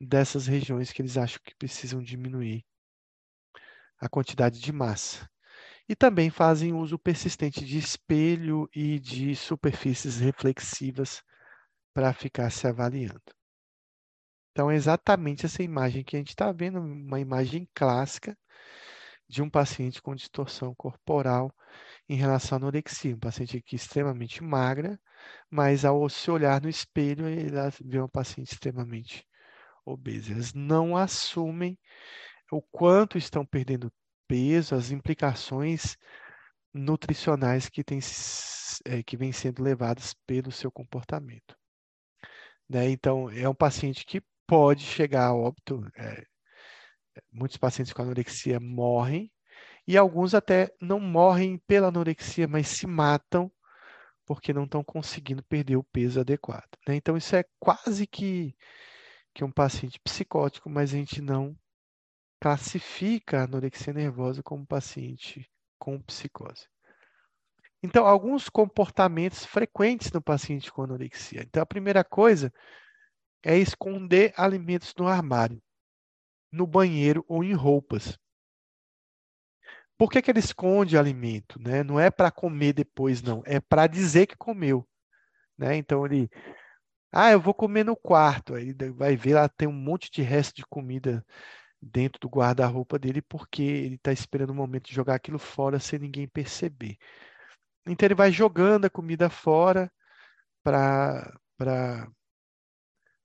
dessas 0.00 0.46
regiões 0.46 0.92
que 0.92 1.00
eles 1.02 1.16
acham 1.16 1.40
que 1.44 1.54
precisam 1.56 2.02
diminuir 2.02 2.64
a 3.98 4.08
quantidade 4.08 4.60
de 4.60 4.72
massa. 4.72 5.28
E 5.88 5.94
também 5.94 6.30
fazem 6.30 6.72
uso 6.72 6.98
persistente 6.98 7.64
de 7.64 7.78
espelho 7.78 8.68
e 8.74 8.98
de 8.98 9.34
superfícies 9.36 10.18
reflexivas 10.18 11.22
para 11.94 12.12
ficar 12.12 12.50
se 12.50 12.66
avaliando. 12.66 13.22
Então, 14.50 14.70
é 14.70 14.74
exatamente 14.74 15.46
essa 15.46 15.62
imagem 15.62 16.02
que 16.02 16.16
a 16.16 16.18
gente 16.18 16.30
está 16.30 16.50
vendo, 16.50 16.80
uma 16.80 17.20
imagem 17.20 17.68
clássica 17.74 18.36
de 19.28 19.42
um 19.42 19.50
paciente 19.50 20.00
com 20.00 20.14
distorção 20.14 20.74
corporal 20.74 21.52
em 22.08 22.16
relação 22.16 22.56
à 22.56 22.58
anorexia. 22.58 23.14
Um 23.14 23.18
paciente 23.18 23.56
aqui 23.56 23.76
extremamente 23.76 24.42
magra, 24.42 24.98
mas 25.50 25.84
ao 25.84 26.08
se 26.08 26.30
olhar 26.30 26.60
no 26.60 26.68
espelho, 26.68 27.28
ele 27.28 27.50
vê 27.84 27.98
uma 27.98 28.08
paciente 28.08 28.52
extremamente 28.52 29.26
obesa. 29.84 30.32
Eles 30.32 30.52
não 30.52 30.96
assumem 30.96 31.78
o 32.50 32.60
quanto 32.60 33.18
estão 33.18 33.44
perdendo 33.44 33.92
peso, 34.28 34.74
as 34.74 34.90
implicações 34.90 35.96
nutricionais 36.74 37.68
que, 37.68 37.82
tem, 37.82 38.00
é, 38.84 39.02
que 39.02 39.16
vêm 39.16 39.32
sendo 39.32 39.62
levadas 39.62 40.14
pelo 40.26 40.52
seu 40.52 40.70
comportamento. 40.70 41.56
Né? 42.68 42.90
Então, 42.90 43.30
é 43.30 43.48
um 43.48 43.54
paciente 43.54 44.04
que 44.04 44.22
pode 44.46 44.82
chegar 44.82 45.26
a 45.26 45.34
óbito. 45.34 45.82
É, 45.96 46.24
muitos 47.32 47.56
pacientes 47.56 47.92
com 47.92 48.02
anorexia 48.02 48.60
morrem, 48.60 49.32
e 49.86 49.96
alguns 49.96 50.34
até 50.34 50.70
não 50.80 50.98
morrem 50.98 51.58
pela 51.66 51.88
anorexia, 51.88 52.48
mas 52.48 52.68
se 52.68 52.86
matam 52.86 53.50
porque 54.26 54.52
não 54.52 54.64
estão 54.64 54.82
conseguindo 54.82 55.42
perder 55.44 55.76
o 55.76 55.84
peso 55.84 56.20
adequado. 56.20 56.76
Né? 56.86 56.96
Então, 56.96 57.16
isso 57.16 57.34
é 57.36 57.44
quase 57.58 58.06
que, 58.06 58.54
que 59.32 59.44
um 59.44 59.50
paciente 59.50 60.00
psicótico, 60.00 60.68
mas 60.68 60.92
a 60.92 60.96
gente 60.96 61.22
não 61.22 61.56
classifica 62.40 63.40
a 63.40 63.44
anorexia 63.44 63.92
nervosa 63.92 64.42
como 64.42 64.66
paciente 64.66 65.48
com 65.78 66.00
psicose. 66.02 66.66
Então, 67.82 68.04
alguns 68.04 68.48
comportamentos 68.48 69.44
frequentes 69.44 70.10
no 70.10 70.20
paciente 70.20 70.72
com 70.72 70.82
anorexia. 70.82 71.42
Então, 71.42 71.62
a 71.62 71.66
primeira 71.66 72.02
coisa 72.02 72.52
é 73.44 73.56
esconder 73.56 74.34
alimentos 74.36 74.92
no 74.98 75.06
armário, 75.06 75.62
no 76.50 76.66
banheiro 76.66 77.24
ou 77.28 77.44
em 77.44 77.52
roupas. 77.52 78.18
Por 79.98 80.10
que, 80.10 80.20
que 80.20 80.30
ele 80.30 80.40
esconde 80.40 80.98
alimento? 80.98 81.60
Né? 81.60 81.82
Não 81.82 81.98
é 81.98 82.10
para 82.10 82.30
comer 82.30 82.72
depois, 82.72 83.22
não. 83.22 83.42
É 83.46 83.60
para 83.60 83.86
dizer 83.86 84.26
que 84.26 84.36
comeu. 84.36 84.86
Né? 85.56 85.76
Então, 85.76 86.04
ele... 86.04 86.30
Ah, 87.10 87.30
eu 87.30 87.40
vou 87.40 87.54
comer 87.54 87.84
no 87.84 87.96
quarto. 87.96 88.54
Aí 88.54 88.74
vai 88.94 89.16
ver 89.16 89.34
lá, 89.34 89.48
tem 89.48 89.66
um 89.66 89.72
monte 89.72 90.10
de 90.10 90.22
resto 90.22 90.56
de 90.56 90.66
comida 90.66 91.24
dentro 91.80 92.20
do 92.20 92.28
guarda-roupa 92.28 92.98
dele 92.98 93.22
porque 93.22 93.62
ele 93.62 93.94
está 93.94 94.12
esperando 94.12 94.50
o 94.50 94.54
momento 94.54 94.88
de 94.88 94.94
jogar 94.94 95.14
aquilo 95.14 95.38
fora 95.38 95.78
sem 95.78 95.98
ninguém 95.98 96.26
perceber. 96.26 96.96
Então 97.86 98.06
ele 98.06 98.14
vai 98.14 98.32
jogando 98.32 98.86
a 98.86 98.90
comida 98.90 99.30
fora 99.30 99.90
para 100.62 102.08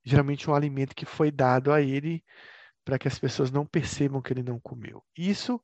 geralmente 0.04 0.50
um 0.50 0.54
alimento 0.54 0.96
que 0.96 1.06
foi 1.06 1.32
dado 1.32 1.72
a 1.72 1.82
ele 1.82 2.24
para 2.86 2.98
que 2.98 3.08
as 3.08 3.18
pessoas 3.18 3.52
não 3.52 3.66
percebam 3.66 4.22
que 4.22 4.34
ele 4.34 4.44
não 4.44 4.60
comeu. 4.60 5.04
Isso 5.18 5.62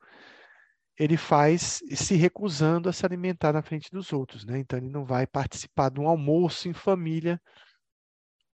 ele 0.97 1.15
faz 1.15 1.81
se 1.95 2.15
recusando 2.15 2.89
a 2.89 2.93
se 2.93 3.05
alimentar 3.05 3.53
na 3.53 3.61
frente 3.61 3.91
dos 3.91 4.11
outros, 4.11 4.45
né? 4.45 4.57
Então 4.57 4.79
ele 4.79 4.89
não 4.89 5.05
vai 5.05 5.27
participar 5.27 5.89
de 5.89 5.99
um 5.99 6.07
almoço 6.07 6.67
em 6.67 6.73
família 6.73 7.39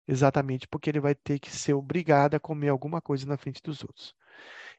exatamente 0.08 0.66
porque 0.66 0.90
ele 0.90 1.00
vai 1.00 1.14
ter 1.14 1.38
que 1.38 1.50
ser 1.50 1.74
obrigado 1.74 2.34
a 2.34 2.40
comer 2.40 2.68
alguma 2.68 3.00
coisa 3.00 3.26
na 3.26 3.36
frente 3.36 3.62
dos 3.62 3.82
outros. 3.82 4.14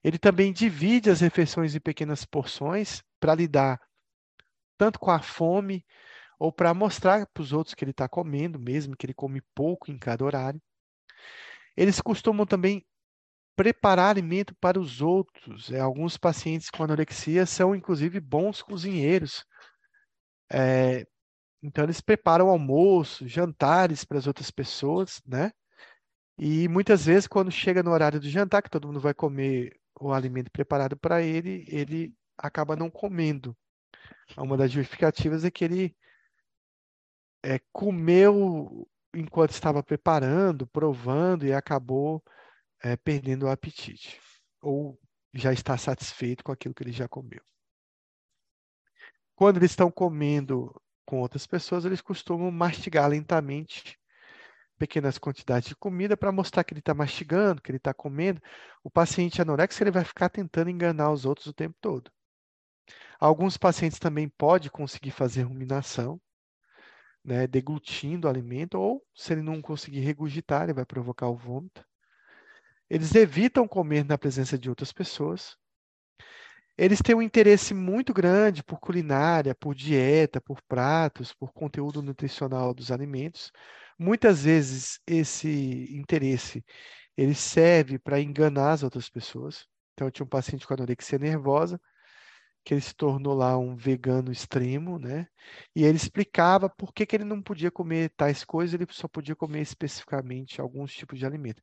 Ele 0.04 0.18
também 0.18 0.52
divide 0.52 1.10
as 1.10 1.22
refeições 1.22 1.76
em 1.76 1.80
pequenas 1.80 2.26
porções 2.26 3.04
para 3.20 3.36
lidar 3.36 3.80
tanto 4.78 5.00
com 5.00 5.12
a 5.12 5.20
fome 5.20 5.86
ou 6.40 6.52
para 6.52 6.74
mostrar 6.74 7.28
para 7.28 7.44
os 7.44 7.54
outros 7.54 7.76
que 7.76 7.84
ele 7.84 7.92
está 7.92 8.10
comendo, 8.10 8.58
mesmo 8.60 8.98
que 8.98 9.06
ele 9.06 9.14
come 9.14 9.42
pouco 9.54 9.92
em 9.92 9.98
cada 10.00 10.26
horário. 10.26 10.60
Eles 11.78 12.02
costumam 12.02 12.48
também 12.48 12.84
preparar 13.56 14.10
alimento 14.10 14.56
para 14.56 14.80
os 14.80 15.02
outros. 15.02 15.72
É, 15.72 15.80
alguns 15.80 16.18
pacientes 16.18 16.70
com 16.70 16.84
anorexia 16.84 17.46
são, 17.46 17.76
inclusive, 17.76 18.20
bons 18.20 18.62
cozinheiros. 18.62 19.46
É, 20.52 21.06
então, 21.64 21.84
eles 21.84 22.02
preparam 22.02 22.50
almoço, 22.50 23.28
jantares 23.28 24.04
para 24.04 24.18
as 24.18 24.28
outras 24.28 24.52
pessoas, 24.52 25.22
né? 25.26 25.52
E 26.38 26.68
muitas 26.68 27.06
vezes, 27.06 27.28
quando 27.28 27.52
chega 27.52 27.84
no 27.84 27.92
horário 27.92 28.20
do 28.20 28.30
jantar, 28.30 28.64
que 28.64 28.70
todo 28.70 28.88
mundo 28.88 29.00
vai 29.00 29.14
comer 29.14 29.80
o 30.00 30.12
alimento 30.12 30.52
preparado 30.52 30.98
para 30.98 31.22
ele, 31.22 31.66
ele 31.68 32.14
acaba 32.38 32.76
não 32.76 32.90
comendo. 32.90 33.56
Uma 34.38 34.58
das 34.58 34.72
justificativas 34.72 35.46
é 35.46 35.52
que 35.52 35.64
ele 35.64 35.96
é, 37.44 37.60
comeu 37.72 38.88
enquanto 39.14 39.52
estava 39.52 39.84
preparando, 39.84 40.66
provando 40.68 41.46
e 41.46 41.54
acabou 41.54 42.24
é, 42.84 42.96
perdendo 42.96 43.46
o 43.46 43.50
apetite. 43.50 44.20
Ou 44.62 45.00
já 45.34 45.54
está 45.54 45.78
satisfeito 45.78 46.44
com 46.44 46.52
aquilo 46.52 46.74
que 46.74 46.84
ele 46.84 46.92
já 46.92 47.08
comeu. 47.08 47.42
Quando 49.36 49.58
eles 49.58 49.72
estão 49.72 49.90
comendo 49.90 50.80
com 51.06 51.20
outras 51.20 51.48
pessoas, 51.48 51.86
eles 51.86 52.02
costumam 52.02 52.52
mastigar 52.52 53.10
lentamente 53.10 53.98
pequenas 54.78 55.18
quantidades 55.18 55.70
de 55.70 55.76
comida 55.76 56.18
para 56.18 56.32
mostrar 56.32 56.64
que 56.64 56.74
ele 56.74 56.80
está 56.80 56.94
mastigando, 56.94 57.62
que 57.62 57.70
ele 57.70 57.78
está 57.78 57.94
comendo. 57.94 58.42
O 58.84 58.90
paciente 58.90 59.42
anoréxico 59.42 59.84
ele 59.84 59.92
vai 59.92 60.04
ficar 60.04 60.30
tentando 60.30 60.70
enganar 60.70 61.12
os 61.12 61.26
outros 61.26 61.48
o 61.48 61.54
tempo 61.54 61.78
todo. 61.80 62.12
Alguns 63.20 63.58
pacientes 63.58 64.00
também 64.00 64.28
podem 64.28 64.72
conseguir 64.72 65.12
fazer 65.12 65.44
ruminação, 65.44 66.20
né, 67.24 67.46
deglutindo 67.46 68.28
o 68.28 68.30
alimento, 68.30 68.80
ou 68.80 69.06
se 69.14 69.34
ele 69.34 69.44
não 69.44 69.62
conseguir 69.62 70.00
regurgitar, 70.00 70.64
ele 70.64 70.74
vai 70.74 70.86
provocar 70.86 71.28
o 71.30 71.38
vômito. 71.38 71.86
Eles 72.94 73.16
evitam 73.16 73.66
comer 73.66 74.04
na 74.04 74.18
presença 74.18 74.60
de 74.60 74.68
outras 74.68 74.92
pessoas. 74.92 75.56
Eles 76.78 77.02
têm 77.02 77.16
um 77.16 77.22
interesse 77.22 77.74
muito 77.74 78.14
grande 78.14 78.62
por 78.62 78.82
culinária, 78.82 79.56
por 79.56 79.74
dieta, 79.74 80.42
por 80.42 80.62
pratos, 80.64 81.34
por 81.34 81.54
conteúdo 81.54 82.02
nutricional 82.02 82.74
dos 82.74 82.92
alimentos. 82.92 83.50
Muitas 83.98 84.44
vezes 84.44 85.00
esse 85.08 85.88
interesse 85.96 86.66
ele 87.16 87.34
serve 87.34 87.98
para 87.98 88.20
enganar 88.20 88.74
as 88.74 88.84
outras 88.84 89.08
pessoas. 89.10 89.66
Então 89.94 90.08
eu 90.08 90.12
tinha 90.12 90.26
um 90.26 90.30
paciente 90.30 90.68
com 90.68 90.74
anorexia 90.74 91.18
nervosa 91.18 91.80
que 92.62 92.74
ele 92.74 92.82
se 92.82 92.94
tornou 92.94 93.34
lá 93.34 93.58
um 93.58 93.74
vegano 93.74 94.34
extremo, 94.34 95.00
né? 95.00 95.28
E 95.74 95.86
ele 95.86 95.96
explicava 95.96 96.70
por 96.70 96.94
que, 96.94 97.06
que 97.06 97.16
ele 97.16 97.24
não 97.24 97.42
podia 97.42 97.72
comer 97.72 98.10
tais 98.18 98.44
coisas, 98.44 98.74
ele 98.74 98.86
só 98.92 99.08
podia 99.08 99.36
comer 99.36 99.62
especificamente 99.62 100.60
alguns 100.60 100.94
tipos 100.94 101.18
de 101.18 101.26
alimento. 101.26 101.62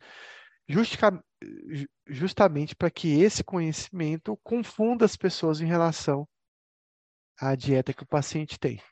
Justamente 2.07 2.77
para 2.77 2.91
que 2.91 3.21
esse 3.21 3.43
conhecimento 3.43 4.37
confunda 4.43 5.05
as 5.05 5.17
pessoas 5.17 5.61
em 5.61 5.67
relação 5.67 6.29
à 7.41 7.55
dieta 7.55 7.95
que 7.95 8.03
o 8.03 8.07
paciente 8.07 8.59
tem. 8.59 8.83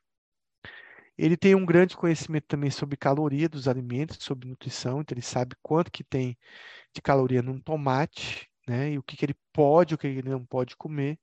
Ele 1.19 1.37
tem 1.37 1.55
um 1.55 1.65
grande 1.65 1.97
conhecimento 1.97 2.47
também 2.47 2.71
sobre 2.71 2.97
caloria 2.97 3.49
dos 3.49 3.67
alimentos, 3.69 4.19
sobre 4.21 4.49
nutrição, 4.49 5.01
então 5.01 5.15
ele 5.15 5.23
sabe 5.23 5.57
quanto 5.63 5.91
que 5.91 6.05
tem 6.05 6.37
de 6.95 7.01
caloria 7.01 7.43
num 7.43 7.61
tomate, 7.61 8.49
né? 8.69 8.93
E 8.93 8.99
o 8.99 9.03
que, 9.03 9.17
que 9.17 9.25
ele 9.25 9.37
pode, 9.53 9.95
o 9.95 9.99
que 9.99 10.07
ele 10.07 10.29
não 10.29 10.45
pode 10.45 10.77
comer 10.77 11.19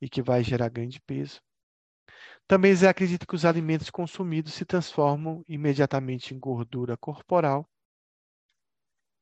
e 0.00 0.08
que 0.08 0.20
vai 0.22 0.42
gerar 0.42 0.68
ganho 0.68 0.88
de 0.88 1.00
peso. 1.00 1.40
Também 2.46 2.70
eles 2.70 2.82
acreditam 2.82 3.26
que 3.26 3.34
os 3.34 3.44
alimentos 3.44 3.88
consumidos 3.88 4.52
se 4.52 4.64
transformam 4.64 5.44
imediatamente 5.48 6.34
em 6.34 6.38
gordura 6.38 6.96
corporal 6.96 7.68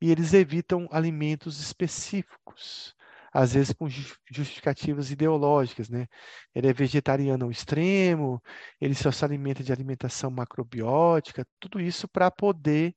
e 0.02 0.10
eles 0.10 0.34
evitam 0.34 0.88
alimentos 0.90 1.60
específicos 1.60 2.96
às 3.32 3.54
vezes 3.54 3.72
com 3.72 3.88
justificativas 4.30 5.10
ideológicas, 5.10 5.88
né? 5.88 6.06
Ele 6.54 6.68
é 6.68 6.72
vegetariano 6.72 7.46
ao 7.46 7.50
extremo, 7.50 8.42
ele 8.78 8.94
só 8.94 9.10
se 9.10 9.24
alimenta 9.24 9.62
de 9.62 9.72
alimentação 9.72 10.30
macrobiótica, 10.30 11.46
tudo 11.58 11.80
isso 11.80 12.06
para 12.06 12.30
poder 12.30 12.94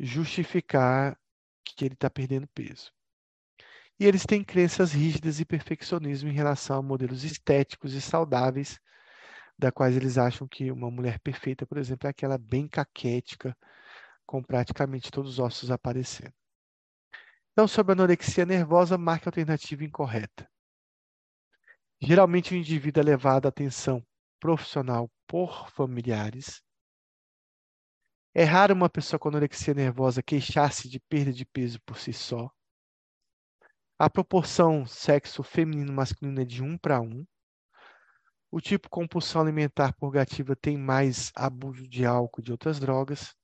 justificar 0.00 1.16
que 1.64 1.84
ele 1.84 1.94
está 1.94 2.10
perdendo 2.10 2.48
peso. 2.48 2.90
E 4.00 4.06
eles 4.06 4.24
têm 4.26 4.42
crenças 4.42 4.92
rígidas 4.92 5.38
e 5.38 5.44
perfeccionismo 5.44 6.28
em 6.28 6.34
relação 6.34 6.78
a 6.78 6.82
modelos 6.82 7.22
estéticos 7.22 7.94
e 7.94 8.00
saudáveis, 8.00 8.80
da 9.56 9.70
quais 9.70 9.96
eles 9.96 10.18
acham 10.18 10.48
que 10.48 10.70
uma 10.72 10.90
mulher 10.90 11.20
perfeita, 11.20 11.66
por 11.66 11.78
exemplo, 11.78 12.08
é 12.08 12.10
aquela 12.10 12.38
bem 12.38 12.66
caquética, 12.66 13.56
com 14.28 14.42
praticamente 14.42 15.10
todos 15.10 15.32
os 15.32 15.38
ossos 15.38 15.70
aparecendo. 15.70 16.34
Então, 17.50 17.66
sobre 17.66 17.92
a 17.92 17.94
anorexia 17.94 18.44
nervosa, 18.44 18.98
marque 18.98 19.26
a 19.26 19.30
alternativa 19.30 19.82
incorreta. 19.82 20.46
Geralmente, 21.98 22.52
o 22.52 22.56
indivíduo 22.56 23.00
é 23.00 23.04
levado 23.04 23.46
à 23.46 23.48
atenção 23.48 24.06
profissional 24.38 25.10
por 25.26 25.70
familiares. 25.70 26.62
É 28.34 28.44
raro 28.44 28.74
uma 28.74 28.90
pessoa 28.90 29.18
com 29.18 29.30
anorexia 29.30 29.72
nervosa 29.72 30.22
queixar-se 30.22 30.90
de 30.90 31.00
perda 31.00 31.32
de 31.32 31.46
peso 31.46 31.80
por 31.80 31.98
si 31.98 32.12
só. 32.12 32.50
A 33.98 34.10
proporção 34.10 34.84
sexo 34.86 35.42
feminino-masculino 35.42 36.42
é 36.42 36.44
de 36.44 36.62
1 36.62 36.76
para 36.76 37.00
1. 37.00 37.26
O 38.50 38.60
tipo 38.60 38.90
compulsão 38.90 39.40
alimentar 39.40 39.94
purgativa 39.94 40.54
tem 40.54 40.76
mais 40.76 41.32
abuso 41.34 41.88
de 41.88 42.04
álcool 42.04 42.42
e 42.42 42.44
de 42.44 42.52
outras 42.52 42.78
drogas. 42.78 43.37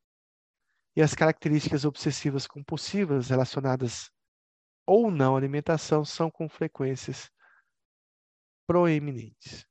E 0.97 1.03
as 1.03 1.15
características 1.15 1.85
obsessivas 1.85 2.47
compulsivas 2.47 3.29
relacionadas 3.29 4.11
ou 4.87 5.11
não 5.11 5.35
à 5.35 5.39
alimentação 5.39 6.05
são 6.05 6.31
com 6.31 6.49
frequências 6.49 7.31
proeminentes. 8.66 9.66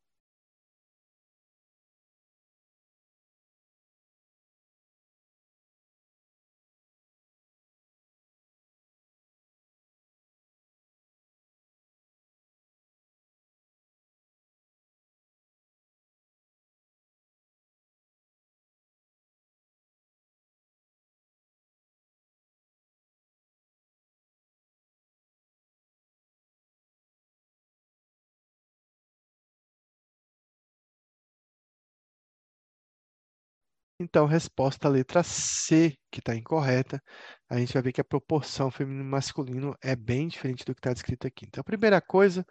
Então, 34.04 34.26
resposta 34.26 34.90
letra 34.90 35.24
C, 35.24 35.96
que 36.12 36.20
está 36.20 36.36
incorreta. 36.36 37.02
A 37.50 37.58
gente 37.58 37.74
vai 37.74 37.82
ver 37.82 37.94
que 37.94 38.02
a 38.02 38.04
proporção 38.04 38.70
feminino-masculino 38.70 39.76
é 39.82 39.96
bem 39.96 40.28
diferente 40.28 40.66
do 40.66 40.76
que 40.76 40.80
está 40.80 40.92
descrito 40.92 41.26
aqui. 41.26 41.46
Então, 41.46 41.62
a 41.62 41.64
primeira 41.64 42.02
coisa, 42.02 42.46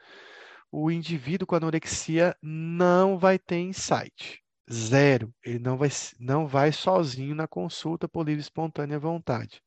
o 0.70 0.90
indivíduo 0.90 1.46
com 1.46 1.54
anorexia 1.54 2.34
não 2.42 3.18
vai 3.18 3.38
ter 3.38 3.58
insight. 3.58 4.42
Zero. 4.72 5.32
Ele 5.44 5.58
não 5.58 5.76
vai, 5.76 5.90
não 6.18 6.46
vai 6.46 6.72
sozinho 6.72 7.34
na 7.34 7.46
consulta 7.46 8.08
por 8.08 8.26
livre 8.26 8.40
espontânea 8.40 8.98
vontade. 8.98 9.62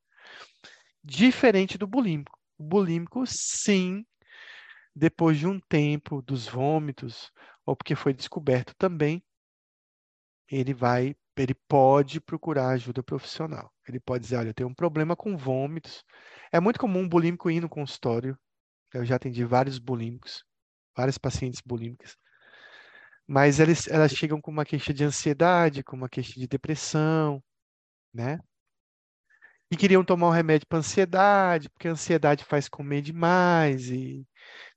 Diferente 1.03 1.77
do 1.77 1.85
bulímico. 1.85 2.35
O 2.57 2.63
bulímico, 2.63 3.23
sim, 3.27 4.03
depois 4.95 5.37
de 5.37 5.45
um 5.45 5.59
tempo 5.59 6.19
dos 6.23 6.47
vômitos, 6.47 7.31
ou 7.63 7.75
porque 7.75 7.93
foi 7.93 8.11
descoberto 8.11 8.73
também, 8.75 9.23
ele 10.49 10.73
vai 10.73 11.15
ele 11.43 11.55
pode 11.67 12.21
procurar 12.21 12.69
ajuda 12.69 13.03
profissional. 13.03 13.71
Ele 13.87 13.99
pode 13.99 14.23
dizer, 14.23 14.37
olha, 14.37 14.49
eu 14.49 14.53
tenho 14.53 14.69
um 14.69 14.73
problema 14.73 15.15
com 15.15 15.37
vômitos. 15.37 16.03
É 16.51 16.59
muito 16.59 16.79
comum 16.79 17.01
um 17.01 17.09
bulímico 17.09 17.49
ir 17.49 17.61
no 17.61 17.69
consultório. 17.69 18.37
Eu 18.93 19.05
já 19.05 19.15
atendi 19.17 19.43
vários 19.43 19.77
bulímicos, 19.77 20.43
várias 20.95 21.17
pacientes 21.17 21.61
bulímicas. 21.65 22.15
Mas 23.27 23.59
eles, 23.59 23.87
elas 23.87 24.11
chegam 24.11 24.39
com 24.39 24.51
uma 24.51 24.65
queixa 24.65 24.93
de 24.93 25.03
ansiedade, 25.03 25.83
com 25.83 25.95
uma 25.95 26.09
queixa 26.09 26.39
de 26.39 26.47
depressão, 26.47 27.43
né? 28.13 28.39
E 29.71 29.75
queriam 29.75 30.05
tomar 30.05 30.27
um 30.29 30.31
remédio 30.31 30.67
para 30.67 30.77
ansiedade, 30.77 31.69
porque 31.69 31.87
a 31.87 31.91
ansiedade 31.91 32.45
faz 32.45 32.69
comer 32.69 33.01
demais 33.01 33.89
e 33.89 34.25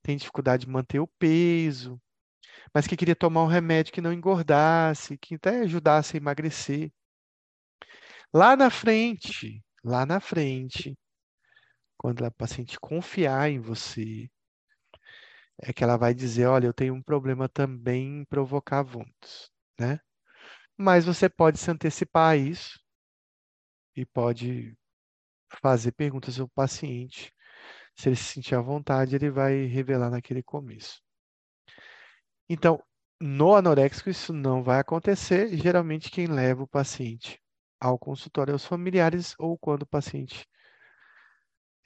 tem 0.02 0.16
dificuldade 0.16 0.64
de 0.66 0.72
manter 0.72 0.98
o 0.98 1.06
peso 1.06 2.00
mas 2.74 2.86
que 2.86 2.96
queria 2.96 3.16
tomar 3.16 3.44
um 3.44 3.46
remédio 3.46 3.92
que 3.92 4.00
não 4.00 4.12
engordasse, 4.12 5.18
que 5.18 5.34
até 5.36 5.60
ajudasse 5.60 6.16
a 6.16 6.18
emagrecer. 6.18 6.92
Lá 8.32 8.56
na 8.56 8.70
frente, 8.70 9.62
lá 9.84 10.04
na 10.06 10.20
frente, 10.20 10.96
quando 11.96 12.24
a 12.24 12.30
paciente 12.30 12.78
confiar 12.80 13.50
em 13.50 13.60
você, 13.60 14.30
é 15.60 15.72
que 15.72 15.82
ela 15.82 15.96
vai 15.96 16.14
dizer, 16.14 16.46
olha, 16.46 16.66
eu 16.66 16.74
tenho 16.74 16.94
um 16.94 17.02
problema 17.02 17.48
também 17.48 18.20
em 18.20 18.24
provocar 18.24 18.82
vômitos, 18.82 19.50
né? 19.78 20.00
Mas 20.76 21.04
você 21.04 21.28
pode 21.28 21.58
se 21.58 21.70
antecipar 21.70 22.32
a 22.32 22.36
isso 22.36 22.80
e 23.96 24.06
pode 24.06 24.76
fazer 25.62 25.92
perguntas 25.92 26.38
ao 26.40 26.48
paciente. 26.48 27.32
Se 27.96 28.08
ele 28.08 28.16
se 28.16 28.24
sentir 28.24 28.54
à 28.54 28.60
vontade, 28.60 29.16
ele 29.16 29.30
vai 29.30 29.66
revelar 29.66 30.10
naquele 30.10 30.42
começo. 30.42 31.02
Então, 32.48 32.82
no 33.20 33.54
anoréxico, 33.54 34.08
isso 34.10 34.32
não 34.32 34.62
vai 34.62 34.80
acontecer. 34.80 35.56
Geralmente, 35.56 36.10
quem 36.10 36.26
leva 36.26 36.62
o 36.62 36.68
paciente 36.68 37.40
ao 37.80 37.98
consultório 37.98 38.52
é 38.52 38.54
os 38.54 38.64
familiares 38.64 39.34
ou 39.38 39.58
quando 39.58 39.82
o 39.82 39.86
paciente 39.86 40.46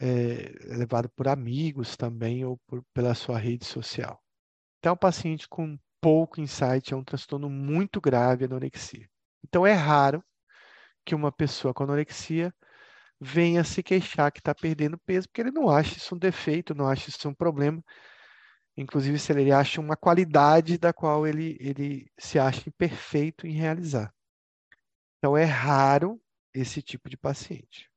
é 0.00 0.76
levado 0.76 1.08
por 1.10 1.28
amigos 1.28 1.96
também 1.96 2.44
ou 2.44 2.58
por, 2.66 2.82
pela 2.92 3.14
sua 3.14 3.38
rede 3.38 3.64
social. 3.64 4.20
Então, 4.78 4.94
o 4.94 4.98
paciente 4.98 5.48
com 5.48 5.78
pouco 6.00 6.40
insight 6.40 6.92
é 6.92 6.96
um 6.96 7.04
transtorno 7.04 7.48
muito 7.48 8.00
grave, 8.00 8.44
anorexia. 8.44 9.08
Então, 9.44 9.66
é 9.66 9.72
raro 9.72 10.22
que 11.04 11.14
uma 11.14 11.32
pessoa 11.32 11.72
com 11.74 11.84
anorexia 11.84 12.52
venha 13.20 13.62
se 13.64 13.82
queixar 13.82 14.32
que 14.32 14.40
está 14.40 14.54
perdendo 14.54 14.98
peso, 14.98 15.28
porque 15.28 15.40
ele 15.40 15.52
não 15.52 15.70
acha 15.70 15.96
isso 15.96 16.14
um 16.14 16.18
defeito, 16.18 16.74
não 16.74 16.88
acha 16.88 17.08
isso 17.08 17.28
um 17.28 17.34
problema. 17.34 17.82
Inclusive, 18.76 19.18
se 19.18 19.32
ele 19.32 19.52
acha 19.52 19.80
uma 19.80 19.96
qualidade 19.96 20.78
da 20.78 20.92
qual 20.92 21.26
ele, 21.26 21.56
ele 21.60 22.10
se 22.18 22.38
acha 22.38 22.68
imperfeito 22.68 23.46
em 23.46 23.52
realizar. 23.52 24.12
Então, 25.18 25.36
é 25.36 25.44
raro 25.44 26.20
esse 26.54 26.82
tipo 26.82 27.08
de 27.08 27.16
paciente. 27.16 27.90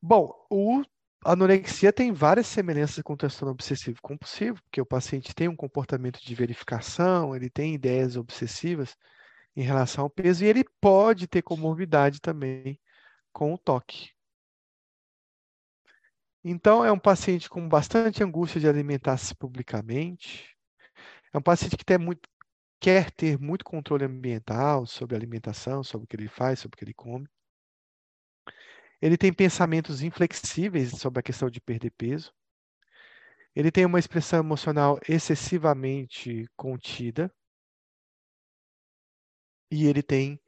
Bom, 0.00 0.32
o 0.50 0.82
a 1.26 1.32
anorexia 1.32 1.92
tem 1.92 2.12
várias 2.12 2.46
semelhanças 2.46 3.02
com 3.02 3.14
o 3.14 3.16
transtorno 3.16 3.50
obsessivo 3.52 4.00
compulsivo, 4.00 4.62
porque 4.62 4.80
o 4.80 4.86
paciente 4.86 5.34
tem 5.34 5.48
um 5.48 5.56
comportamento 5.56 6.20
de 6.24 6.34
verificação, 6.36 7.34
ele 7.34 7.50
tem 7.50 7.74
ideias 7.74 8.16
obsessivas 8.16 8.96
em 9.56 9.62
relação 9.62 10.04
ao 10.04 10.10
peso 10.10 10.44
e 10.44 10.46
ele 10.46 10.62
pode 10.80 11.26
ter 11.26 11.42
comorbidade 11.42 12.20
também 12.20 12.78
com 13.32 13.52
o 13.52 13.58
toque. 13.58 14.15
Então, 16.48 16.84
é 16.84 16.92
um 16.92 16.98
paciente 16.98 17.50
com 17.50 17.68
bastante 17.68 18.22
angústia 18.22 18.60
de 18.60 18.68
alimentar-se 18.68 19.34
publicamente. 19.34 20.56
É 21.32 21.38
um 21.38 21.42
paciente 21.42 21.76
que 21.76 21.84
tem 21.84 21.98
muito, 21.98 22.28
quer 22.80 23.10
ter 23.10 23.36
muito 23.36 23.64
controle 23.64 24.04
ambiental 24.04 24.86
sobre 24.86 25.16
a 25.16 25.18
alimentação, 25.18 25.82
sobre 25.82 26.04
o 26.04 26.06
que 26.06 26.14
ele 26.14 26.28
faz, 26.28 26.60
sobre 26.60 26.76
o 26.76 26.78
que 26.78 26.84
ele 26.84 26.94
come. 26.94 27.26
Ele 29.02 29.16
tem 29.18 29.32
pensamentos 29.32 30.02
inflexíveis 30.02 30.92
sobre 30.92 31.18
a 31.18 31.22
questão 31.22 31.50
de 31.50 31.60
perder 31.60 31.90
peso. 31.90 32.32
Ele 33.52 33.72
tem 33.72 33.84
uma 33.84 33.98
expressão 33.98 34.38
emocional 34.38 35.00
excessivamente 35.08 36.48
contida. 36.54 37.28
E 39.68 39.88
ele 39.88 40.00
tem 40.00 40.40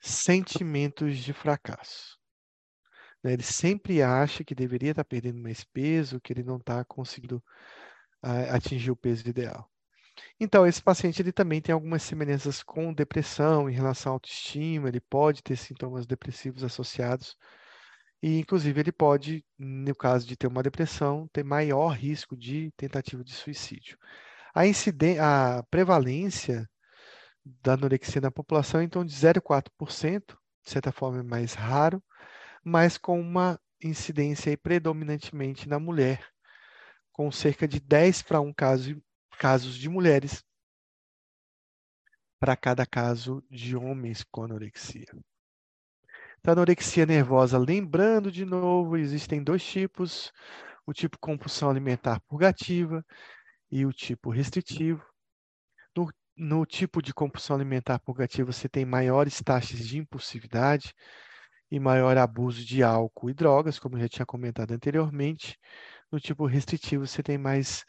sentimentos 0.00 1.18
de 1.18 1.32
fracasso. 1.32 2.17
Né? 3.22 3.32
Ele 3.32 3.42
sempre 3.42 4.02
acha 4.02 4.44
que 4.44 4.54
deveria 4.54 4.90
estar 4.90 5.04
perdendo 5.04 5.40
mais 5.40 5.64
peso, 5.64 6.20
que 6.20 6.32
ele 6.32 6.42
não 6.42 6.56
está 6.56 6.84
conseguindo 6.84 7.42
atingir 8.22 8.90
o 8.90 8.96
peso 8.96 9.28
ideal. 9.28 9.70
Então, 10.40 10.66
esse 10.66 10.82
paciente 10.82 11.22
ele 11.22 11.32
também 11.32 11.60
tem 11.60 11.72
algumas 11.72 12.02
semelhanças 12.02 12.62
com 12.62 12.92
depressão 12.92 13.68
em 13.70 13.72
relação 13.72 14.12
à 14.12 14.14
autoestima, 14.14 14.88
ele 14.88 15.00
pode 15.00 15.42
ter 15.42 15.56
sintomas 15.56 16.06
depressivos 16.06 16.64
associados, 16.64 17.36
e 18.22 18.38
inclusive 18.40 18.80
ele 18.80 18.92
pode, 18.92 19.44
no 19.58 19.94
caso 19.94 20.26
de 20.26 20.36
ter 20.36 20.48
uma 20.48 20.62
depressão, 20.62 21.28
ter 21.32 21.44
maior 21.44 21.90
risco 21.90 22.36
de 22.36 22.72
tentativa 22.76 23.22
de 23.22 23.32
suicídio. 23.32 23.96
A, 24.54 24.62
a 24.62 25.62
prevalência 25.64 26.68
da 27.44 27.74
anorexia 27.74 28.20
na 28.20 28.30
população 28.30 28.80
é 28.80 28.88
torno 28.88 29.08
de 29.08 29.14
0,4%, 29.14 30.36
de 30.64 30.70
certa 30.70 30.90
forma 30.90 31.20
é 31.20 31.22
mais 31.22 31.54
raro, 31.54 32.02
mas 32.68 32.98
com 32.98 33.18
uma 33.20 33.58
incidência 33.82 34.56
predominantemente 34.58 35.68
na 35.68 35.78
mulher, 35.78 36.24
com 37.12 37.30
cerca 37.32 37.66
de 37.66 37.80
10 37.80 38.22
para 38.22 38.40
1 38.40 38.52
caso, 38.52 39.02
casos 39.38 39.76
de 39.76 39.88
mulheres 39.88 40.44
para 42.38 42.56
cada 42.56 42.86
caso 42.86 43.42
de 43.50 43.74
homens 43.74 44.22
com 44.30 44.44
anorexia. 44.44 45.06
Então, 46.38 46.52
anorexia 46.52 47.04
nervosa, 47.04 47.58
lembrando 47.58 48.30
de 48.30 48.44
novo, 48.44 48.96
existem 48.96 49.42
dois 49.42 49.64
tipos: 49.64 50.32
o 50.86 50.92
tipo 50.92 51.18
compulsão 51.18 51.68
alimentar 51.68 52.20
purgativa 52.28 53.04
e 53.70 53.84
o 53.84 53.92
tipo 53.92 54.30
restritivo. 54.30 55.04
No, 55.96 56.08
no 56.36 56.66
tipo 56.66 57.02
de 57.02 57.12
compulsão 57.12 57.56
alimentar 57.56 57.98
purgativa, 57.98 58.52
você 58.52 58.68
tem 58.68 58.84
maiores 58.84 59.42
taxas 59.42 59.80
de 59.80 59.98
impulsividade, 59.98 60.94
e 61.70 61.78
maior 61.78 62.16
abuso 62.16 62.64
de 62.64 62.82
álcool 62.82 63.30
e 63.30 63.34
drogas, 63.34 63.78
como 63.78 63.96
eu 63.96 64.00
já 64.02 64.08
tinha 64.08 64.26
comentado 64.26 64.72
anteriormente. 64.72 65.58
No 66.10 66.18
tipo 66.20 66.46
restritivo, 66.46 67.06
você 67.06 67.22
tem 67.22 67.38
mais 67.38 67.84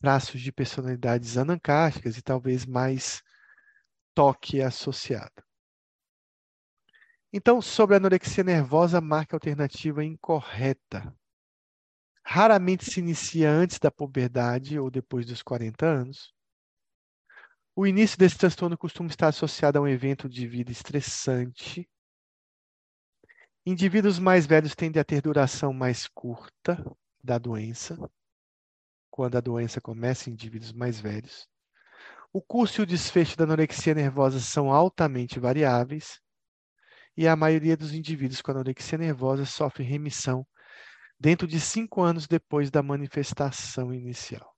traços 0.00 0.40
de 0.40 0.52
personalidades 0.52 1.36
anancásticas 1.36 2.16
e 2.16 2.22
talvez 2.22 2.64
mais 2.64 3.22
toque 4.14 4.62
associado. 4.62 5.42
Então, 7.32 7.60
sobre 7.60 7.94
a 7.94 7.98
anorexia 7.98 8.42
nervosa, 8.42 9.00
marque 9.00 9.34
a 9.34 9.36
alternativa 9.36 10.02
incorreta. 10.02 11.14
Raramente 12.24 12.90
se 12.90 13.00
inicia 13.00 13.50
antes 13.50 13.78
da 13.78 13.90
puberdade 13.90 14.78
ou 14.78 14.90
depois 14.90 15.26
dos 15.26 15.42
40 15.42 15.86
anos. 15.86 16.32
O 17.76 17.86
início 17.86 18.18
desse 18.18 18.36
transtorno 18.36 18.76
costuma 18.76 19.08
estar 19.08 19.28
associado 19.28 19.78
a 19.78 19.82
um 19.82 19.88
evento 19.88 20.28
de 20.28 20.46
vida 20.46 20.72
estressante. 20.72 21.88
Indivíduos 23.70 24.18
mais 24.18 24.46
velhos 24.46 24.74
tendem 24.74 24.98
a 24.98 25.04
ter 25.04 25.20
duração 25.20 25.74
mais 25.74 26.06
curta 26.06 26.82
da 27.22 27.36
doença, 27.36 27.98
quando 29.10 29.36
a 29.36 29.42
doença 29.42 29.78
começa 29.78 30.30
em 30.30 30.32
indivíduos 30.32 30.72
mais 30.72 30.98
velhos. 30.98 31.46
O 32.32 32.40
curso 32.40 32.80
e 32.80 32.84
o 32.84 32.86
desfecho 32.86 33.36
da 33.36 33.44
anorexia 33.44 33.92
nervosa 33.92 34.40
são 34.40 34.72
altamente 34.72 35.38
variáveis 35.38 36.18
e 37.14 37.28
a 37.28 37.36
maioria 37.36 37.76
dos 37.76 37.92
indivíduos 37.92 38.40
com 38.40 38.52
anorexia 38.52 38.96
nervosa 38.96 39.44
sofre 39.44 39.84
remissão 39.84 40.46
dentro 41.20 41.46
de 41.46 41.60
cinco 41.60 42.00
anos 42.00 42.26
depois 42.26 42.70
da 42.70 42.82
manifestação 42.82 43.92
inicial. 43.92 44.57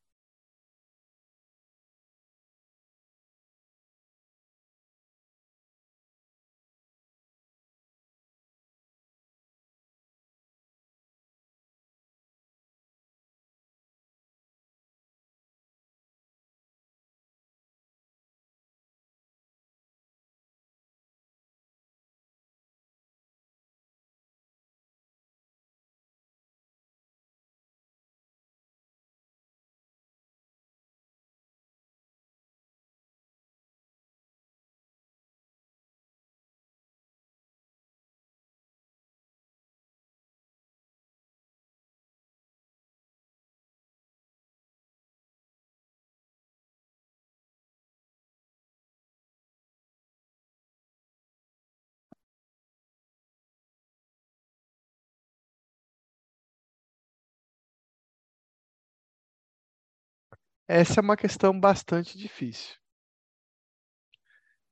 Essa 60.73 61.01
é 61.01 61.03
uma 61.03 61.17
questão 61.17 61.59
bastante 61.59 62.17
difícil. 62.17 62.77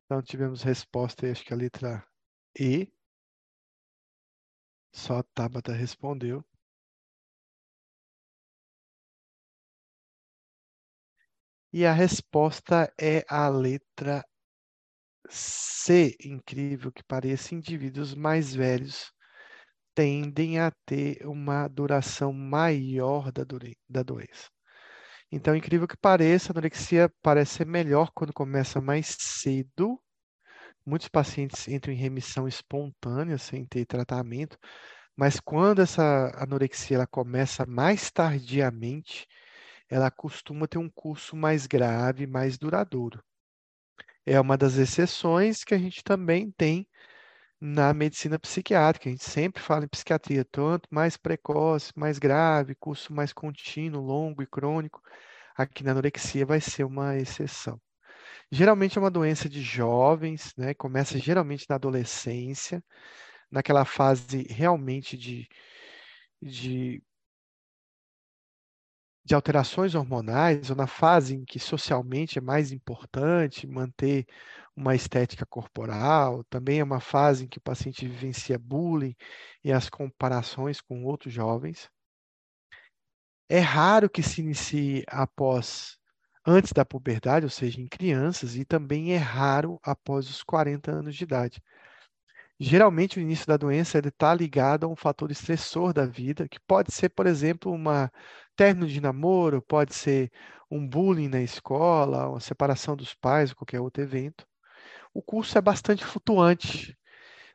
Então, 0.05 0.23
tivemos 0.23 0.63
resposta 0.63 1.27
aí, 1.27 1.33
acho 1.33 1.45
que 1.45 1.53
a 1.53 1.57
letra 1.57 2.07
E. 2.57 2.87
Só 4.95 5.19
a 5.19 5.23
Tabata 5.25 5.73
respondeu. 5.73 6.45
E 11.73 11.85
a 11.85 11.93
resposta 11.93 12.95
é 12.97 13.25
a 13.29 13.49
letra 13.49 14.25
C. 15.29 16.17
Incrível 16.25 16.93
que 16.93 17.03
pareça, 17.03 17.57
indivíduos 17.57 18.15
mais 18.15 18.55
velhos 18.55 19.13
tendem 19.97 20.61
a 20.61 20.71
ter 20.87 21.27
uma 21.27 21.67
duração 21.67 22.33
maior 22.33 23.33
da, 23.33 23.43
da 23.89 24.05
doença. 24.05 24.49
Então, 25.31 25.55
incrível 25.55 25.87
que 25.87 25.97
pareça, 25.97 26.51
a 26.51 26.55
anorexia 26.55 27.13
parece 27.23 27.57
ser 27.57 27.67
melhor 27.67 28.11
quando 28.15 28.33
começa 28.33 28.81
mais 28.81 29.17
cedo. 29.19 30.01
Muitos 30.87 31.09
pacientes 31.09 31.69
entram 31.69 31.93
em 31.93 31.97
remissão 31.97 32.49
espontânea, 32.49 33.37
sem 33.39 33.65
ter 33.67 33.85
tratamento, 33.85 34.59
mas 35.17 35.39
quando 35.41 35.83
essa 35.83 36.33
anorexia 36.37 36.97
ela 36.97 37.07
começa 37.07 37.67
mais 37.67 38.11
tardiamente, 38.11 39.27
ela 39.89 40.11
costuma 40.11 40.67
ter 40.67 40.79
um 40.79 40.89
curso 40.89 41.37
mais 41.37 41.67
grave, 41.67 42.27
mais 42.27 42.59
duradouro. 42.59 43.23
É 44.25 44.41
uma 44.41 44.57
das 44.57 44.77
exceções 44.77 45.65
que 45.65 45.75
a 45.75 45.79
gente 45.79 46.03
também 46.05 46.51
tem 46.53 46.87
na 47.61 47.93
medicina 47.95 48.39
psiquiátrica. 48.39 49.09
A 49.09 49.13
gente 49.13 49.25
sempre 49.25 49.63
fala 49.63 49.85
em 49.85 49.89
psiquiatria, 49.89 50.45
tanto 50.45 50.89
mais 50.91 51.17
precoce, 51.17 51.93
mais 51.97 52.19
grave, 52.19 52.75
curso 52.75 53.13
mais 53.13 53.33
contínuo, 53.33 54.03
longo 54.05 54.43
e 54.43 54.47
crônico. 54.47 55.03
Aqui 55.57 55.83
na 55.85 55.93
anorexia 55.93 56.47
vai 56.47 56.61
ser 56.61 56.85
uma 56.85 57.17
exceção. 57.17 57.81
Geralmente 58.51 58.99
é 58.99 59.01
uma 59.01 59.11
doença 59.11 59.49
de 59.49 59.63
jovens, 59.63 60.55
né? 60.57 60.75
Começa 60.75 61.19
geralmente 61.19 61.67
na 61.69 61.77
adolescência, 61.77 62.83
naquela 63.51 63.85
fase 63.85 64.45
realmente 64.51 65.17
de, 65.17 65.49
de 66.43 67.03
de 69.29 69.35
alterações 69.35 69.95
hormonais, 69.95 70.71
ou 70.71 70.77
na 70.77 70.87
fase 70.89 71.35
em 71.37 71.45
que 71.45 71.59
socialmente 71.61 72.39
é 72.39 72.41
mais 72.41 72.73
importante 72.73 73.67
manter 73.67 74.27
uma 74.77 74.95
estética 74.95 75.45
corporal, 75.47 76.43
também 76.45 76.81
é 76.81 76.85
uma 76.85 77.01
fase 77.01 77.45
em 77.45 77.49
que 77.49 77.59
o 77.59 77.63
paciente 77.63 78.09
vivencia 78.09 78.59
bullying 78.59 79.15
e 79.65 79.71
as 79.73 79.91
comparações 79.91 80.81
com 80.81 81.05
outros 81.05 81.33
jovens. 81.33 81.91
É 83.51 83.59
raro 83.61 84.09
que 84.11 84.23
se 84.23 84.41
inicie 84.41 85.05
após 85.09 85.99
antes 86.47 86.73
da 86.73 86.85
puberdade, 86.85 87.45
ou 87.45 87.51
seja, 87.51 87.81
em 87.81 87.87
crianças, 87.87 88.57
e 88.57 88.65
também 88.65 89.13
é 89.13 89.19
raro 89.19 89.79
após 89.83 90.29
os 90.31 90.43
40 90.43 90.91
anos 90.93 91.15
de 91.17 91.25
idade. 91.25 91.63
Geralmente, 92.61 93.19
o 93.19 93.23
início 93.23 93.47
da 93.47 93.57
doença 93.57 93.99
está 94.01 94.35
ligado 94.35 94.85
a 94.85 94.89
um 94.89 94.97
fator 94.97 95.31
estressor 95.31 95.93
da 95.93 96.05
vida, 96.07 96.49
que 96.49 96.59
pode 96.61 96.93
ser, 96.93 97.09
por 97.11 97.27
exemplo, 97.27 97.73
uma 97.73 98.11
término 98.57 98.87
de 98.89 99.01
namoro, 99.01 99.63
pode 99.63 99.95
ser 99.95 100.31
um 100.71 100.87
bullying 100.87 101.29
na 101.29 101.41
escola, 101.41 102.29
uma 102.29 102.41
separação 102.41 102.97
dos 102.97 103.15
pais, 103.15 103.53
qualquer 103.53 103.81
outro 103.81 104.03
evento. 104.03 104.45
O 105.15 105.23
curso 105.23 105.59
é 105.59 105.63
bastante 105.63 106.05
flutuante, 106.05 106.97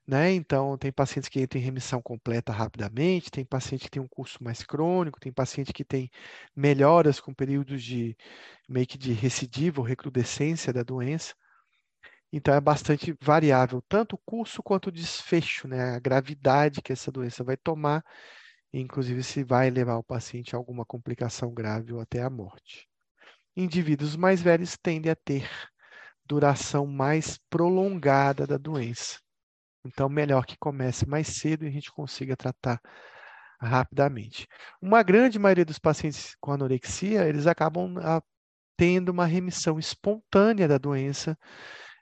né? 0.07 0.31
Então, 0.33 0.77
tem 0.77 0.91
pacientes 0.91 1.29
que 1.29 1.41
entram 1.41 1.61
em 1.61 1.65
remissão 1.65 2.01
completa 2.01 2.51
rapidamente, 2.53 3.31
tem 3.31 3.45
paciente 3.45 3.85
que 3.85 3.91
tem 3.91 4.01
um 4.01 4.07
curso 4.07 4.43
mais 4.43 4.63
crônico, 4.63 5.19
tem 5.19 5.31
paciente 5.33 5.73
que 5.73 5.85
tem 5.85 6.09
melhoras 6.55 7.19
com 7.21 7.33
períodos 7.33 7.83
de 7.83 8.17
meio 8.69 8.87
que 8.87 8.97
de 8.97 9.13
recidiva 9.13 9.81
ou 9.81 9.87
recrudescência 9.87 10.73
da 10.73 10.83
doença. 10.83 11.35
Então, 12.35 12.53
é 12.53 12.59
bastante 12.59 13.15
variável, 13.21 13.81
tanto 13.87 14.15
o 14.15 14.21
curso 14.25 14.63
quanto 14.63 14.87
o 14.87 14.91
desfecho, 14.91 15.67
né? 15.67 15.95
A 15.95 15.99
gravidade 15.99 16.81
que 16.81 16.91
essa 16.91 17.11
doença 17.11 17.43
vai 17.43 17.55
tomar 17.55 18.03
inclusive 18.73 19.23
se 19.23 19.43
vai 19.43 19.69
levar 19.69 19.97
o 19.97 20.03
paciente 20.03 20.55
a 20.55 20.57
alguma 20.57 20.85
complicação 20.85 21.53
grave 21.53 21.93
ou 21.93 22.01
até 22.01 22.21
a 22.23 22.29
morte. 22.29 22.87
Indivíduos 23.55 24.15
mais 24.15 24.41
velhos 24.41 24.75
tendem 24.77 25.11
a 25.11 25.15
ter 25.15 25.47
duração 26.25 26.87
mais 26.87 27.37
prolongada 27.49 28.47
da 28.47 28.57
doença. 28.57 29.19
Então, 29.85 30.09
melhor 30.09 30.45
que 30.45 30.57
comece 30.57 31.07
mais 31.07 31.27
cedo 31.27 31.65
e 31.65 31.67
a 31.67 31.71
gente 31.71 31.91
consiga 31.91 32.35
tratar 32.35 32.81
rapidamente. 33.61 34.47
Uma 34.81 35.03
grande 35.03 35.37
maioria 35.37 35.65
dos 35.65 35.77
pacientes 35.77 36.35
com 36.39 36.51
anorexia, 36.51 37.27
eles 37.27 37.45
acabam 37.45 37.97
ah, 37.99 38.21
tendo 38.75 39.09
uma 39.09 39.25
remissão 39.25 39.77
espontânea 39.77 40.67
da 40.67 40.77
doença 40.77 41.37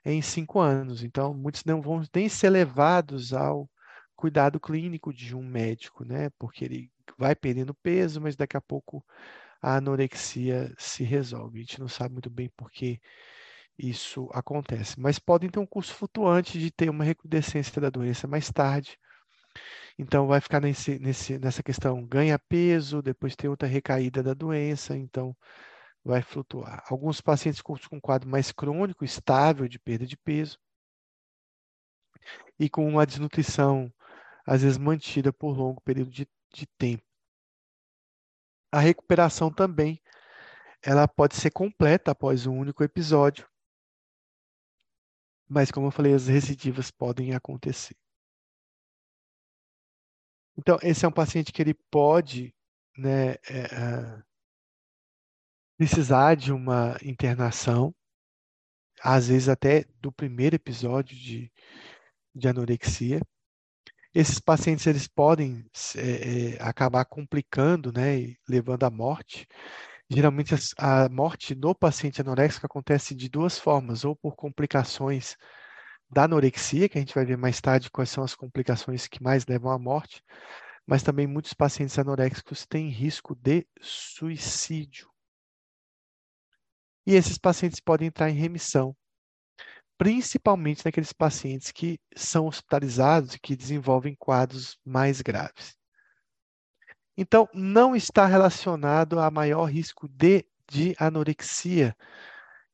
em 0.04 0.22
cinco 0.22 0.58
anos. 0.60 1.02
Então, 1.02 1.34
muitos 1.34 1.64
não 1.64 1.80
vão 1.80 2.02
nem 2.14 2.28
ser 2.28 2.50
levados 2.50 3.32
ao 3.32 3.68
cuidado 4.16 4.60
clínico 4.60 5.12
de 5.12 5.34
um 5.34 5.42
médico, 5.44 6.04
né? 6.04 6.30
Porque 6.38 6.64
ele 6.64 6.90
vai 7.18 7.34
perdendo 7.34 7.74
peso, 7.74 8.20
mas 8.20 8.36
daqui 8.36 8.56
a 8.56 8.60
pouco 8.60 9.04
a 9.60 9.76
anorexia 9.76 10.72
se 10.78 11.04
resolve. 11.04 11.58
A 11.58 11.62
gente 11.62 11.80
não 11.80 11.88
sabe 11.88 12.14
muito 12.14 12.30
bem 12.30 12.50
por 12.56 12.70
que 12.70 13.00
isso 13.78 14.28
acontece, 14.32 15.00
mas 15.00 15.18
podem 15.18 15.50
ter 15.50 15.58
um 15.58 15.66
curso 15.66 15.94
flutuante 15.94 16.58
de 16.58 16.70
ter 16.70 16.90
uma 16.90 17.04
recrudescência 17.04 17.80
da 17.80 17.90
doença 17.90 18.26
mais 18.28 18.50
tarde. 18.50 18.98
Então, 19.98 20.26
vai 20.26 20.40
ficar 20.40 20.60
nesse, 20.60 20.98
nesse, 20.98 21.38
nessa 21.38 21.62
questão: 21.62 22.04
ganha 22.06 22.38
peso, 22.38 23.02
depois 23.02 23.36
tem 23.36 23.48
outra 23.50 23.68
recaída 23.68 24.22
da 24.22 24.34
doença, 24.34 24.96
então 24.96 25.36
vai 26.04 26.22
flutuar. 26.22 26.84
Alguns 26.88 27.20
pacientes 27.20 27.62
com 27.62 28.00
quadro 28.00 28.28
mais 28.28 28.50
crônico, 28.52 29.04
estável 29.04 29.68
de 29.68 29.78
perda 29.78 30.06
de 30.06 30.16
peso, 30.16 30.58
e 32.58 32.68
com 32.68 32.86
uma 32.88 33.06
desnutrição 33.06 33.92
às 34.46 34.62
vezes 34.62 34.78
mantida 34.78 35.32
por 35.32 35.56
longo 35.56 35.80
período 35.82 36.10
de, 36.10 36.28
de 36.52 36.66
tempo. 36.78 37.04
A 38.72 38.80
recuperação 38.80 39.52
também 39.52 40.00
ela 40.82 41.06
pode 41.06 41.36
ser 41.36 41.50
completa 41.50 42.10
após 42.10 42.46
um 42.46 42.58
único 42.58 42.82
episódio, 42.82 43.48
mas 45.48 45.70
como 45.70 45.86
eu 45.88 45.90
falei, 45.90 46.14
as 46.14 46.26
recidivas 46.26 46.90
podem 46.90 47.34
acontecer. 47.34 47.96
Então, 50.56 50.78
esse 50.82 51.04
é 51.04 51.08
um 51.08 51.12
paciente 51.12 51.52
que 51.52 51.62
ele 51.62 51.74
pode, 51.74 52.54
né, 52.96 53.32
é, 53.48 54.22
precisar 55.82 56.36
de 56.36 56.52
uma 56.52 56.96
internação, 57.02 57.92
às 59.02 59.26
vezes 59.26 59.48
até 59.48 59.84
do 60.00 60.12
primeiro 60.12 60.54
episódio 60.54 61.16
de, 61.16 61.50
de 62.32 62.46
anorexia. 62.46 63.20
Esses 64.14 64.38
pacientes 64.38 64.86
eles 64.86 65.08
podem 65.08 65.68
é, 65.96 66.54
é, 66.54 66.62
acabar 66.62 67.04
complicando, 67.04 67.92
né, 67.92 68.16
e 68.16 68.38
levando 68.48 68.84
à 68.84 68.90
morte. 68.90 69.44
Geralmente 70.08 70.54
a 70.78 71.08
morte 71.08 71.52
no 71.52 71.74
paciente 71.74 72.20
anoréxico 72.20 72.64
acontece 72.64 73.12
de 73.12 73.28
duas 73.28 73.58
formas, 73.58 74.04
ou 74.04 74.14
por 74.14 74.36
complicações 74.36 75.36
da 76.08 76.24
anorexia, 76.24 76.88
que 76.88 76.96
a 76.96 77.00
gente 77.00 77.14
vai 77.14 77.24
ver 77.24 77.36
mais 77.36 77.60
tarde 77.60 77.90
quais 77.90 78.10
são 78.10 78.22
as 78.22 78.36
complicações 78.36 79.08
que 79.08 79.20
mais 79.20 79.44
levam 79.46 79.72
à 79.72 79.78
morte, 79.80 80.22
mas 80.86 81.02
também 81.02 81.26
muitos 81.26 81.52
pacientes 81.54 81.98
anoréxicos 81.98 82.64
têm 82.66 82.88
risco 82.88 83.34
de 83.34 83.66
suicídio. 83.80 85.11
E 87.06 87.14
esses 87.14 87.38
pacientes 87.38 87.80
podem 87.80 88.08
entrar 88.08 88.30
em 88.30 88.34
remissão, 88.34 88.96
principalmente 89.98 90.84
naqueles 90.84 91.12
pacientes 91.12 91.72
que 91.72 91.98
são 92.16 92.46
hospitalizados 92.46 93.34
e 93.34 93.40
que 93.40 93.56
desenvolvem 93.56 94.16
quadros 94.18 94.78
mais 94.84 95.20
graves. 95.20 95.76
Então, 97.16 97.48
não 97.52 97.94
está 97.94 98.26
relacionado 98.26 99.20
a 99.20 99.30
maior 99.30 99.66
risco 99.66 100.08
de, 100.08 100.46
de 100.70 100.94
anorexia. 100.98 101.94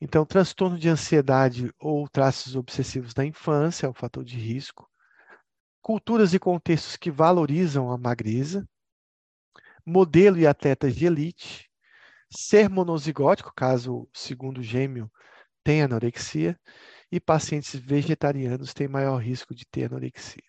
Então, 0.00 0.24
transtorno 0.24 0.78
de 0.78 0.88
ansiedade 0.88 1.72
ou 1.78 2.08
traços 2.08 2.54
obsessivos 2.54 3.12
da 3.12 3.24
infância 3.24 3.86
é 3.86 3.90
um 3.90 3.94
fator 3.94 4.24
de 4.24 4.38
risco. 4.38 4.88
Culturas 5.82 6.34
e 6.34 6.38
contextos 6.38 6.96
que 6.96 7.10
valorizam 7.10 7.90
a 7.90 7.98
magreza. 7.98 8.64
Modelo 9.84 10.38
e 10.38 10.46
atletas 10.46 10.94
de 10.94 11.06
elite. 11.06 11.67
Ser 12.30 12.68
monozigótico, 12.70 13.52
caso 13.54 13.94
o 13.94 14.08
segundo 14.14 14.62
gêmeo 14.62 15.10
tenha 15.64 15.84
anorexia. 15.84 16.58
E 17.10 17.20
pacientes 17.20 17.74
vegetarianos 17.74 18.74
têm 18.74 18.88
maior 18.88 19.16
risco 19.18 19.54
de 19.54 19.66
ter 19.66 19.84
anorexia. 19.86 20.47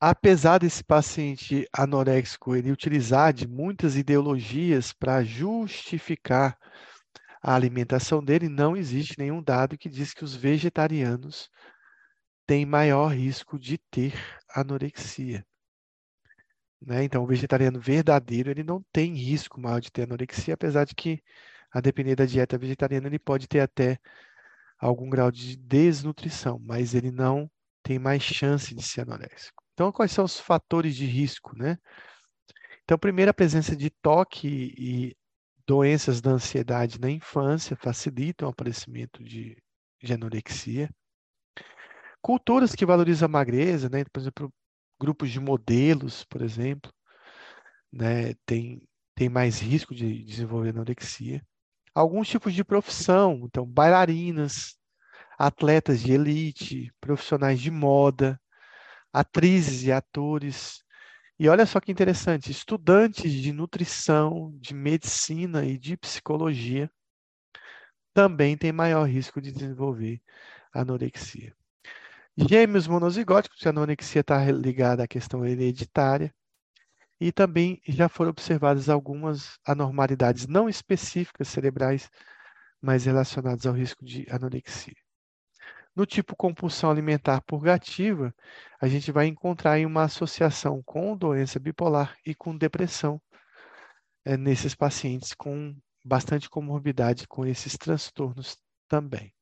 Apesar 0.00 0.58
desse 0.58 0.82
paciente 0.82 1.68
anoréxico 1.72 2.56
ele 2.56 2.72
utilizar 2.72 3.34
de 3.34 3.46
muitas 3.46 3.96
ideologias 3.96 4.92
para 4.92 5.22
justificar 5.22 6.56
a 7.42 7.54
alimentação 7.54 8.24
dele, 8.24 8.48
não 8.48 8.76
existe 8.76 9.18
nenhum 9.18 9.42
dado 9.42 9.76
que 9.76 9.88
diz 9.88 10.14
que 10.14 10.24
os 10.24 10.34
vegetarianos 10.34 11.50
têm 12.46 12.64
maior 12.64 13.08
risco 13.08 13.58
de 13.58 13.78
ter 13.90 14.14
anorexia. 14.54 15.44
Né? 16.80 17.04
Então, 17.04 17.22
o 17.22 17.26
vegetariano 17.26 17.78
verdadeiro 17.78 18.50
ele 18.50 18.62
não 18.62 18.82
tem 18.92 19.14
risco 19.14 19.60
maior 19.60 19.80
de 19.80 19.90
ter 19.92 20.02
anorexia, 20.04 20.54
apesar 20.54 20.84
de 20.84 20.94
que, 20.94 21.22
a 21.70 21.80
depender 21.80 22.16
da 22.16 22.24
dieta 22.24 22.58
vegetariana, 22.58 23.06
ele 23.06 23.18
pode 23.18 23.46
ter 23.46 23.60
até 23.60 23.98
algum 24.78 25.10
grau 25.10 25.30
de 25.30 25.56
desnutrição, 25.56 26.58
mas 26.58 26.94
ele 26.94 27.10
não 27.10 27.50
tem 27.82 27.98
mais 27.98 28.22
chance 28.22 28.74
de 28.74 28.82
ser 28.82 29.02
anoréxico. 29.02 29.59
Então, 29.80 29.90
quais 29.90 30.12
são 30.12 30.26
os 30.26 30.38
fatores 30.38 30.94
de 30.94 31.06
risco, 31.06 31.56
né? 31.56 31.78
Então, 32.84 32.98
primeiro, 32.98 33.30
a 33.30 33.34
presença 33.34 33.74
de 33.74 33.88
toque 33.88 34.74
e 34.76 35.16
doenças 35.66 36.20
da 36.20 36.32
ansiedade 36.32 37.00
na 37.00 37.10
infância 37.10 37.74
facilitam 37.74 38.46
o 38.46 38.50
aparecimento 38.50 39.24
de, 39.24 39.56
de 40.02 40.12
anorexia. 40.12 40.90
Culturas 42.20 42.74
que 42.74 42.84
valorizam 42.84 43.24
a 43.24 43.30
magreza, 43.30 43.88
né? 43.88 44.04
Por 44.12 44.20
exemplo, 44.20 44.52
grupos 45.00 45.30
de 45.30 45.40
modelos, 45.40 46.24
por 46.24 46.42
exemplo, 46.42 46.92
né? 47.90 48.34
Tem, 48.44 48.86
tem 49.14 49.30
mais 49.30 49.60
risco 49.60 49.94
de 49.94 50.22
desenvolver 50.22 50.70
anorexia. 50.74 51.42
Alguns 51.94 52.28
tipos 52.28 52.52
de 52.52 52.62
profissão, 52.62 53.44
então, 53.46 53.64
bailarinas, 53.64 54.76
atletas 55.38 56.02
de 56.02 56.12
elite, 56.12 56.92
profissionais 57.00 57.58
de 57.58 57.70
moda, 57.70 58.38
atrizes 59.12 59.84
e 59.84 59.92
atores. 59.92 60.82
E 61.38 61.48
olha 61.48 61.66
só 61.66 61.80
que 61.80 61.92
interessante, 61.92 62.50
estudantes 62.50 63.32
de 63.32 63.52
nutrição, 63.52 64.52
de 64.60 64.74
medicina 64.74 65.64
e 65.64 65.78
de 65.78 65.96
psicologia 65.96 66.90
também 68.12 68.56
têm 68.56 68.72
maior 68.72 69.04
risco 69.08 69.40
de 69.40 69.52
desenvolver 69.52 70.20
anorexia. 70.72 71.54
Gêmeos 72.36 72.86
monozigóticos, 72.86 73.66
a 73.66 73.70
anorexia 73.70 74.20
está 74.20 74.50
ligada 74.50 75.04
à 75.04 75.08
questão 75.08 75.44
hereditária, 75.44 76.34
e 77.20 77.30
também 77.30 77.80
já 77.86 78.08
foram 78.08 78.30
observadas 78.30 78.88
algumas 78.88 79.58
anormalidades 79.66 80.46
não 80.46 80.68
específicas 80.68 81.48
cerebrais, 81.48 82.10
mas 82.80 83.04
relacionadas 83.04 83.66
ao 83.66 83.74
risco 83.74 84.04
de 84.04 84.26
anorexia. 84.30 84.96
No 85.94 86.06
tipo 86.06 86.36
compulsão 86.36 86.90
alimentar 86.90 87.40
purgativa, 87.42 88.34
a 88.80 88.86
gente 88.86 89.10
vai 89.10 89.26
encontrar 89.26 89.78
uma 89.84 90.04
associação 90.04 90.82
com 90.84 91.16
doença 91.16 91.58
bipolar 91.58 92.16
e 92.24 92.34
com 92.34 92.56
depressão 92.56 93.20
é, 94.24 94.36
nesses 94.36 94.74
pacientes 94.74 95.34
com 95.34 95.76
bastante 96.04 96.48
comorbidade 96.48 97.26
com 97.26 97.44
esses 97.44 97.76
transtornos 97.76 98.56
também. 98.88 99.34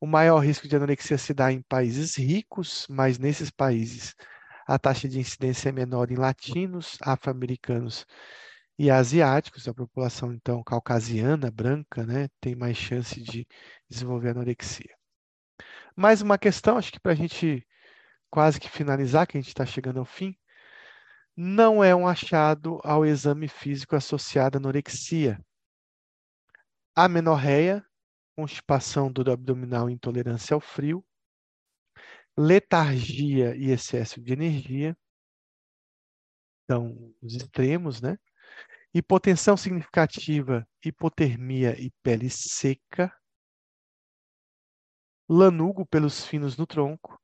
O 0.00 0.06
maior 0.06 0.38
risco 0.38 0.68
de 0.68 0.76
anorexia 0.76 1.18
se 1.18 1.34
dá 1.34 1.50
em 1.50 1.62
países 1.62 2.16
ricos, 2.16 2.86
mas 2.88 3.18
nesses 3.18 3.50
países 3.50 4.14
a 4.66 4.78
taxa 4.78 5.08
de 5.08 5.18
incidência 5.18 5.68
é 5.68 5.72
menor 5.72 6.10
em 6.10 6.16
latinos, 6.16 6.96
afro-americanos 7.02 8.06
e 8.78 8.90
asiáticos, 8.90 9.68
a 9.68 9.74
população 9.74 10.32
então 10.32 10.62
caucasiana, 10.62 11.50
branca, 11.50 12.04
né, 12.04 12.28
tem 12.40 12.54
mais 12.54 12.76
chance 12.76 13.20
de 13.20 13.46
desenvolver 13.88 14.30
anorexia. 14.30 14.94
Mais 15.96 16.20
uma 16.20 16.36
questão, 16.38 16.76
acho 16.76 16.92
que 16.92 17.00
para 17.00 17.12
a 17.12 17.14
gente 17.14 17.66
quase 18.30 18.58
que 18.58 18.68
finalizar, 18.68 19.26
que 19.26 19.38
a 19.38 19.40
gente 19.40 19.48
está 19.48 19.64
chegando 19.64 20.00
ao 20.00 20.04
fim, 20.04 20.36
não 21.36 21.82
é 21.82 21.94
um 21.94 22.06
achado 22.06 22.80
ao 22.82 23.06
exame 23.06 23.48
físico 23.48 23.94
associado 23.94 24.56
à 24.56 24.60
anorexia. 24.60 25.40
Amenorreia, 26.96 27.84
constipação 28.36 29.10
do 29.10 29.30
abdominal 29.30 29.88
intolerância 29.88 30.54
ao 30.54 30.60
frio, 30.60 31.04
letargia 32.36 33.54
e 33.54 33.70
excesso 33.70 34.20
de 34.20 34.32
energia, 34.32 34.96
então, 36.64 37.14
os 37.22 37.34
extremos, 37.34 38.00
né? 38.00 38.18
Hipotensão 38.94 39.56
significativa, 39.56 40.66
hipotermia 40.84 41.74
e 41.80 41.90
pele 42.02 42.30
seca, 42.30 43.12
lanugo 45.28 45.84
pelos 45.84 46.24
finos 46.24 46.56
no 46.56 46.66
tronco 46.66 47.20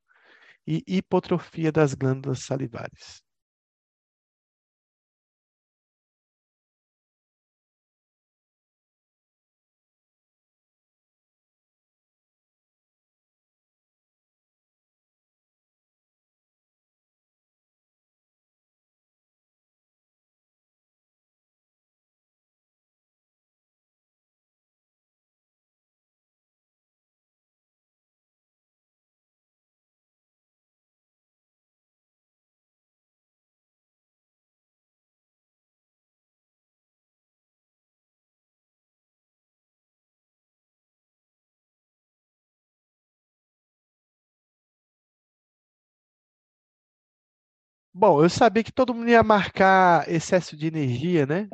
e 0.67 0.83
hipotrofia 0.87 1.73
das 1.73 1.95
glândulas 1.95 2.45
salivares. 2.45 3.23
Bom, 48.01 48.23
eu 48.23 48.31
sabia 48.31 48.65
que 48.65 48.73
todo 48.73 48.95
mundo 48.95 49.11
ia 49.11 49.23
marcar 49.23 50.09
excesso 50.11 50.57
de 50.57 50.67
energia, 50.67 51.27
né? 51.27 51.47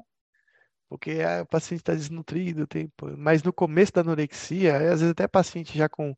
Porque 0.88 1.20
ah, 1.20 1.42
o 1.42 1.46
paciente 1.46 1.80
está 1.80 1.92
desnutrido, 1.92 2.68
tem... 2.68 2.88
mas 3.18 3.42
no 3.42 3.52
começo 3.52 3.92
da 3.92 4.02
anorexia, 4.02 4.76
às 4.76 5.00
vezes 5.00 5.10
até 5.10 5.26
paciente 5.26 5.76
já 5.76 5.88
com 5.88 6.14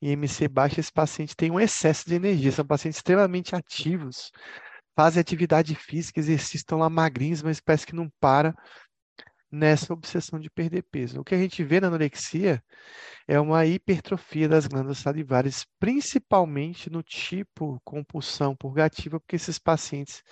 IMC 0.00 0.46
baixo, 0.46 0.78
esse 0.78 0.92
paciente 0.92 1.34
tem 1.34 1.50
um 1.50 1.58
excesso 1.58 2.08
de 2.08 2.14
energia, 2.14 2.52
são 2.52 2.64
pacientes 2.64 2.98
extremamente 2.98 3.56
ativos, 3.56 4.30
fazem 4.94 5.20
atividade 5.20 5.74
física, 5.74 6.20
exercício, 6.20 6.58
estão 6.58 6.78
lá 6.78 6.88
magrinhos, 6.88 7.42
mas 7.42 7.58
parece 7.58 7.84
que 7.84 7.96
não 7.96 8.08
para 8.20 8.54
nessa 9.54 9.92
obsessão 9.92 10.38
de 10.40 10.50
perder 10.50 10.82
peso. 10.82 11.20
O 11.20 11.24
que 11.24 11.34
a 11.34 11.38
gente 11.38 11.62
vê 11.62 11.80
na 11.80 11.86
anorexia 11.86 12.62
é 13.28 13.38
uma 13.40 13.64
hipertrofia 13.66 14.48
das 14.48 14.66
glândulas 14.66 14.98
salivares, 14.98 15.66
principalmente 15.78 16.90
no 16.90 17.02
tipo 17.02 17.80
compulsão 17.84 18.56
purgativa, 18.56 19.20
porque 19.20 19.36
esses 19.36 19.58
pacientes 19.58 20.22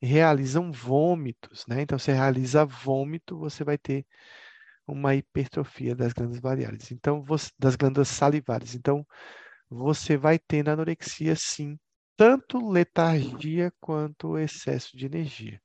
realizam 0.00 0.72
vômitos, 0.72 1.64
né? 1.68 1.82
Então, 1.82 1.98
você 1.98 2.12
realiza 2.12 2.64
vômito, 2.64 3.38
você 3.38 3.64
vai 3.64 3.78
ter 3.78 4.06
uma 4.86 5.14
hipertrofia 5.14 5.94
das 5.94 6.12
glândulas 6.12 6.40
variáveis. 6.40 6.90
Então, 6.90 7.22
você, 7.22 7.50
das 7.58 7.76
glândulas 7.76 8.08
salivares. 8.08 8.74
Então, 8.74 9.06
você 9.70 10.16
vai 10.16 10.38
ter 10.38 10.64
na 10.64 10.72
anorexia, 10.72 11.36
sim, 11.36 11.78
tanto 12.16 12.70
letargia 12.70 13.72
quanto 13.80 14.38
excesso 14.38 14.96
de 14.96 15.06
energia. 15.06 15.60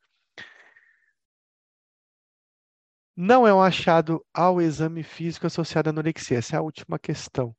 Não 3.20 3.48
é 3.48 3.52
um 3.52 3.60
achado 3.60 4.24
ao 4.32 4.62
exame 4.62 5.02
físico 5.02 5.48
associado 5.48 5.90
à 5.90 5.92
anorexia. 5.92 6.38
Essa 6.38 6.56
é 6.56 6.60
a 6.60 6.62
última 6.62 7.00
questão. 7.00 7.56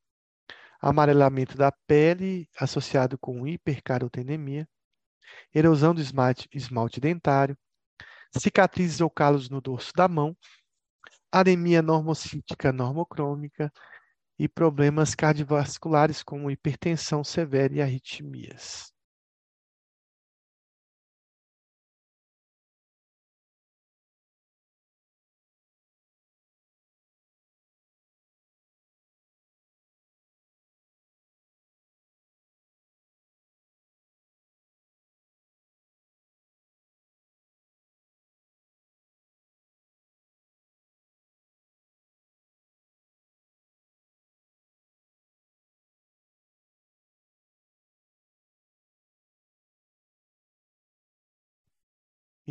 Amarelamento 0.81 1.57
da 1.57 1.69
pele 1.85 2.47
associado 2.57 3.17
com 3.17 3.45
hipercarotenemia, 3.45 4.65
erosão 5.53 5.93
do 5.93 5.99
esmalte, 5.99 6.47
esmalte 6.53 7.01
dentário, 7.01 7.57
cicatrizes 8.37 9.01
ou 9.01 9.09
calos 9.09 9.49
no 9.49 9.59
dorso 9.59 9.91
da 9.93 10.07
mão, 10.07 10.33
anemia 11.29 11.81
normocítica 11.81 12.71
normocrômica 12.71 13.69
e 14.39 14.47
problemas 14.47 15.13
cardiovasculares 15.13 16.23
como 16.23 16.49
hipertensão 16.49 17.21
severa 17.21 17.73
e 17.73 17.81
arritmias. 17.81 18.93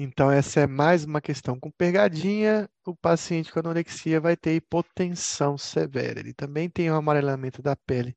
Então, 0.00 0.30
essa 0.30 0.60
é 0.60 0.66
mais 0.66 1.04
uma 1.04 1.20
questão. 1.20 1.58
Com 1.58 1.72
pegadinha, 1.72 2.70
o 2.86 2.94
paciente 2.94 3.50
com 3.50 3.58
anorexia 3.58 4.20
vai 4.20 4.36
ter 4.36 4.54
hipotensão 4.54 5.58
severa. 5.58 6.20
Ele 6.20 6.32
também 6.32 6.70
tem 6.70 6.88
um 6.88 6.94
amarelamento 6.94 7.60
da 7.60 7.74
pele 7.74 8.16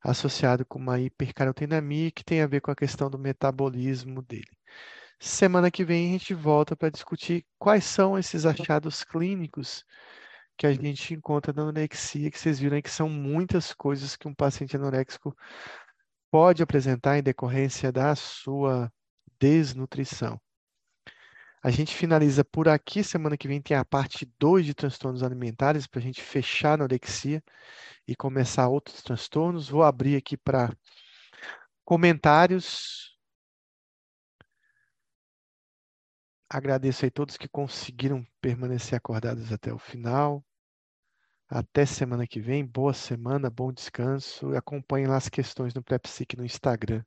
associado 0.00 0.64
com 0.64 0.78
uma 0.78 1.00
hipercarotenemia, 1.00 2.12
que 2.12 2.24
tem 2.24 2.40
a 2.40 2.46
ver 2.46 2.60
com 2.60 2.70
a 2.70 2.76
questão 2.76 3.10
do 3.10 3.18
metabolismo 3.18 4.22
dele. 4.22 4.56
Semana 5.18 5.72
que 5.72 5.84
vem 5.84 6.10
a 6.10 6.12
gente 6.12 6.34
volta 6.34 6.76
para 6.76 6.88
discutir 6.88 7.44
quais 7.58 7.82
são 7.84 8.16
esses 8.16 8.46
achados 8.46 9.02
clínicos 9.02 9.84
que 10.56 10.68
a 10.68 10.72
gente 10.72 11.14
encontra 11.14 11.52
na 11.52 11.62
anorexia, 11.62 12.30
que 12.30 12.38
vocês 12.38 12.60
viram 12.60 12.76
aí 12.76 12.82
que 12.82 12.90
são 12.90 13.08
muitas 13.08 13.74
coisas 13.74 14.14
que 14.14 14.28
um 14.28 14.34
paciente 14.34 14.76
anoréxico 14.76 15.36
pode 16.30 16.62
apresentar 16.62 17.18
em 17.18 17.24
decorrência 17.24 17.90
da 17.90 18.14
sua 18.14 18.88
desnutrição. 19.40 20.40
A 21.62 21.70
gente 21.70 21.94
finaliza 21.94 22.44
por 22.44 22.68
aqui. 22.68 23.04
Semana 23.04 23.36
que 23.36 23.46
vem 23.46 23.62
tem 23.62 23.76
a 23.76 23.84
parte 23.84 24.26
2 24.38 24.66
de 24.66 24.74
transtornos 24.74 25.22
alimentares 25.22 25.86
para 25.86 26.00
a 26.00 26.02
gente 26.02 26.20
fechar 26.20 26.70
a 26.70 26.74
anorexia 26.74 27.42
e 28.06 28.16
começar 28.16 28.68
outros 28.68 29.00
transtornos. 29.02 29.68
Vou 29.68 29.84
abrir 29.84 30.16
aqui 30.16 30.36
para 30.36 30.76
comentários. 31.84 33.16
Agradeço 36.50 37.04
aí 37.04 37.10
todos 37.10 37.36
que 37.36 37.48
conseguiram 37.48 38.26
permanecer 38.40 38.96
acordados 38.96 39.52
até 39.52 39.72
o 39.72 39.78
final. 39.78 40.44
Até 41.48 41.86
semana 41.86 42.26
que 42.26 42.40
vem. 42.40 42.66
Boa 42.66 42.92
semana, 42.92 43.48
bom 43.48 43.72
descanso. 43.72 44.54
Acompanhem 44.56 45.06
lá 45.06 45.16
as 45.16 45.28
questões 45.28 45.72
no 45.74 45.82
Prepsic 45.82 46.36
no 46.36 46.44
Instagram. 46.44 47.04